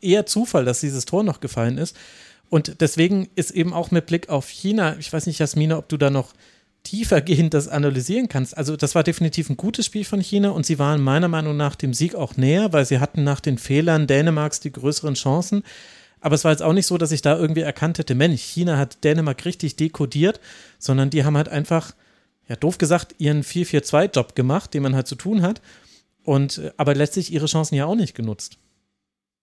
eher 0.00 0.26
Zufall, 0.26 0.64
dass 0.64 0.80
dieses 0.80 1.04
Tor 1.04 1.24
noch 1.24 1.40
gefallen 1.40 1.78
ist. 1.78 1.96
Und 2.48 2.80
deswegen 2.80 3.28
ist 3.36 3.52
eben 3.52 3.72
auch 3.72 3.90
mit 3.90 4.06
Blick 4.06 4.28
auf 4.28 4.48
China, 4.48 4.96
ich 4.98 5.12
weiß 5.12 5.26
nicht, 5.26 5.38
Jasmina, 5.38 5.78
ob 5.78 5.88
du 5.88 5.96
da 5.96 6.10
noch 6.10 6.32
tiefergehend 6.82 7.54
das 7.54 7.68
analysieren 7.68 8.28
kannst. 8.28 8.56
Also 8.56 8.76
das 8.76 8.94
war 8.94 9.02
definitiv 9.02 9.50
ein 9.50 9.56
gutes 9.56 9.86
Spiel 9.86 10.04
von 10.04 10.20
China 10.20 10.50
und 10.50 10.66
sie 10.66 10.78
waren 10.78 11.02
meiner 11.02 11.28
Meinung 11.28 11.56
nach 11.56 11.76
dem 11.76 11.94
Sieg 11.94 12.14
auch 12.14 12.36
näher, 12.36 12.72
weil 12.72 12.86
sie 12.86 12.98
hatten 12.98 13.22
nach 13.22 13.40
den 13.40 13.58
Fehlern 13.58 14.06
Dänemarks 14.06 14.60
die 14.60 14.72
größeren 14.72 15.14
Chancen. 15.14 15.62
Aber 16.20 16.34
es 16.34 16.44
war 16.44 16.50
jetzt 16.50 16.62
auch 16.62 16.72
nicht 16.72 16.86
so, 16.86 16.98
dass 16.98 17.12
ich 17.12 17.22
da 17.22 17.36
irgendwie 17.36 17.60
erkannt 17.60 17.98
hätte, 17.98 18.14
Mensch, 18.14 18.42
China 18.42 18.76
hat 18.76 19.02
Dänemark 19.04 19.44
richtig 19.44 19.76
dekodiert, 19.76 20.40
sondern 20.78 21.10
die 21.10 21.24
haben 21.24 21.36
halt 21.36 21.48
einfach, 21.48 21.94
ja, 22.48 22.56
doof 22.56 22.78
gesagt, 22.78 23.14
ihren 23.18 23.42
4-4-2-Job 23.42 24.34
gemacht, 24.34 24.74
den 24.74 24.82
man 24.82 24.94
halt 24.94 25.06
zu 25.06 25.14
tun 25.14 25.42
hat. 25.42 25.62
Und 26.24 26.58
äh, 26.58 26.72
aber 26.76 26.94
letztlich 26.94 27.32
ihre 27.32 27.46
Chancen 27.46 27.74
ja 27.74 27.86
auch 27.86 27.94
nicht 27.94 28.14
genutzt. 28.14 28.58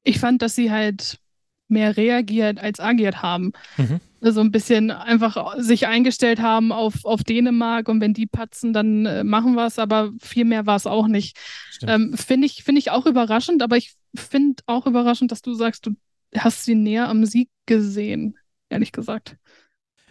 Ich 0.04 0.20
fand, 0.20 0.42
dass 0.42 0.56
sie 0.56 0.72
halt 0.72 1.20
mehr 1.68 1.98
reagiert 1.98 2.60
als 2.60 2.80
agiert 2.80 3.22
haben. 3.22 3.52
Mhm. 3.78 4.00
Also 4.22 4.42
ein 4.42 4.52
bisschen 4.52 4.90
einfach 4.90 5.56
sich 5.60 5.86
eingestellt 5.86 6.40
haben 6.40 6.72
auf, 6.72 7.06
auf 7.06 7.24
Dänemark 7.24 7.88
und 7.88 8.02
wenn 8.02 8.14
die 8.14 8.26
patzen, 8.26 8.74
dann 8.74 9.06
äh, 9.06 9.24
machen 9.24 9.54
wir 9.54 9.68
es, 9.68 9.78
aber 9.78 10.12
viel 10.20 10.46
mehr 10.46 10.66
war 10.66 10.76
es 10.76 10.88
auch 10.88 11.08
nicht. 11.08 11.38
Ähm, 11.84 12.14
finde 12.14 12.48
ich, 12.48 12.64
find 12.64 12.80
ich 12.80 12.90
auch 12.90 13.06
überraschend, 13.06 13.62
aber 13.62 13.78
ich 13.78 13.94
finde 14.16 14.64
auch 14.66 14.88
überraschend, 14.88 15.32
dass 15.32 15.42
du 15.42 15.54
sagst, 15.54 15.86
du 15.86 15.96
hast 16.36 16.66
sie 16.66 16.76
näher 16.76 17.10
am 17.10 17.26
Sieg 17.26 17.50
gesehen, 17.66 18.38
ehrlich 18.70 18.92
gesagt. 18.92 19.38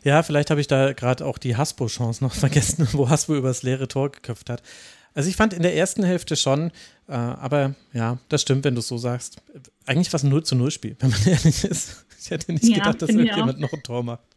Ja, 0.02 0.22
vielleicht 0.22 0.50
habe 0.50 0.60
ich 0.60 0.68
da 0.68 0.92
gerade 0.92 1.26
auch 1.26 1.38
die 1.38 1.56
Haspo-Chance 1.56 2.22
noch 2.22 2.34
vergessen, 2.34 2.88
wo 2.92 3.08
Haspo 3.08 3.34
übers 3.34 3.62
leere 3.62 3.88
Tor 3.88 4.10
geköpft 4.10 4.50
hat. 4.50 4.62
Also 5.14 5.30
ich 5.30 5.36
fand 5.36 5.54
in 5.54 5.62
der 5.62 5.74
ersten 5.74 6.04
Hälfte 6.04 6.36
schon, 6.36 6.70
äh, 7.08 7.12
aber 7.14 7.74
ja, 7.92 8.18
das 8.28 8.42
stimmt, 8.42 8.64
wenn 8.64 8.74
du 8.74 8.80
es 8.80 8.88
so 8.88 8.98
sagst. 8.98 9.42
Eigentlich 9.86 10.12
war 10.12 10.18
es 10.18 10.24
ein 10.24 10.28
0 10.28 10.44
zu 10.44 10.56
0 10.56 10.70
Spiel, 10.70 10.96
wenn 11.00 11.10
man 11.10 11.26
ehrlich 11.26 11.64
ist. 11.64 12.04
Ich 12.20 12.30
hätte 12.30 12.52
nicht 12.52 12.64
ja, 12.64 12.76
gedacht, 12.76 13.02
dass 13.02 13.10
irgendjemand 13.10 13.60
noch 13.60 13.72
ein 13.72 13.82
Tor 13.82 14.02
macht. 14.02 14.35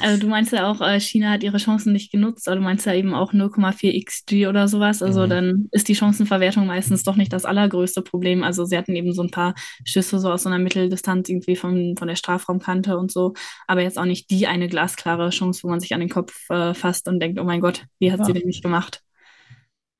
Also 0.00 0.20
du 0.20 0.28
meinst 0.28 0.52
ja 0.52 0.70
auch, 0.70 0.80
äh, 0.80 1.00
China 1.00 1.30
hat 1.30 1.42
ihre 1.42 1.58
Chancen 1.58 1.92
nicht 1.92 2.12
genutzt, 2.12 2.46
aber 2.48 2.56
du 2.56 2.62
meinst 2.62 2.86
ja 2.86 2.94
eben 2.94 3.14
auch 3.14 3.32
0,4 3.32 4.04
XG 4.04 4.46
oder 4.46 4.68
sowas. 4.68 5.02
Also 5.02 5.24
mhm. 5.24 5.28
dann 5.28 5.68
ist 5.72 5.88
die 5.88 5.96
Chancenverwertung 5.96 6.66
meistens 6.66 7.02
doch 7.02 7.16
nicht 7.16 7.32
das 7.32 7.44
allergrößte 7.44 8.02
Problem. 8.02 8.44
Also 8.44 8.64
sie 8.64 8.78
hatten 8.78 8.94
eben 8.94 9.12
so 9.12 9.22
ein 9.22 9.30
paar 9.30 9.54
Schüsse 9.84 10.20
so 10.20 10.30
aus 10.30 10.44
so 10.44 10.48
einer 10.48 10.58
Mitteldistanz 10.58 11.28
irgendwie 11.28 11.56
von, 11.56 11.96
von 11.98 12.06
der 12.06 12.16
Strafraumkante 12.16 12.96
und 12.96 13.10
so, 13.10 13.34
aber 13.66 13.82
jetzt 13.82 13.98
auch 13.98 14.04
nicht 14.04 14.30
die 14.30 14.46
eine 14.46 14.68
glasklare 14.68 15.30
Chance, 15.30 15.64
wo 15.64 15.68
man 15.68 15.80
sich 15.80 15.94
an 15.94 16.00
den 16.00 16.08
Kopf 16.08 16.48
äh, 16.50 16.72
fasst 16.74 17.08
und 17.08 17.18
denkt, 17.20 17.40
oh 17.40 17.44
mein 17.44 17.60
Gott, 17.60 17.86
wie 17.98 18.12
hat 18.12 18.20
ja. 18.20 18.24
sie 18.26 18.32
denn 18.32 18.46
nicht 18.46 18.62
gemacht? 18.62 19.02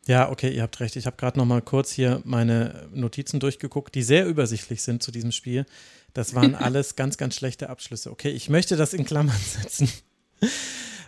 Ja, 0.07 0.31
okay, 0.31 0.51
ihr 0.51 0.63
habt 0.63 0.81
recht. 0.81 0.97
Ich 0.97 1.07
habe 1.07 1.17
gerade 1.17 1.39
noch 1.39 1.45
mal 1.45 1.63
kurz 1.63 1.91
hier 1.93 2.21
meine 2.25 2.89
Notizen 2.93 3.39
durchgeguckt, 3.39 3.95
die 3.95 4.03
sehr 4.03 4.27
übersichtlich 4.27 4.83
sind 4.83 5.03
zu 5.03 5.11
diesem 5.11 5.33
Spiel. 5.33 5.67
Das 6.15 6.35
waren 6.35 6.55
alles 6.57 6.97
ganz, 6.97 7.17
ganz 7.17 7.35
schlechte 7.37 7.69
Abschlüsse. 7.69 8.11
Okay, 8.11 8.31
ich 8.31 8.49
möchte 8.49 8.77
das 8.77 8.95
in 8.95 9.05
Klammern 9.05 9.37
setzen. 9.63 9.91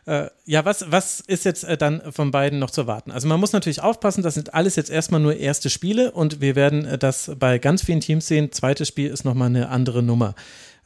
Äh, 0.04 0.30
ja, 0.46 0.64
was, 0.64 0.90
was 0.90 1.20
ist 1.20 1.44
jetzt 1.44 1.62
äh, 1.62 1.76
dann 1.76 2.02
von 2.12 2.32
beiden 2.32 2.58
noch 2.58 2.70
zu 2.70 2.82
erwarten? 2.82 3.12
Also 3.12 3.28
man 3.28 3.38
muss 3.38 3.52
natürlich 3.52 3.82
aufpassen, 3.82 4.22
das 4.22 4.34
sind 4.34 4.52
alles 4.52 4.74
jetzt 4.74 4.90
erstmal 4.90 5.20
nur 5.20 5.36
erste 5.36 5.70
Spiele 5.70 6.10
und 6.10 6.40
wir 6.40 6.56
werden 6.56 6.84
äh, 6.84 6.98
das 6.98 7.30
bei 7.38 7.58
ganz 7.58 7.82
vielen 7.84 8.00
Teams 8.00 8.26
sehen. 8.26 8.50
Zweites 8.50 8.88
Spiel 8.88 9.10
ist 9.10 9.24
nochmal 9.24 9.46
eine 9.46 9.68
andere 9.68 10.02
Nummer. 10.02 10.34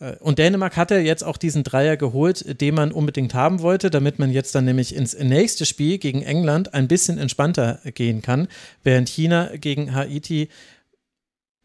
Äh, 0.01 0.17
und 0.17 0.39
Dänemark 0.39 0.77
hat 0.77 0.91
ja 0.91 0.99
jetzt 0.99 1.25
auch 1.25 1.37
diesen 1.37 1.65
Dreier 1.65 1.97
geholt, 1.97 2.61
den 2.61 2.75
man 2.75 2.93
unbedingt 2.93 3.35
haben 3.35 3.61
wollte, 3.61 3.91
damit 3.91 4.19
man 4.19 4.31
jetzt 4.31 4.55
dann 4.55 4.65
nämlich 4.65 4.95
ins 4.95 5.19
nächste 5.19 5.67
Spiel 5.67 5.99
gegen 5.99 6.23
England 6.23 6.75
ein 6.75 6.89
bisschen 6.89 7.19
entspannter 7.19 7.81
gehen 7.85 8.23
kann, 8.23 8.49
während 8.83 9.09
China 9.09 9.51
gegen 9.57 9.95
Haiti 9.95 10.49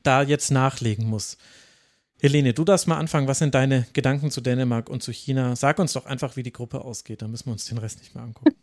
da 0.03 0.23
jetzt 0.23 0.51
nachlegen 0.51 1.05
muss. 1.07 1.37
Helene, 2.21 2.53
du 2.53 2.63
darfst 2.63 2.87
mal 2.87 2.97
anfangen. 2.97 3.27
Was 3.27 3.39
sind 3.39 3.55
deine 3.55 3.87
Gedanken 3.93 4.29
zu 4.29 4.41
Dänemark 4.41 4.89
und 4.89 5.01
zu 5.01 5.11
China? 5.11 5.55
Sag 5.55 5.79
uns 5.79 5.93
doch 5.93 6.05
einfach, 6.05 6.35
wie 6.35 6.43
die 6.43 6.53
Gruppe 6.53 6.81
ausgeht. 6.81 7.23
Dann 7.23 7.31
müssen 7.31 7.47
wir 7.47 7.53
uns 7.53 7.65
den 7.65 7.79
Rest 7.79 7.99
nicht 7.99 8.13
mehr 8.13 8.23
angucken. 8.23 8.55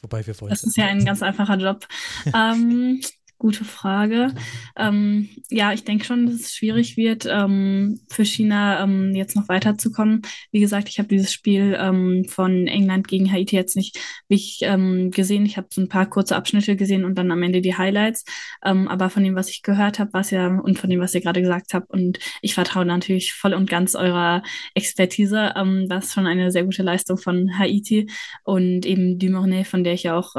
Wobei 0.00 0.26
wir 0.26 0.38
wollen. 0.40 0.50
Das 0.50 0.64
ist 0.64 0.76
ja 0.76 0.86
ein 0.86 1.04
ganz 1.04 1.22
einfacher 1.22 1.56
Job. 1.56 1.86
ähm, 2.34 3.00
Gute 3.42 3.64
Frage. 3.64 4.32
Ähm, 4.76 5.28
ja, 5.50 5.72
ich 5.72 5.82
denke 5.82 6.04
schon, 6.04 6.26
dass 6.26 6.36
es 6.36 6.54
schwierig 6.54 6.96
wird, 6.96 7.26
ähm, 7.28 7.98
für 8.08 8.24
China 8.24 8.84
ähm, 8.84 9.16
jetzt 9.16 9.34
noch 9.34 9.48
weiterzukommen. 9.48 10.22
Wie 10.52 10.60
gesagt, 10.60 10.88
ich 10.88 11.00
habe 11.00 11.08
dieses 11.08 11.32
Spiel 11.32 11.76
ähm, 11.76 12.24
von 12.28 12.68
England 12.68 13.08
gegen 13.08 13.32
Haiti 13.32 13.56
jetzt 13.56 13.74
nicht 13.74 13.98
wirklich 14.28 14.60
ähm, 14.62 15.10
gesehen. 15.10 15.44
Ich 15.44 15.56
habe 15.56 15.66
so 15.72 15.80
ein 15.80 15.88
paar 15.88 16.08
kurze 16.08 16.36
Abschnitte 16.36 16.76
gesehen 16.76 17.04
und 17.04 17.16
dann 17.16 17.32
am 17.32 17.42
Ende 17.42 17.62
die 17.62 17.76
Highlights. 17.76 18.24
Ähm, 18.64 18.86
aber 18.86 19.10
von 19.10 19.24
dem, 19.24 19.34
was 19.34 19.48
ich 19.48 19.62
gehört 19.62 19.98
habe, 19.98 20.12
was 20.12 20.30
ja 20.30 20.46
und 20.46 20.78
von 20.78 20.88
dem, 20.88 21.00
was 21.00 21.12
ihr 21.12 21.20
gerade 21.20 21.42
gesagt 21.42 21.74
habt, 21.74 21.90
und 21.90 22.20
ich 22.42 22.54
vertraue 22.54 22.84
natürlich 22.84 23.32
voll 23.32 23.54
und 23.54 23.68
ganz 23.68 23.96
eurer 23.96 24.44
Expertise. 24.74 25.52
Ähm, 25.56 25.88
ist 25.90 26.14
schon 26.14 26.28
eine 26.28 26.52
sehr 26.52 26.62
gute 26.62 26.84
Leistung 26.84 27.18
von 27.18 27.58
Haiti 27.58 28.08
und 28.44 28.86
eben 28.86 29.18
Dumornay, 29.18 29.64
von 29.64 29.82
der 29.82 29.94
ich 29.94 30.04
ja 30.04 30.16
auch 30.16 30.36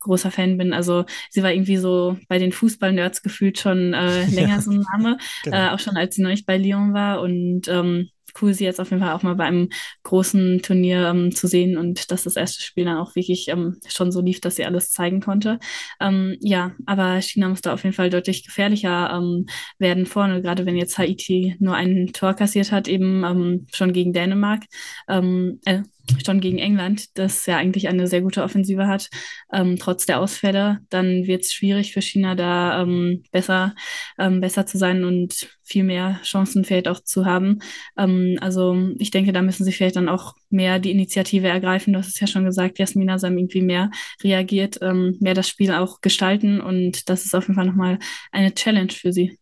großer 0.00 0.30
Fan 0.30 0.58
bin. 0.58 0.74
Also 0.74 1.06
sie 1.30 1.42
war 1.42 1.50
irgendwie 1.50 1.78
so 1.78 2.18
bei 2.28 2.41
den 2.42 2.52
Fußball-Nerds 2.52 3.22
gefühlt 3.22 3.58
schon 3.58 3.94
äh, 3.94 4.26
länger 4.30 4.56
ja. 4.56 4.60
so 4.60 4.70
ein 4.70 4.84
Name, 4.92 5.18
genau. 5.44 5.56
äh, 5.56 5.70
auch 5.70 5.78
schon 5.78 5.96
als 5.96 6.16
sie 6.16 6.22
neulich 6.22 6.46
bei 6.46 6.58
Lyon 6.58 6.92
war. 6.94 7.20
Und 7.20 7.68
ähm, 7.68 8.08
cool, 8.40 8.54
sie 8.54 8.64
jetzt 8.64 8.80
auf 8.80 8.90
jeden 8.90 9.02
Fall 9.02 9.12
auch 9.12 9.22
mal 9.22 9.34
bei 9.34 9.44
einem 9.44 9.68
großen 10.04 10.62
Turnier 10.62 11.08
ähm, 11.08 11.34
zu 11.34 11.46
sehen 11.46 11.76
und 11.76 12.10
dass 12.10 12.24
das 12.24 12.36
erste 12.36 12.62
Spiel 12.62 12.84
dann 12.84 12.98
auch 12.98 13.14
wirklich 13.14 13.48
ähm, 13.48 13.78
schon 13.88 14.12
so 14.12 14.20
lief, 14.20 14.40
dass 14.40 14.56
sie 14.56 14.64
alles 14.64 14.90
zeigen 14.90 15.20
konnte. 15.20 15.58
Ähm, 16.00 16.36
ja, 16.40 16.72
aber 16.86 17.20
China 17.20 17.48
muss 17.48 17.60
da 17.60 17.74
auf 17.74 17.84
jeden 17.84 17.94
Fall 17.94 18.10
deutlich 18.10 18.44
gefährlicher 18.44 19.10
ähm, 19.12 19.46
werden 19.78 20.06
vorne, 20.06 20.42
gerade 20.42 20.66
wenn 20.66 20.76
jetzt 20.76 20.98
Haiti 20.98 21.56
nur 21.58 21.74
ein 21.74 22.12
Tor 22.12 22.34
kassiert 22.34 22.72
hat, 22.72 22.88
eben 22.88 23.24
ähm, 23.24 23.66
schon 23.72 23.92
gegen 23.92 24.12
Dänemark. 24.12 24.64
Ähm, 25.08 25.60
äh, 25.64 25.82
schon 26.24 26.40
gegen 26.40 26.58
England, 26.58 27.16
das 27.18 27.46
ja 27.46 27.56
eigentlich 27.56 27.88
eine 27.88 28.06
sehr 28.06 28.22
gute 28.22 28.42
Offensive 28.42 28.86
hat, 28.86 29.08
ähm, 29.52 29.78
trotz 29.78 30.06
der 30.06 30.20
Ausfälle, 30.20 30.80
dann 30.90 31.26
wird 31.26 31.42
es 31.42 31.52
schwierig 31.52 31.92
für 31.92 32.02
China 32.02 32.34
da 32.34 32.82
ähm, 32.82 33.22
besser, 33.30 33.74
ähm, 34.18 34.40
besser 34.40 34.66
zu 34.66 34.78
sein 34.78 35.04
und 35.04 35.48
viel 35.62 35.84
mehr 35.84 36.20
Chancen 36.22 36.64
vielleicht 36.64 36.88
auch 36.88 37.00
zu 37.00 37.24
haben. 37.24 37.60
Ähm, 37.96 38.36
also 38.40 38.76
ich 38.98 39.10
denke, 39.10 39.32
da 39.32 39.42
müssen 39.42 39.64
sie 39.64 39.72
vielleicht 39.72 39.96
dann 39.96 40.08
auch 40.08 40.34
mehr 40.50 40.78
die 40.78 40.90
Initiative 40.90 41.48
ergreifen. 41.48 41.92
Du 41.92 41.98
hast 41.98 42.08
es 42.08 42.20
ja 42.20 42.26
schon 42.26 42.44
gesagt, 42.44 42.78
Jasmina 42.78 43.18
Sam 43.18 43.38
irgendwie 43.38 43.62
mehr 43.62 43.90
reagiert, 44.22 44.78
ähm, 44.82 45.16
mehr 45.20 45.34
das 45.34 45.48
Spiel 45.48 45.72
auch 45.72 46.00
gestalten 46.00 46.60
und 46.60 47.08
das 47.08 47.24
ist 47.24 47.34
auf 47.34 47.44
jeden 47.44 47.54
Fall 47.54 47.66
nochmal 47.66 47.98
eine 48.32 48.54
Challenge 48.54 48.92
für 48.92 49.12
sie. 49.12 49.38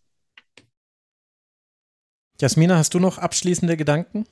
Jasmina, 2.41 2.77
hast 2.77 2.95
du 2.95 3.01
noch 3.01 3.19
abschließende 3.19 3.77
Gedanken? 3.77 4.25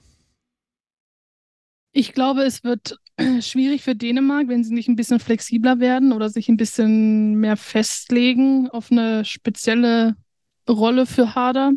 Ich 1.93 2.13
glaube, 2.13 2.43
es 2.43 2.65
wird 2.65 2.99
schwierig 3.41 3.83
für 3.83 3.95
Dänemark, 3.95 4.49
wenn 4.49 4.65
sie 4.65 4.75
nicht 4.75 4.89
ein 4.89 4.97
bisschen 4.97 5.21
flexibler 5.21 5.81
werden 5.81 6.13
oder 6.13 6.29
sich 6.29 6.49
ein 6.49 6.57
bisschen 6.57 7.35
mehr 7.37 7.57
festlegen 7.57 8.69
auf 8.71 8.93
eine 8.93 9.25
spezielle 9.25 10.17
Rolle 10.69 11.07
für 11.07 11.35
Harder. 11.35 11.73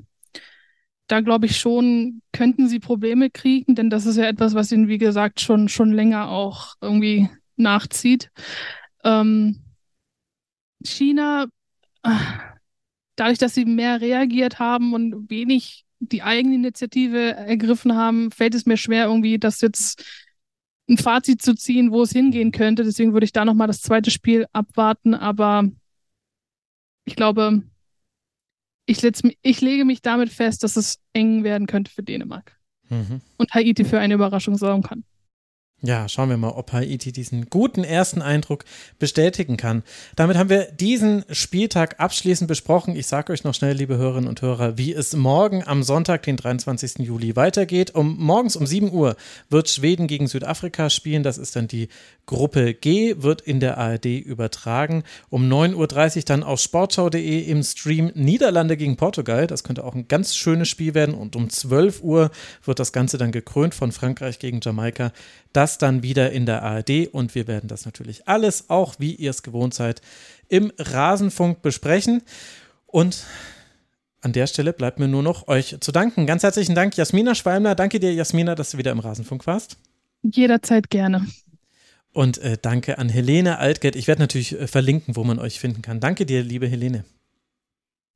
Da 1.08 1.20
glaube 1.20 1.46
ich 1.46 1.58
schon, 1.58 2.22
könnten 2.32 2.68
sie 2.68 2.80
Probleme 2.80 3.30
kriegen, 3.30 3.76
denn 3.76 3.90
das 3.90 4.06
ist 4.06 4.16
ja 4.18 4.26
etwas, 4.26 4.54
was 4.54 4.72
ihnen, 4.72 4.88
wie 4.88 4.98
gesagt, 4.98 5.42
schon, 5.42 5.68
schon 5.68 5.92
länger 5.92 6.30
auch 6.30 6.76
irgendwie 6.80 7.30
nachzieht. 7.58 8.32
Ähm, 9.04 9.62
China, 10.84 11.48
dadurch, 13.16 13.38
dass 13.38 13.54
sie 13.54 13.66
mehr 13.66 14.02
reagiert 14.02 14.60
haben 14.60 14.94
und 14.94 15.30
wenig 15.30 15.86
die 16.02 16.24
Eigeninitiative 16.24 17.36
ergriffen 17.36 17.96
haben, 17.96 18.32
fällt 18.32 18.56
es 18.56 18.66
mir 18.66 18.78
schwer, 18.78 19.06
irgendwie 19.06 19.38
das 19.38 19.62
jetzt 19.62 20.04
ein 20.90 20.98
Fazit 20.98 21.42
zu 21.42 21.56
ziehen, 21.56 21.92
wo 21.92 22.02
es 22.02 22.12
hingehen 22.12 22.52
könnte. 22.52 22.84
Deswegen 22.84 23.14
würde 23.14 23.26
ich 23.26 23.32
da 23.32 23.46
nochmal 23.46 23.68
das 23.68 23.82
zweite 23.82 24.12
Spiel 24.12 24.48
abwarten. 24.52 25.14
Aber 25.14 25.70
ich 27.06 27.16
glaube, 27.16 27.62
ich, 28.86 29.08
ich 29.42 29.62
lege 29.62 29.86
mich 29.86 30.02
damit 30.02 30.30
fest, 30.30 30.64
dass 30.64 30.76
es 30.76 31.00
eng 31.14 31.44
werden 31.44 31.68
könnte 31.68 31.92
für 31.92 32.04
Dänemark. 32.04 32.58
Mhm. 32.90 33.22
Und 33.38 33.54
Haiti 33.54 33.86
für 33.86 34.00
eine 34.00 34.16
Überraschung 34.16 34.58
sorgen 34.58 34.84
kann. 34.84 35.06
Ja, 35.84 36.08
schauen 36.08 36.30
wir 36.30 36.38
mal, 36.38 36.50
ob 36.50 36.74
Haiti 36.74 37.12
diesen 37.12 37.50
guten 37.50 37.84
ersten 37.84 38.22
Eindruck 38.22 38.66
bestätigen 39.00 39.58
kann. 39.58 39.82
Damit 40.16 40.38
haben 40.38 40.52
wir 40.52 40.66
diesen 40.66 41.26
Spieltag 41.32 42.00
abschließend 42.00 42.48
besprochen. 42.48 42.96
Ich 42.96 43.08
sage 43.08 43.34
euch 43.34 43.44
noch 43.44 43.56
schnell, 43.56 43.76
liebe 43.76 43.98
Hörerinnen 43.98 44.30
und 44.30 44.44
Hörer, 44.44 44.78
wie 44.78 44.94
es 44.94 45.16
morgen 45.16 45.64
am 45.66 45.82
Sonntag, 45.82 46.22
den 46.22 46.38
23. 46.38 47.00
Juli, 47.00 47.36
weitergeht. 47.36 47.96
Um, 47.96 48.16
morgens 48.20 48.56
um 48.56 48.68
7 48.68 48.92
Uhr 48.92 49.16
wird 49.50 49.70
Schweden 49.70 50.06
gegen 50.06 50.28
Südafrika 50.28 50.92
spielen. 50.92 51.24
Das 51.24 51.40
ist 51.40 51.56
dann 51.56 51.68
die 51.68 51.90
Gruppe 52.28 52.76
G, 52.76 53.16
wird 53.18 53.42
in 53.42 53.60
der 53.60 53.80
ARD 53.80 54.06
übertragen. 54.06 55.04
Um 55.30 55.52
9.30 55.52 56.18
Uhr 56.18 56.24
dann 56.26 56.44
auf 56.44 56.60
sportschau.de 56.60 57.42
im 57.46 57.64
Stream 57.64 58.12
Niederlande 58.14 58.78
gegen 58.78 58.98
Portugal. 58.98 59.48
Das 59.48 59.64
könnte 59.64 59.84
auch 59.84 59.96
ein 59.96 60.08
ganz 60.08 60.36
schönes 60.36 60.70
Spiel 60.70 60.94
werden. 60.94 61.16
Und 61.16 61.36
um 61.36 61.50
12 61.50 62.04
Uhr 62.04 62.30
wird 62.64 62.78
das 62.78 62.94
Ganze 62.94 63.18
dann 63.18 63.32
gekrönt 63.32 63.74
von 63.74 63.92
Frankreich 63.92 64.38
gegen 64.38 64.60
Jamaika. 64.62 65.12
Das 65.54 65.71
dann 65.78 66.04
wieder 66.04 66.32
in 66.32 66.46
der 66.46 66.64
ARD 66.64 67.08
und 67.12 67.36
wir 67.36 67.48
werden 67.48 67.68
das 67.68 67.86
natürlich 67.86 68.28
alles, 68.28 68.70
auch 68.70 68.96
wie 69.00 69.14
ihr 69.16 69.30
es 69.30 69.44
gewohnt 69.44 69.74
seid, 69.74 70.02
im 70.48 70.72
Rasenfunk 70.78 71.62
besprechen. 71.62 72.22
Und 72.86 73.26
an 74.22 74.34
der 74.34 74.48
Stelle 74.48 74.74
bleibt 74.74 75.00
mir 75.00 75.08
nur 75.08 75.24
noch 75.24 75.48
euch 75.48 75.78
zu 75.80 75.92
danken. 75.92 76.28
Ganz 76.28 76.44
herzlichen 76.44 76.76
Dank, 76.76 76.96
Jasmina 76.96 77.36
Schwalmler. 77.36 77.76
Danke 77.76 78.00
dir, 78.00 78.14
Jasmina, 78.14 78.56
dass 78.56 78.72
du 78.72 78.78
wieder 78.78 78.92
im 78.92 79.00
Rasenfunk 79.00 79.48
warst. 79.48 79.78
Jederzeit 80.22 80.90
gerne. 80.90 81.26
Und 82.14 82.38
äh, 82.40 82.58
danke 82.62 82.98
an 82.98 83.10
Helene 83.10 83.58
Altgeld. 83.58 83.96
Ich 83.96 84.08
werde 84.08 84.22
natürlich 84.22 84.60
äh, 84.60 84.68
verlinken, 84.68 85.16
wo 85.16 85.24
man 85.24 85.40
euch 85.40 85.60
finden 85.60 85.82
kann. 85.82 86.00
Danke 86.00 86.26
dir, 86.26 86.44
liebe 86.44 86.68
Helene. 86.68 87.06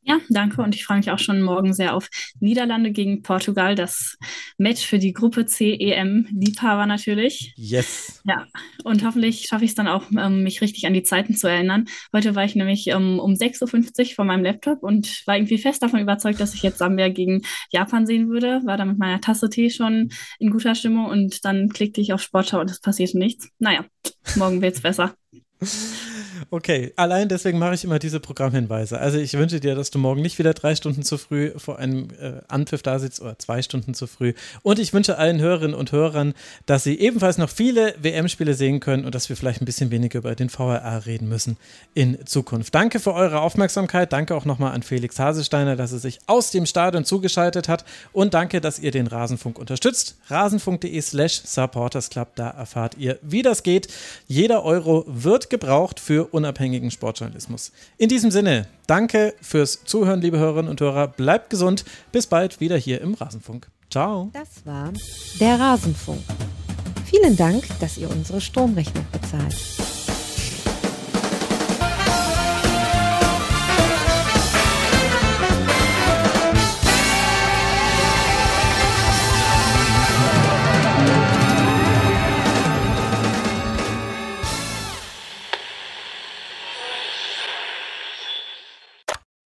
Ja, 0.08 0.20
danke. 0.30 0.62
Und 0.62 0.76
ich 0.76 0.86
freue 0.86 0.98
mich 0.98 1.10
auch 1.10 1.18
schon 1.18 1.42
morgen 1.42 1.74
sehr 1.74 1.96
auf 1.96 2.10
Niederlande 2.40 2.92
gegen 2.92 3.24
Portugal. 3.24 3.74
Das 3.74 4.18
Match 4.60 4.86
für 4.86 5.00
die 5.00 5.14
Gruppe 5.14 5.48
C 5.48 5.74
EM 5.74 6.28
Liebhaber 6.32 6.86
natürlich. 6.86 7.54
Yes. 7.58 8.22
Ja, 8.24 8.46
und 8.84 9.04
hoffentlich 9.04 9.48
schaffe 9.48 9.66
ich 9.66 9.72
es 9.72 9.76
dann 9.76 9.88
auch, 9.88 10.04
ähm, 10.16 10.44
mich 10.44 10.62
richtig 10.62 10.86
an 10.86 10.94
die 10.94 11.02
Zeiten 11.02 11.36
zu 11.36 11.48
erinnern. 11.48 11.86
Heute 12.14 12.36
war 12.36 12.46
ich 12.46 12.54
nämlich 12.54 12.88
ähm, 12.88 13.20
um 13.20 13.34
6.50 13.34 14.00
Uhr 14.00 14.16
vor 14.16 14.26
meinem 14.26 14.44
Laptop 14.44 14.84
und 14.84 15.24
war 15.26 15.38
irgendwie 15.38 15.58
fest 15.58 15.82
davon 15.82 16.00
überzeugt, 16.00 16.40
dass 16.40 16.54
ich 16.54 16.62
jetzt 16.62 16.78
Sambia 16.78 17.10
gegen 17.10 17.42
Japan 17.72 18.06
sehen 18.06 18.30
würde. 18.30 18.62
War 18.64 18.78
da 18.78 18.86
mit 18.86 19.00
meiner 19.00 19.22
Tasse 19.22 19.50
Tee 19.50 19.72
schon 19.72 20.12
in 20.38 20.52
guter 20.52 20.76
Stimmung 20.76 21.08
und 21.08 21.44
dann 21.46 21.70
klickte 21.70 22.00
ich 22.00 22.14
auf 22.14 22.22
Sportschau 22.22 22.60
und 22.60 22.70
es 22.70 22.80
passierte 22.80 23.18
nichts. 23.18 23.50
Naja, 23.58 23.86
morgen 24.36 24.62
wird 24.62 24.76
es 24.76 24.82
besser. 24.82 25.16
Okay, 26.52 26.94
allein 26.96 27.28
deswegen 27.28 27.58
mache 27.60 27.74
ich 27.74 27.84
immer 27.84 28.00
diese 28.00 28.20
Programmhinweise. 28.20 29.00
Also 29.00 29.18
ich 29.18 29.34
wünsche 29.34 29.60
dir, 29.60 29.76
dass 29.76 29.92
du 29.92 30.00
morgen 30.00 30.22
nicht 30.22 30.38
wieder 30.38 30.54
drei 30.54 30.76
Stunden 30.76 31.04
zu 31.04 31.18
früh 31.18 31.52
vor 31.58 31.80
einem 31.80 32.10
äh, 32.20 32.34
Anpfiff 32.48 32.84
da 32.84 33.00
sitzt 33.00 33.22
oder 33.22 33.38
zwei 33.40 33.62
Stunden 33.62 33.94
zu 33.94 34.08
früh. 34.08 34.34
Und 34.62 34.80
ich 34.80 34.94
wünsche 34.94 35.18
allen 35.18 35.40
Hörerinnen 35.40 35.76
und 35.76 35.92
Hörern, 35.92 36.34
dass 36.66 36.84
sie 36.84 37.00
ebenfalls 37.00 37.38
noch 37.38 37.50
viele 37.50 37.96
WM-Spiele 38.02 38.54
sehen 38.54 38.80
können 38.80 39.06
und 39.06 39.16
dass 39.16 39.30
wir 39.30 39.36
vielleicht 39.36 39.62
ein 39.62 39.66
bisschen 39.66 39.92
weniger 39.92 40.20
über 40.20 40.36
den 40.36 40.50
VRA 40.50 40.98
reden 41.00 41.28
müssen 41.28 41.58
in 41.94 42.26
Zukunft. 42.26 42.76
Danke 42.76 43.00
für 43.00 43.14
eure 43.14 43.42
Aufmerksamkeit. 43.42 44.14
Danke 44.14 44.36
auch 44.36 44.46
nochmal 44.46 44.74
an 44.74 44.84
Felix 44.84 45.18
Hasesteiner, 45.18 45.76
dass 45.76 45.94
er 45.94 46.00
sich 46.00 46.20
aus 46.28 46.52
dem 46.52 46.66
Stadion 46.66 47.06
zugeschaltet 47.06 47.68
hat. 47.68 47.86
Und 48.14 48.34
danke, 48.34 48.62
dass 48.62 48.80
ihr 48.80 48.92
den 48.92 49.08
Rasenfunk 49.08 49.58
unterstützt. 49.58 50.18
Rasenfunk.de 50.28 51.02
slash 51.02 51.42
supportersclub, 51.44 52.36
da 52.36 52.50
erfahrt 52.50 52.98
ihr, 52.98 53.18
wie 53.22 53.42
das 53.42 53.64
geht. 53.64 53.88
Jeder 54.28 54.64
Euro 54.64 55.06
wird 55.08 55.50
gebraucht 55.50 56.00
für 56.00 56.35
unabhängigen 56.36 56.92
Sportjournalismus. 56.92 57.72
In 57.98 58.10
diesem 58.10 58.30
Sinne, 58.30 58.68
danke 58.86 59.34
fürs 59.42 59.84
Zuhören, 59.86 60.22
liebe 60.22 60.38
Hörerinnen 60.38 60.70
und 60.70 60.82
Hörer. 60.82 61.08
Bleibt 61.08 61.50
gesund. 61.50 61.86
Bis 62.12 62.28
bald 62.28 62.60
wieder 62.60 62.78
hier 62.78 63.02
im 63.02 63.16
Rasenfunk. 63.16 63.68
Ciao. 63.90 64.30
Das 64.34 64.66
war 64.66 64.92
der 65.40 65.60
Rasenfunk. 65.60 66.22
Vielen 67.06 67.36
Dank, 67.38 67.64
dass 67.80 67.98
ihr 67.98 68.10
unsere 68.10 68.42
Stromrechnung 68.42 69.06
bezahlt. 69.12 69.56